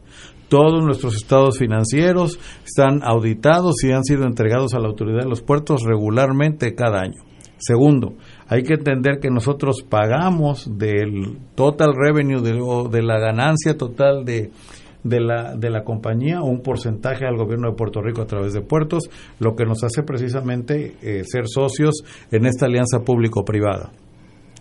Todos 0.55 0.85
nuestros 0.85 1.17
estados 1.17 1.59
financieros 1.59 2.39
están 2.65 3.03
auditados 3.03 3.75
y 3.83 3.91
han 3.91 4.05
sido 4.05 4.23
entregados 4.23 4.73
a 4.75 4.79
la 4.79 4.87
autoridad 4.87 5.25
de 5.25 5.29
los 5.29 5.43
puertos 5.43 5.83
regularmente 5.83 6.77
cada 6.77 7.01
año. 7.01 7.25
Segundo, 7.59 8.15
hay 8.47 8.63
que 8.63 8.75
entender 8.75 9.19
que 9.21 9.31
nosotros 9.31 9.83
pagamos 9.83 10.79
del 10.79 11.39
total 11.57 11.95
revenue, 11.97 12.41
de, 12.41 12.61
o 12.63 12.89
de 12.89 13.03
la 13.03 13.19
ganancia 13.19 13.77
total 13.77 14.25
de, 14.25 14.53
la 15.03 15.83
compañía 15.83 16.41
un 16.41 16.61
porcentaje 16.61 17.27
al 17.27 17.37
gobierno 17.37 17.71
de 17.71 17.77
Puerto 17.77 18.01
Rico 18.01 18.23
a 18.23 18.27
través 18.27 18.53
de 18.53 18.61
puertos, 18.61 19.11
lo 19.41 19.57
que 19.57 19.65
nos 19.65 19.83
hace 19.83 20.05
precisamente 20.05 20.95
eh, 21.03 21.25
ser 21.25 21.49
socios 21.49 22.05
en 22.31 22.47
esta 22.47 22.67
alianza 22.67 23.01
público-privada. 23.01 23.91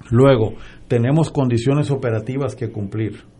Luego, 0.09 0.55
tenemos 0.87 1.29
condiciones 1.29 1.91
operativas 1.91 2.55
que 2.55 2.71
cumplir. 2.71 3.31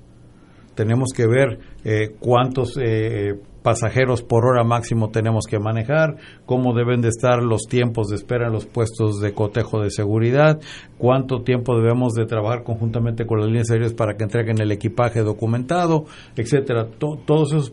Tenemos 0.75 1.09
que 1.15 1.27
ver 1.27 1.59
eh, 1.83 2.15
cuántos 2.19 2.77
eh, 2.81 3.33
pasajeros 3.61 4.21
por 4.23 4.45
hora 4.45 4.63
máximo 4.65 5.09
tenemos 5.09 5.45
que 5.49 5.57
manejar, 5.57 6.17
cómo 6.45 6.73
deben 6.73 6.99
de 7.01 7.07
estar 7.07 7.41
los 7.41 7.61
tiempos 7.69 8.07
de 8.07 8.17
espera 8.17 8.47
en 8.47 8.53
los 8.53 8.65
puestos 8.65 9.21
de 9.21 9.33
cotejo 9.33 9.81
de 9.81 9.89
seguridad, 9.89 10.59
cuánto 10.97 11.43
tiempo 11.43 11.77
debemos 11.77 12.13
de 12.13 12.25
trabajar 12.25 12.63
conjuntamente 12.63 13.25
con 13.25 13.39
las 13.39 13.47
líneas 13.47 13.71
aéreas 13.71 13.93
para 13.93 14.15
que 14.17 14.23
entreguen 14.25 14.59
el 14.61 14.71
equipaje 14.71 15.21
documentado, 15.21 16.05
etcétera. 16.35 16.87
To- 16.97 17.17
todos 17.25 17.53
esos 17.53 17.71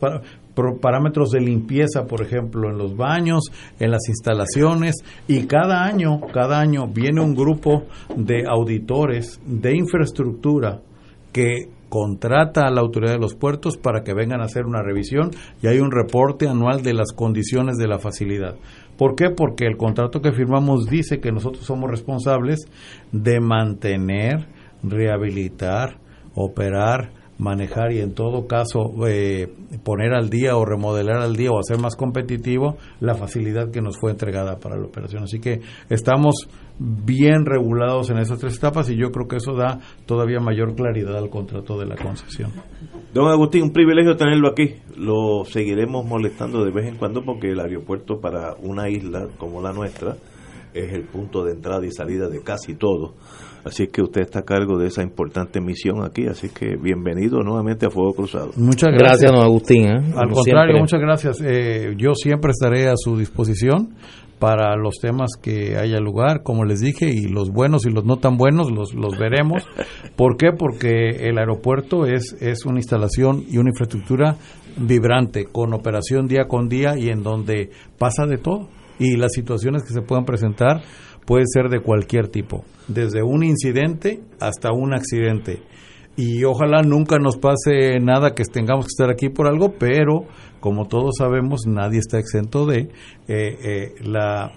parámetros 0.80 1.30
de 1.30 1.40
limpieza, 1.40 2.04
por 2.06 2.22
ejemplo, 2.22 2.70
en 2.70 2.78
los 2.78 2.96
baños, 2.96 3.44
en 3.80 3.90
las 3.90 4.08
instalaciones 4.08 4.94
y 5.26 5.46
cada 5.46 5.82
año, 5.84 6.20
cada 6.32 6.60
año 6.60 6.86
viene 6.86 7.20
un 7.20 7.34
grupo 7.34 7.84
de 8.14 8.44
auditores 8.46 9.40
de 9.44 9.74
infraestructura 9.76 10.80
que 11.32 11.68
contrata 11.90 12.62
a 12.66 12.70
la 12.70 12.80
autoridad 12.80 13.12
de 13.12 13.18
los 13.18 13.34
puertos 13.34 13.76
para 13.76 14.02
que 14.02 14.14
vengan 14.14 14.40
a 14.40 14.44
hacer 14.44 14.64
una 14.64 14.82
revisión 14.82 15.32
y 15.62 15.66
hay 15.66 15.80
un 15.80 15.90
reporte 15.90 16.48
anual 16.48 16.82
de 16.82 16.94
las 16.94 17.12
condiciones 17.12 17.76
de 17.76 17.88
la 17.88 17.98
facilidad. 17.98 18.56
¿Por 18.96 19.14
qué? 19.14 19.28
Porque 19.28 19.66
el 19.66 19.76
contrato 19.76 20.22
que 20.22 20.32
firmamos 20.32 20.86
dice 20.86 21.20
que 21.20 21.32
nosotros 21.32 21.66
somos 21.66 21.90
responsables 21.90 22.60
de 23.12 23.40
mantener, 23.40 24.46
rehabilitar, 24.82 25.98
operar, 26.34 27.12
manejar 27.40 27.92
y 27.92 28.00
en 28.00 28.14
todo 28.14 28.46
caso 28.46 28.92
eh, 29.08 29.48
poner 29.82 30.12
al 30.12 30.28
día 30.28 30.56
o 30.56 30.64
remodelar 30.64 31.22
al 31.22 31.34
día 31.34 31.50
o 31.50 31.58
hacer 31.58 31.78
más 31.78 31.96
competitivo 31.96 32.76
la 33.00 33.14
facilidad 33.14 33.70
que 33.70 33.80
nos 33.80 33.98
fue 33.98 34.10
entregada 34.10 34.58
para 34.58 34.76
la 34.76 34.86
operación. 34.86 35.24
Así 35.24 35.40
que 35.40 35.60
estamos 35.88 36.48
bien 36.80 37.44
regulados 37.44 38.08
en 38.10 38.16
esas 38.18 38.38
tres 38.38 38.56
etapas 38.56 38.88
y 38.88 38.96
yo 38.96 39.10
creo 39.12 39.28
que 39.28 39.36
eso 39.36 39.54
da 39.54 39.80
todavía 40.06 40.40
mayor 40.40 40.74
claridad 40.74 41.16
al 41.18 41.28
contrato 41.28 41.78
de 41.78 41.84
la 41.86 41.94
concesión. 41.96 42.50
Don 43.12 43.28
Agustín, 43.28 43.64
un 43.64 43.72
privilegio 43.72 44.16
tenerlo 44.16 44.48
aquí. 44.48 44.76
Lo 44.96 45.44
seguiremos 45.44 46.06
molestando 46.06 46.64
de 46.64 46.70
vez 46.70 46.86
en 46.86 46.96
cuando 46.96 47.22
porque 47.22 47.50
el 47.50 47.60
aeropuerto 47.60 48.18
para 48.20 48.54
una 48.62 48.88
isla 48.88 49.28
como 49.36 49.60
la 49.60 49.72
nuestra 49.72 50.16
es 50.72 50.92
el 50.92 51.02
punto 51.04 51.44
de 51.44 51.52
entrada 51.52 51.84
y 51.84 51.90
salida 51.90 52.28
de 52.28 52.42
casi 52.42 52.74
todo. 52.74 53.14
Así 53.62 53.88
que 53.88 54.00
usted 54.00 54.22
está 54.22 54.38
a 54.38 54.44
cargo 54.44 54.78
de 54.78 54.86
esa 54.86 55.02
importante 55.02 55.60
misión 55.60 56.02
aquí, 56.02 56.26
así 56.26 56.48
que 56.48 56.76
bienvenido 56.76 57.42
nuevamente 57.42 57.84
a 57.84 57.90
Fuego 57.90 58.14
Cruzado. 58.14 58.52
Muchas 58.56 58.88
gracias. 58.90 59.20
Gracias, 59.20 59.32
don 59.32 59.42
Agustín. 59.42 59.84
¿eh? 59.84 59.96
Al 60.16 60.28
Como 60.30 60.36
contrario, 60.36 60.72
siempre. 60.76 60.80
muchas 60.80 61.00
gracias. 61.00 61.40
Eh, 61.44 61.94
yo 61.98 62.14
siempre 62.14 62.52
estaré 62.52 62.88
a 62.88 62.94
su 62.96 63.18
disposición 63.18 63.90
para 64.40 64.74
los 64.74 64.94
temas 65.00 65.32
que 65.40 65.76
haya 65.76 66.00
lugar, 66.00 66.42
como 66.42 66.64
les 66.64 66.80
dije, 66.80 67.10
y 67.10 67.28
los 67.28 67.50
buenos 67.50 67.84
y 67.84 67.90
los 67.90 68.06
no 68.06 68.16
tan 68.16 68.38
buenos 68.38 68.72
los, 68.72 68.94
los 68.94 69.18
veremos. 69.18 69.62
¿Por 70.16 70.36
qué? 70.38 70.48
Porque 70.58 71.28
el 71.28 71.38
aeropuerto 71.38 72.06
es, 72.06 72.32
es 72.40 72.64
una 72.64 72.78
instalación 72.78 73.44
y 73.48 73.58
una 73.58 73.68
infraestructura 73.68 74.36
vibrante, 74.78 75.44
con 75.44 75.74
operación 75.74 76.26
día 76.26 76.48
con 76.48 76.68
día 76.68 76.98
y 76.98 77.10
en 77.10 77.22
donde 77.22 77.70
pasa 77.98 78.26
de 78.26 78.38
todo. 78.38 78.68
Y 78.98 79.16
las 79.16 79.32
situaciones 79.34 79.82
que 79.82 79.92
se 79.92 80.00
puedan 80.00 80.24
presentar 80.24 80.82
pueden 81.26 81.46
ser 81.46 81.68
de 81.68 81.80
cualquier 81.80 82.28
tipo, 82.28 82.64
desde 82.88 83.22
un 83.22 83.44
incidente 83.44 84.20
hasta 84.40 84.72
un 84.72 84.94
accidente 84.94 85.62
y 86.16 86.44
ojalá 86.44 86.82
nunca 86.82 87.18
nos 87.18 87.36
pase 87.36 87.98
nada 88.00 88.34
que 88.34 88.44
tengamos 88.44 88.86
que 88.86 88.90
estar 88.90 89.10
aquí 89.10 89.28
por 89.28 89.46
algo, 89.46 89.74
pero 89.78 90.24
como 90.60 90.86
todos 90.86 91.14
sabemos, 91.18 91.66
nadie 91.66 91.98
está 91.98 92.18
exento 92.18 92.66
de 92.66 92.80
eh, 92.80 92.88
eh, 93.28 93.94
la, 94.02 94.52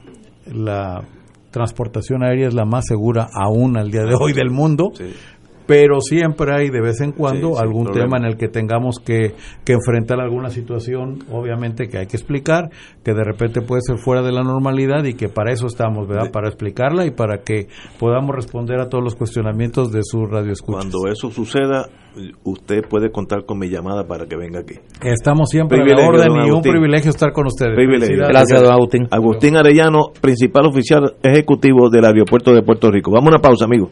la 0.46 1.04
transportación 1.52 2.24
aérea 2.24 2.48
es 2.48 2.54
la 2.54 2.66
más 2.66 2.86
segura 2.88 3.30
aún 3.34 3.78
al 3.78 3.92
día 3.92 4.04
de 4.04 4.16
hoy 4.20 4.34
del 4.34 4.50
mundo. 4.50 4.92
Pero 5.66 6.02
siempre 6.02 6.54
hay 6.54 6.70
de 6.70 6.82
vez 6.82 7.02
en 7.02 7.12
cuando 7.12 7.56
Sí, 7.56 7.62
algún 7.62 7.92
tema 7.92 8.18
en 8.18 8.26
el 8.26 8.38
que 8.38 8.48
tengamos 8.48 9.00
que, 9.00 9.34
que 9.64 9.74
enfrentar 9.74 10.20
alguna 10.20 10.50
situación, 10.50 11.20
obviamente 11.32 11.88
que 11.88 12.00
hay 12.00 12.08
que 12.08 12.18
explicar, 12.18 12.70
que 13.04 13.14
de 13.14 13.24
repente 13.24 13.62
puede 13.62 13.82
ser 13.82 13.98
fuera 13.98 14.22
de 14.22 14.32
la 14.32 14.44
normalidad 14.44 15.04
y 15.06 15.14
que 15.14 15.30
para 15.30 15.52
eso 15.52 15.68
estamos, 15.68 16.08
¿verdad? 16.08 16.32
Para 16.32 16.48
explicarla 16.48 17.06
y 17.06 17.12
para 17.12 17.40
que 17.40 17.68
podamos 18.00 18.36
responder 18.36 18.80
a 18.80 18.90
todos 18.90 19.04
los 19.04 19.16
cuestionamientos 19.16 19.92
de 19.92 20.02
su 20.04 20.26
radio 20.26 20.54
Cuando 20.66 21.08
eso 21.08 21.30
suceda, 21.30 21.88
usted 22.44 22.82
puede 22.90 23.12
contar 23.12 23.46
con 23.46 23.60
mi 23.60 23.70
llamada 23.70 24.06
para 24.06 24.26
que 24.26 24.36
venga 24.36 24.60
aquí. 24.60 24.76
Estamos 25.02 25.50
siempre 25.50 25.82
a 25.82 25.86
la 25.86 26.08
orden 26.08 26.48
y 26.48 26.52
un 26.52 26.62
privilegio 26.62 27.10
estar 27.10 27.32
con 27.32 27.48
ustedes. 27.48 27.76
Privilegio. 27.76 28.26
Felicidades. 28.26 28.70
Agustín. 28.70 29.08
Agustín 29.12 29.58
Arellano, 29.58 30.12
principal 30.20 30.68
oficial 30.68 31.16
ejecutivo 31.24 31.90
del 31.90 32.06
aeropuerto 32.06 32.54
de 32.54 32.62
Puerto 32.62 32.92
Rico. 32.92 33.12
Vamos 33.12 33.28
a 33.28 33.36
una 33.36 33.42
pausa, 33.42 33.66
amigos. 33.66 33.92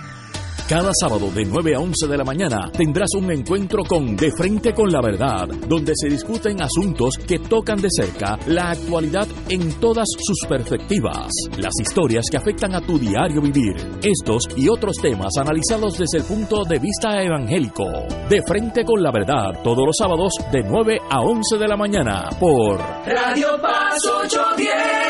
Cada 0.71 0.93
sábado 0.97 1.29
de 1.31 1.43
9 1.43 1.75
a 1.75 1.79
11 1.79 2.07
de 2.07 2.17
la 2.17 2.23
mañana 2.23 2.71
tendrás 2.71 3.09
un 3.17 3.29
encuentro 3.29 3.83
con 3.83 4.15
De 4.15 4.31
Frente 4.31 4.73
con 4.73 4.89
la 4.89 5.01
Verdad, 5.01 5.45
donde 5.67 5.91
se 5.93 6.07
discuten 6.07 6.61
asuntos 6.61 7.15
que 7.27 7.39
tocan 7.39 7.81
de 7.81 7.89
cerca 7.91 8.39
la 8.47 8.71
actualidad 8.71 9.27
en 9.49 9.73
todas 9.81 10.07
sus 10.17 10.47
perspectivas, 10.47 11.27
las 11.57 11.73
historias 11.81 12.23
que 12.31 12.37
afectan 12.37 12.73
a 12.73 12.79
tu 12.79 12.97
diario 12.97 13.41
vivir, 13.41 13.75
estos 14.01 14.47
y 14.55 14.69
otros 14.69 14.95
temas 15.01 15.35
analizados 15.37 15.97
desde 15.97 16.19
el 16.19 16.23
punto 16.23 16.63
de 16.63 16.79
vista 16.79 17.21
evangélico. 17.21 17.83
De 18.29 18.41
Frente 18.47 18.85
con 18.85 19.03
la 19.03 19.11
Verdad, 19.11 19.61
todos 19.65 19.85
los 19.85 19.97
sábados 19.97 20.31
de 20.53 20.63
9 20.63 20.99
a 21.09 21.19
11 21.19 21.57
de 21.57 21.67
la 21.67 21.75
mañana 21.75 22.29
por 22.39 22.79
Radio 22.79 23.59
Paz 23.61 23.99
810. 24.23 25.01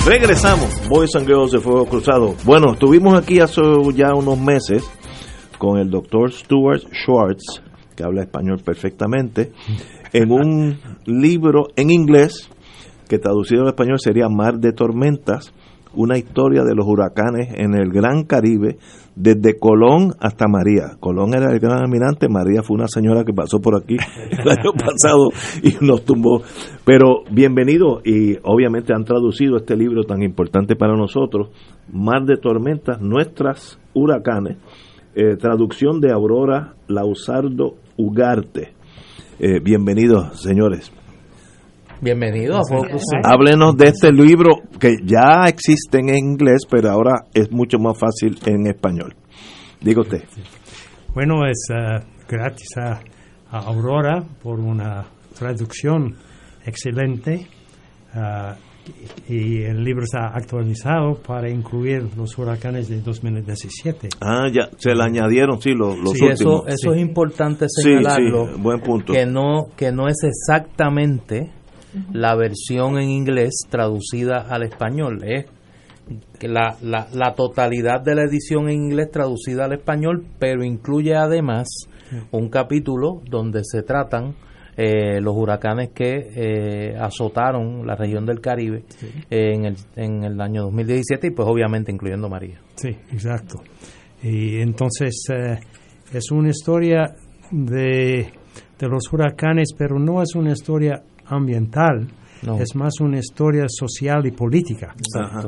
Regresamos, 0.06 0.88
Boys 0.88 1.14
and 1.16 1.26
de 1.26 1.60
Fuego 1.60 1.84
Cruzado. 1.84 2.34
Bueno, 2.44 2.72
estuvimos 2.72 3.14
aquí 3.14 3.40
hace 3.40 3.60
ya 3.94 4.14
unos 4.14 4.38
meses 4.38 4.82
con 5.58 5.78
el 5.78 5.90
doctor 5.90 6.32
Stuart 6.32 6.82
Schwartz, 6.92 7.62
que 7.96 8.04
habla 8.04 8.22
español 8.22 8.60
perfectamente, 8.64 9.52
en 10.12 10.32
un 10.32 10.78
libro 11.06 11.68
en 11.76 11.90
inglés 11.90 12.48
que 13.08 13.18
traducido 13.18 13.62
al 13.62 13.68
español 13.68 13.98
sería 13.98 14.28
Mar 14.28 14.58
de 14.58 14.72
Tormentas, 14.72 15.52
una 15.94 16.18
historia 16.18 16.62
de 16.62 16.74
los 16.74 16.86
huracanes 16.86 17.48
en 17.54 17.74
el 17.74 17.90
Gran 17.90 18.24
Caribe, 18.24 18.76
desde 19.18 19.58
Colón 19.58 20.14
hasta 20.20 20.46
María. 20.46 20.96
Colón 21.00 21.34
era 21.34 21.52
el 21.52 21.58
gran 21.58 21.82
almirante, 21.82 22.28
María 22.28 22.62
fue 22.62 22.76
una 22.76 22.86
señora 22.86 23.24
que 23.24 23.32
pasó 23.32 23.58
por 23.60 23.76
aquí 23.76 23.96
el 24.30 24.48
año 24.48 24.72
pasado 24.72 25.30
y 25.62 25.84
nos 25.84 26.04
tumbó. 26.04 26.42
Pero 26.84 27.24
bienvenido 27.32 28.00
y 28.04 28.36
obviamente 28.44 28.94
han 28.94 29.04
traducido 29.04 29.56
este 29.56 29.76
libro 29.76 30.04
tan 30.04 30.22
importante 30.22 30.76
para 30.76 30.96
nosotros, 30.96 31.50
Mar 31.92 32.24
de 32.26 32.36
Tormentas, 32.36 33.00
nuestras 33.00 33.80
huracanes, 33.92 34.58
eh, 35.20 35.36
traducción 35.36 36.00
de 36.00 36.12
Aurora 36.12 36.74
Lausardo 36.86 37.74
Ugarte. 37.96 38.74
Eh, 39.40 39.58
bienvenidos, 39.60 40.40
señores. 40.40 40.92
Bienvenido 42.00 42.56
a 42.56 42.60
Fuego 42.62 42.84
Cruzado. 42.84 43.22
Háblenos 43.24 43.76
de 43.76 43.88
este 43.88 44.12
libro 44.12 44.60
que 44.78 44.94
ya 45.04 45.48
existe 45.48 45.98
en 45.98 46.14
inglés, 46.14 46.60
pero 46.70 46.90
ahora 46.90 47.24
es 47.34 47.50
mucho 47.50 47.80
más 47.80 47.98
fácil 47.98 48.38
en 48.46 48.68
español. 48.68 49.16
Diga 49.80 50.02
usted. 50.02 50.22
Bueno, 51.12 51.44
es 51.48 51.66
eh, 51.68 51.98
gracias 52.28 52.76
a, 52.76 53.00
a 53.50 53.58
Aurora 53.66 54.22
por 54.40 54.60
una 54.60 55.04
traducción 55.36 56.14
excelente 56.64 57.48
ah, 58.14 58.54
y 59.28 59.62
el 59.62 59.84
libro 59.84 60.04
está 60.04 60.28
actualizado 60.34 61.14
para 61.14 61.50
incluir 61.50 62.08
los 62.16 62.36
huracanes 62.38 62.88
de 62.88 63.00
2017. 63.00 64.08
Ah, 64.20 64.48
ya, 64.52 64.70
se 64.78 64.94
le 64.94 65.02
añadieron, 65.02 65.60
sí, 65.60 65.72
los, 65.74 65.98
los 65.98 66.12
Sí, 66.12 66.26
eso, 66.26 66.66
es 66.66 66.84
importante 66.98 67.66
señalarlo. 67.68 68.46
sí, 68.54 68.60
buen 68.60 68.80
punto. 68.80 69.12
Que 69.12 69.26
no, 69.26 69.66
que 69.76 69.92
no 69.92 70.08
es 70.08 70.16
exactamente 70.22 71.52
la 72.12 72.34
versión 72.34 72.98
en 72.98 73.10
inglés 73.10 73.54
traducida 73.68 74.46
al 74.48 74.62
español. 74.62 75.22
Es 75.24 75.46
que 76.38 76.48
la, 76.48 76.76
la, 76.82 77.08
la 77.12 77.34
totalidad 77.34 78.00
de 78.00 78.14
la 78.14 78.22
edición 78.22 78.68
en 78.68 78.82
inglés 78.84 79.10
traducida 79.10 79.66
al 79.66 79.74
español, 79.74 80.24
pero 80.38 80.64
incluye 80.64 81.14
además 81.14 81.68
un 82.30 82.48
capítulo 82.48 83.20
donde 83.28 83.60
se 83.64 83.82
tratan 83.82 84.34
eh, 84.80 85.20
los 85.20 85.34
huracanes 85.36 85.90
que 85.92 86.30
eh, 86.36 86.96
azotaron 86.96 87.84
la 87.84 87.96
región 87.96 88.24
del 88.24 88.40
Caribe 88.40 88.84
eh, 89.28 89.52
en, 89.54 89.64
el, 89.64 89.76
en 89.96 90.22
el 90.22 90.40
año 90.40 90.62
2017 90.62 91.26
y 91.26 91.30
pues 91.32 91.48
obviamente 91.48 91.90
incluyendo 91.90 92.28
María. 92.28 92.60
Sí, 92.76 92.90
exacto. 93.12 93.60
Y 94.22 94.60
entonces 94.60 95.14
eh, 95.34 95.58
es 96.12 96.30
una 96.30 96.50
historia 96.50 97.06
de, 97.50 98.30
de 98.78 98.88
los 98.88 99.12
huracanes, 99.12 99.70
pero 99.76 99.98
no 99.98 100.22
es 100.22 100.34
una 100.36 100.52
historia 100.52 101.02
ambiental, 101.26 102.06
No. 102.46 102.58
es 102.60 102.76
más 102.76 103.00
una 103.00 103.18
historia 103.18 103.64
social 103.68 104.24
y 104.26 104.30
política. 104.30 104.94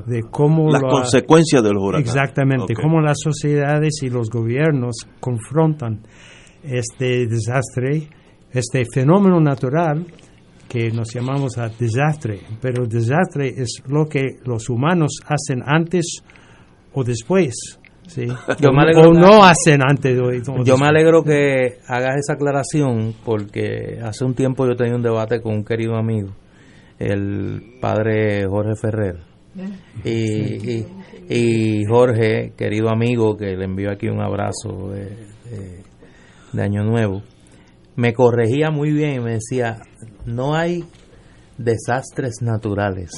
De 0.06 0.22
cómo 0.28 0.70
Las 0.72 0.82
la- 0.82 0.88
consecuencias 0.90 1.62
de 1.62 1.72
los 1.72 1.82
huracanes. 1.84 2.08
Exactamente, 2.14 2.72
Ok. 2.74 2.82
cómo 2.82 3.00
las 3.00 3.16
sociedades 3.22 4.02
y 4.02 4.10
los 4.10 4.28
gobiernos 4.28 4.96
confrontan 5.20 6.00
este 6.64 7.26
desastre, 7.26 8.08
este 8.52 8.84
fenómeno 8.92 9.40
natural 9.40 10.06
que 10.68 10.90
nos 10.90 11.12
llamamos 11.12 11.58
a 11.58 11.68
desastre, 11.68 12.40
pero 12.60 12.86
desastre 12.86 13.48
es 13.48 13.82
lo 13.88 14.06
que 14.08 14.22
los 14.44 14.68
humanos 14.70 15.12
hacen 15.26 15.62
antes 15.66 16.22
o 16.92 17.02
después. 17.04 17.54
¿sí? 18.06 18.26
Yo 18.60 18.70
me 18.72 18.82
alegro 18.82 19.10
o 19.10 19.12
no 19.14 19.44
hacen 19.44 19.80
antes 19.82 20.18
o, 20.18 20.24
o 20.26 20.32
Yo 20.32 20.38
después. 20.54 20.80
me 20.80 20.86
alegro 20.86 21.22
que 21.24 21.78
hagas 21.88 22.16
esa 22.18 22.34
aclaración 22.34 23.14
porque 23.24 23.98
hace 24.02 24.24
un 24.24 24.34
tiempo 24.34 24.66
yo 24.66 24.74
tenía 24.76 24.94
un 24.96 25.02
debate 25.02 25.40
con 25.40 25.54
un 25.54 25.64
querido 25.64 25.96
amigo, 25.96 26.30
el 26.98 27.78
padre 27.80 28.46
Jorge 28.48 28.74
Ferrer. 28.80 29.16
Y, 30.04 30.10
y- 30.10 30.86
y 31.32 31.84
Jorge, 31.84 32.52
querido 32.56 32.88
amigo, 32.90 33.36
que 33.36 33.56
le 33.56 33.64
envío 33.64 33.90
aquí 33.92 34.08
un 34.08 34.20
abrazo 34.20 34.90
de, 34.90 35.04
de- 35.50 35.82
de 36.52 36.62
Año 36.62 36.82
Nuevo, 36.84 37.22
me 38.00 38.14
corregía 38.14 38.70
muy 38.70 38.92
bien 38.92 39.16
y 39.16 39.20
me 39.20 39.32
decía, 39.34 39.82
no 40.24 40.54
hay 40.54 40.84
desastres 41.58 42.40
naturales. 42.40 43.10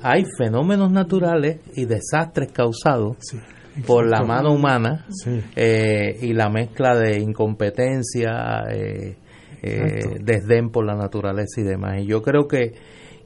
Hay 0.00 0.24
fenómenos 0.38 0.90
naturales 0.90 1.58
y 1.74 1.84
desastres 1.84 2.50
causados 2.52 3.18
por 3.86 4.08
la 4.08 4.22
mano 4.22 4.52
humana 4.52 5.06
eh, 5.54 6.16
y 6.22 6.32
la 6.32 6.48
mezcla 6.48 6.96
de 6.96 7.18
incompetencia, 7.18 8.62
eh, 8.70 9.16
eh, 9.62 10.18
desdén 10.22 10.70
por 10.70 10.86
la 10.86 10.94
naturaleza 10.94 11.60
y 11.60 11.64
demás. 11.64 12.00
Y 12.00 12.06
yo 12.06 12.22
creo 12.22 12.48
que, 12.48 12.72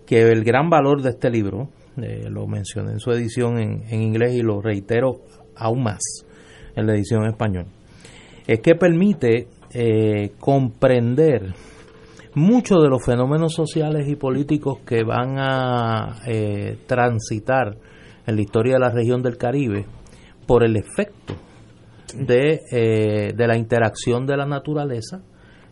que 0.05 0.23
el 0.23 0.43
gran 0.43 0.69
valor 0.69 1.01
de 1.01 1.11
este 1.11 1.31
libro, 1.31 1.69
lo 1.95 2.47
mencioné 2.49 2.93
en 2.93 2.99
su 2.99 3.13
edición 3.13 3.59
en, 3.59 3.83
en 3.89 4.03
inglés 4.03 4.33
y 4.33 4.41
lo 4.41 4.61
reitero 4.61 5.21
aún 5.55 5.85
más 5.85 6.01
en 6.75 6.87
la 6.87 6.95
edición 6.95 7.23
en 7.23 7.31
español, 7.31 7.67
es 8.47 8.61
que 8.61 8.75
permite 8.75 9.47
eh, 9.75 10.33
comprender 10.39 11.55
muchos 12.35 12.83
de 12.83 12.89
los 12.89 13.05
fenómenos 13.05 13.53
sociales 13.55 14.09
y 14.09 14.17
políticos 14.17 14.79
que 14.87 15.03
van 15.05 15.37
a 15.39 16.21
eh, 16.27 16.79
transitar 16.87 17.77
en 18.27 18.37
la 18.37 18.41
historia 18.43 18.75
de 18.75 18.81
la 18.81 18.91
región 18.91 19.23
del 19.23 19.37
Caribe 19.37 19.85
por 20.47 20.65
el 20.65 20.77
efecto 20.77 21.35
de, 22.17 22.61
eh, 22.71 23.33
de 23.35 23.47
la 23.47 23.57
interacción 23.57 24.27
de 24.27 24.37
la 24.37 24.47
naturaleza 24.47 25.23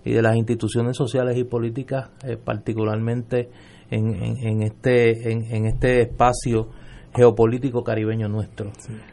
y 0.05 0.13
de 0.13 0.23
las 0.23 0.37
instituciones 0.37 0.97
sociales 0.97 1.37
y 1.37 1.45
políticas, 1.45 2.11
eh, 2.25 2.37
particularmente 2.43 3.49
en, 3.91 4.15
en- 4.15 4.37
en 4.47 4.63
este, 4.63 5.31
en, 5.33 5.45
en 5.55 5.67
este 5.67 6.03
espacio 6.03 6.69
geopolítico 7.15 7.83
caribeño 7.83 8.29
nuestro. 8.29 8.71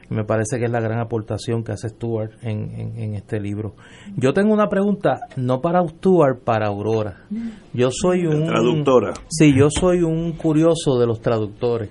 Me 0.09 0.23
parece 0.23 0.59
que 0.59 0.65
es 0.65 0.71
la 0.71 0.79
gran 0.79 0.99
aportación 0.99 1.63
que 1.63 1.71
hace 1.71 1.89
Stuart 1.89 2.31
en, 2.41 2.71
en- 2.79 2.97
en 2.99 3.15
este 3.15 3.39
libro. 3.39 3.73
Yo 4.15 4.33
tengo 4.33 4.53
una 4.53 4.69
pregunta, 4.69 5.19
no 5.35 5.61
para 5.61 5.85
Stuart, 5.87 6.39
para 6.43 6.67
Aurora. 6.67 7.25
Yo 7.73 7.89
soy 7.91 8.25
un... 8.25 8.45
Traductora. 8.45 9.13
Sí, 9.29 9.53
yo 9.57 9.69
soy 9.69 10.03
un 10.03 10.33
curioso 10.33 10.99
de 10.99 11.07
los 11.07 11.21
traductores. 11.21 11.89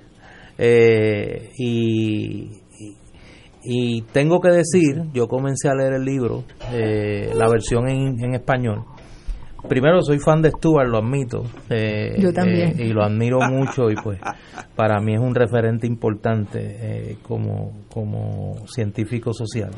Eh, 0.58 1.50
y, 1.58 2.50
y- 2.78 2.96
y 3.68 4.02
tengo 4.12 4.40
que 4.40 4.50
decir, 4.50 5.02
yo 5.12 5.26
comencé 5.26 5.68
a 5.68 5.74
leer 5.74 5.94
el 5.94 6.04
libro, 6.04 6.44
eh, 6.72 7.32
la 7.34 7.48
versión 7.48 7.88
en, 7.88 8.22
en 8.24 8.34
español. 8.34 8.84
Primero 9.68 10.00
soy 10.02 10.18
fan 10.18 10.42
de 10.42 10.50
Stuart, 10.50 10.88
lo 10.88 10.98
admito. 10.98 11.44
eh, 11.70 12.14
Yo 12.18 12.32
también. 12.32 12.78
eh, 12.78 12.86
y 12.86 12.92
lo 12.92 13.02
admiro 13.02 13.38
mucho 13.50 13.90
y 13.90 13.94
pues 13.96 14.18
para 14.74 15.00
mí 15.00 15.14
es 15.14 15.20
un 15.20 15.34
referente 15.34 15.86
importante 15.86 16.58
eh, 16.62 17.16
como, 17.22 17.72
como 17.90 18.66
científico 18.68 19.32
social. 19.32 19.70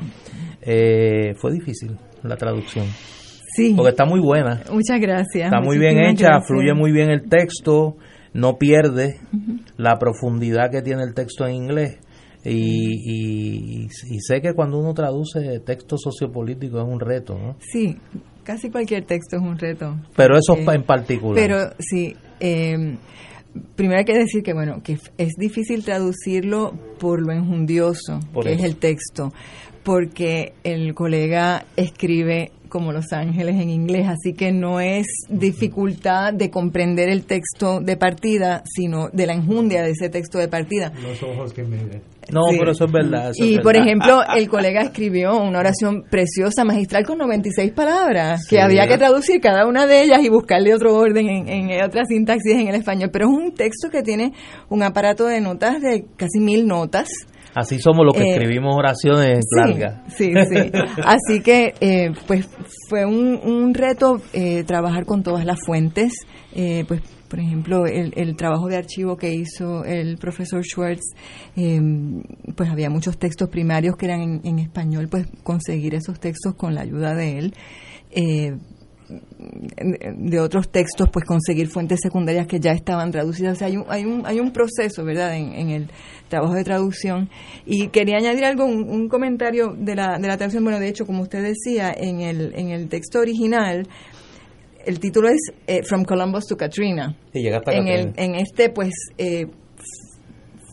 Eh, 0.62 1.34
fue 1.38 1.52
difícil 1.52 1.96
la 2.22 2.36
traducción. 2.36 2.86
Sí. 3.56 3.72
Porque 3.76 3.90
está 3.90 4.04
muy 4.04 4.20
buena. 4.20 4.62
Muchas 4.70 5.00
gracias. 5.00 5.46
Está 5.46 5.60
muy 5.60 5.78
bien 5.78 5.98
hecha, 5.98 6.26
gracias. 6.26 6.46
fluye 6.48 6.74
muy 6.74 6.92
bien 6.92 7.10
el 7.10 7.28
texto, 7.28 7.96
no 8.34 8.56
pierde 8.58 9.18
la 9.76 9.98
profundidad 9.98 10.70
que 10.70 10.82
tiene 10.82 11.02
el 11.02 11.14
texto 11.14 11.46
en 11.46 11.54
inglés. 11.54 11.98
Y, 12.44 13.82
y, 13.84 13.84
y 13.86 14.20
sé 14.20 14.40
que 14.40 14.54
cuando 14.54 14.78
uno 14.78 14.94
traduce 14.94 15.58
texto 15.60 15.96
sociopolítico 15.98 16.78
es 16.80 16.86
un 16.86 17.00
reto, 17.00 17.36
¿no? 17.38 17.56
Sí, 17.60 17.96
casi 18.44 18.70
cualquier 18.70 19.04
texto 19.04 19.36
es 19.36 19.42
un 19.42 19.58
reto. 19.58 19.96
Pero 20.16 20.36
eso 20.38 20.56
en 20.56 20.84
particular. 20.84 21.34
Pero 21.34 21.70
sí, 21.78 22.14
eh, 22.40 22.96
primero 23.74 23.98
hay 23.98 24.04
que 24.04 24.16
decir 24.16 24.42
que 24.42 24.52
bueno, 24.54 24.82
que 24.82 24.98
es 25.18 25.34
difícil 25.36 25.84
traducirlo 25.84 26.72
por 26.98 27.20
lo 27.20 27.32
enjundioso 27.32 28.20
Por 28.32 28.44
que 28.44 28.52
eso. 28.52 28.64
es 28.64 28.70
el 28.70 28.76
texto, 28.76 29.32
porque 29.82 30.54
el 30.64 30.94
colega 30.94 31.64
escribe 31.76 32.52
como 32.68 32.92
Los 32.92 33.12
Ángeles 33.12 33.56
en 33.56 33.70
inglés, 33.70 34.06
así 34.08 34.32
que 34.34 34.52
no 34.52 34.80
es 34.80 35.06
dificultad 35.28 36.32
de 36.34 36.50
comprender 36.50 37.08
el 37.08 37.24
texto 37.24 37.80
de 37.80 37.96
partida, 37.96 38.62
sino 38.64 39.08
de 39.12 39.26
la 39.26 39.32
enjundia 39.34 39.82
de 39.82 39.90
ese 39.90 40.08
texto 40.08 40.38
de 40.38 40.48
partida. 40.48 40.92
Los 41.02 41.22
ojos 41.22 41.52
que 41.52 41.62
me 41.64 41.76
ven. 41.84 42.02
No, 42.32 42.42
Sí. 42.50 42.56
pero 42.58 42.72
eso 42.72 42.84
es 42.84 42.92
verdad. 42.92 43.30
eso 43.30 43.42
Y 43.42 43.54
es 43.54 43.60
por 43.62 43.74
ejemplo, 43.74 44.20
el 44.36 44.48
colega 44.50 44.82
escribió 44.82 45.38
una 45.40 45.60
oración 45.60 46.04
preciosa, 46.10 46.62
magistral, 46.62 47.06
con 47.06 47.16
96 47.18 47.72
palabras, 47.72 48.42
Sí. 48.44 48.56
que 48.56 48.60
había 48.60 48.86
que 48.86 48.98
traducir 48.98 49.40
cada 49.40 49.66
una 49.66 49.86
de 49.86 50.02
ellas 50.02 50.20
y 50.22 50.28
buscarle 50.28 50.74
otro 50.74 50.94
orden 50.94 51.26
en, 51.26 51.48
en 51.48 51.82
otra 51.82 52.04
sintaxis 52.04 52.52
en 52.52 52.68
el 52.68 52.74
español. 52.74 53.08
Pero 53.10 53.28
es 53.28 53.32
un 53.34 53.54
texto 53.54 53.88
que 53.90 54.02
tiene 54.02 54.34
un 54.68 54.82
aparato 54.82 55.24
de 55.26 55.40
notas 55.40 55.80
de 55.80 56.04
casi 56.16 56.38
mil 56.40 56.66
notas. 56.66 57.08
Así 57.58 57.78
somos 57.80 58.04
los 58.06 58.14
que 58.14 58.22
Eh, 58.22 58.32
escribimos 58.34 58.74
oraciones 58.76 59.44
Sí, 59.50 59.56
largas. 59.60 60.00
Sí, 60.14 60.32
sí. 60.32 60.70
Así 61.04 61.40
que, 61.42 61.74
eh, 61.80 62.12
pues, 62.26 62.48
fue 62.88 63.04
un, 63.04 63.40
un 63.42 63.74
reto 63.74 64.20
eh, 64.32 64.62
trabajar 64.64 65.04
con 65.04 65.22
todas 65.22 65.44
las 65.44 65.58
fuentes. 65.66 66.12
Eh, 66.54 66.84
pues, 66.86 67.00
por 67.28 67.40
ejemplo, 67.40 67.86
el, 67.86 68.12
el 68.16 68.36
trabajo 68.36 68.68
de 68.68 68.76
archivo 68.76 69.16
que 69.16 69.34
hizo 69.34 69.84
el 69.84 70.16
profesor 70.18 70.62
Schwartz, 70.64 71.02
eh, 71.56 71.80
pues 72.56 72.70
había 72.70 72.88
muchos 72.90 73.18
textos 73.18 73.48
primarios 73.50 73.96
que 73.96 74.06
eran 74.06 74.20
en, 74.22 74.40
en 74.44 74.58
español, 74.60 75.08
pues 75.10 75.26
conseguir 75.42 75.94
esos 75.94 76.20
textos 76.20 76.54
con 76.54 76.74
la 76.74 76.82
ayuda 76.82 77.14
de 77.14 77.38
él. 77.38 77.54
Eh, 78.12 78.52
de 79.08 80.40
otros 80.40 80.70
textos, 80.70 81.08
pues 81.10 81.24
conseguir 81.24 81.68
fuentes 81.68 82.00
secundarias 82.02 82.46
que 82.46 82.60
ya 82.60 82.72
estaban 82.72 83.10
traducidas. 83.10 83.54
O 83.54 83.56
sea, 83.56 83.68
hay 83.68 83.76
un, 83.76 83.84
hay 83.88 84.04
un, 84.04 84.26
hay 84.26 84.40
un 84.40 84.52
proceso, 84.52 85.04
¿verdad?, 85.04 85.34
en, 85.36 85.52
en 85.52 85.70
el 85.70 85.90
trabajo 86.28 86.54
de 86.54 86.64
traducción. 86.64 87.30
Y 87.64 87.88
quería 87.88 88.16
añadir 88.16 88.44
algo, 88.44 88.64
un, 88.64 88.88
un 88.88 89.08
comentario 89.08 89.74
de 89.76 89.94
la, 89.94 90.18
de 90.18 90.28
la 90.28 90.36
traducción. 90.36 90.64
Bueno, 90.64 90.78
de 90.78 90.88
hecho, 90.88 91.06
como 91.06 91.22
usted 91.22 91.42
decía, 91.42 91.94
en 91.96 92.20
el, 92.20 92.52
en 92.54 92.70
el 92.70 92.88
texto 92.88 93.20
original, 93.20 93.86
el 94.84 95.00
título 95.00 95.28
es 95.28 95.40
eh, 95.66 95.82
From 95.82 96.04
Columbus 96.04 96.46
to 96.46 96.56
Katrina. 96.56 97.16
Y 97.32 97.42
llegaste 97.42 97.70
a 97.70 97.74
En, 97.78 97.88
el, 97.88 98.12
en 98.16 98.34
este, 98.34 98.70
pues, 98.70 98.92
eh, 99.16 99.46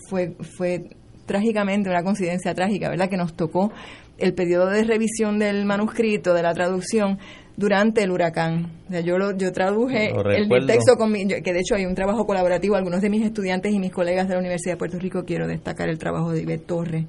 fue, 0.10 0.36
fue 0.58 0.84
trágicamente 1.26 1.90
una 1.90 2.04
coincidencia 2.04 2.54
trágica, 2.54 2.90
¿verdad? 2.90 3.10
Que 3.10 3.18
nos 3.18 3.36
tocó 3.36 3.72
el 4.18 4.34
periodo 4.34 4.70
de 4.70 4.84
revisión 4.84 5.40
del 5.40 5.66
manuscrito, 5.66 6.34
de 6.34 6.44
la 6.44 6.54
traducción, 6.54 7.18
durante 7.58 8.04
el 8.04 8.12
huracán. 8.12 8.72
O 8.88 8.92
sea, 8.92 9.00
yo, 9.02 9.18
lo, 9.18 9.36
yo 9.38 9.52
traduje 9.52 10.12
Lo 10.14 10.30
el 10.32 10.48
texto 10.68 10.96
con 10.98 11.12
mi, 11.12 11.26
yo- 11.28 11.38
que 11.44 11.54
de 11.54 11.60
hecho 11.60 11.76
hay 11.76 11.86
un 11.86 11.96
trabajo 11.96 12.26
colaborativo, 12.26 12.76
algunos 12.76 13.02
de 13.02 13.10
mis 13.10 13.24
estudiantes 13.26 13.74
y 13.74 13.80
mis 13.80 13.92
colegas 13.92 14.28
de 14.28 14.34
la 14.34 14.40
Universidad 14.40 14.74
de 14.74 14.78
Puerto 14.78 15.00
Rico, 15.00 15.24
quiero 15.26 15.48
destacar 15.48 15.90
el 15.90 15.98
trabajo 15.98 16.32
de 16.32 16.42
Ivette 16.42 16.66
Torres, 16.68 17.06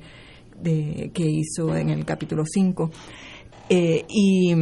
de, 0.63 1.11
que 1.13 1.25
hizo 1.25 1.77
en 1.77 1.91
el 1.91 2.05
capítulo 2.05 2.45
5. 2.47 2.91
Eh, 3.69 4.05
y, 4.09 4.55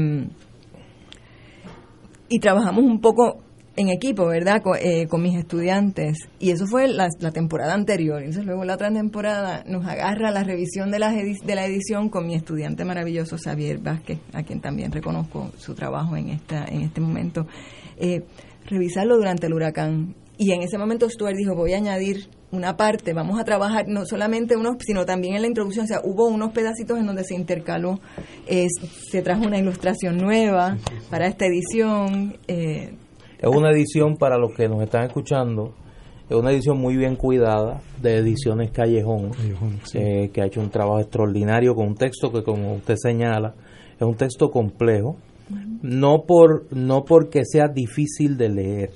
y 2.29 2.39
trabajamos 2.41 2.83
un 2.85 3.01
poco 3.01 3.44
en 3.77 3.89
equipo, 3.89 4.27
¿verdad? 4.27 4.63
Co- 4.63 4.77
eh, 4.77 5.07
Con, 5.09 5.23
mis 5.23 5.37
estudiantes. 5.37 6.17
Y 6.39 6.51
eso 6.51 6.67
fue 6.67 6.89
la, 6.89 7.09
la 7.21 7.31
temporada 7.33 7.75
anterior. 7.75 8.19
Entonces 8.21 8.45
luego 8.45 8.65
la 8.65 8.75
otra 8.75 8.93
temporada 8.93 9.65
nos 9.67 9.87
agarra 9.87 10.31
la 10.31 10.45
revisión 10.45 10.91
de 10.91 10.99
la, 10.99 11.11
de 11.13 11.55
la 11.55 11.67
edición 11.67 12.09
con 12.09 12.27
mi 12.27 12.35
estudiante 12.35 12.85
maravilloso 12.85 13.37
Xavier 13.37 13.79
Vázquez, 13.79 14.19
a 14.33 14.43
quien 14.43 14.61
también 14.61 14.93
reconozco 14.93 15.51
su 15.59 15.75
trabajo 15.75 16.17
en, 16.17 16.29
esta, 16.31 16.65
en 16.67 16.83
este 16.83 17.01
momento. 17.01 17.47
Eh, 17.99 18.23
revisarlo 18.67 19.17
durante 19.17 19.47
el 19.47 19.55
huracán. 19.55 20.15
Y 20.37 20.53
en 20.53 20.63
ese 20.63 20.79
momento 20.79 21.09
Stuart 21.09 21.37
dijo, 21.37 21.55
voy 21.55 21.75
a 21.75 21.77
añadir 21.77 22.29
una 22.51 22.77
parte, 22.77 23.13
vamos 23.13 23.39
a 23.41 23.45
trabajar 23.45 23.87
no 23.89 24.05
solamente 24.07 24.57
unos, 24.57 24.77
sino 24.81 25.05
también 25.05 25.35
en 25.35 25.43
la 25.43 25.49
introducción, 25.49 25.85
o 25.85 25.89
sea, 25.89 26.01
hubo 26.05 26.27
unos 26.29 26.53
pedacitos 26.53 26.99
en 26.99 27.07
donde 27.07 27.25
se 27.25 27.35
intercaló, 27.35 27.99
eh, 28.47 28.67
se 29.11 29.23
trajo 29.23 29.45
una 29.45 29.59
ilustración 29.59 30.19
nueva 30.19 30.77
para 31.11 31.27
esta 31.27 31.47
edición, 31.47 32.37
eh, 32.47 32.95
Es 33.45 33.51
una 33.55 33.73
edición 33.73 34.17
para 34.17 34.39
los 34.39 34.55
que 34.55 34.71
nos 34.71 34.83
están 34.83 35.05
escuchando. 35.05 35.75
Es 36.31 36.35
una 36.35 36.51
edición 36.51 36.79
muy 36.79 36.97
bien 36.97 37.15
cuidada 37.15 37.83
de 38.01 38.17
Ediciones 38.17 38.71
Callejón, 38.71 39.33
eh, 39.93 40.31
que 40.33 40.41
ha 40.41 40.47
hecho 40.47 40.63
un 40.63 40.71
trabajo 40.71 40.99
extraordinario 40.99 41.75
con 41.75 41.89
un 41.89 41.95
texto 41.95 42.33
que, 42.33 42.43
como 42.43 42.77
usted 42.77 42.95
señala, 42.97 43.55
es 43.97 44.01
un 44.01 44.15
texto 44.15 44.51
complejo. 44.51 45.17
No 45.83 46.23
por 46.27 46.75
no 46.75 47.05
porque 47.05 47.43
sea 47.45 47.69
difícil 47.69 48.39
de 48.39 48.49
leer. 48.49 48.91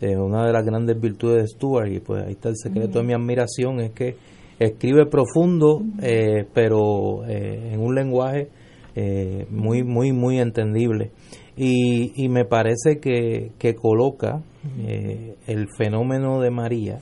Eh, 0.00 0.16
una 0.16 0.46
de 0.46 0.52
las 0.54 0.64
grandes 0.64 0.98
virtudes 0.98 1.42
de 1.42 1.48
Stuart, 1.48 1.92
y 1.92 2.00
pues 2.00 2.24
ahí 2.24 2.32
está 2.32 2.48
el 2.48 2.56
secreto 2.56 3.00
de 3.00 3.04
mi 3.04 3.12
admiración, 3.12 3.80
es 3.80 3.90
que 3.90 4.16
escribe 4.58 5.04
profundo, 5.04 5.82
eh, 6.00 6.46
pero 6.54 7.26
eh, 7.26 7.72
en 7.74 7.80
un 7.80 7.94
lenguaje 7.94 8.48
eh, 8.96 9.46
muy, 9.50 9.82
muy, 9.82 10.12
muy 10.12 10.38
entendible. 10.38 11.10
Y, 11.56 12.12
y 12.24 12.28
me 12.28 12.44
parece 12.44 12.98
que, 13.00 13.52
que 13.58 13.74
coloca 13.74 14.42
eh, 14.78 15.36
el 15.46 15.68
fenómeno 15.76 16.40
de 16.40 16.50
María 16.50 16.98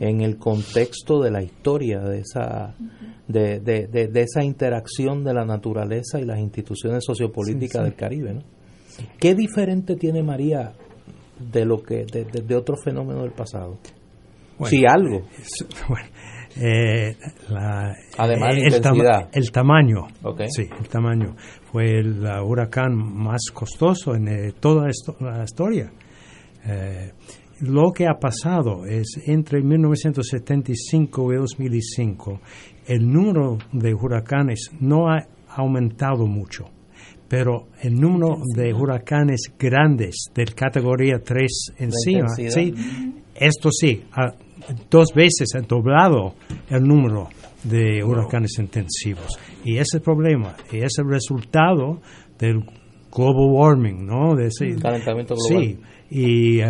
en 0.00 0.20
el 0.20 0.36
contexto 0.36 1.22
de 1.22 1.30
la 1.30 1.42
historia 1.42 2.00
de 2.00 2.18
esa 2.20 2.74
de, 3.26 3.60
de, 3.60 3.86
de, 3.86 4.08
de 4.08 4.20
esa 4.20 4.44
interacción 4.44 5.24
de 5.24 5.32
la 5.32 5.46
naturaleza 5.46 6.20
y 6.20 6.26
las 6.26 6.38
instituciones 6.38 7.02
sociopolíticas 7.06 7.72
Sí, 7.72 7.78
sí. 7.78 7.84
del 7.84 7.94
Caribe 7.94 8.34
¿no? 8.34 8.42
¿qué 9.18 9.34
diferente 9.34 9.96
tiene 9.96 10.22
María 10.22 10.72
de 11.50 11.64
lo 11.64 11.82
que 11.82 12.04
de, 12.04 12.24
de- 12.26 12.42
de 12.42 12.54
otros 12.56 12.80
fenómenos 12.84 13.22
del 13.22 13.32
pasado? 13.32 13.78
Bueno, 14.58 14.68
si 14.70 14.84
algo 14.86 15.22
es- 15.40 15.66
bueno, 15.88 16.06
eh, 16.60 17.16
la- 17.48 17.94
Además 18.18 18.54
de 18.56 18.60
el, 18.66 18.80
tama- 18.82 18.96
intensidad. 18.98 19.30
el 19.32 19.50
tamaño, 19.50 20.06
sí, 20.50 20.64
el 20.78 20.88
tamaño 20.90 21.34
fue 21.72 21.98
el 21.98 22.22
huracán 22.44 22.94
más 22.94 23.40
costoso 23.52 24.14
en 24.14 24.28
eh, 24.28 24.52
toda 24.60 24.88
esto- 24.90 25.16
la 25.20 25.42
historia. 25.42 25.90
Eh, 26.66 27.10
lo 27.62 27.92
que 27.92 28.06
ha 28.06 28.14
pasado 28.20 28.84
es 28.86 29.20
entre 29.26 29.62
1975 29.62 31.32
y 31.32 31.36
2005 31.36 32.40
el 32.86 33.08
número 33.10 33.58
de 33.72 33.94
huracanes 33.94 34.70
no 34.80 35.08
ha 35.08 35.18
aumentado 35.56 36.26
mucho, 36.26 36.64
pero 37.28 37.68
el 37.80 37.94
número 37.94 38.38
de 38.56 38.72
huracanes 38.74 39.42
grandes 39.58 40.26
de 40.34 40.44
categoría 40.46 41.18
3 41.24 41.72
encima, 41.78 42.28
sí, 42.50 42.74
esto 43.34 43.70
sí, 43.70 44.02
ha- 44.12 44.34
dos 44.90 45.08
veces 45.14 45.54
ha 45.54 45.60
doblado 45.60 46.34
el 46.68 46.82
número 46.82 47.28
de 47.64 48.02
huracanes 48.04 48.58
intensivos. 48.58 49.38
Y 49.64 49.76
ese 49.78 50.00
problema, 50.00 50.56
y 50.72 50.78
es 50.78 50.92
el 50.98 51.08
resultado 51.08 52.00
del 52.38 52.60
global 53.14 53.50
warming, 53.52 54.06
¿no? 54.06 54.34
De 54.34 54.46
ese- 54.46 54.74
Calentamiento 54.80 55.34
global. 55.34 55.64
Sí, 55.64 55.78
y 56.10 56.60
eh, 56.60 56.66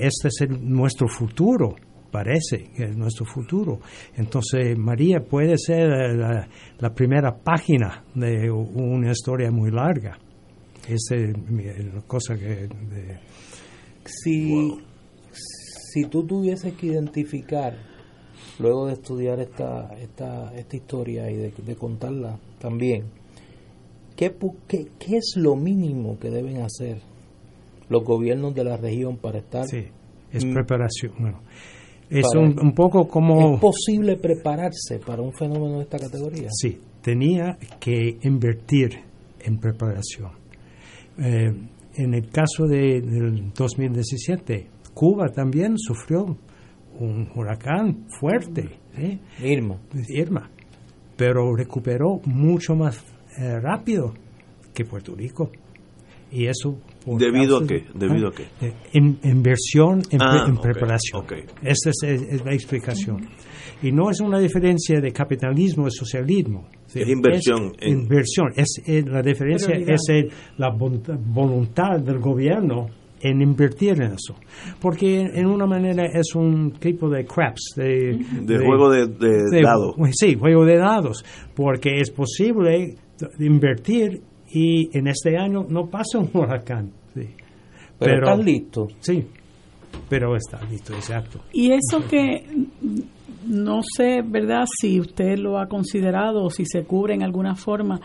este 0.00 0.28
es 0.28 0.40
el- 0.40 0.68
nuestro 0.68 1.06
futuro, 1.08 1.76
parece 2.10 2.70
que 2.76 2.84
es 2.84 2.96
nuestro 2.96 3.24
futuro. 3.24 3.78
Entonces, 4.16 4.76
María 4.76 5.20
puede 5.20 5.56
ser 5.56 5.90
eh, 5.90 6.16
la, 6.16 6.48
la 6.78 6.94
primera 6.94 7.34
página 7.36 8.04
de 8.14 8.50
una 8.50 9.10
historia 9.12 9.50
muy 9.50 9.70
larga. 9.70 10.18
Esa 10.88 11.14
es 11.14 11.32
la 11.94 12.02
cosa 12.06 12.34
que... 12.36 12.66
de- 12.66 13.18
si, 14.04 14.72
si 15.32 16.04
tú 16.06 16.26
tuvieses 16.26 16.74
que 16.74 16.88
identificar, 16.88 17.76
luego 18.58 18.86
de 18.86 18.94
estudiar 18.94 19.40
esta, 19.40 19.94
esta, 20.00 20.54
esta 20.54 20.76
historia 20.76 21.30
y 21.30 21.36
de, 21.36 21.50
de 21.50 21.76
contarla 21.76 22.38
también, 22.58 23.04
¿qué, 24.16 24.34
qué, 24.68 24.88
qué 24.98 25.16
es 25.16 25.34
lo 25.36 25.56
mínimo 25.56 26.18
que 26.18 26.30
deben 26.30 26.62
hacer 26.62 26.98
los 27.88 28.04
gobiernos 28.04 28.54
de 28.54 28.64
la 28.64 28.76
región 28.76 29.16
para 29.16 29.38
estar? 29.38 29.66
Sí, 29.66 29.84
es 30.32 30.44
Mm, 30.44 30.54
preparación. 30.54 31.12
Bueno, 31.18 31.40
es 32.10 32.26
un 32.34 32.72
poco 32.74 33.06
como... 33.06 33.54
¿Es 33.54 33.60
posible 33.60 34.16
prepararse 34.16 34.98
para 34.98 35.22
un 35.22 35.32
fenómeno 35.32 35.76
de 35.78 35.82
esta 35.82 35.98
categoría? 35.98 36.48
Sí, 36.50 36.78
tenía 37.00 37.56
que 37.80 38.18
invertir 38.22 38.98
en 39.40 39.58
preparación. 39.58 40.30
Eh, 41.18 41.52
en 41.94 42.14
el 42.14 42.28
caso 42.28 42.66
de, 42.66 43.00
del 43.00 43.52
2017, 43.54 44.66
Cuba 44.94 45.28
también 45.28 45.78
sufrió 45.78 46.36
un 46.98 47.28
huracán 47.34 48.06
fuerte, 48.18 48.68
¿sí? 48.96 49.18
Irma. 49.44 49.76
Irma, 50.08 50.50
pero 51.16 51.54
recuperó 51.56 52.20
mucho 52.24 52.74
más 52.74 53.02
eh, 53.38 53.58
rápido 53.60 54.12
que 54.74 54.84
Puerto 54.84 55.14
Rico. 55.14 55.50
Y 56.30 56.46
eso 56.46 56.78
¿Debido 57.04 57.58
a 57.58 57.66
qué? 57.66 57.84
¿Debido 57.94 58.28
a 58.28 58.32
qué? 58.32 58.44
Eh, 58.62 58.72
in- 58.94 59.18
inversión 59.22 60.00
en, 60.10 60.22
Ah, 60.22 60.30
pre- 60.44 60.50
en 60.52 60.56
ok, 60.56 60.62
preparación. 60.62 61.22
ok. 61.24 61.32
Esa 61.62 61.90
es, 61.90 62.02
es- 62.04 62.22
es 62.22 62.44
la 62.44 62.54
explicación. 62.54 63.28
Y 63.82 63.92
no 63.92 64.08
es 64.10 64.18
una 64.20 64.38
diferencia 64.38 64.98
de 65.00 65.12
capitalismo 65.12 65.88
y 65.88 65.90
socialismo. 65.90 66.68
¿sí? 66.86 67.00
Es 67.02 67.08
inversión 67.08 67.72
Es 67.78 67.86
en- 67.92 67.98
inversión. 68.00 68.46
Es, 68.56 68.80
es- 68.86 69.04
la 69.06 69.20
diferencia 69.20 69.66
Prioridad. 69.74 69.94
es 69.94 70.08
el- 70.08 70.30
la 70.56 70.70
voluntad 70.70 72.00
del 72.00 72.18
gobierno 72.18 72.86
en 73.22 73.40
invertir 73.40 74.02
en 74.02 74.12
eso. 74.14 74.34
Porque 74.80 75.20
en 75.20 75.46
una 75.46 75.66
manera 75.66 76.04
es 76.12 76.34
un 76.34 76.72
tipo 76.72 77.08
de 77.08 77.24
craps. 77.24 77.74
De, 77.76 78.18
De 78.42 78.58
juego 78.58 78.90
de- 78.90 79.06
de 79.06 79.62
dados. 79.62 79.94
Sí, 80.12 80.34
juego 80.34 80.64
de 80.64 80.76
dados. 80.76 81.24
Porque 81.54 82.00
es 82.00 82.10
posible 82.10 82.96
invertir 83.38 84.20
y 84.52 84.96
en 84.96 85.06
este 85.06 85.36
año 85.38 85.64
no 85.68 85.86
pasa 85.88 86.18
un 86.18 86.30
huracán. 86.32 86.90
sí. 87.14 87.28
Pero 87.98 88.24
estás 88.28 88.44
listo. 88.44 88.88
Sí, 88.98 89.24
pero 90.08 90.34
está 90.34 90.60
listo, 90.68 90.92
exacto. 90.92 91.38
Y 91.52 91.70
eso 91.70 92.04
que 92.10 92.44
no 93.46 93.80
sé, 93.96 94.22
¿verdad? 94.26 94.64
Si 94.80 94.98
usted 94.98 95.38
lo 95.38 95.58
ha 95.60 95.66
considerado 95.68 96.42
o 96.42 96.50
si 96.50 96.64
se 96.66 96.82
cubre 96.82 97.14
en 97.14 97.22
alguna 97.22 97.54
forma. 97.54 98.00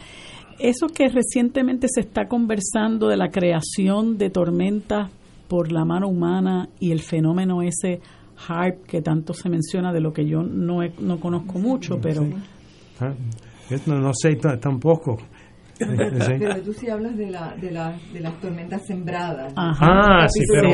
Eso 0.60 0.88
que 0.88 1.08
recientemente 1.10 1.88
se 1.90 2.02
está 2.02 2.28
conversando 2.28 3.08
de 3.08 3.18
la 3.18 3.30
creación 3.30 4.18
de 4.18 4.30
tormentas 4.30 5.10
por 5.48 5.72
la 5.72 5.86
mano 5.86 6.08
humana 6.08 6.68
y 6.80 6.92
el 6.92 7.00
fenómeno 7.02 7.62
ese 7.62 8.02
HARP 8.48 8.86
que 8.86 9.02
tanto 9.02 9.34
se 9.34 9.50
menciona, 9.50 9.94
de 9.94 10.02
lo 10.02 10.12
que 10.14 10.26
yo 10.26 10.42
no, 10.44 10.84
he- 10.84 10.94
no 11.00 11.20
conozco 11.20 11.60
mucho, 11.60 12.00
pero... 12.02 12.26
Ah, 13.00 13.14
no, 13.86 14.00
no 14.00 14.12
sé 14.14 14.36
tampoco. 14.60 15.18
Pero 15.80 16.62
tú 16.64 16.74
sí 16.74 16.90
hablas 16.90 17.16
de, 17.16 17.30
la, 17.30 17.56
de, 17.62 17.70
la, 17.72 17.96
de 18.12 18.20
las 18.20 18.34
tormentas 18.42 18.82
sembradas. 18.88 19.54
Ah, 19.56 20.26
sí, 20.28 20.42
pero 20.52 20.70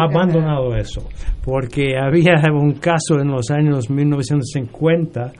a- 0.00 0.04
abandonado 0.04 0.76
eso, 0.76 1.02
porque 1.44 1.96
había 2.00 2.34
un 2.52 2.74
caso 2.74 3.18
en 3.20 3.28
los 3.32 3.50
años 3.50 3.90
1950 3.90 5.32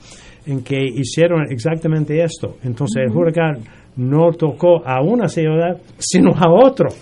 en 0.46 0.62
que 0.62 0.78
hicieron 0.82 1.50
exactamente 1.50 2.22
esto. 2.22 2.56
Entonces 2.64 3.04
el 3.04 3.10
Ujú. 3.10 3.20
huracán 3.20 3.58
no 3.96 4.32
tocó 4.32 4.84
a 4.84 5.00
una 5.02 5.28
ciudad, 5.28 5.80
sino 5.98 6.32
a 6.32 6.50
otro. 6.50 6.88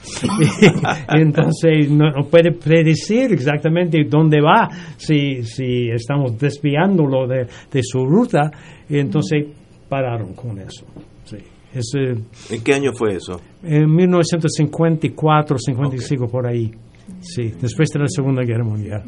Y, 1.14 1.20
entonces 1.20 1.90
no, 1.90 2.10
no 2.10 2.24
puede 2.28 2.52
predecir 2.52 3.32
exactamente 3.32 4.05
dónde 4.09 4.40
va 4.40 4.69
si, 4.97 5.43
si 5.43 5.89
estamos 5.90 6.39
desviándolo 6.39 7.27
de, 7.27 7.47
de 7.70 7.82
su 7.82 8.05
ruta. 8.05 8.51
Y 8.89 8.98
entonces 8.98 9.47
pararon 9.89 10.35
con 10.35 10.59
eso. 10.59 10.85
Sí. 11.24 11.39
Es, 11.74 11.93
eh, 11.98 12.14
¿En 12.51 12.62
qué 12.62 12.74
año 12.74 12.93
fue 12.94 13.14
eso? 13.16 13.40
en 13.62 13.90
1954, 13.94 15.56
55 15.59 16.28
por 16.28 16.47
ahí. 16.47 16.70
Sí, 17.20 17.52
después 17.60 17.90
de 17.90 18.00
la 18.00 18.08
Segunda 18.08 18.42
Guerra 18.42 18.64
Mundial. 18.64 19.02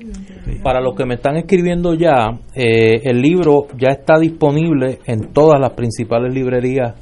Para 0.62 0.80
los 0.80 0.94
que 0.94 1.04
me 1.04 1.14
están 1.14 1.36
escribiendo 1.36 1.94
ya, 1.94 2.30
eh, 2.54 3.00
el 3.04 3.20
libro 3.20 3.66
ya 3.78 3.88
está 3.88 4.18
disponible 4.18 4.98
en 5.06 5.32
todas 5.32 5.60
las 5.60 5.72
principales 5.72 6.32
librerías 6.32 6.94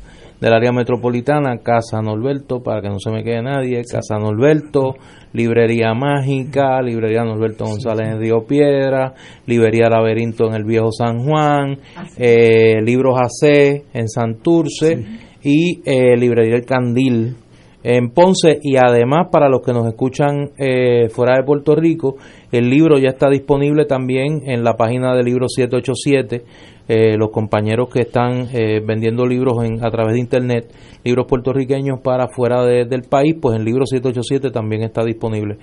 del 0.42 0.54
área 0.54 0.72
metropolitana, 0.72 1.58
Casa 1.58 2.02
Norberto, 2.02 2.64
para 2.64 2.82
que 2.82 2.88
no 2.88 2.98
se 2.98 3.12
me 3.12 3.22
quede 3.22 3.42
nadie, 3.42 3.82
Casa 3.84 4.18
Norberto, 4.18 4.96
Librería 5.32 5.94
Mágica, 5.94 6.82
Librería 6.82 7.22
Norberto 7.22 7.64
González 7.64 8.08
en 8.08 8.18
Río 8.18 8.44
Piedra, 8.44 9.14
Librería 9.46 9.88
Laberinto 9.88 10.48
en 10.48 10.54
el 10.54 10.64
Viejo 10.64 10.90
San 10.90 11.24
Juan, 11.24 11.78
eh, 12.18 12.82
Libros 12.82 13.20
AC 13.20 13.84
en 13.94 14.08
Santurce 14.08 15.04
y 15.44 15.80
eh, 15.84 16.16
Librería 16.16 16.56
El 16.56 16.64
Candil 16.64 17.36
en 17.84 18.10
Ponce 18.10 18.58
y 18.62 18.76
además 18.76 19.28
para 19.32 19.48
los 19.48 19.62
que 19.62 19.72
nos 19.72 19.86
escuchan 19.88 20.50
eh, 20.58 21.08
fuera 21.10 21.36
de 21.36 21.44
Puerto 21.44 21.74
Rico, 21.74 22.16
el 22.52 22.70
libro 22.70 22.98
ya 22.98 23.08
está 23.10 23.28
disponible 23.28 23.84
también 23.86 24.42
en 24.46 24.62
la 24.62 24.74
página 24.74 25.14
de 25.16 25.22
Libro 25.24 25.46
787. 25.48 26.44
Eh, 26.88 27.16
los 27.16 27.30
compañeros 27.30 27.88
que 27.92 28.00
están 28.00 28.48
eh, 28.52 28.80
vendiendo 28.84 29.24
libros 29.24 29.64
en, 29.64 29.84
a 29.84 29.90
través 29.90 30.14
de 30.14 30.20
internet, 30.20 30.66
libros 31.04 31.26
puertorriqueños 31.28 32.00
para 32.02 32.26
fuera 32.28 32.64
de- 32.64 32.84
del 32.84 33.02
país, 33.02 33.36
pues 33.40 33.56
el 33.56 33.64
libro 33.64 33.86
787 33.86 34.50
también 34.50 34.82
está 34.82 35.04
disponible. 35.04 35.58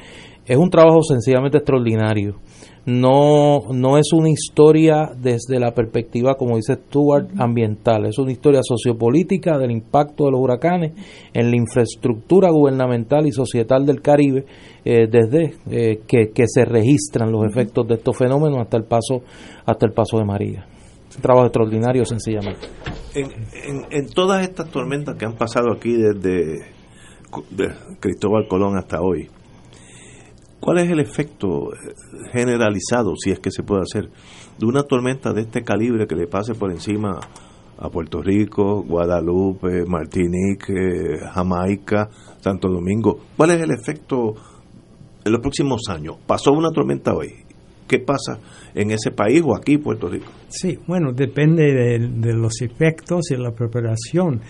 Es 0.46 0.58
un 0.58 0.70
trabajo 0.70 1.04
sencillamente 1.04 1.58
extraordinario. 1.58 2.36
No, 2.90 3.72
no 3.72 3.99
es 3.99 4.11
una 4.14 4.30
historia 4.30 5.11
desde 5.16 5.60
la 5.60 5.76
perspectiva, 5.76 6.34
como 6.36 6.56
dice 6.56 6.74
Stuart, 6.74 7.30
ambiental. 7.38 8.07
Es 8.07 8.18
una 8.18 8.32
historia 8.32 8.61
sociopolítica 8.64 9.60
del 9.60 9.70
impacto 9.70 10.26
de 10.26 10.32
los 10.32 10.41
huracanes 10.41 10.94
en 11.32 11.52
la 11.52 11.56
infraestructura 11.56 12.49
gubernamental 12.49 13.28
y 13.28 13.32
societal 13.32 13.86
del 13.86 14.02
Caribe, 14.02 14.45
eh, 14.84 15.07
desde 15.07 15.53
eh, 15.70 16.02
que, 16.07 16.32
que 16.34 16.45
se 16.48 16.66
registran 16.66 17.32
los 17.32 17.45
efectos 17.45 17.88
de 17.88 17.94
estos 17.95 18.18
fenómenos 18.18 18.60
hasta 18.60 18.78
el 18.78 18.86
paso, 18.86 19.22
hasta 19.66 19.86
el 19.86 19.91
paso 19.91 20.18
de 20.18 20.26
María. 20.26 20.66
Es 21.07 21.16
un 21.16 21.22
trabajo 21.22 21.45
extraordinario, 21.45 22.06
sencillamente. 22.06 22.68
En, 23.14 23.26
en, 23.26 23.86
en 23.91 24.10
todas 24.10 24.41
estas 24.41 24.68
tormentas 24.72 25.16
que 25.16 25.26
han 25.26 25.36
pasado 25.36 25.72
aquí 25.72 25.94
desde 25.94 26.66
de 27.52 27.70
Cristóbal 27.99 28.48
Colón 28.48 28.78
hasta 28.78 28.99
hoy, 29.02 29.28
¿cuál 30.60 30.80
es 30.80 30.90
el 30.90 30.99
efecto 30.99 31.73
eh, 31.73 31.94
generalizado, 32.31 33.14
si 33.15 33.31
es 33.31 33.40
que 33.40 33.52
se 33.52 33.64
puede 33.64 33.81
hacer, 33.84 34.10
de 34.57 34.65
una 34.65 34.84
tormenta 34.84 35.34
de 35.34 35.41
este 35.41 35.64
calibre 35.64 36.07
que 36.07 36.15
le 36.15 36.27
pase 36.27 36.53
por 36.53 36.72
encima 36.72 37.19
a 37.77 37.90
Puerto 37.90 38.22
Rico, 38.22 38.84
Guadalupe, 38.84 39.86
Martinique, 39.88 41.18
Jamaica, 41.34 42.10
Santo 42.41 42.68
Domingo. 42.69 43.19
¿Cuál 43.38 43.52
es 43.52 43.61
el 43.61 43.72
efecto 43.72 44.34
en 45.23 45.31
los 45.31 45.41
próximos 45.41 45.81
años? 45.90 46.18
Pasó 46.27 46.52
una 46.52 46.72
tormenta 46.72 47.14
hoy. 47.14 47.34
¿Qué 47.88 47.99
pasa 47.99 48.38
en 48.76 48.91
ese 48.91 49.11
país 49.11 49.41
o 49.44 49.56
aquí, 49.56 49.77
Puerto 49.77 50.07
Rico? 50.10 50.31
Sí, 50.49 50.77
bueno, 50.88 51.11
depende 51.14 51.64
de, 51.73 51.99
de 52.07 52.34
los 52.34 52.61
efectos 52.61 53.31
y 53.31 53.36
la 53.38 53.52
preparación. 53.52 54.41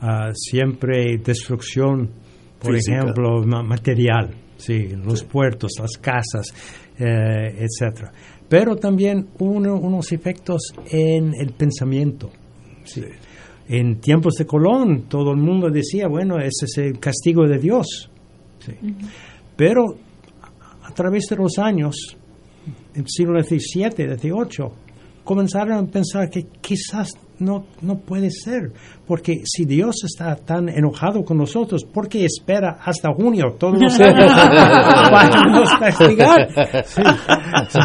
Ah, 0.00 0.30
siempre 0.34 1.16
destrucción, 1.24 2.10
por 2.60 2.74
Física. 2.74 2.98
ejemplo, 2.98 3.42
ma- 3.46 3.62
material, 3.62 4.34
sí, 4.62 4.88
los 5.04 5.24
puertos, 5.24 5.72
las 5.80 5.92
casas, 6.00 6.46
eh, 6.98 7.56
etcétera. 7.66 8.12
Pero 8.48 8.76
también 8.76 9.28
uno- 9.38 9.76
unos 9.76 10.12
efectos 10.12 10.72
en 10.90 11.32
el 11.34 11.52
pensamiento. 11.52 12.30
sí. 12.84 13.02
En 13.68 14.00
tiempos 14.00 14.34
de 14.34 14.44
Colón, 14.44 15.04
todo 15.08 15.30
el 15.30 15.38
mundo 15.38 15.70
decía, 15.70 16.06
bueno, 16.08 16.36
ese 16.38 16.66
es 16.66 16.78
el 16.78 16.98
castigo 16.98 17.46
de 17.46 17.58
Dios. 17.58 18.10
sí. 18.58 18.72
Pero 19.56 19.96
a 20.82 20.90
través 20.92 21.24
de 21.30 21.36
los 21.36 21.58
años, 21.58 21.94
el 22.94 23.04
siglo 23.06 23.40
XVII, 23.42 24.18
XVIII, 24.18 24.68
comenzaron 25.24 25.72
a 25.86 25.90
pensar 25.90 26.28
que 26.28 26.46
quizás 26.60 27.10
no, 27.38 27.64
no 27.80 27.98
puede 27.98 28.30
ser, 28.30 28.70
porque 29.06 29.40
si 29.44 29.64
Dios 29.64 29.96
está 30.04 30.36
tan 30.36 30.68
enojado 30.68 31.24
con 31.24 31.38
nosotros, 31.38 31.84
¿por 31.84 32.08
qué 32.08 32.24
espera 32.24 32.78
hasta 32.84 33.12
junio 33.12 33.56
todos 33.58 33.80
los 33.80 33.98
años 34.00 34.32
para 35.10 35.44
nos 35.50 35.70
castigar? 35.78 36.48
Sí, 36.84 37.02
sí, 37.68 37.80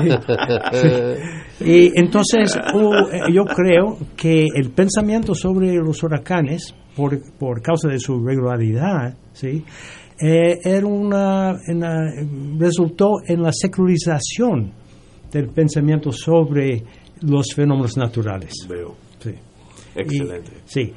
sí. 0.74 1.66
Y 1.66 2.00
entonces 2.00 2.56
uh, 2.74 2.94
eh, 3.12 3.22
yo 3.34 3.46
creo 3.46 3.98
que 4.16 4.46
el 4.56 4.70
pensamiento 4.72 5.34
sobre 5.34 5.74
los 5.76 6.04
huracanes, 6.04 6.76
por, 6.96 7.20
por 7.40 7.62
causa 7.62 7.88
de 7.88 8.00
su 8.00 8.24
regularidad, 8.24 9.16
¿sí? 9.34 9.64
Eh, 10.20 10.58
era 10.64 10.86
una, 10.86 11.56
una- 11.68 12.12
resultó 12.60 13.18
en 13.28 13.42
la 13.44 13.52
secularización 13.52 14.72
del 15.32 15.50
pensamiento 15.50 16.12
sobre 16.12 16.84
los 17.22 17.54
fenómenos 17.56 17.98
naturales. 17.98 18.54
Veo. 18.70 18.96
Excelente. 19.98 20.52
Y- 20.52 20.70
sí, 20.70 20.94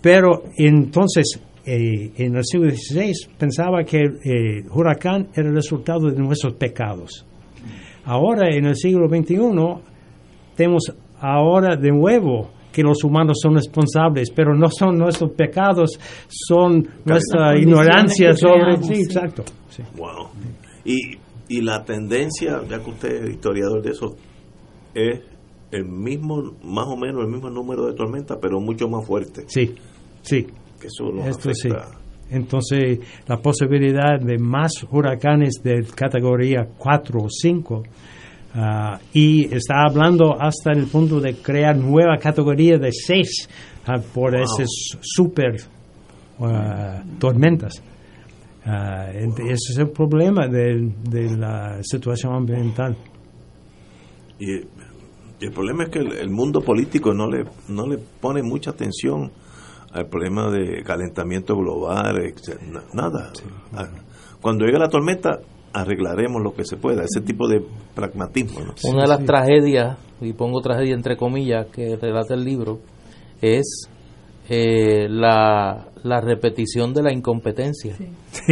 pero 0.00 0.44
entonces 0.56 1.40
eh, 1.64 2.12
en 2.16 2.36
el 2.36 2.44
siglo 2.44 2.70
XVI 2.70 3.12
pensaba 3.38 3.84
que 3.84 3.98
el 4.00 4.66
huracán 4.70 5.28
era 5.34 5.48
el 5.48 5.54
resultado 5.54 6.10
de 6.10 6.18
nuestros 6.18 6.54
pecados. 6.54 7.24
Ahora 8.04 8.48
en 8.54 8.66
el 8.66 8.76
siglo 8.76 9.08
XXI 9.08 9.36
tenemos 10.56 10.92
ahora 11.20 11.76
de 11.76 11.90
nuevo 11.90 12.50
que 12.72 12.82
los 12.82 13.04
humanos 13.04 13.38
son 13.40 13.54
responsables, 13.54 14.30
pero 14.30 14.54
no 14.54 14.68
son 14.70 14.98
nuestros 14.98 15.30
pecados, 15.32 15.98
son 16.26 16.88
nuestra 17.04 17.56
ignorancia 17.56 18.32
sobre... 18.32 18.62
creamos, 18.62 18.86
sí, 18.86 18.94
sí. 18.94 19.02
exacto. 19.02 19.44
sí. 19.68 19.82
Wow. 19.96 20.30
Y, 20.84 20.98
y 21.48 21.60
la 21.60 21.84
tendencia, 21.84 22.60
ya 22.68 22.82
que 22.82 22.90
usted 22.90 23.24
es 23.24 23.30
historiador 23.30 23.82
de 23.82 23.90
eso, 23.90 24.16
es 24.94 25.20
el 25.72 25.84
mismo, 25.86 26.52
más 26.62 26.86
o 26.86 26.96
menos 26.96 27.22
el 27.24 27.30
mismo 27.32 27.50
número 27.50 27.86
de 27.86 27.94
tormentas, 27.94 28.38
pero 28.40 28.60
mucho 28.60 28.88
más 28.88 29.04
fuerte. 29.06 29.44
Sí, 29.48 29.74
sí. 30.22 30.46
Que 30.80 30.86
eso 30.86 31.10
nos 31.12 31.26
Esto 31.26 31.52
sí. 31.54 31.68
afecta. 31.68 31.98
Entonces, 32.30 33.00
la 33.26 33.38
posibilidad 33.38 34.18
de 34.20 34.38
más 34.38 34.72
huracanes 34.90 35.60
de 35.62 35.84
categoría 35.94 36.66
4 36.78 37.20
o 37.20 37.26
5, 37.28 37.82
ah, 38.54 38.98
y 39.12 39.44
está 39.54 39.82
hablando 39.88 40.34
hasta 40.40 40.72
el 40.72 40.86
punto 40.86 41.20
de 41.20 41.34
crear 41.36 41.76
nueva 41.76 42.16
categoría 42.18 42.78
de 42.78 42.90
6 42.92 43.48
por 44.14 44.32
Wow. 44.32 44.42
esas 44.42 44.68
super 45.00 45.56
ah, 46.40 47.02
tormentas. 47.18 47.82
Ent- 48.64 49.40
ese 49.40 49.72
es 49.72 49.78
el 49.78 49.90
problema 49.90 50.46
de, 50.46 50.92
de 51.10 51.36
la 51.36 51.80
situación 51.82 52.32
ambiental. 52.34 52.96
Y, 54.38 54.60
y 55.42 55.46
el 55.46 55.52
problema 55.52 55.84
es 55.84 55.90
que 55.90 55.98
el, 55.98 56.12
el 56.12 56.30
mundo 56.30 56.60
político 56.60 57.12
no 57.12 57.28
le, 57.28 57.44
no 57.68 57.88
le 57.88 57.98
pone 57.98 58.44
mucha 58.44 58.70
atención 58.70 59.32
al 59.90 60.06
problema 60.06 60.48
de 60.50 60.84
calentamiento 60.84 61.56
global, 61.56 62.16
etc. 62.18 62.60
Nada. 62.92 63.32
Ah, 63.74 63.88
Cuando 64.40 64.64
llegue 64.64 64.78
la 64.78 64.88
tormenta, 64.88 65.40
arreglaremos 65.72 66.40
lo 66.40 66.54
que 66.54 66.64
se 66.64 66.76
pueda. 66.76 67.02
Ese 67.02 67.20
tipo 67.22 67.48
de 67.48 67.60
pragmatismo. 67.92 68.60
¿no? 68.60 68.74
Una 68.88 69.02
de 69.02 69.08
las 69.08 69.24
tragedias, 69.24 69.98
y 70.20 70.32
pongo 70.32 70.60
tragedia 70.60 70.94
entre 70.94 71.16
comillas, 71.16 71.66
que 71.72 71.96
relata 71.96 72.34
el 72.34 72.44
libro, 72.44 72.78
es 73.40 73.88
eh, 74.48 75.08
la, 75.08 75.88
la 76.04 76.20
repetición 76.20 76.94
de 76.94 77.02
la 77.02 77.12
incompetencia 77.12 77.96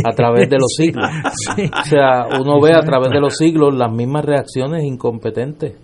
a 0.05 0.13
través 0.13 0.51
de 0.51 0.57
los 0.59 0.73
siglos. 0.77 1.09
Sí. 1.55 1.71
O 1.73 1.85
sea, 1.85 2.27
uno 2.41 2.61
ve 2.61 2.75
a 2.75 2.81
través 2.81 3.11
de 3.13 3.21
los 3.21 3.37
siglos 3.37 3.73
las 3.77 3.93
mismas 3.93 4.25
reacciones 4.25 4.83
incompetentes 4.83 5.75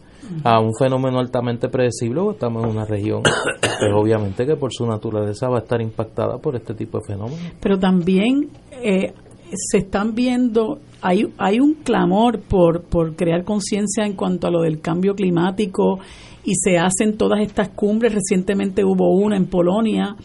a 0.45 0.61
un 0.61 0.73
fenómeno 0.79 1.19
altamente 1.19 1.69
predecible. 1.69 2.21
porque 2.21 2.37
Estamos 2.37 2.65
en 2.65 2.71
una 2.71 2.85
región, 2.85 3.23
pues 3.61 3.93
obviamente 3.95 4.47
que 4.47 4.57
por 4.57 4.73
su 4.73 4.87
naturaleza 4.87 5.49
va 5.49 5.59
a 5.59 5.61
estar 5.61 5.81
impactada 5.81 6.39
por 6.39 6.57
este 6.57 6.75
tipo 6.75 6.99
de 6.99 7.05
fenómenos. 7.07 7.53
pero 7.61 7.79
también 7.79 8.49
eh, 8.83 9.13
se 9.55 9.79
están 9.79 10.15
viendo, 10.15 10.81
hay, 11.01 11.33
hay 11.39 11.61
un 11.61 11.75
clamor 11.75 12.41
por, 12.41 12.83
por 12.83 13.15
crear 13.17 13.45
conciencia 13.45 14.05
en 14.05 14.15
cuanto 14.15 14.47
a 14.47 14.51
lo 14.51 14.63
del 14.63 14.81
cambio 14.81 15.15
climático 15.15 15.99
y 16.45 16.55
se 16.55 16.79
hacen 16.79 17.17
todas 17.17 17.41
estas 17.41 17.71
cumbres, 17.71 18.15
recientemente 18.15 18.85
hubo 18.85 19.13
una 19.17 19.37
en 19.37 19.47
Polonia, 19.47 20.17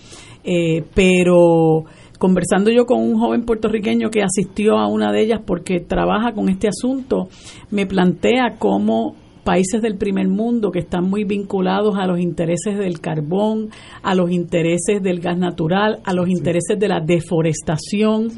eh, 0.43 0.83
pero 0.93 1.85
conversando 2.19 2.69
yo 2.71 2.85
con 2.85 2.99
un 2.99 3.19
joven 3.19 3.45
puertorriqueño 3.45 4.11
que 4.11 4.21
asistió 4.21 4.77
a 4.77 4.87
una 4.87 5.11
de 5.11 5.21
ellas 5.21 5.41
porque 5.45 5.79
trabaja 5.79 6.33
con 6.33 6.49
este 6.49 6.67
asunto, 6.67 7.29
me 7.71 7.87
plantea 7.87 8.57
cómo 8.59 9.15
países 9.43 9.81
del 9.81 9.97
primer 9.97 10.27
mundo 10.27 10.71
que 10.71 10.79
están 10.79 11.09
muy 11.09 11.23
vinculados 11.23 11.95
a 11.97 12.05
los 12.05 12.19
intereses 12.19 12.77
del 12.77 12.99
carbón, 12.99 13.69
a 14.03 14.15
los 14.15 14.31
intereses 14.31 15.01
del 15.01 15.19
gas 15.19 15.37
natural, 15.37 15.99
a 16.03 16.13
los 16.13 16.29
intereses 16.29 16.79
de 16.79 16.87
la 16.87 16.99
deforestación, 16.99 18.29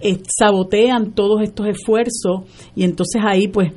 eh, 0.00 0.18
sabotean 0.38 1.12
todos 1.12 1.42
estos 1.42 1.66
esfuerzos 1.66 2.42
y 2.74 2.84
entonces 2.84 3.22
ahí 3.24 3.48
pues 3.48 3.72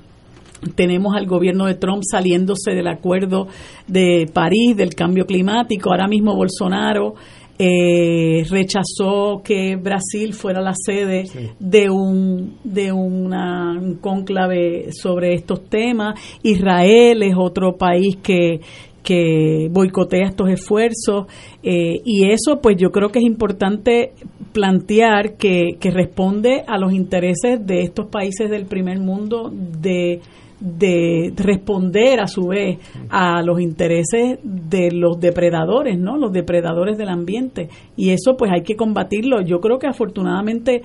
tenemos 0.75 1.15
al 1.15 1.25
gobierno 1.25 1.65
de 1.65 1.75
Trump 1.75 2.03
saliéndose 2.09 2.71
del 2.71 2.87
acuerdo 2.87 3.47
de 3.87 4.29
París 4.31 4.77
del 4.77 4.93
cambio 4.93 5.25
climático. 5.25 5.89
Ahora 5.89 6.07
mismo 6.07 6.35
Bolsonaro 6.35 7.15
eh, 7.63 8.43
rechazó 8.49 9.43
que 9.43 9.75
Brasil 9.75 10.33
fuera 10.33 10.61
la 10.61 10.73
sede 10.73 11.25
de 11.59 11.91
un 11.91 12.57
de 12.63 12.91
una, 12.91 13.73
un 13.79 13.97
cónclave 13.97 14.91
sobre 14.91 15.35
estos 15.35 15.69
temas. 15.69 16.19
Israel 16.41 17.21
es 17.21 17.35
otro 17.38 17.77
país 17.77 18.17
que 18.17 18.61
que 19.03 19.67
boicotea 19.71 20.27
estos 20.27 20.49
esfuerzos 20.49 21.25
eh, 21.63 22.01
y 22.03 22.31
eso 22.31 22.61
pues 22.61 22.77
yo 22.77 22.89
creo 22.89 23.09
que 23.09 23.19
es 23.19 23.25
importante 23.25 24.13
plantear 24.53 25.38
que, 25.38 25.77
que 25.79 25.91
responde 25.91 26.63
a 26.67 26.77
los 26.77 26.93
intereses 26.93 27.65
de 27.65 27.81
estos 27.81 28.07
países 28.07 28.49
del 28.49 28.65
primer 28.65 28.99
mundo 28.99 29.51
de 29.51 30.19
de 30.61 31.33
responder 31.35 32.19
a 32.21 32.27
su 32.27 32.47
vez 32.47 32.77
a 33.09 33.41
los 33.41 33.59
intereses 33.59 34.38
de 34.43 34.91
los 34.91 35.19
depredadores, 35.19 35.97
¿no? 35.99 36.17
Los 36.17 36.31
depredadores 36.31 36.97
del 36.97 37.09
ambiente. 37.09 37.67
Y 37.97 38.11
eso 38.11 38.38
pues 38.38 38.51
hay 38.53 38.61
que 38.61 38.75
combatirlo. 38.75 39.41
Yo 39.41 39.59
creo 39.59 39.79
que 39.79 39.88
afortunadamente 39.88 40.83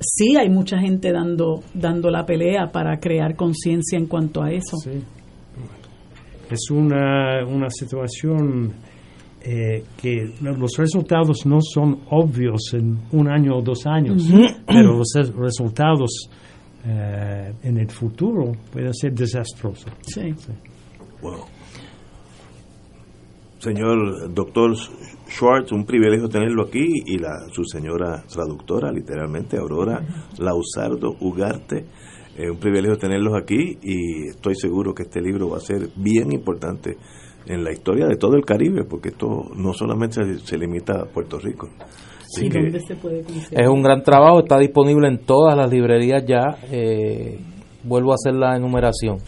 sí 0.00 0.36
hay 0.36 0.48
mucha 0.48 0.78
gente 0.78 1.10
dando 1.12 1.60
dando 1.74 2.10
la 2.10 2.24
pelea 2.24 2.70
para 2.72 2.98
crear 3.00 3.34
conciencia 3.34 3.98
en 3.98 4.06
cuanto 4.06 4.42
a 4.42 4.50
eso. 4.52 4.76
Es 6.50 6.70
una, 6.70 7.44
una 7.44 7.68
situación 7.70 8.72
eh, 9.42 9.82
que 10.00 10.32
los 10.42 10.76
resultados 10.76 11.44
no 11.46 11.58
son 11.60 12.00
obvios 12.10 12.72
en 12.74 12.98
un 13.12 13.28
año 13.28 13.56
o 13.56 13.62
dos 13.62 13.84
años, 13.86 14.28
pero 14.66 14.96
los 14.98 15.12
res- 15.14 15.34
resultados 15.34 16.28
eh, 16.88 17.52
en 17.64 17.78
el 17.78 17.90
futuro 17.90 18.52
pueden 18.72 18.94
ser 18.94 19.12
desastrosos. 19.12 19.92
Sí. 20.02 20.32
Wow. 21.20 21.44
Señor 23.58 24.32
doctor 24.32 24.76
Schwartz, 24.76 25.72
un 25.72 25.84
privilegio 25.84 26.28
tenerlo 26.28 26.62
aquí 26.64 26.86
y 27.06 27.18
la, 27.18 27.48
su 27.50 27.64
señora 27.64 28.22
traductora, 28.32 28.92
literalmente, 28.92 29.58
Aurora 29.58 30.00
Lausardo 30.38 31.16
Ugarte. 31.20 31.84
Eh, 32.36 32.50
un 32.50 32.58
privilegio 32.58 32.96
tenerlos 32.98 33.34
aquí 33.34 33.78
y 33.82 34.28
estoy 34.28 34.54
seguro 34.54 34.94
que 34.94 35.04
este 35.04 35.20
libro 35.20 35.48
va 35.48 35.56
a 35.56 35.60
ser 35.60 35.88
bien 35.96 36.30
importante 36.30 36.96
en 37.46 37.64
la 37.64 37.72
historia 37.72 38.06
de 38.06 38.16
todo 38.16 38.36
el 38.36 38.44
Caribe, 38.44 38.84
porque 38.84 39.08
esto 39.08 39.50
no 39.56 39.72
solamente 39.72 40.22
se, 40.22 40.46
se 40.46 40.58
limita 40.58 41.00
a 41.00 41.06
Puerto 41.06 41.38
Rico. 41.38 41.68
Así 42.34 42.46
¿Y 42.46 42.48
que- 42.50 42.58
dónde 42.60 42.80
se 42.80 42.94
puede 42.96 43.22
conseguir? 43.22 43.60
Es 43.60 43.68
un 43.68 43.82
gran 43.82 44.02
trabajo, 44.02 44.40
está 44.40 44.58
disponible 44.58 45.08
en 45.08 45.18
todas 45.18 45.56
las 45.56 45.70
librerías 45.70 46.24
ya. 46.26 46.56
eh, 46.70 47.38
vuelvo 47.84 48.10
a 48.12 48.14
hacer 48.16 48.34
la 48.34 48.56
enumeración. 48.56 49.18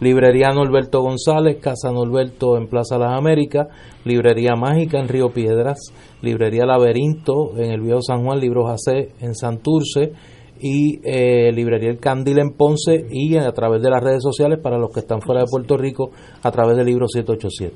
Librería 0.00 0.50
Norberto 0.50 1.00
González, 1.02 1.56
Casa 1.60 1.90
Norberto 1.90 2.56
en 2.56 2.68
Plaza 2.68 2.98
Las 2.98 3.16
Américas, 3.16 3.68
Librería 4.04 4.54
Mágica 4.56 4.98
en 4.98 5.08
Río 5.08 5.30
Piedras, 5.30 5.78
Librería 6.22 6.66
Laberinto 6.66 7.56
en 7.56 7.70
el 7.70 7.80
Viejo 7.80 8.02
San 8.02 8.24
Juan, 8.24 8.38
Libros 8.40 8.70
AC 8.70 9.12
en 9.20 9.34
Santurce 9.34 10.12
y 10.60 11.00
eh, 11.04 11.52
Librería 11.52 11.90
El 11.90 11.98
Candil 11.98 12.38
en 12.38 12.50
Ponce 12.52 13.06
y 13.10 13.36
a 13.36 13.52
través 13.52 13.82
de 13.82 13.90
las 13.90 14.02
redes 14.02 14.22
sociales 14.22 14.58
para 14.62 14.78
los 14.78 14.90
que 14.92 15.00
están 15.00 15.20
fuera 15.20 15.40
de 15.42 15.46
Puerto 15.50 15.76
Rico 15.76 16.10
a 16.42 16.50
través 16.50 16.76
del 16.76 16.86
libro 16.86 17.06
787. 17.08 17.74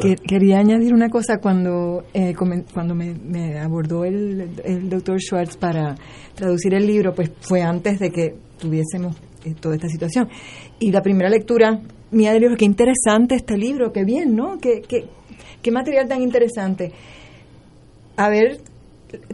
Que- 0.00 0.16
quería 0.16 0.58
añadir 0.58 0.94
una 0.94 1.08
cosa 1.10 1.38
cuando 1.38 2.02
eh, 2.14 2.32
cuando 2.34 2.94
me, 2.94 3.14
me 3.14 3.58
abordó 3.58 4.04
el, 4.04 4.50
el 4.64 4.88
doctor 4.88 5.20
Schwartz 5.20 5.56
para 5.56 5.94
traducir 6.34 6.72
el 6.74 6.86
libro, 6.86 7.12
pues 7.14 7.30
fue 7.40 7.62
antes 7.62 7.98
de 7.98 8.10
que 8.10 8.34
tuviésemos 8.58 9.16
eh, 9.44 9.54
toda 9.60 9.74
esta 9.74 9.88
situación. 9.88 10.28
Y 10.78 10.92
la 10.92 11.02
primera 11.02 11.28
lectura 11.28 11.80
mía 12.12 12.32
del 12.32 12.42
libro, 12.42 12.56
qué 12.56 12.64
interesante 12.64 13.34
este 13.34 13.56
libro, 13.58 13.92
qué 13.92 14.04
bien, 14.04 14.34
¿no? 14.34 14.58
Qué, 14.58 14.80
qué, 14.88 15.04
qué 15.62 15.70
material 15.70 16.08
tan 16.08 16.22
interesante. 16.22 16.92
Haber 18.16 18.58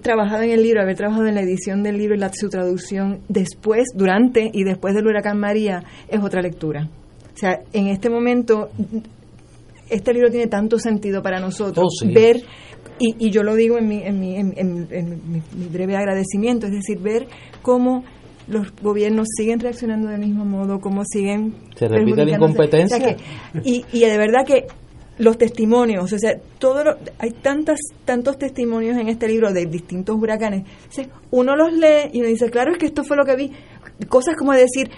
trabajado 0.02 0.42
en 0.42 0.50
el 0.50 0.62
libro, 0.62 0.80
haber 0.82 0.96
trabajado 0.96 1.26
en 1.26 1.34
la 1.34 1.42
edición 1.42 1.82
del 1.82 1.98
libro 1.98 2.14
y 2.14 2.18
la, 2.18 2.30
su 2.32 2.48
traducción 2.48 3.20
después, 3.28 3.84
durante 3.94 4.50
y 4.52 4.64
después 4.64 4.94
del 4.94 5.06
huracán 5.06 5.38
María 5.38 5.82
es 6.08 6.20
otra 6.22 6.40
lectura. 6.42 6.88
O 7.34 7.38
sea, 7.38 7.60
en 7.72 7.88
este 7.88 8.08
momento 8.08 8.70
este 9.90 10.12
libro 10.12 10.30
tiene 10.30 10.46
tanto 10.48 10.78
sentido 10.78 11.22
para 11.22 11.38
nosotros 11.40 11.84
Oh, 11.86 11.90
sí. 12.06 12.12
ver 12.12 12.42
y, 12.98 13.26
y 13.26 13.30
yo 13.30 13.42
lo 13.42 13.54
digo 13.54 13.76
en 13.78 13.88
mi, 13.88 14.02
en, 14.02 14.18
mi, 14.18 14.36
en, 14.36 14.52
en- 14.56 14.88
en 14.90 15.10
mi, 15.30 15.42
mi 15.56 15.66
breve 15.70 15.96
agradecimiento, 15.96 16.66
es 16.66 16.72
decir, 16.72 16.98
ver 16.98 17.26
cómo 17.62 18.04
los 18.48 18.72
gobiernos 18.80 19.26
siguen 19.36 19.60
reaccionando 19.60 20.08
del 20.08 20.20
mismo 20.20 20.44
modo, 20.44 20.78
cómo 20.80 21.02
siguen 21.04 21.52
Se 21.76 21.88
repite 21.88 22.24
la 22.24 22.36
incompetencia. 22.36 22.96
O 22.96 23.00
sea 23.00 23.14
que- 23.16 23.22
y, 23.64 23.84
y 23.92 24.00
de 24.00 24.16
verdad 24.16 24.46
que 24.46 24.66
los 25.18 25.38
testimonios, 25.38 26.12
o 26.12 26.18
sea, 26.18 26.38
todo 26.58 26.84
lo- 26.84 26.96
hay 27.18 27.30
tantas 27.30 27.78
tantos 28.04 28.38
testimonios 28.38 28.96
en 28.98 29.08
este 29.08 29.28
libro 29.28 29.52
de 29.52 29.66
distintos 29.66 30.16
huracanes. 30.16 30.64
Uno 31.30 31.56
los 31.56 31.72
lee 31.72 32.10
y 32.12 32.20
uno 32.20 32.28
dice, 32.28 32.50
claro, 32.50 32.72
es 32.72 32.78
que 32.78 32.86
esto 32.86 33.02
fue 33.04 33.16
lo 33.16 33.24
que 33.24 33.36
vi. 33.36 33.52
Cosas 34.08 34.36
como 34.36 34.52
decir, 34.52 34.90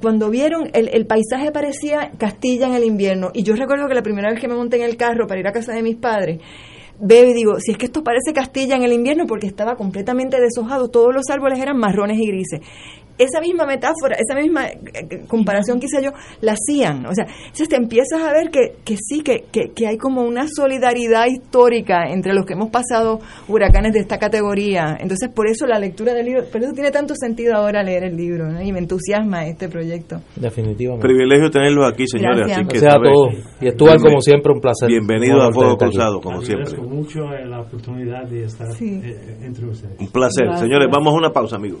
cuando 0.00 0.30
vieron, 0.30 0.70
el, 0.74 0.88
el 0.92 1.06
paisaje 1.06 1.50
parecía 1.50 2.12
Castilla 2.18 2.68
en 2.68 2.74
el 2.74 2.84
invierno. 2.84 3.30
Y 3.34 3.42
yo 3.42 3.56
recuerdo 3.56 3.88
que 3.88 3.94
la 3.94 4.02
primera 4.02 4.30
vez 4.30 4.40
que 4.40 4.46
me 4.46 4.54
monté 4.54 4.76
en 4.76 4.84
el 4.84 4.96
carro 4.96 5.26
para 5.26 5.40
ir 5.40 5.46
a 5.48 5.52
casa 5.52 5.72
de 5.72 5.82
mis 5.82 5.96
padres, 5.96 6.40
veo 7.00 7.28
y 7.28 7.34
digo, 7.34 7.58
si 7.58 7.72
es 7.72 7.76
que 7.76 7.86
esto 7.86 8.04
parece 8.04 8.32
Castilla 8.32 8.76
en 8.76 8.84
el 8.84 8.92
invierno 8.92 9.26
porque 9.26 9.48
estaba 9.48 9.74
completamente 9.74 10.36
deshojado, 10.40 10.88
todos 10.88 11.12
los 11.12 11.24
árboles 11.30 11.58
eran 11.58 11.76
marrones 11.76 12.16
y 12.20 12.28
grises. 12.28 12.60
Esa 13.18 13.40
misma 13.40 13.66
metáfora, 13.66 14.16
esa 14.18 14.38
misma 14.40 14.66
eh, 14.66 14.78
eh, 14.92 15.20
comparación 15.28 15.78
que 15.78 15.86
hice 15.86 16.02
yo, 16.02 16.10
la 16.40 16.54
hacían. 16.54 17.06
O 17.06 17.14
sea, 17.14 17.26
entonces 17.26 17.68
te 17.68 17.76
empiezas 17.76 18.20
a 18.22 18.32
ver 18.32 18.50
que, 18.50 18.76
que 18.84 18.96
sí, 18.96 19.22
que, 19.22 19.44
que, 19.52 19.72
que 19.74 19.86
hay 19.86 19.98
como 19.98 20.22
una 20.22 20.46
solidaridad 20.48 21.26
histórica 21.26 22.08
entre 22.08 22.34
los 22.34 22.44
que 22.44 22.54
hemos 22.54 22.70
pasado 22.70 23.20
huracanes 23.48 23.92
de 23.92 24.00
esta 24.00 24.18
categoría. 24.18 24.96
Entonces, 25.00 25.28
por 25.34 25.48
eso 25.48 25.66
la 25.66 25.78
lectura 25.78 26.14
del 26.14 26.26
libro, 26.26 26.44
por 26.50 26.62
eso 26.62 26.72
tiene 26.72 26.90
tanto 26.90 27.14
sentido 27.14 27.54
ahora 27.54 27.82
leer 27.82 28.04
el 28.04 28.16
libro, 28.16 28.50
¿no? 28.50 28.60
Y 28.62 28.72
me 28.72 28.80
entusiasma 28.80 29.46
este 29.46 29.68
proyecto. 29.68 30.20
Definitivamente. 30.36 31.06
Privilegio 31.06 31.50
tenerlos 31.50 31.90
aquí, 31.90 32.06
señores. 32.06 32.46
Gracias. 32.46 32.58
Así 32.58 32.68
que 32.68 32.78
O 32.78 32.80
sea, 32.80 32.96
todo. 32.96 33.28
Y 33.60 33.70
Stuart, 33.70 34.00
como 34.00 34.20
siempre, 34.20 34.52
un 34.52 34.60
placer. 34.60 34.88
Bienvenido 34.88 35.42
a 35.42 35.52
Fuego. 35.52 35.76
Cruzado, 35.76 36.20
como 36.20 36.40
siempre. 36.42 36.76
Mucho 36.80 37.20
la 37.20 37.60
oportunidad 37.60 38.24
de 38.28 38.44
estar 38.44 38.66
eh, 38.80 39.38
entre 39.42 39.66
ustedes. 39.66 40.00
Un 40.00 40.08
placer. 40.08 40.46
Gracias. 40.46 40.60
Señores, 40.60 40.88
vamos 40.90 41.14
a 41.14 41.16
una 41.16 41.30
pausa, 41.30 41.56
amigos. 41.56 41.80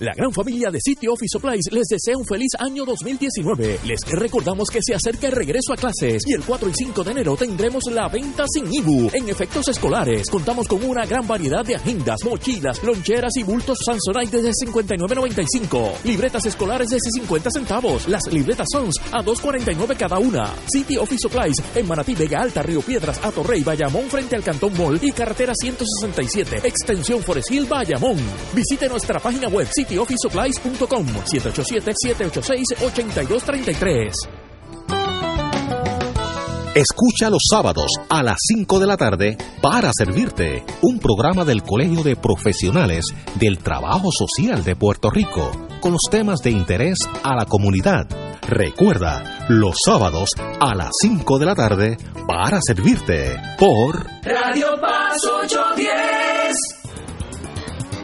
La 0.00 0.14
gran 0.14 0.32
familia 0.32 0.70
de 0.70 0.80
City 0.80 1.08
Office 1.08 1.28
Supplies 1.30 1.66
les 1.72 1.86
desea 1.86 2.16
un 2.16 2.24
feliz 2.24 2.48
año 2.58 2.86
2019. 2.86 3.80
Les 3.84 4.00
recordamos 4.12 4.70
que 4.70 4.78
se 4.80 4.94
acerca 4.94 5.26
el 5.26 5.34
regreso 5.34 5.74
a 5.74 5.76
clases 5.76 6.22
y 6.26 6.32
el 6.32 6.42
4 6.42 6.70
y 6.70 6.72
5 6.74 7.04
de 7.04 7.10
enero 7.10 7.36
tendremos 7.36 7.84
la 7.92 8.08
venta 8.08 8.46
sin 8.50 8.72
IBU 8.72 9.10
en 9.12 9.28
efectos 9.28 9.68
escolares. 9.68 10.30
Contamos 10.30 10.68
con 10.68 10.82
una 10.82 11.04
gran 11.04 11.28
variedad 11.28 11.66
de 11.66 11.74
agendas, 11.74 12.16
mochilas, 12.24 12.82
loncheras 12.82 13.36
y 13.36 13.42
bultos 13.42 13.76
Samsonite 13.84 14.40
desde 14.40 14.66
59.95. 14.66 16.02
Libretas 16.04 16.46
escolares 16.46 16.88
desde 16.88 17.10
50 17.10 17.50
centavos. 17.50 18.08
Las 18.08 18.22
libretas 18.32 18.68
Sons 18.72 18.94
a 19.12 19.22
2.49 19.22 19.98
cada 19.98 20.18
una. 20.18 20.50
City 20.72 20.96
Office 20.96 21.28
Supplies 21.28 21.56
en 21.74 21.86
Manatí, 21.86 22.14
Vega 22.14 22.40
Alta, 22.40 22.62
Río 22.62 22.80
Piedras, 22.80 23.20
Atorrey, 23.22 23.62
Bayamón 23.62 24.08
frente 24.08 24.34
al 24.34 24.44
Cantón 24.44 24.74
Mall 24.78 24.98
y 25.02 25.12
carretera 25.12 25.52
167, 25.54 26.66
extensión 26.66 27.22
Forest 27.22 27.50
Hill, 27.50 27.66
Bayamón. 27.66 28.16
Visite 28.54 28.88
nuestra 28.88 29.20
página 29.20 29.48
web 29.48 29.68
cityofficesupplies.com 29.90 31.06
787-786-8233. 31.24 34.12
Escucha 36.72 37.30
los 37.30 37.42
sábados 37.50 37.90
a 38.08 38.22
las 38.22 38.36
5 38.46 38.78
de 38.78 38.86
la 38.86 38.96
tarde 38.96 39.36
para 39.60 39.90
servirte 39.92 40.64
un 40.82 41.00
programa 41.00 41.44
del 41.44 41.64
Colegio 41.64 42.04
de 42.04 42.14
Profesionales 42.14 43.06
del 43.34 43.58
Trabajo 43.58 44.12
Social 44.12 44.62
de 44.62 44.76
Puerto 44.76 45.10
Rico 45.10 45.50
con 45.80 45.90
los 45.92 46.02
temas 46.08 46.38
de 46.40 46.52
interés 46.52 46.98
a 47.24 47.34
la 47.34 47.46
comunidad. 47.46 48.06
Recuerda, 48.42 49.46
los 49.48 49.78
sábados 49.84 50.30
a 50.60 50.76
las 50.76 50.90
5 51.02 51.40
de 51.40 51.46
la 51.46 51.56
tarde 51.56 51.96
para 52.28 52.60
servirte 52.62 53.34
por 53.58 54.06
Radio 54.22 54.80
Paz 54.80 55.24
810. 55.24 56.79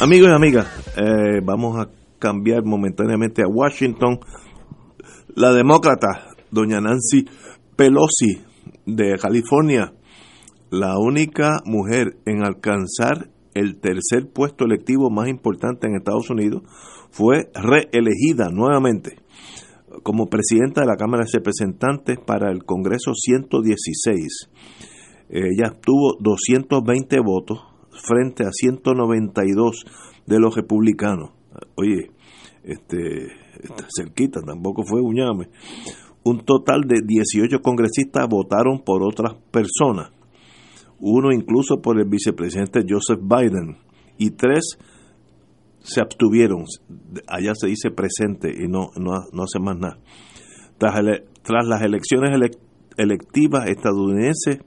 Amigos 0.00 0.28
y 0.28 0.32
amigas, 0.32 0.66
eh, 0.96 1.40
vamos 1.42 1.78
a 1.78 1.88
cambiar 2.18 2.64
momentáneamente 2.64 3.42
a 3.42 3.48
Washington. 3.48 4.18
La 5.36 5.52
demócrata, 5.52 6.30
doña 6.50 6.80
Nancy 6.80 7.24
Pelosi, 7.76 8.42
de 8.86 9.16
California, 9.18 9.92
la 10.70 10.98
única 10.98 11.60
mujer 11.64 12.16
en 12.26 12.44
alcanzar 12.44 13.30
el 13.54 13.78
tercer 13.78 14.32
puesto 14.32 14.64
electivo 14.64 15.10
más 15.10 15.28
importante 15.28 15.86
en 15.86 15.94
Estados 15.94 16.28
Unidos, 16.28 16.62
fue 17.10 17.50
reelegida 17.54 18.50
nuevamente 18.50 19.18
como 20.02 20.26
presidenta 20.26 20.80
de 20.80 20.88
la 20.88 20.96
Cámara 20.96 21.24
de 21.24 21.38
Representantes 21.38 22.18
para 22.18 22.50
el 22.50 22.64
Congreso 22.64 23.14
116. 23.14 24.50
Ella 25.30 25.70
obtuvo 25.70 26.16
220 26.20 27.20
votos 27.20 27.73
frente 28.02 28.44
a 28.44 28.50
192 28.52 29.84
de 30.26 30.38
los 30.38 30.54
republicanos. 30.54 31.30
Oye, 31.76 32.10
este, 32.64 33.26
está 33.62 33.86
cerquita, 33.96 34.40
tampoco 34.42 34.82
fue 34.84 35.00
uñame. 35.00 35.48
Un 36.24 36.40
total 36.44 36.82
de 36.82 37.00
18 37.06 37.60
congresistas 37.60 38.26
votaron 38.28 38.80
por 38.84 39.02
otras 39.02 39.34
personas, 39.50 40.10
uno 40.98 41.32
incluso 41.32 41.82
por 41.82 41.98
el 42.00 42.08
vicepresidente 42.08 42.80
Joseph 42.88 43.20
Biden, 43.22 43.76
y 44.16 44.30
tres 44.30 44.78
se 45.80 46.00
abstuvieron. 46.00 46.64
Allá 47.28 47.52
se 47.54 47.66
dice 47.66 47.90
presente 47.90 48.48
y 48.50 48.68
no, 48.68 48.90
no, 48.96 49.12
no 49.32 49.42
hace 49.42 49.58
más 49.60 49.76
nada. 49.76 49.98
Tras 50.78 51.66
las 51.66 51.82
elecciones 51.82 52.30
elec- 52.30 52.58
electivas 52.96 53.68
estadounidenses 53.68 54.60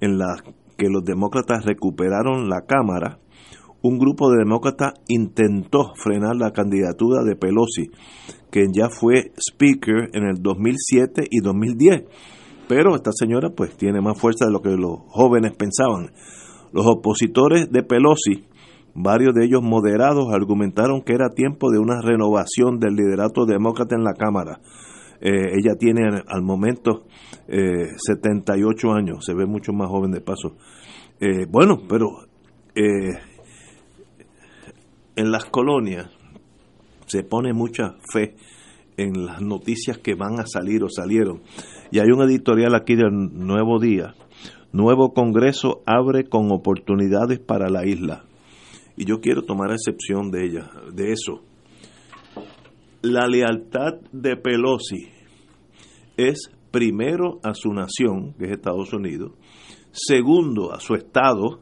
en 0.00 0.18
las 0.18 0.42
que 0.80 0.88
los 0.88 1.04
demócratas 1.04 1.66
recuperaron 1.66 2.48
la 2.48 2.62
Cámara, 2.62 3.18
un 3.82 3.98
grupo 3.98 4.30
de 4.30 4.38
demócratas 4.38 4.94
intentó 5.08 5.92
frenar 5.94 6.36
la 6.36 6.52
candidatura 6.52 7.22
de 7.22 7.36
Pelosi, 7.36 7.90
quien 8.50 8.72
ya 8.72 8.88
fue 8.88 9.30
speaker 9.36 10.08
en 10.14 10.24
el 10.24 10.40
2007 10.40 11.24
y 11.30 11.40
2010. 11.40 12.04
Pero 12.66 12.94
esta 12.94 13.10
señora 13.12 13.50
pues 13.50 13.76
tiene 13.76 14.00
más 14.00 14.18
fuerza 14.18 14.46
de 14.46 14.52
lo 14.52 14.62
que 14.62 14.70
los 14.70 15.00
jóvenes 15.08 15.52
pensaban. 15.54 16.12
Los 16.72 16.86
opositores 16.86 17.70
de 17.70 17.82
Pelosi, 17.82 18.46
varios 18.94 19.34
de 19.34 19.44
ellos 19.44 19.60
moderados, 19.62 20.32
argumentaron 20.32 21.02
que 21.02 21.12
era 21.12 21.28
tiempo 21.28 21.70
de 21.70 21.78
una 21.78 22.00
renovación 22.00 22.78
del 22.78 22.94
liderato 22.94 23.44
demócrata 23.44 23.96
en 23.96 24.04
la 24.04 24.14
Cámara. 24.14 24.60
Eh, 25.20 25.52
ella 25.58 25.74
tiene 25.78 26.02
al- 26.26 26.42
momento 26.42 27.04
eh, 27.48 27.88
78 27.96 28.92
años, 28.92 29.24
se 29.24 29.34
ve 29.34 29.46
mucho 29.46 29.72
más 29.72 29.88
joven 29.88 30.10
de 30.12 30.20
paso. 30.20 30.56
Eh, 31.20 31.46
bueno, 31.48 31.82
pero 31.88 32.08
eh, 32.74 33.18
en 35.16 35.30
las 35.30 35.44
colonias 35.46 36.08
se 37.06 37.22
pone 37.22 37.52
mucha 37.52 37.96
fe 38.12 38.34
en 38.96 39.26
las 39.26 39.40
noticias 39.42 39.98
que 39.98 40.14
van 40.14 40.38
a 40.40 40.46
salir 40.46 40.82
o 40.84 40.88
salieron. 40.88 41.42
Y 41.90 41.98
hay 41.98 42.08
un 42.14 42.22
editorial 42.22 42.74
aquí 42.74 42.94
del 42.94 43.10
Nuevo 43.12 43.78
Día. 43.80 44.14
Nuevo 44.72 45.12
Congreso 45.12 45.82
abre 45.86 46.24
con 46.28 46.52
oportunidades 46.52 47.40
para 47.40 47.68
la 47.68 47.84
isla. 47.86 48.24
Y 48.96 49.04
yo 49.06 49.20
quiero 49.20 49.42
tomar 49.42 49.70
excepción 49.72 50.30
de 50.30 50.44
ella, 50.44 50.70
de 50.92 51.12
eso. 51.12 51.42
La 53.02 53.26
lealtad 53.26 53.94
de 54.12 54.36
Pelosi 54.36 55.08
es 56.18 56.50
primero 56.70 57.40
a 57.42 57.54
su 57.54 57.72
nación, 57.72 58.34
que 58.34 58.44
es 58.44 58.50
Estados 58.52 58.92
Unidos, 58.92 59.32
segundo 59.90 60.74
a 60.74 60.80
su 60.80 60.94
estado, 60.94 61.60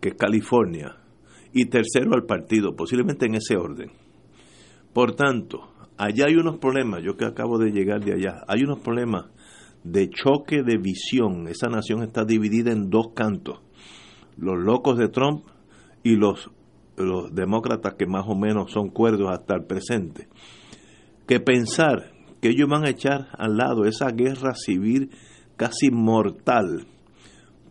que 0.00 0.10
es 0.10 0.14
California, 0.14 0.98
y 1.52 1.64
tercero 1.64 2.14
al 2.14 2.26
partido, 2.26 2.76
posiblemente 2.76 3.26
en 3.26 3.34
ese 3.34 3.56
orden. 3.56 3.90
Por 4.92 5.16
tanto, 5.16 5.72
allá 5.96 6.26
hay 6.28 6.36
unos 6.36 6.58
problemas, 6.58 7.02
yo 7.02 7.16
que 7.16 7.24
acabo 7.24 7.58
de 7.58 7.72
llegar 7.72 8.04
de 8.04 8.14
allá, 8.14 8.44
hay 8.46 8.62
unos 8.62 8.78
problemas 8.78 9.26
de 9.82 10.10
choque 10.10 10.62
de 10.62 10.78
visión. 10.78 11.48
Esa 11.48 11.66
nación 11.66 12.04
está 12.04 12.24
dividida 12.24 12.70
en 12.70 12.88
dos 12.88 13.08
cantos. 13.16 13.60
Los 14.36 14.62
locos 14.62 14.96
de 14.96 15.08
Trump 15.08 15.44
y 16.04 16.14
los, 16.14 16.50
los 16.96 17.34
demócratas 17.34 17.94
que 17.94 18.06
más 18.06 18.24
o 18.26 18.34
menos 18.34 18.70
son 18.72 18.88
cuerdos 18.88 19.30
hasta 19.30 19.54
el 19.54 19.64
presente. 19.64 20.28
Que 21.26 21.40
pensar 21.40 22.12
que 22.40 22.50
ellos 22.50 22.68
van 22.68 22.84
a 22.84 22.90
echar 22.90 23.28
al 23.38 23.56
lado 23.56 23.84
esa 23.84 24.10
guerra 24.10 24.54
civil 24.54 25.10
casi 25.56 25.90
mortal 25.90 26.86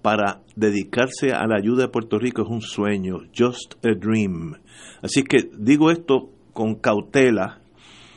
para 0.01 0.41
dedicarse 0.55 1.31
a 1.31 1.45
la 1.45 1.57
ayuda 1.57 1.83
de 1.83 1.89
Puerto 1.89 2.17
Rico 2.17 2.43
es 2.43 2.49
un 2.49 2.61
sueño, 2.61 3.19
just 3.37 3.75
a 3.85 3.93
dream. 3.93 4.55
Así 5.01 5.23
que 5.23 5.49
digo 5.57 5.91
esto 5.91 6.29
con 6.53 6.75
cautela, 6.75 7.61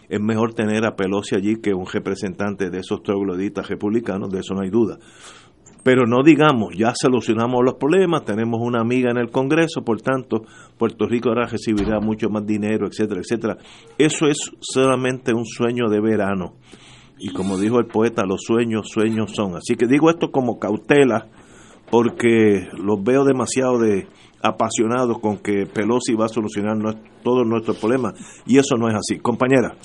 es 0.09 0.21
mejor 0.21 0.55
tener 0.55 0.85
a 0.85 0.97
Pelosi 0.97 1.35
allí 1.35 1.57
que 1.57 1.75
un 1.75 1.87
representante 1.87 2.71
de 2.71 2.79
esos 2.79 3.03
trogloditas 3.03 3.69
republicanos, 3.69 4.31
de 4.31 4.41
eso 4.41 4.55
no 4.55 4.63
hay 4.63 4.71
duda. 4.71 4.99
Pero 5.85 6.07
no 6.07 6.23
digamos, 6.25 6.75
ya 6.77 6.93
solucionamos 6.95 7.63
los 7.63 7.75
problemas, 7.75 8.25
tenemos 8.25 8.59
una 8.61 8.81
amiga 8.81 9.11
en 9.11 9.19
el 9.19 9.31
Congreso, 9.31 9.85
por 9.85 10.01
tanto, 10.01 10.45
Puerto 10.79 11.07
Rico 11.07 11.29
ahora 11.29 11.47
recibirá 11.47 12.01
mucho 12.01 12.31
más 12.31 12.47
dinero, 12.47 12.87
etcétera, 12.87 13.21
etcétera. 13.21 13.59
Eso 13.99 14.27
es 14.27 14.39
solamente 14.61 15.35
un 15.35 15.45
sueño 15.45 15.91
de 15.91 16.01
verano. 16.01 16.55
Y 17.19 17.35
como 17.35 17.59
dijo 17.59 17.79
el 17.79 17.87
poeta, 17.87 18.25
los 18.27 18.41
sueños, 18.43 18.89
sueños 18.89 19.33
son. 19.33 19.57
Así 19.57 19.77
que 19.77 19.87
digo 19.87 20.09
esto 20.09 20.31
como 20.31 20.59
cautela, 20.59 21.29
porque 21.91 22.67
los 22.83 23.03
veo 23.05 23.25
demasiado 23.25 23.79
de 23.79 24.09
apasionados 24.43 25.19
con 25.21 25.37
que 25.37 25.67
Pelosi 25.67 26.15
va 26.15 26.25
a 26.27 26.29
solucionar 26.29 26.77
todos 27.23 27.47
nuestros 27.47 27.77
problemas. 27.77 28.15
Y 28.47 28.57
eso 28.57 28.77
no 28.77 28.89
es 28.89 28.95
así. 28.95 29.19
Compañera. 29.19 29.77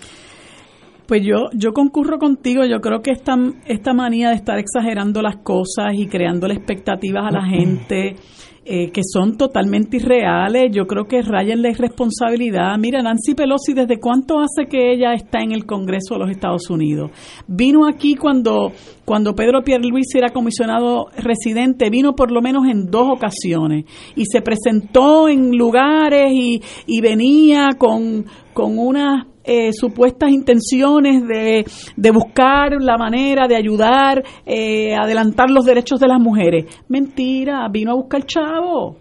Pues 1.10 1.24
yo, 1.26 1.50
yo 1.54 1.74
concurro 1.74 2.20
contigo, 2.20 2.66
yo 2.66 2.82
creo 2.82 3.02
que 3.02 3.10
esta, 3.10 3.36
esta 3.66 3.94
manía 3.96 4.30
de 4.30 4.36
estar 4.36 4.60
exagerando 4.60 5.24
las 5.24 5.38
cosas 5.38 5.96
y 5.96 6.06
creándole 6.06 6.54
expectativas 6.54 7.26
a 7.26 7.32
la 7.32 7.46
gente 7.48 8.16
eh, 8.64 8.92
que 8.92 9.02
son 9.04 9.36
totalmente 9.36 9.98
irreales, 9.98 10.72
yo 10.72 10.86
creo 10.86 11.06
que 11.06 11.24
rayen 11.24 11.64
la 11.64 11.72
irresponsabilidad. 11.72 12.78
Mira, 12.78 13.02
Nancy 13.02 13.34
Pelosi, 13.34 13.74
¿desde 13.74 14.00
cuánto 14.00 14.40
hace 14.40 14.70
que 14.70 14.94
ella 14.94 15.14
está 15.14 15.40
en 15.40 15.52
el 15.52 15.66
Congreso 15.66 16.14
de 16.14 16.20
los 16.20 16.30
Estados 16.30 16.70
Unidos? 16.70 17.10
Vino 17.48 17.88
aquí 17.88 18.14
cuando, 18.14 18.72
cuando 19.04 19.34
Pedro 19.34 19.64
Pierluisi 19.64 20.20
era 20.20 20.30
comisionado 20.30 21.08
residente, 21.18 21.90
vino 21.90 22.14
por 22.14 22.32
lo 22.32 22.44
menos 22.44 22.68
en 22.68 22.92
dos 22.92 23.08
ocasiones 23.10 23.86
y 24.16 24.26
se 24.26 24.44
presentó 24.44 25.28
en 25.28 25.58
lugares 25.58 26.32
y, 26.32 26.62
y 26.86 27.02
venía 27.02 27.70
con, 27.80 28.26
con 28.54 28.78
unas 28.78 29.26
eh, 29.44 29.72
supuestas 29.74 30.30
intenciones 30.32 31.28
de, 31.28 31.66
de 31.96 32.12
buscar 32.12 32.74
la 32.80 32.98
manera 32.98 33.48
de 33.48 33.56
ayudar, 33.56 34.24
eh, 34.46 34.96
adelantar 34.96 35.50
los 35.50 35.66
derechos 35.66 36.00
de 36.00 36.08
las 36.08 36.20
mujeres. 36.20 36.66
Mentira, 36.88 37.68
vino 37.72 37.92
a 37.92 37.96
buscar 37.96 38.26
chavo, 38.26 38.98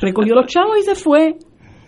recogió 0.00 0.34
los 0.34 0.46
chavos 0.46 0.78
y 0.78 0.82
se 0.82 0.94
fue. 0.94 1.36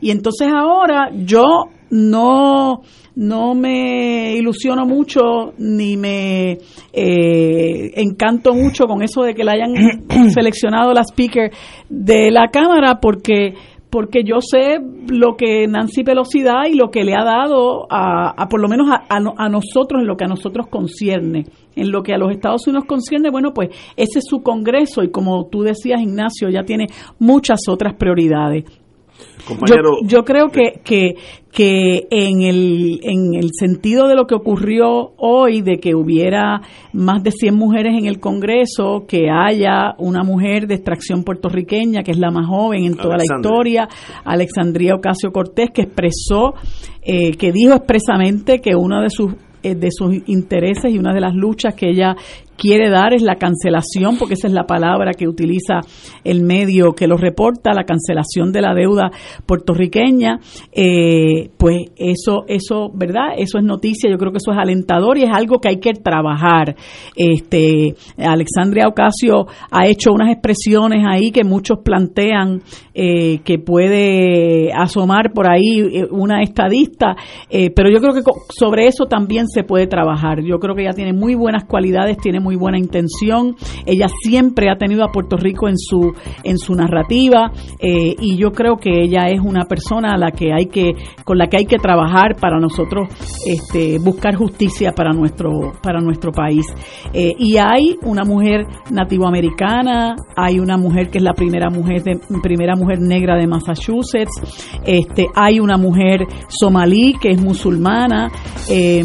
Y 0.00 0.10
entonces 0.10 0.48
ahora 0.52 1.10
yo 1.14 1.44
no, 1.90 2.82
no 3.14 3.54
me 3.54 4.34
ilusiono 4.34 4.84
mucho 4.84 5.52
ni 5.58 5.96
me 5.96 6.58
eh, 6.92 7.92
encanto 7.94 8.52
mucho 8.52 8.86
con 8.86 9.02
eso 9.02 9.22
de 9.22 9.34
que 9.34 9.44
la 9.44 9.52
hayan 9.52 10.30
seleccionado 10.30 10.92
la 10.92 11.04
speaker 11.04 11.52
de 11.88 12.30
la 12.30 12.48
Cámara 12.48 12.98
porque 13.00 13.54
porque 13.94 14.24
yo 14.24 14.40
sé 14.40 14.80
lo 15.08 15.36
que 15.36 15.68
Nancy 15.68 16.02
Pelosi 16.02 16.42
da 16.42 16.66
y 16.68 16.74
lo 16.74 16.90
que 16.90 17.04
le 17.04 17.14
ha 17.14 17.22
dado 17.22 17.86
a, 17.88 18.30
a 18.36 18.48
por 18.48 18.60
lo 18.60 18.66
menos 18.68 18.88
a, 18.90 19.04
a 19.08 19.20
no- 19.20 19.34
a 19.38 19.48
nosotros 19.48 20.00
en 20.00 20.08
lo 20.08 20.16
que 20.16 20.24
a 20.24 20.26
nosotros 20.26 20.66
concierne. 20.68 21.44
En 21.76 21.92
lo 21.92 22.02
que 22.02 22.12
a 22.12 22.18
los 22.18 22.32
Estados 22.32 22.66
Unidos 22.66 22.86
concierne, 22.88 23.30
bueno, 23.30 23.52
pues 23.54 23.68
ese 23.96 24.18
es 24.18 24.24
su 24.28 24.42
Congreso 24.42 25.04
y 25.04 25.12
como 25.12 25.46
tú 25.46 25.62
decías, 25.62 26.00
Ignacio, 26.00 26.48
ya 26.50 26.64
tiene 26.64 26.86
muchas 27.20 27.60
otras 27.68 27.94
prioridades. 27.94 28.64
Yo, 28.66 29.46
Compañero. 29.46 29.90
yo 30.04 30.24
creo 30.24 30.48
que, 30.48 30.80
que, 30.84 31.14
que 31.54 32.08
en, 32.10 32.42
el, 32.42 32.98
en 33.04 33.34
el 33.34 33.50
sentido 33.52 34.08
de 34.08 34.16
lo 34.16 34.26
que 34.26 34.34
ocurrió 34.34 35.12
hoy, 35.18 35.62
de 35.62 35.78
que 35.78 35.94
hubiera 35.94 36.60
más 36.92 37.22
de 37.22 37.30
100 37.30 37.54
mujeres 37.54 37.94
en 37.96 38.06
el 38.06 38.18
Congreso, 38.18 39.04
que 39.06 39.30
haya 39.30 39.94
una 39.98 40.24
mujer 40.24 40.66
de 40.66 40.74
extracción 40.74 41.22
puertorriqueña, 41.22 42.02
que 42.02 42.10
es 42.10 42.18
la 42.18 42.32
más 42.32 42.48
joven 42.48 42.84
en 42.84 42.96
toda 42.96 43.16
la 43.16 43.22
historia, 43.22 43.88
Alexandria 44.24 44.96
Ocasio 44.96 45.30
Cortés, 45.30 45.70
que 45.72 45.82
expresó, 45.82 46.54
eh, 47.02 47.36
que 47.36 47.52
dijo 47.52 47.74
expresamente 47.74 48.60
que 48.60 48.74
uno 48.74 49.00
de 49.00 49.10
sus 49.10 49.34
eh, 49.62 49.74
de 49.76 49.88
sus 49.90 50.12
intereses 50.26 50.92
y 50.92 50.98
una 50.98 51.14
de 51.14 51.22
las 51.22 51.34
luchas 51.34 51.74
que 51.74 51.88
ella 51.88 52.14
quiere 52.56 52.90
dar 52.90 53.14
es 53.14 53.22
la 53.22 53.36
cancelación, 53.36 54.16
porque 54.18 54.34
esa 54.34 54.48
es 54.48 54.52
la 54.52 54.64
palabra 54.64 55.12
que 55.12 55.28
utiliza 55.28 55.80
el 56.24 56.42
medio 56.42 56.92
que 56.92 57.06
lo 57.06 57.16
reporta, 57.16 57.72
la 57.72 57.84
cancelación 57.84 58.52
de 58.52 58.62
la 58.62 58.74
deuda 58.74 59.10
puertorriqueña, 59.46 60.38
eh, 60.72 61.50
pues 61.56 61.92
eso, 61.96 62.44
eso, 62.48 62.90
¿verdad? 62.94 63.34
Eso 63.36 63.58
es 63.58 63.64
noticia, 63.64 64.10
yo 64.10 64.18
creo 64.18 64.32
que 64.32 64.38
eso 64.38 64.52
es 64.52 64.58
alentador 64.58 65.18
y 65.18 65.24
es 65.24 65.30
algo 65.32 65.58
que 65.58 65.68
hay 65.68 65.78
que 65.78 65.92
trabajar. 65.92 66.76
Este, 67.16 67.94
Alexandria 68.18 68.88
Ocasio 68.88 69.46
ha 69.70 69.86
hecho 69.86 70.12
unas 70.12 70.30
expresiones 70.30 71.04
ahí 71.06 71.30
que 71.30 71.44
muchos 71.44 71.78
plantean 71.84 72.62
eh, 72.94 73.40
que 73.44 73.58
puede 73.58 74.72
asomar 74.72 75.32
por 75.32 75.50
ahí 75.50 75.80
eh, 75.80 76.06
una 76.10 76.42
estadista, 76.42 77.16
eh, 77.50 77.70
pero 77.70 77.90
yo 77.90 78.00
creo 78.00 78.14
que 78.14 78.22
sobre 78.50 78.86
eso 78.86 79.06
también 79.06 79.48
se 79.48 79.64
puede 79.64 79.86
trabajar. 79.86 80.42
Yo 80.42 80.58
creo 80.58 80.74
que 80.74 80.82
ella 80.82 80.92
tiene 80.92 81.12
muy 81.12 81.34
buenas 81.34 81.64
cualidades, 81.64 82.18
tiene 82.18 82.40
muy 82.44 82.56
buena 82.56 82.78
intención. 82.78 83.56
Ella 83.86 84.06
siempre 84.22 84.70
ha 84.70 84.76
tenido 84.76 85.02
a 85.02 85.10
Puerto 85.10 85.36
Rico 85.36 85.68
en 85.68 85.78
su 85.78 86.12
en 86.44 86.58
su 86.58 86.74
narrativa 86.74 87.50
eh, 87.80 88.14
y 88.20 88.36
yo 88.36 88.52
creo 88.52 88.76
que 88.76 89.02
ella 89.02 89.28
es 89.28 89.40
una 89.40 89.64
persona 89.64 90.12
a 90.12 90.18
la 90.18 90.30
que 90.30 90.52
hay 90.52 90.66
que 90.66 90.92
con 91.24 91.38
la 91.38 91.48
que 91.48 91.56
hay 91.56 91.66
que 91.66 91.78
trabajar 91.78 92.36
para 92.40 92.60
nosotros 92.60 93.08
este, 93.46 93.98
buscar 93.98 94.36
justicia 94.36 94.92
para 94.92 95.12
nuestro 95.12 95.72
para 95.82 96.00
nuestro 96.00 96.30
país. 96.30 96.66
Eh, 97.12 97.32
y 97.38 97.56
hay 97.56 97.96
una 98.02 98.24
mujer 98.24 98.66
nativoamericana, 98.90 100.16
hay 100.36 100.60
una 100.60 100.76
mujer 100.76 101.08
que 101.08 101.18
es 101.18 101.24
la 101.24 101.32
primera 101.32 101.70
mujer 101.70 102.02
de, 102.02 102.20
primera 102.42 102.76
mujer 102.76 103.00
negra 103.00 103.36
de 103.36 103.46
Massachusetts, 103.46 104.78
este, 104.84 105.26
hay 105.34 105.60
una 105.60 105.76
mujer 105.76 106.26
somalí 106.48 107.14
que 107.20 107.30
es 107.30 107.40
musulmana, 107.40 108.30
eh, 108.70 109.02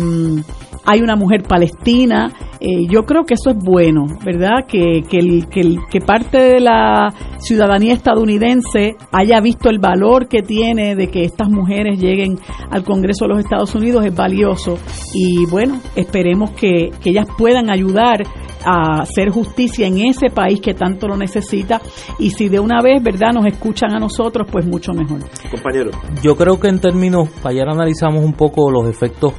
hay 0.90 1.02
una 1.02 1.16
mujer 1.16 1.44
palestina 1.44 2.34
Eh, 2.61 2.88
yo 2.90 3.03
creo 3.03 3.24
que 3.24 3.36
eso 3.36 3.52
es 3.52 3.57
bueno, 3.57 4.06
¿verdad? 4.26 4.66
Que, 4.68 5.02
que, 5.10 5.18
el, 5.18 5.48
que, 5.48 5.61
el, 5.61 5.78
que 5.90 6.02
parte 6.02 6.38
de 6.38 6.60
la 6.60 7.07
ciudadanía 7.38 7.94
estadounidense 7.94 8.98
haya 9.14 9.40
visto 9.40 9.70
el 9.70 9.80
valor 9.80 10.28
que 10.28 10.41
tiene 10.41 10.94
de 10.95 11.07
que 11.07 11.24
estas 11.24 11.49
mujeres 11.49 12.02
lleguen 12.02 12.38
al 12.70 12.84
Congreso 12.84 13.26
de 13.26 13.30
los 13.30 13.40
Estados 13.40 13.74
Unidos 13.76 14.06
es 14.06 14.14
valioso 14.14 14.78
y 15.14 15.45
bueno, 15.45 15.80
esperemos 15.95 16.52
que, 16.52 16.91
que 17.02 17.11
ellas 17.11 17.28
puedan 17.38 17.70
ayudar 17.70 18.24
a 18.66 19.03
hacer 19.03 19.30
justicia 19.30 19.88
en 19.88 19.99
ese 19.99 20.30
país 20.30 20.60
que 20.60 20.74
tanto 20.74 21.07
lo 21.07 21.16
necesita 21.16 21.80
y 22.20 22.32
si 22.32 22.49
de 22.49 22.60
una 22.60 22.82
vez, 22.82 23.02
¿verdad?, 23.02 23.32
nos 23.34 23.45
escuchan 23.45 23.94
a 23.94 23.99
nosotros, 23.99 24.49
pues 24.52 24.66
mucho 24.66 24.91
mejor. 24.91 25.22
Compañero. 25.49 25.91
Yo 26.22 26.36
creo 26.36 26.60
que 26.60 26.68
en 26.68 26.80
términos, 26.80 27.30
ayer 27.45 27.70
analizamos 27.70 28.22
un 28.22 28.34
poco 28.34 28.70
los 28.70 28.90
efectos 28.90 29.34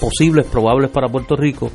posibles, 0.00 0.46
probables 0.46 0.90
para 0.90 1.08
Puerto 1.08 1.36
Rico. 1.36 1.70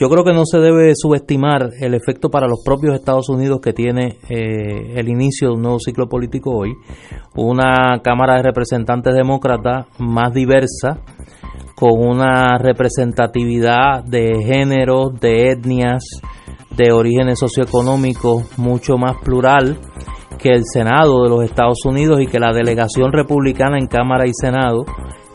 Yo 0.00 0.08
creo 0.08 0.22
que 0.22 0.32
no 0.32 0.44
se 0.44 0.58
debe 0.58 0.92
subestimar 0.94 1.70
el 1.80 1.94
efecto 1.94 2.30
para 2.30 2.46
los 2.46 2.60
propios 2.64 2.94
Estados 2.94 3.28
Unidos 3.28 3.60
que 3.60 3.72
tiene 3.72 4.18
eh, 4.28 4.92
el 4.94 5.08
inicio 5.08 5.48
de 5.48 5.54
un 5.54 5.62
nuevo 5.62 5.80
ciclo 5.80 6.08
político 6.08 6.52
hoy. 6.56 6.72
Una 7.34 8.00
Cámara 8.02 8.36
de 8.36 8.44
Representantes 8.44 9.12
demócrata 9.14 9.88
más 9.98 10.32
diversa, 10.32 11.00
con 11.74 11.98
una 12.00 12.58
representatividad 12.58 14.04
de 14.04 14.42
géneros, 14.44 15.18
de 15.20 15.50
etnias, 15.50 16.04
de 16.76 16.92
orígenes 16.92 17.40
socioeconómicos 17.40 18.56
mucho 18.56 18.98
más 18.98 19.16
plural 19.24 19.78
que 20.38 20.50
el 20.50 20.62
Senado 20.64 21.24
de 21.24 21.28
los 21.28 21.42
Estados 21.42 21.84
Unidos 21.84 22.20
y 22.20 22.26
que 22.26 22.38
la 22.38 22.52
delegación 22.52 23.12
republicana 23.12 23.78
en 23.78 23.88
Cámara 23.88 24.26
y 24.26 24.32
Senado, 24.32 24.84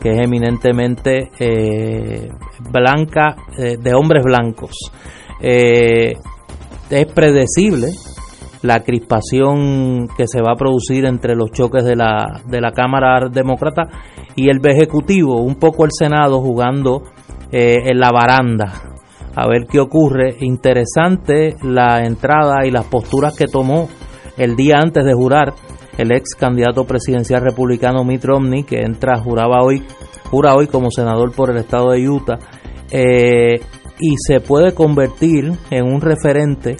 que 0.04 0.10
es 0.10 0.18
eminentemente 0.18 1.30
eh, 1.40 2.28
blanca, 2.70 3.36
eh, 3.56 3.78
de 3.80 3.94
hombres 3.94 4.22
blancos. 4.22 4.72
Eh, 5.40 6.12
es 6.90 7.06
predecible 7.06 7.88
la 8.60 8.80
crispación 8.80 10.06
que 10.14 10.26
se 10.26 10.42
va 10.42 10.52
a 10.52 10.56
producir 10.56 11.06
entre 11.06 11.34
los 11.34 11.52
choques 11.52 11.86
de 11.86 11.96
la, 11.96 12.42
de 12.46 12.60
la 12.60 12.72
Cámara 12.72 13.30
Demócrata 13.32 13.84
y 14.36 14.50
el 14.50 14.60
Ejecutivo, 14.62 15.40
un 15.40 15.54
poco 15.54 15.86
el 15.86 15.90
Senado 15.98 16.42
jugando 16.42 17.04
en 17.50 17.98
la 17.98 18.10
baranda 18.10 18.72
a 19.36 19.46
ver 19.48 19.66
qué 19.70 19.80
ocurre. 19.80 20.36
Interesante 20.40 21.56
la 21.62 22.04
entrada 22.04 22.66
y 22.66 22.70
las 22.70 22.84
posturas 22.86 23.34
que 23.34 23.46
tomó 23.46 23.88
el 24.36 24.54
día 24.54 24.76
antes 24.82 25.04
de 25.04 25.14
jurar 25.14 25.54
el 25.98 26.12
ex 26.12 26.34
candidato 26.34 26.84
presidencial 26.84 27.42
republicano 27.42 28.04
Mitt 28.04 28.24
Romney, 28.24 28.64
que 28.64 28.80
entra, 28.80 29.18
juraba 29.18 29.62
hoy, 29.62 29.82
jura 30.30 30.54
hoy 30.54 30.66
como 30.66 30.90
senador 30.90 31.32
por 31.32 31.50
el 31.50 31.58
estado 31.58 31.92
de 31.92 32.08
Utah, 32.08 32.38
eh, 32.90 33.60
y 33.98 34.16
se 34.18 34.40
puede 34.40 34.74
convertir 34.74 35.52
en 35.70 35.84
un 35.84 36.00
referente 36.00 36.76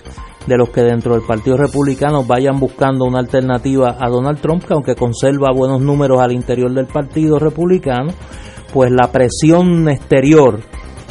de 0.47 0.57
los 0.57 0.69
que 0.71 0.83
dentro 0.83 1.15
del 1.15 1.25
Partido 1.27 1.57
Republicano 1.57 2.25
vayan 2.25 2.59
buscando 2.59 3.05
una 3.05 3.21
alternativa 3.21 3.97
a 3.99 4.09
Donald 4.09 4.41
Trump, 4.41 4.65
que 4.65 4.75
aunque 4.75 4.95
conserva 4.95 5.53
buenos 5.55 5.81
números 5.81 6.21
al 6.21 6.33
interior 6.33 6.73
del 6.73 6.87
Partido 6.87 7.39
Republicano, 7.39 8.13
pues 8.73 8.91
la 8.91 9.11
presión 9.11 9.89
exterior 9.89 10.61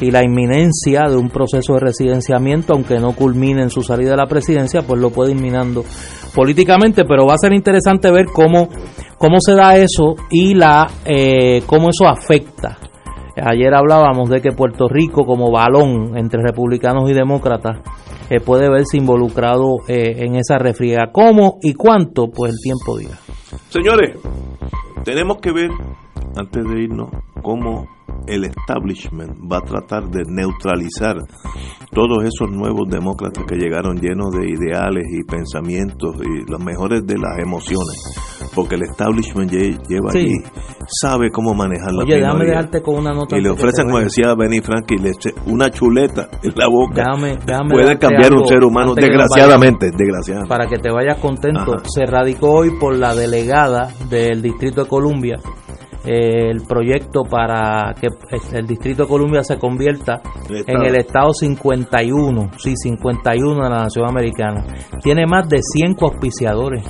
y 0.01 0.11
la 0.11 0.23
inminencia 0.23 1.03
de 1.07 1.15
un 1.15 1.29
proceso 1.29 1.73
de 1.73 1.79
residenciamiento, 1.79 2.73
aunque 2.73 2.99
no 2.99 3.13
culmine 3.13 3.63
en 3.63 3.69
su 3.69 3.81
salida 3.81 4.11
de 4.11 4.17
la 4.17 4.27
presidencia, 4.27 4.81
pues 4.81 4.99
lo 4.99 5.11
puede 5.11 5.31
ir 5.31 5.41
políticamente, 6.33 7.05
pero 7.05 7.25
va 7.25 7.33
a 7.33 7.37
ser 7.37 7.53
interesante 7.53 8.11
ver 8.11 8.25
cómo, 8.25 8.69
cómo 9.17 9.37
se 9.39 9.53
da 9.53 9.75
eso 9.75 10.15
y 10.29 10.53
la 10.53 10.87
eh, 11.05 11.61
cómo 11.65 11.89
eso 11.89 12.07
afecta. 12.07 12.77
Ayer 13.35 13.73
hablábamos 13.73 14.29
de 14.29 14.41
que 14.41 14.51
Puerto 14.51 14.87
Rico 14.87 15.25
como 15.25 15.51
balón 15.51 16.17
entre 16.17 16.41
republicanos 16.43 17.09
y 17.09 17.13
demócratas 17.13 17.79
eh, 18.29 18.39
puede 18.39 18.69
verse 18.69 18.97
involucrado 18.97 19.77
eh, 19.87 20.23
en 20.23 20.35
esa 20.35 20.57
refriega. 20.59 21.11
¿Cómo 21.11 21.57
y 21.61 21.73
cuánto? 21.73 22.27
Pues 22.27 22.53
el 22.53 22.59
tiempo 22.61 22.97
dirá. 22.97 23.17
Señores, 23.69 24.17
tenemos 25.03 25.37
que 25.37 25.51
ver, 25.51 25.69
antes 26.35 26.63
de 26.63 26.83
irnos, 26.83 27.09
cómo 27.41 27.87
el 28.27 28.45
establishment 28.45 29.31
va 29.51 29.57
a 29.57 29.61
tratar 29.61 30.09
de 30.09 30.23
neutralizar 30.27 31.17
todos 31.91 32.23
esos 32.23 32.49
nuevos 32.49 32.89
demócratas 32.89 33.43
que 33.47 33.55
llegaron 33.55 33.97
llenos 33.97 34.31
de 34.31 34.49
ideales 34.49 35.05
y 35.11 35.23
pensamientos 35.23 36.15
y 36.23 36.49
los 36.49 36.63
mejores 36.63 37.05
de 37.05 37.17
las 37.17 37.37
emociones, 37.39 38.49
porque 38.55 38.75
el 38.75 38.83
establishment 38.83 39.51
lleva 39.51 40.09
allí, 40.11 40.33
sabe 41.01 41.29
cómo 41.31 41.53
manejar 41.53 41.91
la 41.91 42.03
Oye, 42.03 42.15
déjame 42.15 42.45
dejarte 42.45 42.81
con 42.81 42.95
una 42.95 43.13
nota. 43.13 43.37
Y 43.37 43.41
le 43.41 43.49
ofrecen, 43.49 43.85
como 43.85 43.99
decía 43.99 44.33
Benny 44.35 44.61
Frankie, 44.61 44.95
una 45.47 45.69
chuleta 45.69 46.29
en 46.41 46.53
la 46.55 46.67
boca. 46.67 47.03
Déjame, 47.03 47.37
déjame 47.45 47.69
Puede 47.69 47.97
cambiar 47.97 48.33
un 48.33 48.47
ser 48.47 48.63
humano, 48.63 48.95
desgraciadamente, 48.95 49.91
desgraciadamente. 49.95 50.49
Para 50.49 50.67
que 50.67 50.77
te 50.77 50.91
vayas 50.91 51.19
contento, 51.19 51.77
se 51.85 52.05
radicó 52.05 52.51
hoy 52.51 52.71
por 52.79 52.97
la 52.97 53.13
delegada 53.13 53.89
del 54.09 54.41
Distrito 54.41 54.83
de 54.83 54.89
Columbia 54.89 55.39
el 56.05 56.61
proyecto 56.67 57.23
para 57.23 57.93
que 57.99 58.07
el 58.57 58.67
Distrito 58.67 59.03
de 59.03 59.09
Columbia 59.09 59.43
se 59.43 59.57
convierta 59.57 60.21
en 60.49 60.83
el 60.83 60.95
estado 60.95 61.33
51, 61.33 62.51
sí, 62.57 62.75
51 62.75 63.63
de 63.63 63.69
la 63.69 63.83
nación 63.83 64.07
americana. 64.07 64.65
Tiene 65.01 65.25
más 65.25 65.47
de 65.47 65.61
100 65.61 65.95
auspiciadores. 66.01 66.83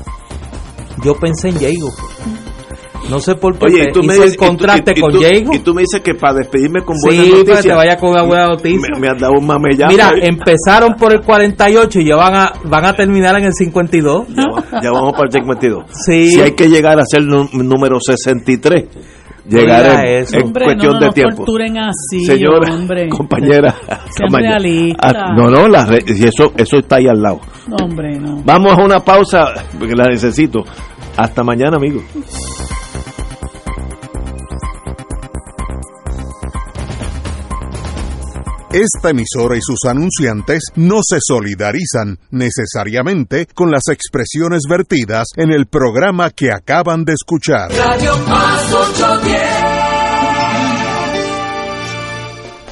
Yo 1.04 1.16
pensé 1.16 1.50
en 1.50 1.60
Diego. 1.60 1.90
No 3.10 3.20
sé 3.20 3.36
por 3.36 3.58
qué 3.58 3.66
Oye, 3.66 3.92
tú 3.92 4.02
me 4.04 4.14
dices, 4.14 4.38
contraste 4.38 5.00
con 5.00 5.12
Diego. 5.18 5.52
Y 5.54 5.60
tú 5.60 5.74
me 5.74 5.82
dices 5.82 6.02
que 6.02 6.14
para 6.16 6.36
despedirme 6.36 6.82
con 6.84 6.96
buenas 7.04 7.26
sí, 7.26 7.32
noticias. 7.32 7.58
para 7.58 7.62
que 7.62 7.74
vaya 7.74 7.98
con 7.98 8.10
una 8.12 8.24
buena 8.24 8.48
noticia. 8.48 8.90
Me, 8.94 9.00
me 9.00 9.08
has 9.10 9.20
dado 9.20 9.34
un 9.38 9.46
mamellán. 9.46 9.90
Mira, 9.90 10.14
empezaron 10.22 10.96
por 10.96 11.14
el 11.14 11.22
48 11.22 12.00
y 12.00 12.08
ya 12.08 12.16
van 12.16 12.36
a, 12.36 12.54
van 12.66 12.86
a 12.86 12.94
terminar 12.94 13.38
en 13.38 13.46
el 13.46 13.54
52. 13.54 14.28
Ya, 14.30 14.44
ya 14.82 14.92
vamos 14.92 15.12
para 15.14 15.26
el 15.26 15.32
52. 15.32 15.84
Sí. 16.06 16.28
Si 16.32 16.42
hay 16.42 16.52
que 16.52 16.70
llegar 16.70 17.00
a 17.00 17.04
ser 17.06 17.24
número 17.24 17.98
63 18.00 18.86
llegaremos 19.48 20.34
en 20.34 20.44
hombre, 20.44 20.66
cuestión 20.66 20.94
no, 20.94 21.00
de 21.00 21.10
tiempo. 21.10 21.46
así, 21.90 22.26
Señora, 22.26 22.74
hombre. 22.74 23.10
compañera, 23.10 23.76
realistas. 24.32 25.14
Ah, 25.16 25.34
no, 25.36 25.50
no, 25.50 25.68
la 25.68 25.84
eso, 26.06 26.54
eso 26.56 26.78
está 26.78 26.98
ahí 26.98 27.08
al 27.08 27.22
lado. 27.22 27.42
No, 27.68 27.86
hombre, 27.86 28.18
no. 28.20 28.42
Vamos 28.44 28.78
a 28.78 28.84
una 28.84 29.00
pausa 29.00 29.54
porque 29.78 29.96
la 29.96 30.06
necesito. 30.06 30.64
Hasta 31.18 31.44
mañana, 31.44 31.78
amigos. 31.78 32.04
Esta 38.74 39.12
emisora 39.12 39.56
y 39.56 39.62
sus 39.62 39.88
anunciantes 39.88 40.64
no 40.74 41.02
se 41.04 41.20
solidarizan 41.22 42.18
necesariamente 42.32 43.46
con 43.54 43.70
las 43.70 43.84
expresiones 43.88 44.64
vertidas 44.68 45.28
en 45.36 45.52
el 45.52 45.68
programa 45.68 46.32
que 46.32 46.52
acaban 46.52 47.06
de 47.06 47.14
escuchar. 47.14 47.72
Radio 47.72 48.16
Paz 48.26 48.74
810. 48.74 49.73